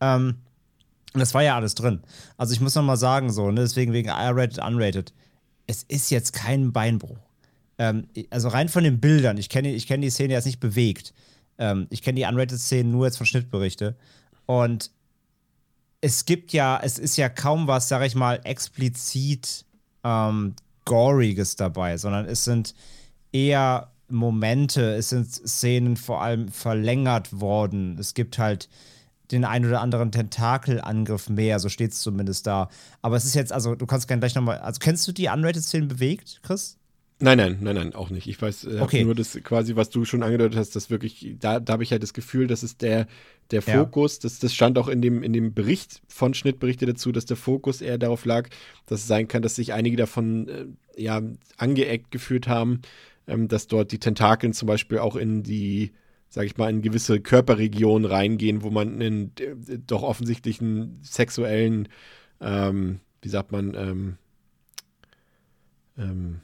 [0.01, 0.37] Ähm,
[1.13, 2.01] und das war ja alles drin.
[2.39, 5.13] Also ich muss noch mal sagen, so, ne, deswegen wegen R-rated, unrated.
[5.67, 7.19] Es ist jetzt kein Beinbruch.
[7.77, 11.13] Ähm, also rein von den Bildern, ich kenne ich kenn die Szene jetzt nicht bewegt.
[11.59, 13.97] Ähm, ich kenne die unrated-Szenen nur jetzt von Schnittberichte.
[14.47, 14.91] Und
[16.01, 19.65] es gibt ja, es ist ja kaum was, sag ich mal, explizit
[20.05, 20.55] ähm,
[20.85, 22.75] Goriges dabei, sondern es sind
[23.33, 27.99] eher Momente, es sind Szenen vor allem verlängert worden.
[27.99, 28.69] Es gibt halt
[29.31, 32.71] den ein oder anderen Tentakelangriff mehr, so steht es zumindest da.
[33.03, 35.89] Aber es ist jetzt, also du kannst gerne gleich nochmal, also kennst du die Unrated-Szenen
[35.89, 36.78] bewegt, Chris?
[37.21, 38.29] Nein, nein, nein, nein, auch nicht.
[38.29, 39.03] Ich weiß äh, Okay.
[39.03, 42.03] nur das quasi, was du schon angedeutet hast, dass wirklich, da, da habe ich halt
[42.05, 43.09] das Gefühl, dass es der,
[43.51, 43.79] der Ja.
[43.85, 47.37] Fokus, das, das stand auch in dem, in dem Bericht von Schnittberichte dazu, dass der
[47.37, 48.49] Fokus eher darauf lag,
[48.87, 50.67] dass es sein kann, dass sich einige davon äh,
[50.97, 51.21] ja
[51.57, 52.83] angeeckt gefühlt haben,
[53.27, 55.91] ähm, dass dort die Tentakeln zum Beispiel auch in die,
[56.29, 61.89] sag ich mal, in gewisse Körperregionen reingehen, wo man einen äh, doch offensichtlichen sexuellen,
[62.41, 64.19] ähm, wie sagt man, ähm,
[65.99, 66.41] ähm,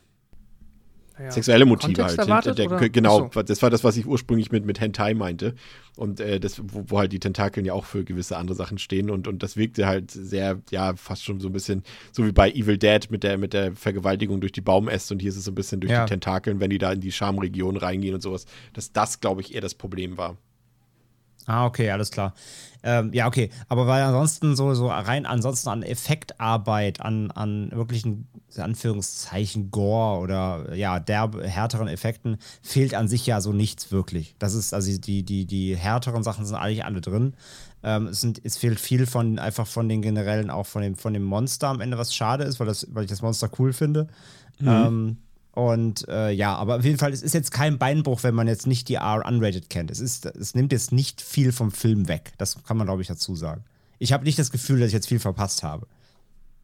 [1.19, 1.31] Ja.
[1.31, 2.29] sexuelle Motive Kontext halt.
[2.29, 2.89] erwartet, Der- oder?
[2.89, 3.43] Genau, so.
[3.43, 5.55] das war das, was ich ursprünglich mit, mit Hentai meinte.
[5.97, 9.11] Und äh, das, wo, wo halt die Tentakeln ja auch für gewisse andere Sachen stehen.
[9.11, 12.51] Und, und das wirkte halt sehr, ja, fast schon so ein bisschen, so wie bei
[12.51, 15.15] Evil Dead mit der, mit der Vergewaltigung durch die Baumäste.
[15.15, 16.05] Und hier ist es so ein bisschen durch Ja.
[16.05, 18.47] die Tentakeln, wenn die da in die Schamregion reingehen und sowas.
[18.73, 20.37] Dass das, glaube ich, eher das Problem war.
[21.47, 22.35] Ah, okay, alles klar.
[22.83, 23.51] Ähm, ja, okay.
[23.69, 30.75] Aber weil ansonsten so, so rein ansonsten an Effektarbeit, an, an wirklichen, Anführungszeichen, Gore oder
[30.75, 34.37] ja, derbe, härteren Effekten fehlt an sich ja so nichts wirklich.
[34.39, 37.35] Das ist, also die, die, die härteren Sachen sind eigentlich alle drin.
[37.83, 41.13] Ähm, es, sind, es fehlt viel von einfach von den generellen, auch von dem, von
[41.13, 44.09] dem Monster am Ende, was schade ist, weil, das, weil ich das Monster cool finde.
[44.61, 45.19] Ähm,
[45.55, 48.67] und äh, ja, aber auf jeden Fall, es ist jetzt kein Beinbruch, wenn man jetzt
[48.67, 49.91] nicht die R unrated kennt.
[49.91, 52.33] Es, ist, es nimmt jetzt nicht viel vom Film weg.
[52.39, 53.63] Das kann man, glaube ich, dazu sagen.
[54.01, 55.87] Ich habe nicht das Gefühl, dass ich jetzt viel verpasst habe.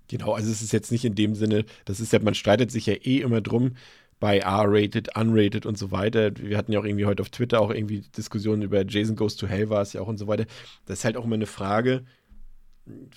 [0.09, 2.87] Genau, also es ist jetzt nicht in dem Sinne, das ist ja, man streitet sich
[2.87, 3.77] ja eh immer drum
[4.19, 6.37] bei R-rated, unrated und so weiter.
[6.37, 9.47] Wir hatten ja auch irgendwie heute auf Twitter auch irgendwie Diskussionen über Jason Goes to
[9.47, 10.47] Hell war es ja auch und so weiter.
[10.87, 12.05] Das ist halt auch immer eine Frage,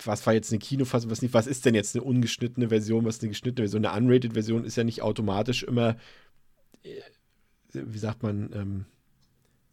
[0.04, 3.16] was war jetzt eine Kinofassung, was nicht, was ist denn jetzt eine ungeschnittene Version, was
[3.16, 3.84] ist eine geschnittene Version?
[3.84, 5.96] Eine unrated Version ist ja nicht automatisch immer,
[6.82, 7.00] äh,
[7.72, 8.84] wie sagt man, ähm,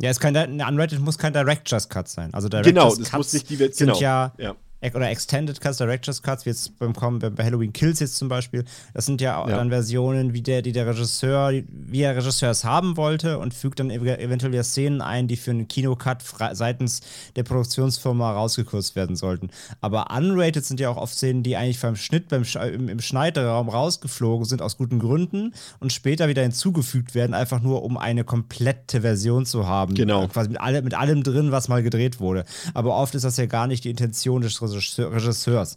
[0.02, 2.34] Ja, es kann eine Unrated muss kein Director's Cut sein.
[2.34, 4.56] Also Director's genau, das Cuts muss nicht die Ver- sind genau, ja ja.
[4.94, 8.66] Oder Extended Cuts, Director's Cuts, wie jetzt beim kommen bei Halloween Kills jetzt zum Beispiel.
[8.94, 9.56] Das sind ja, Ja.
[9.58, 13.80] dann Versionen, wie der, die der Regisseur, wie der Regisseur es haben wollte und fügt
[13.80, 16.18] dann ev- eventuell wieder Szenen ein, die für einen Kinocut
[16.54, 17.02] seitens
[17.36, 19.50] der Produktionsfirma rausgekürzt werden sollten.
[19.82, 23.00] Aber unrated sind ja auch oft Szenen, die eigentlich beim Schnitt, beim Sch im, im
[23.02, 28.24] Schneideraum rausgeflogen sind aus guten Gründen und später wieder hinzugefügt werden, einfach nur um eine
[28.24, 29.94] komplette Version zu haben.
[29.94, 30.28] Genau.
[30.28, 32.46] Quasi mit, alle, mit allem drin, was mal gedreht wurde.
[32.74, 35.76] Aber oft ist das ja gar nicht die Intention des Regisseur- Regisseurs.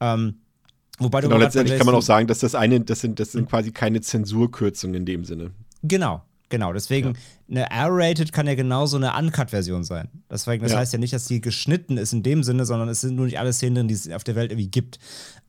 [0.00, 0.36] Ähm,
[0.98, 3.72] wobei Genau, letztendlich kann man auch sagen, dass das eine, das sind, das sind quasi
[3.72, 5.50] keine Zensurkürzungen in dem Sinne.
[5.82, 6.72] Genau, genau.
[6.72, 7.14] Deswegen,
[7.50, 10.08] eine R-Rated kann ja genauso eine Uncut-Version sein.
[10.30, 10.78] Deswegen, das Ja.
[10.78, 13.38] heißt ja nicht, dass die geschnitten ist in dem Sinne, sondern es sind nur nicht
[13.38, 14.98] alle Szenen drin, die es auf der Welt irgendwie gibt.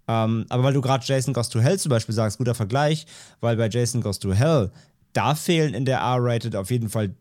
[0.08, 3.08] Ähm, aber weil du gerade Jason Goes to Hell zum Beispiel sagst, guter Vergleich,
[3.40, 4.72] weil bei Jason Goes to Hell,
[5.14, 7.16] da fehlen in der R-Rated auf jeden Fall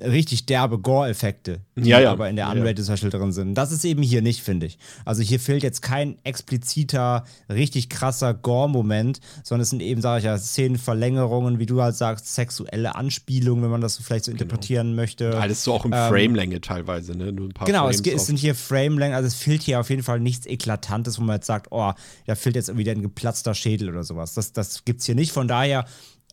[0.00, 2.12] richtig derbe Gore-Effekte, die Ja, ja.
[2.12, 2.60] aber in der Ja, ja.
[2.60, 3.54] Unrated Beispiel drin sind.
[3.54, 4.78] Das ist eben hier nicht, finde ich.
[5.04, 10.24] Also hier fehlt jetzt kein expliziter, richtig krasser Gore-Moment, sondern es sind eben, sage ich
[10.24, 14.94] ja, Szenenverlängerungen, wie du halt sagst, sexuelle Anspielungen, wenn man das so vielleicht so interpretieren
[14.94, 15.38] möchte.
[15.38, 17.32] Alles so auch in Ähm, Framelänge teilweise, ne?
[17.32, 19.80] Nur ein paar Genau, es, Frames es auf- sind hier Framelängen, also es fehlt hier
[19.80, 21.92] auf jeden Fall nichts Eklatantes, wo man jetzt sagt, oh,
[22.26, 24.34] da fehlt jetzt irgendwie ein geplatzter Schädel oder sowas.
[24.34, 25.32] Das, das gibt es hier nicht.
[25.32, 25.84] Von daher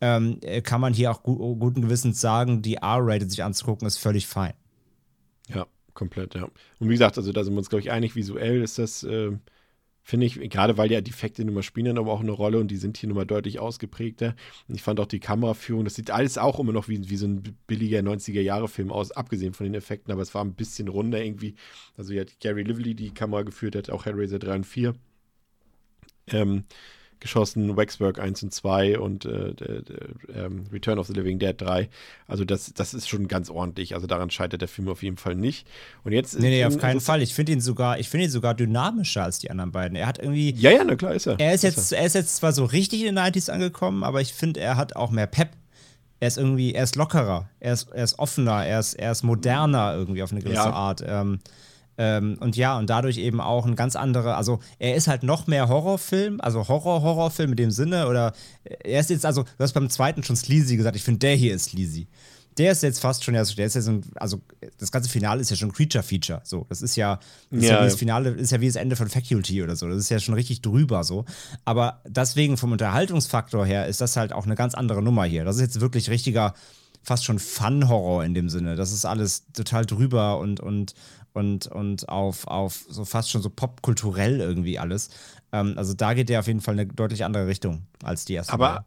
[0.01, 3.97] ähm, äh, kann man hier auch gu guten Gewissens sagen, die R-Rated sich anzugucken, ist
[3.97, 4.53] völlig fein.
[5.47, 6.43] Ja, komplett, ja.
[6.43, 9.31] Und wie gesagt, also da sind wir uns, glaube ich, einig, visuell ist das, äh,
[10.03, 12.59] finde ich, gerade weil ja die Effekte nun mal spielen dann aber auch eine Rolle
[12.59, 14.35] und die sind hier nun mal deutlich ausgeprägter.
[14.67, 17.27] Und ich fand auch die Kameraführung, das sieht alles auch immer noch wie, wie so
[17.27, 21.55] ein billiger 90er-Jahre-Film aus, abgesehen von den Effekten, aber es war ein bisschen runder irgendwie.
[21.97, 24.93] Also hat Gary Lively die Kamera geführt, hat auch Hellraiser 3 und 4
[26.27, 26.63] ähm,
[27.19, 29.97] geschossen, Waxwork 1 und 2 und äh, der, der,
[30.35, 31.89] ähm, Return of the Living Dead 3.
[32.27, 33.95] Also das, das ist schon ganz ordentlich.
[33.95, 35.67] Also daran scheitert der Film auf jeden Fall nicht.
[36.03, 37.21] Und jetzt Nee, nee, auf in- keinen Fall.
[37.21, 39.95] Ich finde ihn sogar, ich finde ihn sogar dynamischer als die anderen beiden.
[39.95, 41.39] Er hat irgendwie, Ja, ja, na klar ist er.
[41.39, 44.33] er ist jetzt, er ist jetzt zwar so richtig in den 90s angekommen, aber ich
[44.33, 45.49] finde, er hat auch mehr Pep.
[46.19, 49.21] Er ist irgendwie, er ist lockerer, er ist, er ist offener, er ist, er ist
[49.23, 50.71] moderner irgendwie auf eine gewisse Ja.
[50.73, 51.03] Art.
[51.05, 51.39] Ähm,
[51.97, 55.47] ähm, und ja, und dadurch eben auch ein ganz anderer, also er ist halt noch
[55.47, 58.33] mehr Horrorfilm, also Horror-Horrorfilm in dem Sinne, oder
[58.63, 61.55] er ist jetzt, also du hast beim zweiten schon sleazy gesagt, ich finde, der hier
[61.55, 62.07] ist sleazy.
[62.57, 64.41] Der ist jetzt fast schon, ja, der ist ja so ein, also
[64.79, 66.65] das ganze Finale ist ja schon ein Creature-Feature, so.
[66.69, 67.19] Das ist ja,
[67.51, 67.97] das ist ja, Ja, wie das ja.
[67.99, 69.87] Finale, ist ja wie das Ende von Faculty oder so.
[69.87, 71.25] Das ist ja schon richtig drüber so.
[71.65, 75.45] Aber deswegen vom Unterhaltungsfaktor her ist das halt auch eine ganz andere Nummer hier.
[75.45, 76.55] Das ist jetzt wirklich richtiger,
[77.03, 78.75] fast schon Fun-Horror in dem Sinne.
[78.75, 80.93] Das ist alles total drüber und, und,
[81.37, 85.09] und, und auf, auf so fast schon so popkulturell irgendwie alles.
[85.51, 88.53] Ähm, also da geht der auf jeden Fall eine deutlich andere Richtung als die erste.
[88.53, 88.85] Aber,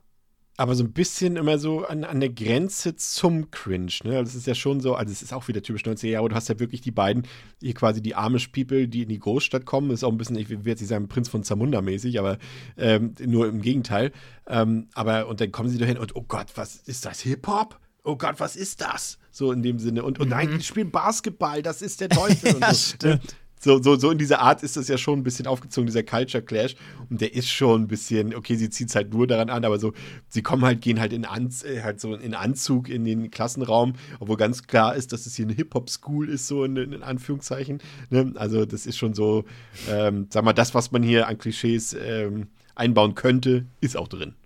[0.57, 3.93] aber so ein bisschen immer so an, an der Grenze zum Cringe.
[4.03, 4.19] Ne?
[4.19, 6.35] Also es ist ja schon so, also es ist auch wieder typisch 90er Jahre, du
[6.35, 7.23] hast ja wirklich die beiden,
[7.61, 9.89] hier quasi die Amish People, die in die Großstadt kommen.
[9.89, 12.39] Das ist auch ein bisschen, ich will jetzt nicht sagen Prinz von Zamunda mäßig, aber
[12.77, 14.11] ähm, nur im Gegenteil.
[14.49, 17.21] Ähm, aber und dann kommen sie dahin und oh Gott, was ist das?
[17.21, 17.79] Hip-Hop?
[18.05, 19.19] Oh Gott, was ist das?
[19.31, 20.03] So in dem Sinne.
[20.03, 22.57] Und, und nein, die spielen Basketball, das ist der Teufel.
[22.61, 22.95] ja, so.
[22.95, 23.37] stimmt.
[23.63, 26.43] So, so, so in dieser Art ist das ja schon ein bisschen aufgezogen, dieser Culture
[26.43, 26.77] Clash.
[27.11, 29.79] Und der ist schon ein bisschen, okay, sie zieht es halt nur daran an, aber
[29.79, 29.93] so,
[30.29, 33.93] sie kommen halt, gehen halt in, Anz äh, halt so in Anzug in den Klassenraum,
[34.19, 37.83] obwohl ganz klar ist, dass es hier eine Hip-Hop-School ist, so in, in Anführungszeichen.
[38.09, 38.33] Ne?
[38.37, 39.45] Also, das ist schon so,
[39.91, 44.37] ähm, sag mal, das, was man hier an Klischees ähm, einbauen könnte, ist auch drin.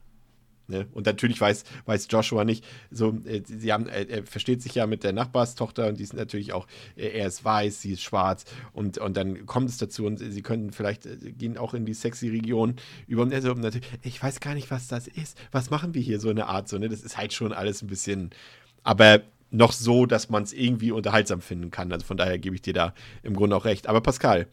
[0.66, 0.86] Ne?
[0.92, 4.86] Und natürlich weiß, weiß Joshua nicht, so, äh, sie haben, äh, er versteht sich ja
[4.86, 6.66] mit der Nachbarstochter und die ist natürlich auch,
[6.96, 10.42] äh, er ist weiß, sie ist schwarz und, und dann kommt es dazu und sie
[10.42, 12.76] können vielleicht, äh, gehen auch in die sexy Region
[13.06, 16.30] über also, natürlich, ich weiß gar nicht, was das ist, was machen wir hier so
[16.30, 16.88] eine Art, so, ne?
[16.88, 18.30] Das ist halt schon alles ein bisschen,
[18.82, 21.92] aber noch so, dass man es irgendwie unterhaltsam finden kann.
[21.92, 23.86] Also von daher gebe ich dir da im Grunde auch recht.
[23.86, 24.48] Aber Pascal,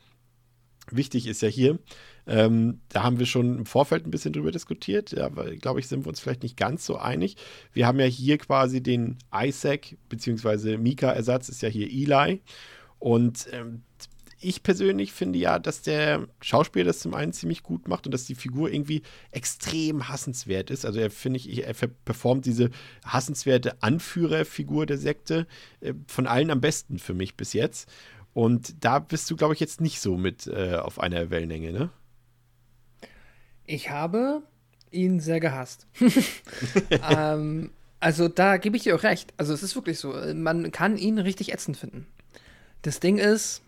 [0.92, 1.80] wichtig ist ja hier,
[2.27, 5.15] ähm, da haben wir schon im Vorfeld ein bisschen drüber diskutiert.
[5.18, 7.38] Da, glaube ich, sind wir uns vielleicht nicht ganz so einig.
[7.73, 10.77] Wir haben ja hier quasi den Isaac bzw.
[10.77, 12.41] Mika-Ersatz, ist ja hier Eli.
[12.99, 13.84] Und ähm,
[14.43, 18.26] ich persönlich finde ja, dass der Schauspieler das zum einen ziemlich gut macht und dass
[18.26, 20.85] die Figur irgendwie extrem hassenswert ist.
[20.85, 21.73] Also er finde ich, er
[22.06, 22.72] performt diese
[23.06, 25.48] hassenswerte Anführerfigur der Sekte
[25.80, 27.88] äh, von allen am besten für mich bis jetzt.
[28.34, 31.89] Und da bist du, glaube ich, jetzt nicht so mit äh, auf einer Wellenlänge, ne?
[33.66, 34.44] Ich habe
[34.92, 35.88] ihn sehr gehasst.
[37.10, 39.34] ähm, also da gebe ich dir auch recht.
[39.38, 40.14] Also es ist wirklich so.
[40.34, 42.08] Man kann ihn richtig ätzend finden.
[42.82, 43.62] Das Ding ist,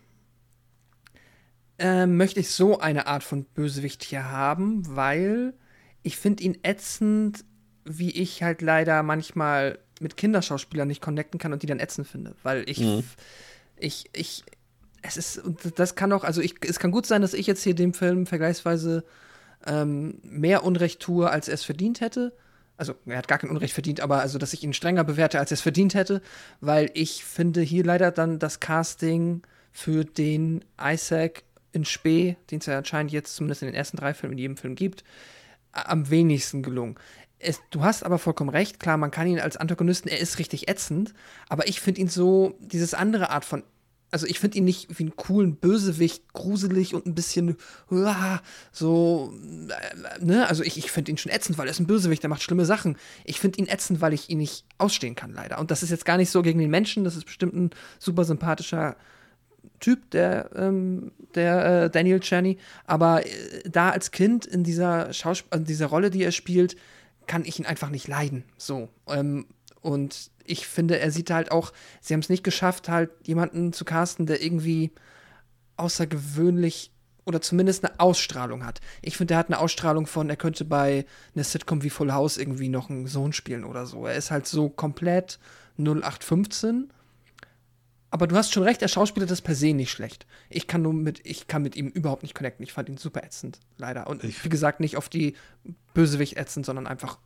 [1.78, 5.54] äh, möchte ich so eine Art von Bösewicht hier haben, weil
[6.02, 7.44] ich finde ihn ätzend,
[7.84, 12.34] wie ich halt leider manchmal mit Kinderschauspielern nicht connecten kann und die dann ätzend finde.
[12.42, 13.04] Weil ich, Mhm.
[13.76, 14.44] ich, ich,
[15.02, 17.62] es ist, und das kann auch, also ich, es kann gut sein, dass ich jetzt
[17.62, 19.04] hier dem Film vergleichsweise
[19.66, 22.32] ähm, mehr Unrecht tue, als er es verdient hätte.
[22.76, 25.50] Also, er hat gar kein Unrecht verdient, aber also, dass ich ihn strenger bewerte, als
[25.50, 26.22] er es verdient hätte,
[26.60, 32.66] weil ich finde hier leider dann das Casting für den Isaac in Spee, den es
[32.66, 35.04] ja anscheinend jetzt zumindest in den ersten drei Filmen in jedem Film gibt,
[35.72, 36.96] am wenigsten gelungen.
[37.38, 40.68] Es, du hast aber vollkommen recht, klar, man kann ihn als Antagonisten, er ist richtig
[40.68, 41.12] ätzend,
[41.48, 43.64] aber ich finde ihn so, dieses andere Art von
[44.14, 47.56] also ich finde ihn nicht wie einen coolen Bösewicht, gruselig und ein bisschen
[47.90, 49.34] uah, so,
[49.68, 52.30] äh, ne, also ich, ich finde ihn schon ätzend, weil er ist ein Bösewicht, der
[52.30, 52.96] macht schlimme Sachen.
[53.24, 55.58] Ich finde ihn ätzend, weil ich ihn nicht ausstehen kann, leider.
[55.58, 58.22] Und das ist jetzt gar nicht so gegen den Menschen, das ist bestimmt ein super
[58.22, 58.94] sympathischer
[59.80, 62.58] Typ, der, ähm, der äh, Daniel Czerny.
[62.86, 66.76] Aber äh, da als Kind in dieser, Schausp in dieser Rolle, die er spielt,
[67.26, 68.44] kann ich ihn einfach nicht leiden.
[68.58, 68.90] So.
[69.08, 69.46] Ähm,
[69.80, 73.84] und ich finde, er sieht halt auch, sie haben es nicht geschafft, halt jemanden zu
[73.84, 74.92] casten, der irgendwie
[75.76, 76.92] außergewöhnlich
[77.24, 78.80] oder zumindest eine Ausstrahlung hat.
[79.02, 82.36] Ich finde, er hat eine Ausstrahlung von, er könnte bei einer Sitcom wie Full House
[82.36, 84.06] irgendwie noch einen Sohn spielen oder so.
[84.06, 85.38] Er ist halt so komplett
[85.78, 86.92] 0815.
[88.10, 90.26] Aber du hast schon recht, der Schauspieler ist per se nicht schlecht.
[90.48, 92.62] Ich kann nur mit, ich kann mit ihm überhaupt nicht connecten.
[92.62, 94.06] Ich fand ihn super ätzend, leider.
[94.06, 95.34] Und wie gesagt, nicht auf die
[95.94, 97.18] Bösewicht ätzend, sondern einfach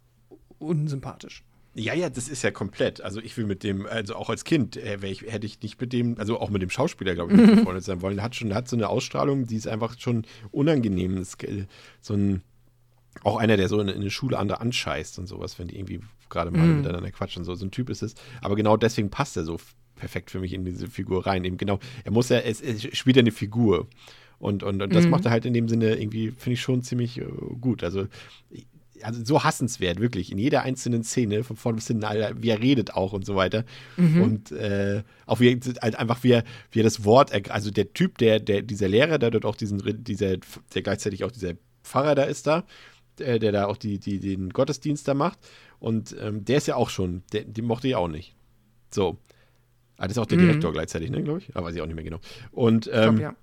[0.59, 1.45] unsympathisch.
[1.79, 3.01] Ja, ja, das ist ja komplett.
[3.03, 5.93] Also ich will mit dem, also auch als Kind äh, ich, hätte ich nicht mit
[5.93, 8.21] dem, also auch mit dem Schauspieler, glaube ich, nicht befreundet sein wollen.
[8.21, 11.17] Hat schon, hat so eine Ausstrahlung, die ist einfach schon unangenehm.
[11.17, 11.67] Das, äh,
[12.01, 12.43] so ein,
[13.23, 16.01] auch einer, der so in, in der Schule andere anscheißt und sowas, wenn die irgendwie
[16.31, 16.77] gerade mal Mhm.
[16.79, 17.45] miteinander quatschen.
[17.45, 18.15] So, so ein Typ ist es.
[18.43, 19.59] Aber genau deswegen passt er so
[19.97, 21.45] perfekt für mich in diese Figur rein.
[21.45, 23.87] Eben genau, er muss ja, es, es spielt ja eine Figur.
[24.41, 25.11] Und, und, und das Mhm.
[25.11, 27.25] macht er halt in dem Sinne irgendwie, finde ich schon ziemlich äh,
[27.61, 27.83] gut.
[27.83, 28.07] Also
[29.03, 30.33] also so hassenswert, wirklich.
[30.33, 32.05] In jeder einzelnen Szene, von vorn bis hinten,
[32.43, 33.65] wie er redet auch und so weiter.
[34.23, 38.19] Und äh, auch wie halt einfach wie er, wie er das Wort, also der Typ,
[38.19, 40.37] der, der, dieser Lehrer, der dort auch diesen, dieser,
[40.75, 41.53] der gleichzeitig auch dieser
[41.83, 42.65] Pfarrer da ist da,
[43.19, 45.39] der, der da auch die, die, den Gottesdienst da macht.
[45.81, 48.35] Und ähm, der ist ja auch schon, der, den mochte ich auch nicht.
[48.91, 49.19] So.
[49.97, 50.43] Ah, das ist auch der Mhm.
[50.43, 51.57] Direktor gleichzeitig, ne, glaube ich.
[51.57, 52.21] Aber weiß ich auch nicht mehr genau.
[52.53, 53.37] Und ähm, glaub, ja.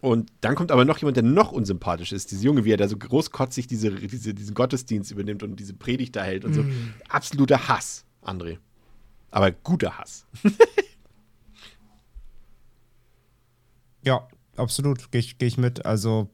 [0.00, 2.30] Und dann kommt aber noch jemand, der noch unsympathisch ist.
[2.30, 6.14] Diese Junge, wie er da so großkotzig diese, diese, diesen Gottesdienst übernimmt und diese Predigt
[6.16, 6.62] da hält und so.
[6.62, 6.94] Mhm.
[7.08, 8.58] Absoluter Hass, André.
[9.30, 10.26] Aber guter Hass.
[14.04, 15.84] Ja, absolut, gehe ich, geh ich mit.
[15.84, 16.30] Also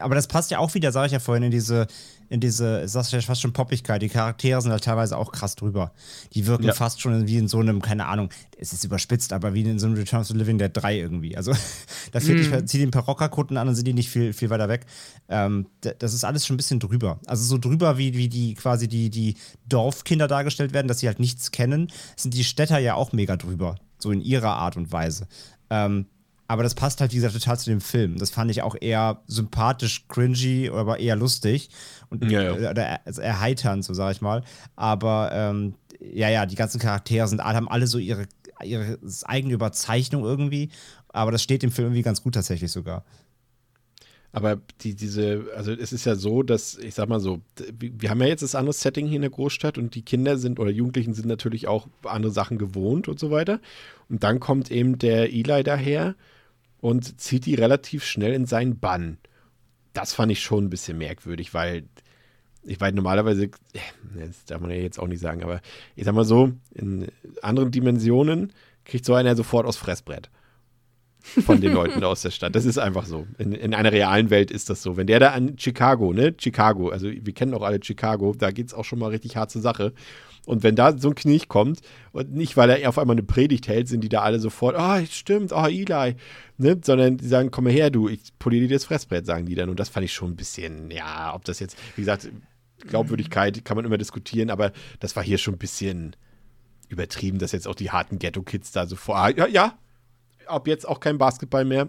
[0.00, 1.86] aber das passt ja auch wieder, sage ich ja vorhin, in diese,
[2.28, 4.02] in diese, sagst du ja fast schon Poppigkeit.
[4.02, 5.92] Die Charaktere sind halt teilweise auch krass drüber.
[6.34, 6.72] Die wirken Ja.
[6.74, 9.86] fast schon wie in so einem, keine Ahnung, es ist überspitzt, aber wie in so
[9.86, 11.36] einem Return to Living Dead 3 irgendwie.
[11.36, 11.52] Also
[12.12, 14.68] da fehlt nicht, zieh den paar Rockerkutten an und sind die nicht viel, viel weiter
[14.68, 14.86] weg.
[15.28, 15.66] Ähm,
[15.98, 17.20] das ist alles schon ein bisschen drüber.
[17.26, 19.36] Also so drüber, wie, wie die quasi die, die
[19.68, 23.76] Dorfkinder dargestellt werden, dass sie halt nichts kennen, sind die Städter ja auch mega drüber.
[23.98, 25.26] So in ihrer Art und Weise.
[25.70, 26.06] Ähm,
[26.48, 28.18] aber das passt halt, wie gesagt, total zu dem Film.
[28.18, 31.70] Das fand ich auch eher sympathisch, cringy, aber eher lustig
[32.08, 32.56] und Ja, ja.
[32.56, 34.42] äh, oder also erheiternd, so sage ich mal.
[34.76, 38.26] Aber ähm, ja, ja, die ganzen Charaktere sind haben alle so ihre,
[38.62, 40.70] ihre eigene Überzeichnung irgendwie.
[41.08, 43.04] Aber das steht dem Film irgendwie ganz gut tatsächlich sogar.
[44.32, 47.40] Aber die, diese, also es ist ja so, dass, ich sag mal so,
[47.78, 50.60] wir haben ja jetzt das andere Setting hier in der Großstadt und die Kinder sind
[50.60, 53.60] oder Jugendlichen sind natürlich auch andere Sachen gewohnt und so weiter.
[54.10, 56.16] Und dann kommt eben der Eli daher
[56.86, 59.18] und zieht die relativ schnell in seinen Bann.
[59.92, 61.88] Das fand ich schon ein bisschen merkwürdig, weil
[62.62, 63.50] ich weiß normalerweise,
[64.14, 65.60] das darf man ja jetzt auch nicht sagen, aber
[65.96, 67.08] ich sag mal so, in
[67.42, 68.52] anderen Dimensionen
[68.84, 70.30] kriegt so einer sofort aus Fressbrett
[71.18, 72.54] von den Leuten aus der Stadt.
[72.54, 73.26] Das ist einfach so.
[73.36, 74.96] In, in einer realen Welt ist das so.
[74.96, 78.68] Wenn der da an Chicago, ne, Chicago, also wir kennen auch alle Chicago, da geht
[78.68, 79.92] es auch schon mal richtig hart zur Sache.
[80.46, 81.80] Und wenn da so ein Kniech kommt
[82.12, 85.04] und nicht, weil er auf einmal eine Predigt hält, sind die da alle sofort, ah,
[85.04, 86.14] stimmt, ah, Eli,
[86.58, 89.54] ne, sondern die sagen, komm mal her, du, ich poliere dir das Fressbrett, sagen die
[89.54, 89.68] dann.
[89.68, 92.28] Und das fand ich schon ein bisschen, ja, ob das jetzt, wie gesagt,
[92.86, 96.14] Glaubwürdigkeit kann man immer diskutieren, aber das war hier schon ein bisschen
[96.88, 99.78] übertrieben, dass jetzt auch die harten Ghetto-Kids da sofort, ah, ja, ja,
[100.46, 101.88] ab jetzt auch kein Basketball mehr.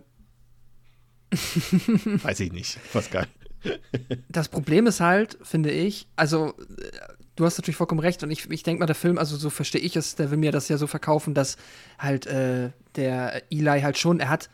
[1.32, 2.80] Weiß ich nicht.
[2.94, 3.28] Was geil.
[4.30, 6.92] Das Problem ist halt, finde ich, also äh,
[7.36, 9.82] du hast natürlich vollkommen recht und ich, ich denke mal, der Film, also so verstehe
[9.82, 11.58] ich es, der will mir das ja so verkaufen, dass
[12.00, 14.50] halt äh, der Eli halt schon, er hat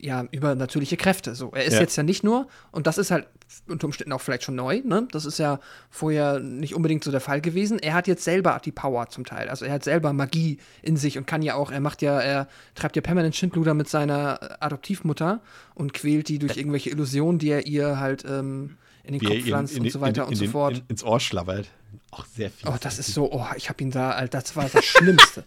[0.00, 1.34] ja übernatürliche Kräfte.
[1.34, 1.80] So, er ist Ja.
[1.80, 3.26] jetzt ja nicht nur, und das ist halt
[3.66, 5.08] unter Umständen auch vielleicht schon neu, ne?
[5.10, 5.58] Das ist ja
[5.90, 7.78] vorher nicht unbedingt so der Fall gewesen.
[7.78, 9.48] Er hat jetzt selber die Power zum Teil.
[9.48, 12.46] Also er hat selber Magie in sich und kann ja auch, er macht ja, er
[12.74, 15.40] treibt ja permanent Schindluder mit seiner äh, Adoptivmutter
[15.74, 19.44] und quält die durch irgendwelche Illusionen, die er ihr halt ähm, in den Wie Kopf
[19.46, 20.74] pflanzt in und den- so weiter in, und in so den- fort.
[20.78, 21.68] In, ins Ohr schlabbert.
[22.10, 22.68] Auch sehr viel.
[22.68, 25.44] Oh, das ist so, oh, ich hab ihn da, Alter, das war das Schlimmste.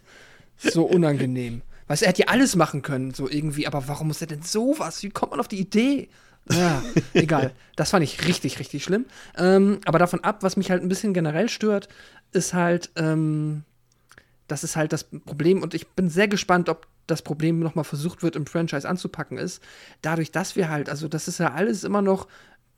[0.57, 1.61] so unangenehm.
[1.91, 4.43] Weißt du, er hätte ja alles machen können, so irgendwie, aber warum muss er denn
[4.43, 5.03] sowas?
[5.03, 6.07] Wie kommt man auf die Idee?
[6.49, 6.81] Ja,
[7.13, 7.51] egal.
[7.75, 9.07] Das fand ich richtig, richtig schlimm.
[9.35, 11.89] Ähm, aber davon ab, was mich halt ein bisschen generell stört,
[12.31, 13.65] ist halt, ähm,
[14.47, 18.23] das ist halt das Problem und ich bin sehr gespannt, ob das Problem nochmal versucht
[18.23, 19.61] wird, im Franchise anzupacken ist.
[20.01, 22.29] Dadurch, dass wir halt, also das ist ja alles immer noch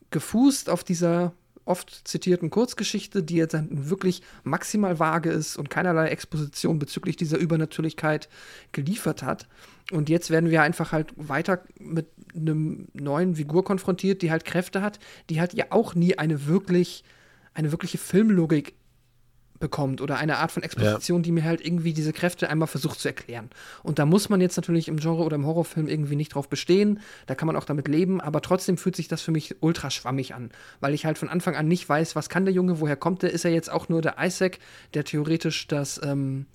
[0.10, 1.34] gefußt auf dieser
[1.66, 8.30] oft zitierten Kurzgeschichte, die jetzt wirklich maximal vage ist und keinerlei Exposition bezüglich dieser Übernatürlichkeit
[8.72, 9.48] geliefert hat.
[9.92, 14.82] Und jetzt werden wir einfach halt weiter mit einem neuen Figur konfrontiert, die halt Kräfte
[14.82, 17.04] hat, die halt ja auch nie eine wirklich,
[17.54, 18.74] eine wirkliche Filmlogik
[19.64, 23.08] bekommt oder eine Art von Exposition, die mir halt irgendwie diese Kräfte einmal versucht zu
[23.08, 23.50] erklären.
[23.82, 27.00] Und da muss man jetzt natürlich im Genre oder im Horrorfilm irgendwie nicht drauf bestehen,
[27.28, 30.36] da kann man auch damit leben, aber trotzdem fühlt sich das für mich ultra schwammig
[30.36, 30.52] an,
[30.82, 33.32] weil ich halt von Anfang an nicht weiß, was kann der Junge, woher kommt der,
[33.32, 34.60] ist er jetzt auch nur der Isaac,
[34.94, 36.46] der theoretisch das, ähm,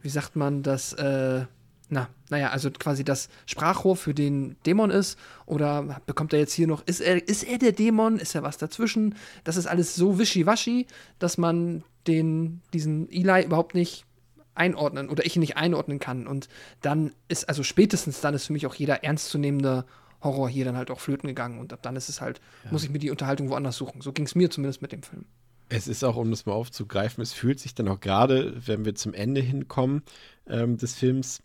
[0.00, 1.46] wie sagt man, das, äh,
[1.92, 6.66] na, naja, also quasi das Sprachrohr für den Dämon ist oder bekommt er jetzt hier
[6.66, 9.14] noch, ist er, ist er der Dämon, ist er was dazwischen?
[9.44, 10.86] Das ist alles so wischiwaschi,
[11.18, 14.06] dass man den, diesen Eli überhaupt nicht
[14.54, 16.26] einordnen oder ich ihn nicht einordnen kann.
[16.26, 16.48] Und
[16.80, 19.84] dann ist, also spätestens dann ist für mich auch jeder ernstzunehmende
[20.22, 21.58] Horror hier dann halt auch flöten gegangen.
[21.58, 22.40] Und ab dann ist es halt,
[22.70, 24.00] muss ich mir die Unterhaltung woanders suchen.
[24.00, 25.26] So ging es mir zumindest mit dem Film.
[25.68, 28.94] Es ist auch, um das mal aufzugreifen, es fühlt sich dann auch gerade, wenn wir
[28.94, 30.02] zum Ende hinkommen
[30.46, 31.42] ähm, des Films,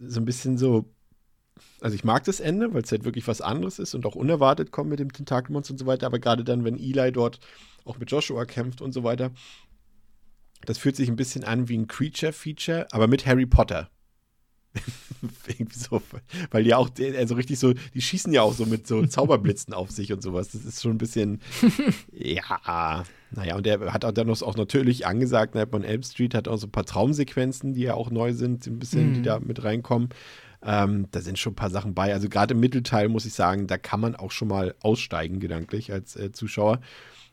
[0.00, 0.92] so ein bisschen so.
[1.80, 4.70] Also ich mag das Ende, weil es halt wirklich was anderes ist und auch unerwartet
[4.70, 6.06] kommt mit dem Tentakelmonster und so weiter.
[6.06, 7.38] Aber gerade dann, wenn Eli dort
[7.84, 9.30] auch mit Joshua kämpft und so weiter,
[10.64, 13.90] das fühlt sich ein bisschen an wie ein Creature-Feature, aber mit Harry Potter.
[15.48, 16.00] Irgendwie so,
[16.50, 19.90] weil die auch, also richtig so, die schießen ja auch so mit so Zauberblitzen auf
[19.90, 20.50] sich und sowas.
[20.52, 21.40] Das ist schon ein bisschen,
[22.12, 26.34] ja, naja, und er hat auch dann noch, auch natürlich angesagt, Nightmare on Elm Street
[26.34, 29.38] hat auch so ein paar Traumsequenzen, die ja auch neu sind, ein bisschen, die da
[29.40, 30.08] mit reinkommen.
[30.62, 32.12] Ähm, da sind schon ein paar Sachen bei.
[32.12, 35.92] Also gerade im Mittelteil muss ich sagen, da kann man auch schon mal aussteigen, gedanklich,
[35.92, 36.80] als äh, Zuschauer.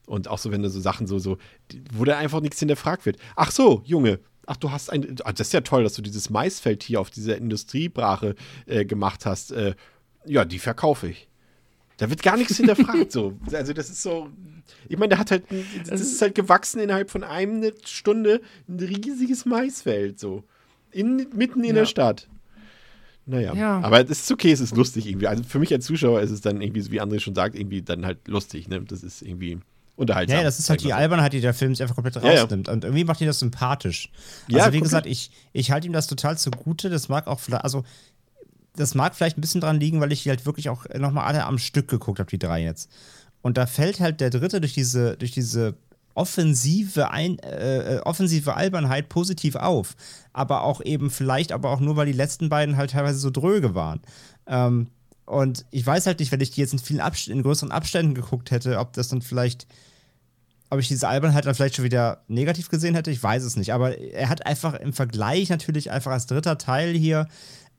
[0.06, 1.38] Und auch so, wenn da so Sachen so, so,
[1.94, 3.18] wo da einfach nichts hinterfragt wird.
[3.36, 6.30] Ach so, Junge, ach, du hast ein, ah, das ist ja toll, dass du dieses
[6.32, 8.34] Maisfeld hier auf dieser Industriebrache
[8.66, 9.52] äh, gemacht hast.
[9.52, 9.76] Äh,
[10.26, 11.28] ja, die verkaufe ich.
[11.98, 13.34] Da wird gar nichts hinterfragt, so.
[13.52, 14.30] Also, das ist so,
[14.88, 15.46] ich meine, der hat halt,
[15.88, 20.44] das ist halt gewachsen innerhalb von einer Stunde ein riesiges Maisfeld, so.
[20.92, 21.74] In, mitten in Ja.
[21.82, 22.28] der Stadt.
[23.26, 23.54] naja.
[23.56, 23.80] Ja.
[23.82, 25.28] Aber es ist okay, es ist lustig irgendwie.
[25.28, 27.82] Also für mich als Zuschauer ist es dann irgendwie, so wie André schon sagt, irgendwie
[27.82, 28.70] dann halt lustig.
[28.70, 28.82] Ne?
[28.84, 29.58] Das ist irgendwie
[29.98, 30.38] unterhaltsam.
[30.38, 30.94] Ja, das ist halt die.
[30.94, 32.42] Albernheit, die der Film sich einfach komplett Ja, ja.
[32.44, 32.70] rausnimmt.
[32.70, 34.10] Und irgendwie macht ihn das sympathisch.
[34.48, 36.90] Also, Ja, wie gesagt, ich, ich halte ihm das total zugute.
[36.90, 37.84] Das mag auch, vielleicht- also,
[38.76, 41.44] das mag vielleicht ein bisschen dran liegen, weil ich die halt wirklich auch nochmal alle
[41.46, 42.90] am Stück geguckt habe, die drei jetzt.
[43.42, 45.76] Und da fällt halt der dritte durch diese, durch diese
[46.14, 49.96] offensive, Ein, äh, äh, offensive Albernheit positiv auf.
[50.34, 53.76] Aber auch eben vielleicht, aber auch nur, weil die letzten beiden halt teilweise so dröge
[53.76, 54.02] waren.
[54.48, 54.88] Ähm,
[55.26, 58.16] und ich weiß halt nicht, wenn ich die jetzt in vielen Abst in größeren Abständen
[58.16, 59.68] geguckt hätte, ob das dann vielleicht
[60.70, 63.74] ob ich diese Albernheit dann vielleicht schon wieder negativ gesehen hätte, ich weiß es nicht.
[63.74, 67.28] Aber er hat einfach im Vergleich natürlich einfach als dritter Teil hier,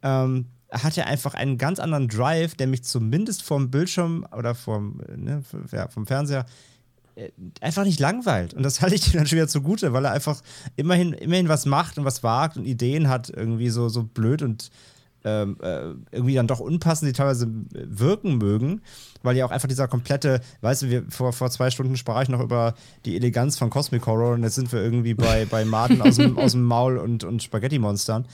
[0.02, 5.00] ähm, hat er einfach einen ganz anderen Drive, der mich zumindest vom Bildschirm oder vom,
[5.17, 5.42] ne,
[5.91, 6.47] vom Fernseher
[7.15, 8.55] äh, einfach nicht langweilt.
[8.55, 10.41] Und das halte ich ihm dann schon wieder zugute, weil er einfach
[10.76, 14.70] immerhin, immerhin was macht und was wagt und Ideen hat, irgendwie so, so blöd und
[15.29, 18.81] ähm, äh, irgendwie dann doch unpassend, die teilweise wirken mögen,
[19.23, 22.29] weil ja auch einfach dieser komplette, weißt du, wir, vor, vor zwei Stunden sprach ich
[22.29, 22.75] noch über
[23.05, 26.39] die Eleganz von Cosmic Horror und jetzt sind wir irgendwie bei, bei Maden aus dem,
[26.39, 28.27] aus dem Maul und, und Spaghetti-Monstern.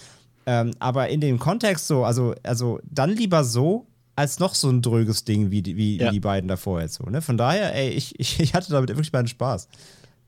[0.47, 4.81] Ähm, aber in dem Kontext so, also, also dann lieber so, als noch so ein
[4.83, 6.07] dröges Ding wie, die- wie, Ja.
[6.09, 7.05] wie die beiden davor jetzt so.
[7.05, 7.21] Ne?
[7.23, 9.69] Von daher, ey, ich, ich, ich hatte damit wirklich meinen Spaß.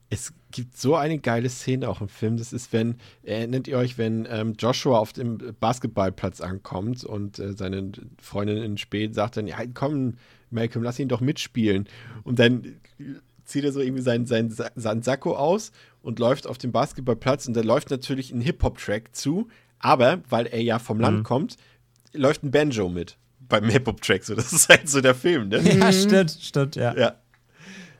[0.09, 2.37] Es gibt so eine geile Szene auch im Film.
[2.37, 7.53] Das ist, wenn, erinnert ihr euch, wenn ähm, Joshua auf dem Basketballplatz ankommt und äh,
[7.53, 10.15] seine Freundin in Spät sagt dann, ja, komm,
[10.49, 11.87] Malcolm, lass ihn doch mitspielen.
[12.23, 12.77] Und dann
[13.43, 15.71] zieht er so irgendwie seinen, seinen, seinen Sakko aus
[16.01, 19.47] und läuft auf dem Basketballplatz und da läuft natürlich ein Hip-Hop-Track zu,
[19.79, 21.57] aber weil er ja vom Land kommt,
[22.13, 24.23] läuft ein Banjo mit beim Hip-Hop-Track.
[24.23, 25.59] So, das ist halt so der Film, ne?
[25.61, 26.95] Ja, stimmt, stimmt, ja.
[26.97, 27.15] Ja.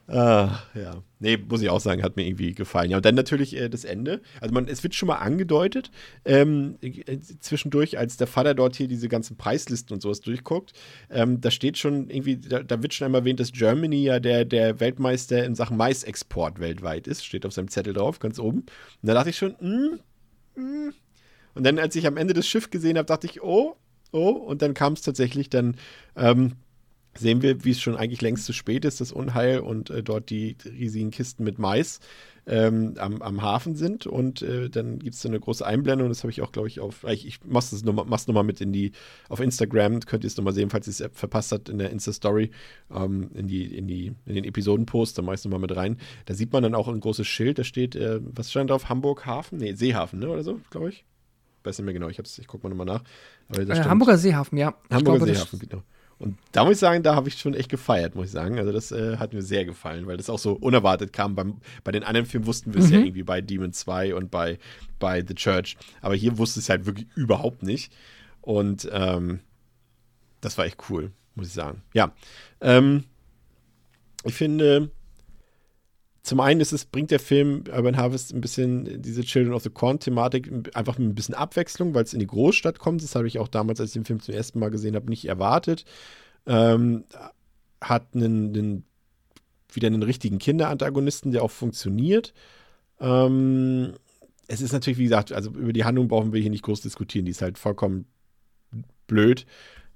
[0.10, 1.04] Ah, ja.
[1.20, 2.90] Nee, muss ich auch sagen, hat mir irgendwie gefallen.
[2.90, 4.22] Ja, und dann natürlich äh, das Ende.
[4.40, 5.92] Also man, es wird schon mal angedeutet,
[6.24, 10.72] ähm, äh, zwischendurch, als der Vater dort hier diese ganzen Preislisten und sowas durchguckt,
[11.10, 14.46] ähm, da steht schon irgendwie, da, da wird schon einmal erwähnt, dass Germany ja der,
[14.46, 17.26] der Weltmeister in Sachen Maisexport weltweit ist.
[17.26, 18.60] Steht auf seinem Zettel drauf, ganz oben.
[18.60, 18.68] Und
[19.02, 20.00] da dachte ich schon, hm,
[20.56, 20.94] hm.
[21.54, 23.76] Und dann, als ich am Ende das Schiff gesehen habe, dachte ich, oh,
[24.14, 24.30] oh.
[24.30, 25.76] Und dann kam es tatsächlich dann,
[26.16, 26.54] ähm,
[27.18, 30.30] sehen wir, wie es schon eigentlich längst zu spät ist, das Unheil und äh, dort
[30.30, 32.00] die riesigen Kisten mit Mais
[32.48, 34.08] ähm, am, am Hafen sind.
[34.08, 36.80] Und äh, dann gibt es so eine große Einblendung, das habe ich auch, glaube ich,
[36.80, 38.94] auf, ich, ich mach's das nochmal noch mal mit in die,
[39.30, 42.52] auf Instagram, könnt ihr es nochmal sehen, falls ihr es verpasst habt in der Insta-Story,
[42.94, 45.98] ähm, in, die, in, die, in den Episodenpost, da mach ich es nochmal mit rein.
[46.26, 48.90] Da sieht man dann auch ein großes Schild, da steht, äh, was stand drauf?
[48.90, 49.60] Hamburg Hafen?
[49.60, 51.06] Nee, Seehafen, ne, oder so, glaube ich.
[51.64, 53.04] Weiß nicht mehr genau, ich, ich gucke mal nochmal nach.
[53.58, 54.74] Äh, Hamburger Seehafen, ja.
[54.90, 55.84] Hamburger glaube, Seehafen, genau.
[56.20, 58.58] Und da muss ich sagen, da habe ich schon echt gefeiert, muss ich sagen.
[58.58, 61.36] Also das äh, hat mir sehr gefallen, weil das auch so unerwartet kam.
[61.36, 64.58] Beim, bei den anderen Filmen wussten wir es ja irgendwie bei Demon 2 und bei,
[64.98, 65.78] bei The Church.
[66.02, 67.94] Aber hier wusste es halt wirklich überhaupt nicht.
[68.42, 69.42] Und ähm,
[70.42, 71.84] das war echt cool, muss ich sagen.
[71.94, 72.14] Ja.
[72.62, 73.04] Ähm,
[74.24, 74.90] ich finde,
[76.28, 79.70] zum einen ist es, bringt der Film Urban Harvest ein bisschen diese Children of the
[79.70, 83.02] Corn-Thematik einfach mit ein bisschen Abwechslung, weil es in die Großstadt kommt.
[83.02, 85.26] Das habe ich auch damals, als ich den Film zum ersten Mal gesehen habe, nicht
[85.26, 85.86] erwartet.
[86.46, 87.06] Ähm,
[87.80, 88.84] hat einen, einen,
[89.72, 92.34] wieder einen richtigen Kinderantagonisten, der auch funktioniert.
[93.00, 93.94] Ähm,
[94.48, 97.24] es ist natürlich, wie gesagt, also über die Handlung brauchen wir hier nicht groß diskutieren.
[97.24, 98.06] Die ist halt vollkommen
[99.08, 99.46] blöd.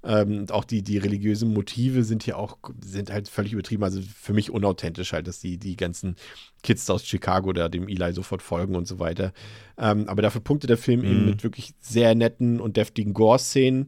[0.04, 3.84] Ähm, und auch die, die religiösen Motive sind hier auch, sind halt völlig übertrieben.
[3.84, 6.16] Also für mich unauthentisch halt, dass die, die ganzen
[6.62, 9.32] Kids aus Chicago da dem Eli sofort folgen und so weiter.
[9.78, 11.26] Ähm, aber dafür punktet der Film eben Mhm.
[11.26, 13.86] mit wirklich sehr netten und deftigen Gore-Szenen.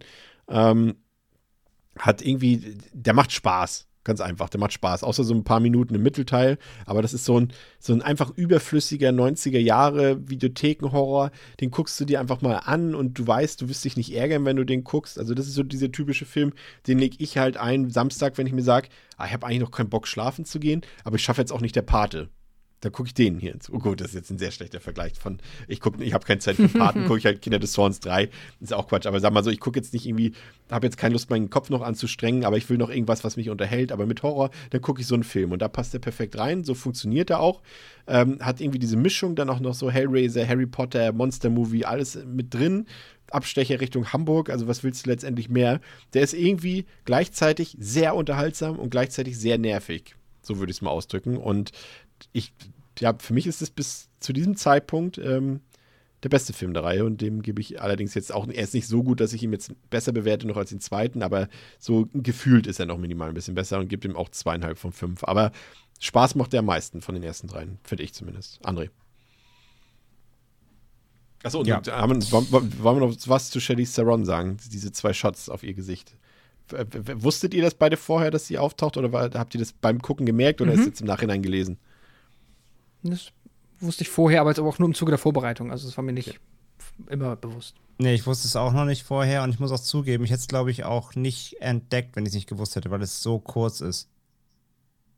[0.49, 0.95] Ähm,
[1.99, 3.87] hat irgendwie, der macht Spaß.
[4.05, 5.03] Ganz einfach, der macht Spaß.
[5.03, 6.59] Außer so ein paar Minuten im Mittelteil.
[6.87, 11.31] Aber das ist so ein, so ein einfach überflüssiger 90er Jahre Videothekenhorror.
[11.61, 14.45] Den guckst du dir einfach mal an und du weißt, du wirst dich nicht ärgern,
[14.45, 15.19] wenn du den guckst.
[15.19, 16.53] Also, das ist so dieser typische Film,
[16.87, 19.71] den leg ich halt ein Samstag, wenn ich mir sage, ah, ich habe eigentlich noch
[19.71, 22.29] keinen Bock, schlafen zu gehen, aber ich schaffe jetzt auch nicht der Pate.
[22.85, 23.71] Da gucke ich den hier ins.
[23.71, 25.39] Oh gut, das ist jetzt ein sehr schlechter Vergleich von,
[25.69, 28.29] ich gucke, ich habe keine Zeit für Paten, gucke ich halt Kinder des Zorns 3.
[28.61, 29.07] Ist auch Quatsch.
[29.07, 30.33] Aber sag mal so, ich gucke jetzt nicht irgendwie,
[30.71, 33.49] habe jetzt keine Lust, meinen Kopf noch anzustrengen, aber ich will noch irgendwas, was mich
[33.49, 33.91] unterhält.
[33.91, 36.63] Aber mit Horror, dann gucke ich so einen Film und da passt der perfekt rein.
[36.63, 37.63] So funktioniert er auch.
[38.07, 42.19] Ähm, hat irgendwie diese Mischung, dann auch noch so Hellraiser, Harry Potter, Monster Movie, alles
[42.27, 42.85] mit drin.
[43.31, 45.81] Abstecher Richtung Hamburg, also was willst du letztendlich mehr?
[46.13, 50.15] Der ist irgendwie gleichzeitig sehr unterhaltsam und gleichzeitig sehr nervig.
[50.43, 51.39] So würde ich es mal ausdrücken.
[51.39, 51.73] Und
[52.33, 52.53] ich,
[53.01, 55.61] ja, für mich ist es bis zu diesem Zeitpunkt ähm,
[56.23, 58.87] der beste Film der Reihe und dem gebe ich allerdings jetzt auch, er ist nicht
[58.87, 61.49] so gut, dass ich ihn jetzt besser bewerte noch als den zweiten, aber
[61.79, 64.93] so gefühlt ist er noch minimal ein bisschen besser und gibt ihm auch zweieinhalb von
[64.93, 65.23] fünf.
[65.25, 65.53] Aber
[66.01, 68.59] Spaß macht er am meisten von den ersten dreien, finde ich zumindest.
[68.67, 68.89] André.
[71.43, 71.83] Achso, Ja.
[71.89, 72.51] haben, wollen,
[72.83, 74.57] wollen wir noch was zu Shelly Theron sagen?
[74.73, 76.17] Diese zwei Shots auf ihr Gesicht.
[77.17, 80.63] Wusstet ihr das beide vorher, dass sie auftaucht oder habt ihr das beim Gucken gemerkt
[80.63, 80.81] oder Mhm.
[80.81, 81.77] ist jetzt im Nachhinein gelesen?
[83.05, 83.31] Das
[83.81, 85.71] wusste ich vorher, aber jetzt aber auch nur im Zuge der Vorbereitung.
[85.71, 86.29] Also das war mir nicht
[86.79, 87.75] f- immer bewusst.
[87.99, 90.41] Nee, ich wusste es auch noch nicht vorher und ich muss auch zugeben, ich hätte
[90.41, 93.39] es, glaube ich, auch nicht entdeckt, wenn ich es nicht gewusst hätte, weil es so
[93.39, 94.09] kurz ist.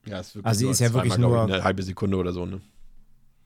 [0.07, 2.45] Ja, es ist Also sie nur ist ja wirklich nur- eine halbe Sekunde oder so,
[2.45, 2.61] ne?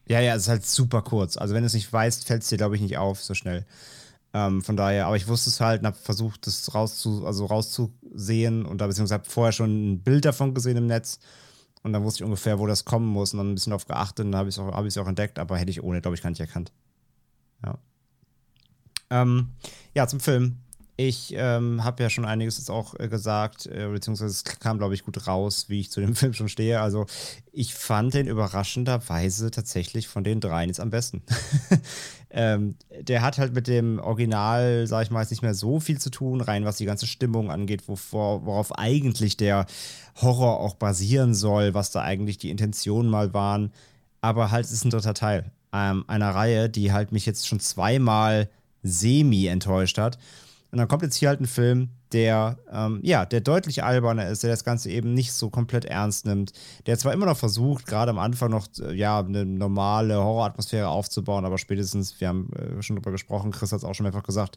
[0.08, 1.36] Ja, ja, es ist halt super kurz.
[1.36, 3.64] Also wenn du es nicht weißt, fällt es dir, glaube ich, nicht auf so schnell.
[4.32, 8.64] Ähm, von daher, aber ich wusste es halt und habe versucht, das rauszu, also rauszusehen
[8.66, 11.20] und da beziehungsweise habe vorher schon ein Bild davon gesehen im Netz
[11.82, 14.26] und dann wusste ich ungefähr, wo das kommen muss und dann ein bisschen darauf geachtet
[14.26, 16.40] und dann habe ich es auch, entdeckt, aber hätte ich ohne, glaube ich, gar nicht
[16.40, 16.72] erkannt.
[17.64, 17.78] Ja.
[19.10, 19.48] Ähm,
[19.94, 20.56] ja, zum Film.
[20.96, 24.92] Ich ähm, habe ja schon einiges jetzt auch äh, gesagt, äh, beziehungsweise es kam, glaube
[24.92, 26.82] ich, gut raus, wie ich zu dem Film schon stehe.
[26.82, 27.06] Also
[27.52, 31.22] ich fand den überraschenderweise tatsächlich von den dreien jetzt am besten.
[32.30, 35.98] ähm, der hat halt mit dem Original, sag ich mal, jetzt nicht mehr so viel
[35.98, 39.66] zu tun, rein was die ganze Stimmung angeht, wovor, worauf eigentlich der
[40.20, 43.72] Horror auch basieren soll, was da eigentlich die Intentionen mal waren.
[44.20, 47.60] Aber halt, es ist ein dritter Teil ähm, einer Reihe, die halt mich jetzt schon
[47.60, 48.48] zweimal
[48.82, 50.18] semi enttäuscht hat.
[50.70, 54.42] Und dann kommt jetzt hier halt ein Film, der, ähm, ja, der deutlich alberner ist,
[54.42, 56.52] der das Ganze eben nicht so komplett ernst nimmt,
[56.86, 61.44] der zwar immer noch versucht, gerade am Anfang noch, äh, ja, eine normale Horroratmosphäre aufzubauen,
[61.44, 64.56] aber spätestens, wir haben äh, schon drüber gesprochen, Chris hat es auch schon mehrfach gesagt,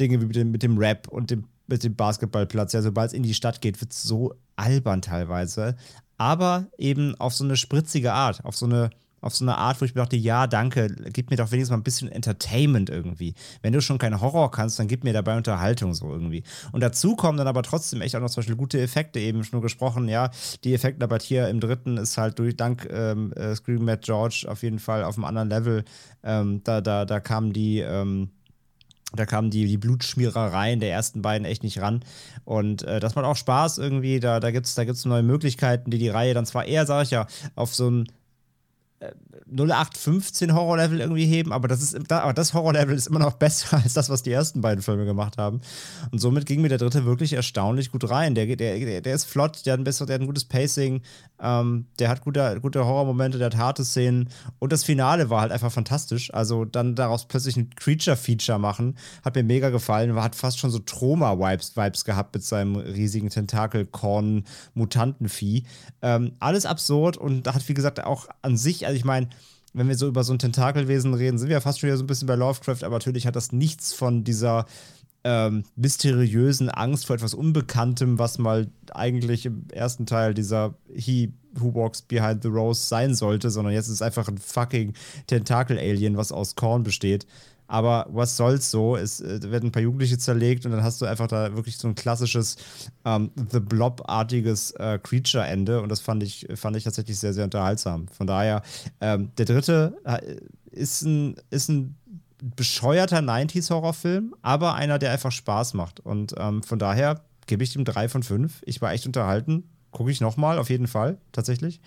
[0.00, 3.14] Dinge wie mit dem, mit dem Rap und dem, mit dem Basketballplatz, ja, sobald es
[3.14, 5.76] in die Stadt geht, wird es so albern teilweise,
[6.18, 8.90] aber eben auf so eine spritzige Art, auf so eine
[9.26, 11.78] auf so eine Art, wo ich mir dachte, ja, danke, gib mir doch wenigstens mal
[11.78, 13.34] ein bisschen Entertainment irgendwie.
[13.60, 16.44] Wenn du schon keinen Horror kannst, dann gib mir dabei Unterhaltung so irgendwie.
[16.72, 19.60] Und dazu kommen dann aber trotzdem echt auch noch zum Beispiel gute Effekte, eben schon
[19.60, 20.30] gesprochen, ja,
[20.64, 24.46] die Effekte aber hier im dritten ist halt durch, dank ähm, äh, Scream Matt George
[24.48, 25.84] auf jeden Fall auf einem anderen Level.
[26.22, 28.30] Ähm, da, da, da kamen die, ähm,
[29.12, 32.04] da kamen die, die Blutschmierereien der ersten beiden echt nicht ran.
[32.44, 34.20] Und äh, das macht auch Spaß irgendwie.
[34.20, 37.04] Da, da gibt es da gibt's neue Möglichkeiten, die die Reihe dann zwar eher, sag
[37.04, 38.06] ich ja, auf so ein
[39.50, 43.92] 0815 Horror-Level irgendwie heben, aber das, ist, aber das Horror-Level ist immer noch besser als
[43.94, 45.60] das, was die ersten beiden Filme gemacht haben.
[46.10, 48.34] Und somit ging mir der dritte wirklich erstaunlich gut rein.
[48.34, 51.02] Der, der, der ist flott, der hat ein, besser, der hat ein gutes Pacing,
[51.40, 54.28] ähm, der hat gute, gute Horrormomente, der hat harte Szenen
[54.58, 56.34] und das Finale war halt einfach fantastisch.
[56.34, 60.78] Also dann daraus plötzlich ein Creature-Feature machen, hat mir mega gefallen, hat fast schon so
[60.78, 65.64] Troma-Vibes Vibes gehabt mit seinem riesigen Tentakel-Korn-Mutantenvieh.
[66.02, 69.28] Ähm, alles absurd und hat, wie gesagt, auch an sich, also ich meine,
[69.72, 72.04] wenn wir so über so ein Tentakelwesen reden, sind wir ja fast schon wieder so
[72.04, 74.66] ein bisschen bei Lovecraft, aber natürlich hat das nichts von dieser
[75.22, 81.74] ähm, mysteriösen Angst vor etwas Unbekanntem, was mal eigentlich im ersten Teil dieser He Who
[81.74, 84.94] Walks Behind the Rose sein sollte, sondern jetzt ist es einfach ein fucking
[85.26, 87.26] Tentakel-Alien, was aus Korn besteht.
[87.68, 88.96] Aber was soll's so?
[88.96, 91.88] Es äh, werden ein paar Jugendliche zerlegt und dann hast du einfach da wirklich so
[91.88, 92.56] ein klassisches
[93.04, 98.08] ähm, The Blob-artiges äh, Creature-Ende und das fand ich, fand ich tatsächlich sehr, sehr unterhaltsam.
[98.08, 98.62] Von daher,
[99.00, 100.36] ähm, der dritte äh,
[100.70, 101.96] ist ein, ist ein
[102.54, 106.00] bescheuerter 90s-Horrorfilm, aber einer, der einfach Spaß macht.
[106.00, 108.62] Und ähm, von daher gebe ich ihm drei von fünf.
[108.66, 109.64] Ich war echt unterhalten.
[109.90, 111.80] Gucke ich nochmal, auf jeden Fall, tatsächlich.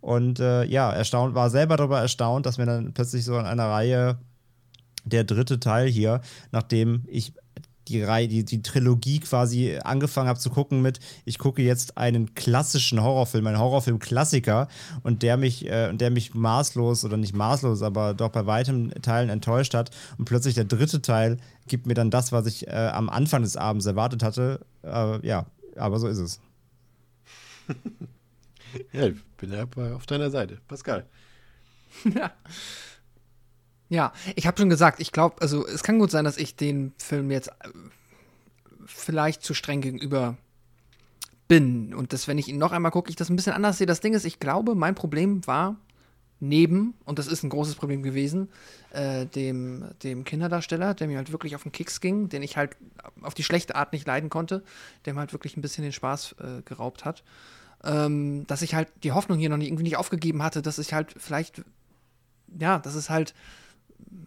[0.00, 3.66] Und äh, ja, erstaunt, war selber darüber erstaunt, dass mir dann plötzlich so in einer
[3.66, 4.18] Reihe
[5.08, 6.20] der dritte Teil hier,
[6.52, 7.32] nachdem ich
[7.88, 12.34] die Reihe, die, die Trilogie quasi angefangen habe zu gucken mit, ich gucke jetzt einen
[12.34, 14.68] klassischen Horrorfilm, einen Horrorfilm-Klassiker
[15.02, 19.30] und der mich, äh, der mich maßlos oder nicht maßlos, aber doch bei weitem Teilen
[19.30, 19.90] enttäuscht hat.
[20.18, 23.56] Und plötzlich der dritte Teil gibt mir dann das, was ich äh, am Anfang des
[23.56, 24.60] Abends erwartet hatte.
[24.82, 25.46] Äh, ja,
[25.76, 26.40] aber so ist es.
[28.92, 30.58] Ja, ich bin ja auf deiner Seite.
[30.68, 31.06] Pascal.
[32.04, 32.32] ja.
[33.88, 36.92] Ja, ich habe schon gesagt, ich glaube, also es kann gut sein, dass ich den
[36.98, 37.68] Film jetzt äh,
[38.86, 40.36] vielleicht zu streng gegenüber
[41.48, 43.86] bin und dass, wenn ich ihn noch einmal gucke, ich das ein bisschen anders sehe.
[43.86, 45.76] Das Ding ist, ich glaube, mein Problem war
[46.40, 48.48] neben, und das ist ein großes Problem gewesen,
[48.92, 52.76] äh, dem, dem Kinderdarsteller, der mir halt wirklich auf den Keks ging, den ich halt
[53.22, 54.62] auf die schlechte Art nicht leiden konnte,
[55.04, 57.24] der mir halt wirklich ein bisschen den Spaß äh, geraubt hat.
[57.82, 60.92] Ähm, dass ich halt die Hoffnung hier noch nicht, irgendwie nicht aufgegeben hatte, dass ich
[60.92, 61.62] halt vielleicht,
[62.58, 63.34] ja, dass es halt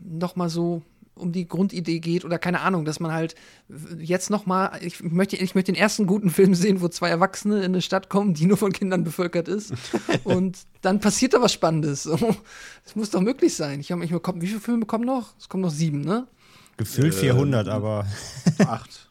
[0.04, 0.82] noch mal so
[1.16, 3.36] um die Grundidee geht oder keine Ahnung, dass man halt
[4.00, 7.60] jetzt noch mal, ich möchte, ich möchte den ersten guten Film sehen, wo zwei Erwachsene
[7.60, 9.74] in eine Stadt kommen, die nur von Kindern bevölkert ist
[10.24, 12.02] und dann passiert da was Spannendes.
[12.12, 12.18] So,
[12.84, 13.80] das muss doch möglich sein.
[13.80, 15.34] Ich habe mich bekommen, wie viele Filme kommen noch?
[15.38, 16.28] Es kommen noch sieben, ne?
[16.78, 18.06] Gefühlt 400, aber
[18.66, 19.10] Acht.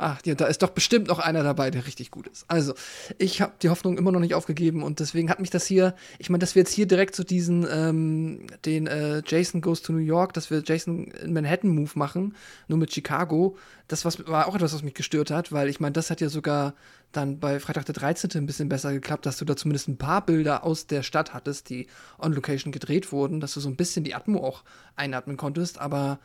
[0.00, 2.44] Ach, ja, da ist doch bestimmt noch einer dabei, der richtig gut ist.
[2.46, 2.72] Also,
[3.18, 6.30] ich habe die Hoffnung immer noch nicht aufgegeben und deswegen hat mich das hier, ich
[6.30, 9.98] meine, dass wir jetzt hier direkt so diesen, ähm, den äh, Jason Goes to New
[9.98, 12.36] York, dass wir Jason in Manhattan Move machen,
[12.68, 13.56] nur mit Chicago,
[13.88, 16.28] das was, war auch etwas, was mich gestört hat, weil ich meine, das hat ja
[16.28, 16.74] sogar
[17.10, 18.30] dann bei Freitag der 13.
[18.34, 21.70] ein bisschen besser geklappt, dass du da zumindest ein paar Bilder aus der Stadt hattest,
[21.70, 21.88] die
[22.20, 24.62] on Location gedreht wurden, dass du so ein bisschen die Atmo auch
[24.94, 26.20] einatmen konntest, aber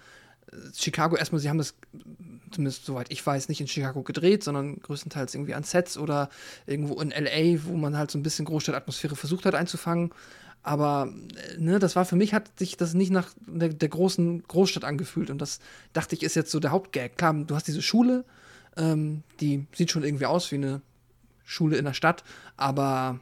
[0.75, 1.75] Chicago erstmal, sie haben das,
[2.51, 6.30] zumindest soweit ich weiß, nicht in Chicago gedreht, sondern größtenteils irgendwie an Sets oder
[6.65, 10.11] irgendwo in LA, wo man halt so ein bisschen Großstadtatmosphäre versucht hat einzufangen.
[10.64, 11.14] Aber
[11.57, 15.30] ne, das war für mich, hat sich das nicht nach der, der, großen Großstadt angefühlt.
[15.30, 15.59] Und das
[15.91, 17.17] dachte ich, ist jetzt so der Hauptgag.
[17.17, 18.23] Klar, du hast diese Schule,
[18.77, 20.82] ähm, die sieht schon irgendwie aus wie eine
[21.43, 22.23] Schule in der Stadt,
[22.56, 23.19] aber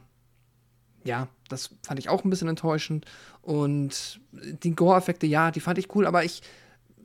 [1.04, 3.06] ja, das fand ich auch ein bisschen enttäuschend.
[3.42, 6.42] Und die Gore-Effekte, ja, die fand ich cool, aber ich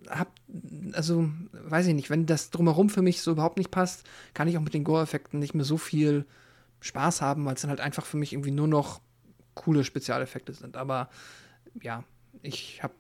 [0.09, 0.31] hab,
[0.93, 4.57] also, weiß ich nicht, wenn das drumherum für mich so überhaupt nicht passt, kann ich
[4.57, 6.25] auch mit den Gore-Effekten nicht mehr so viel
[6.79, 9.01] Spaß haben, weil es dann halt einfach für mich irgendwie nur noch
[9.55, 10.77] coole Spezialeffekte sind.
[10.77, 11.09] Aber
[11.81, 12.03] ja,
[12.41, 12.93] ich habe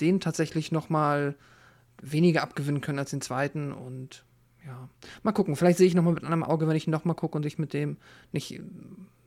[0.00, 1.34] den tatsächlich noch mal
[2.00, 4.24] weniger abgewinnen können als den zweiten und
[4.66, 4.88] ja,
[5.22, 5.56] mal gucken.
[5.56, 7.58] Vielleicht sehe ich noch mal mit einem Auge, wenn ich noch mal gucke und ich
[7.58, 7.96] mit dem
[8.32, 8.60] nicht,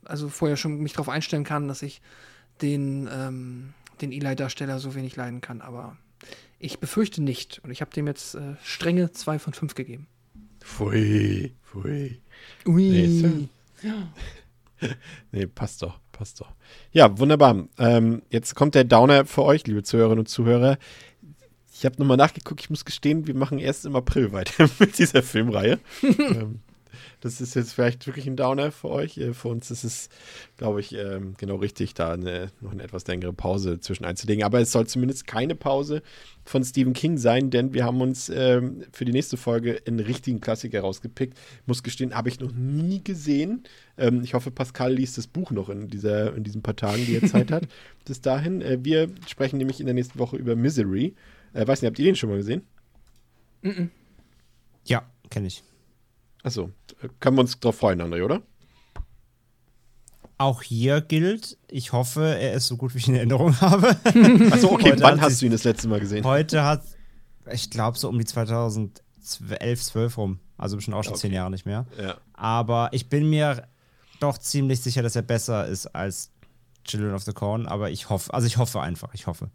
[0.03, 2.01] also vorher schon mich darauf einstellen kann, dass ich
[2.61, 5.61] den, ähm, den Eli-Darsteller so wenig leiden kann.
[5.61, 5.97] Aber
[6.59, 7.59] ich befürchte nicht.
[7.63, 10.07] Und ich habe dem jetzt äh, strenge 2 von 5 gegeben.
[10.59, 12.21] Pfui, pfui.
[12.65, 12.89] Ui.
[12.89, 13.49] Nee,
[13.81, 14.09] ja.
[15.31, 16.51] nee, passt doch, passt doch.
[16.91, 17.67] Ja, wunderbar.
[17.77, 20.77] Ähm, jetzt kommt der Downer für euch, liebe Zuhörerinnen und Zuhörer.
[21.73, 25.21] Ich habe nochmal nachgeguckt, ich muss gestehen, wir machen erst im April weiter mit dieser
[25.21, 25.79] Filmreihe.
[26.03, 26.61] ähm,
[27.21, 29.17] das ist jetzt vielleicht wirklich ein Downer für euch.
[29.17, 30.09] Äh, für uns ist es,
[30.57, 34.43] glaube ich, ähm, genau richtig, da eine, noch eine etwas längere Pause zwischen einzulegen.
[34.43, 36.01] Aber es soll zumindest keine Pause
[36.45, 40.41] von Stephen King sein, denn wir haben uns ähm, für die nächste Folge einen richtigen
[40.41, 41.37] Klassiker rausgepickt.
[41.61, 43.63] Ich muss gestehen, habe ich noch nie gesehen.
[43.97, 47.15] Ähm, ich hoffe, Pascal liest das Buch noch in, dieser, in diesen paar Tagen, die
[47.15, 47.67] er Zeit hat.
[48.05, 48.61] Bis dahin.
[48.61, 51.15] Äh, wir sprechen nämlich in der nächsten Woche über Misery.
[51.53, 52.61] Äh, weiß nicht, habt ihr den schon mal gesehen?
[53.61, 53.89] Mm -mm.
[54.85, 55.63] Ja, kenne ich.
[56.43, 56.69] Achso,
[57.19, 58.41] können wir uns darauf freuen, André, oder?
[60.37, 63.89] Auch hier gilt, ich hoffe, er ist so gut, wie ich in Erinnerung habe.
[64.51, 66.25] Achso, okay, heute wann hast du ihn das letzte Mal gesehen?
[66.25, 66.83] Heute hat,
[67.51, 68.91] ich glaube, so um die 2011,
[69.81, 70.39] 12 rum.
[70.57, 71.21] Also schon auch schon okay.
[71.21, 71.85] zehn Jahre nicht mehr.
[72.01, 72.17] Ja.
[72.33, 73.67] Aber ich bin mir
[74.19, 76.31] doch ziemlich sicher, dass er besser ist als
[76.83, 77.65] Children of the Corn.
[77.65, 79.49] Aber ich hoffe, also ich hoffe einfach, ich hoffe.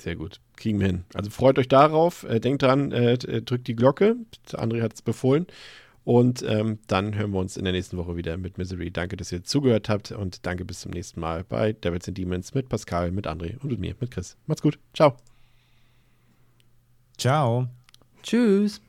[0.00, 0.40] Sehr gut.
[0.56, 1.04] Kriegen wir hin.
[1.14, 2.24] Also freut euch darauf.
[2.24, 4.16] Äh, denkt dran, äh, äh drückt die Glocke.
[4.50, 5.46] André hat es befohlen.
[6.04, 8.90] Und ähm, dann hören wir uns in der nächsten Woche wieder mit Misery.
[8.90, 12.54] Danke, dass ihr zugehört habt und danke bis zum nächsten Mal bei Devils and Demons
[12.54, 14.36] mit Pascal, mit André und mit mir, mit Chris.
[14.46, 14.78] Macht's gut.
[14.94, 15.16] Ciao.
[17.16, 17.68] Ciao.
[18.22, 18.80] Tschüss.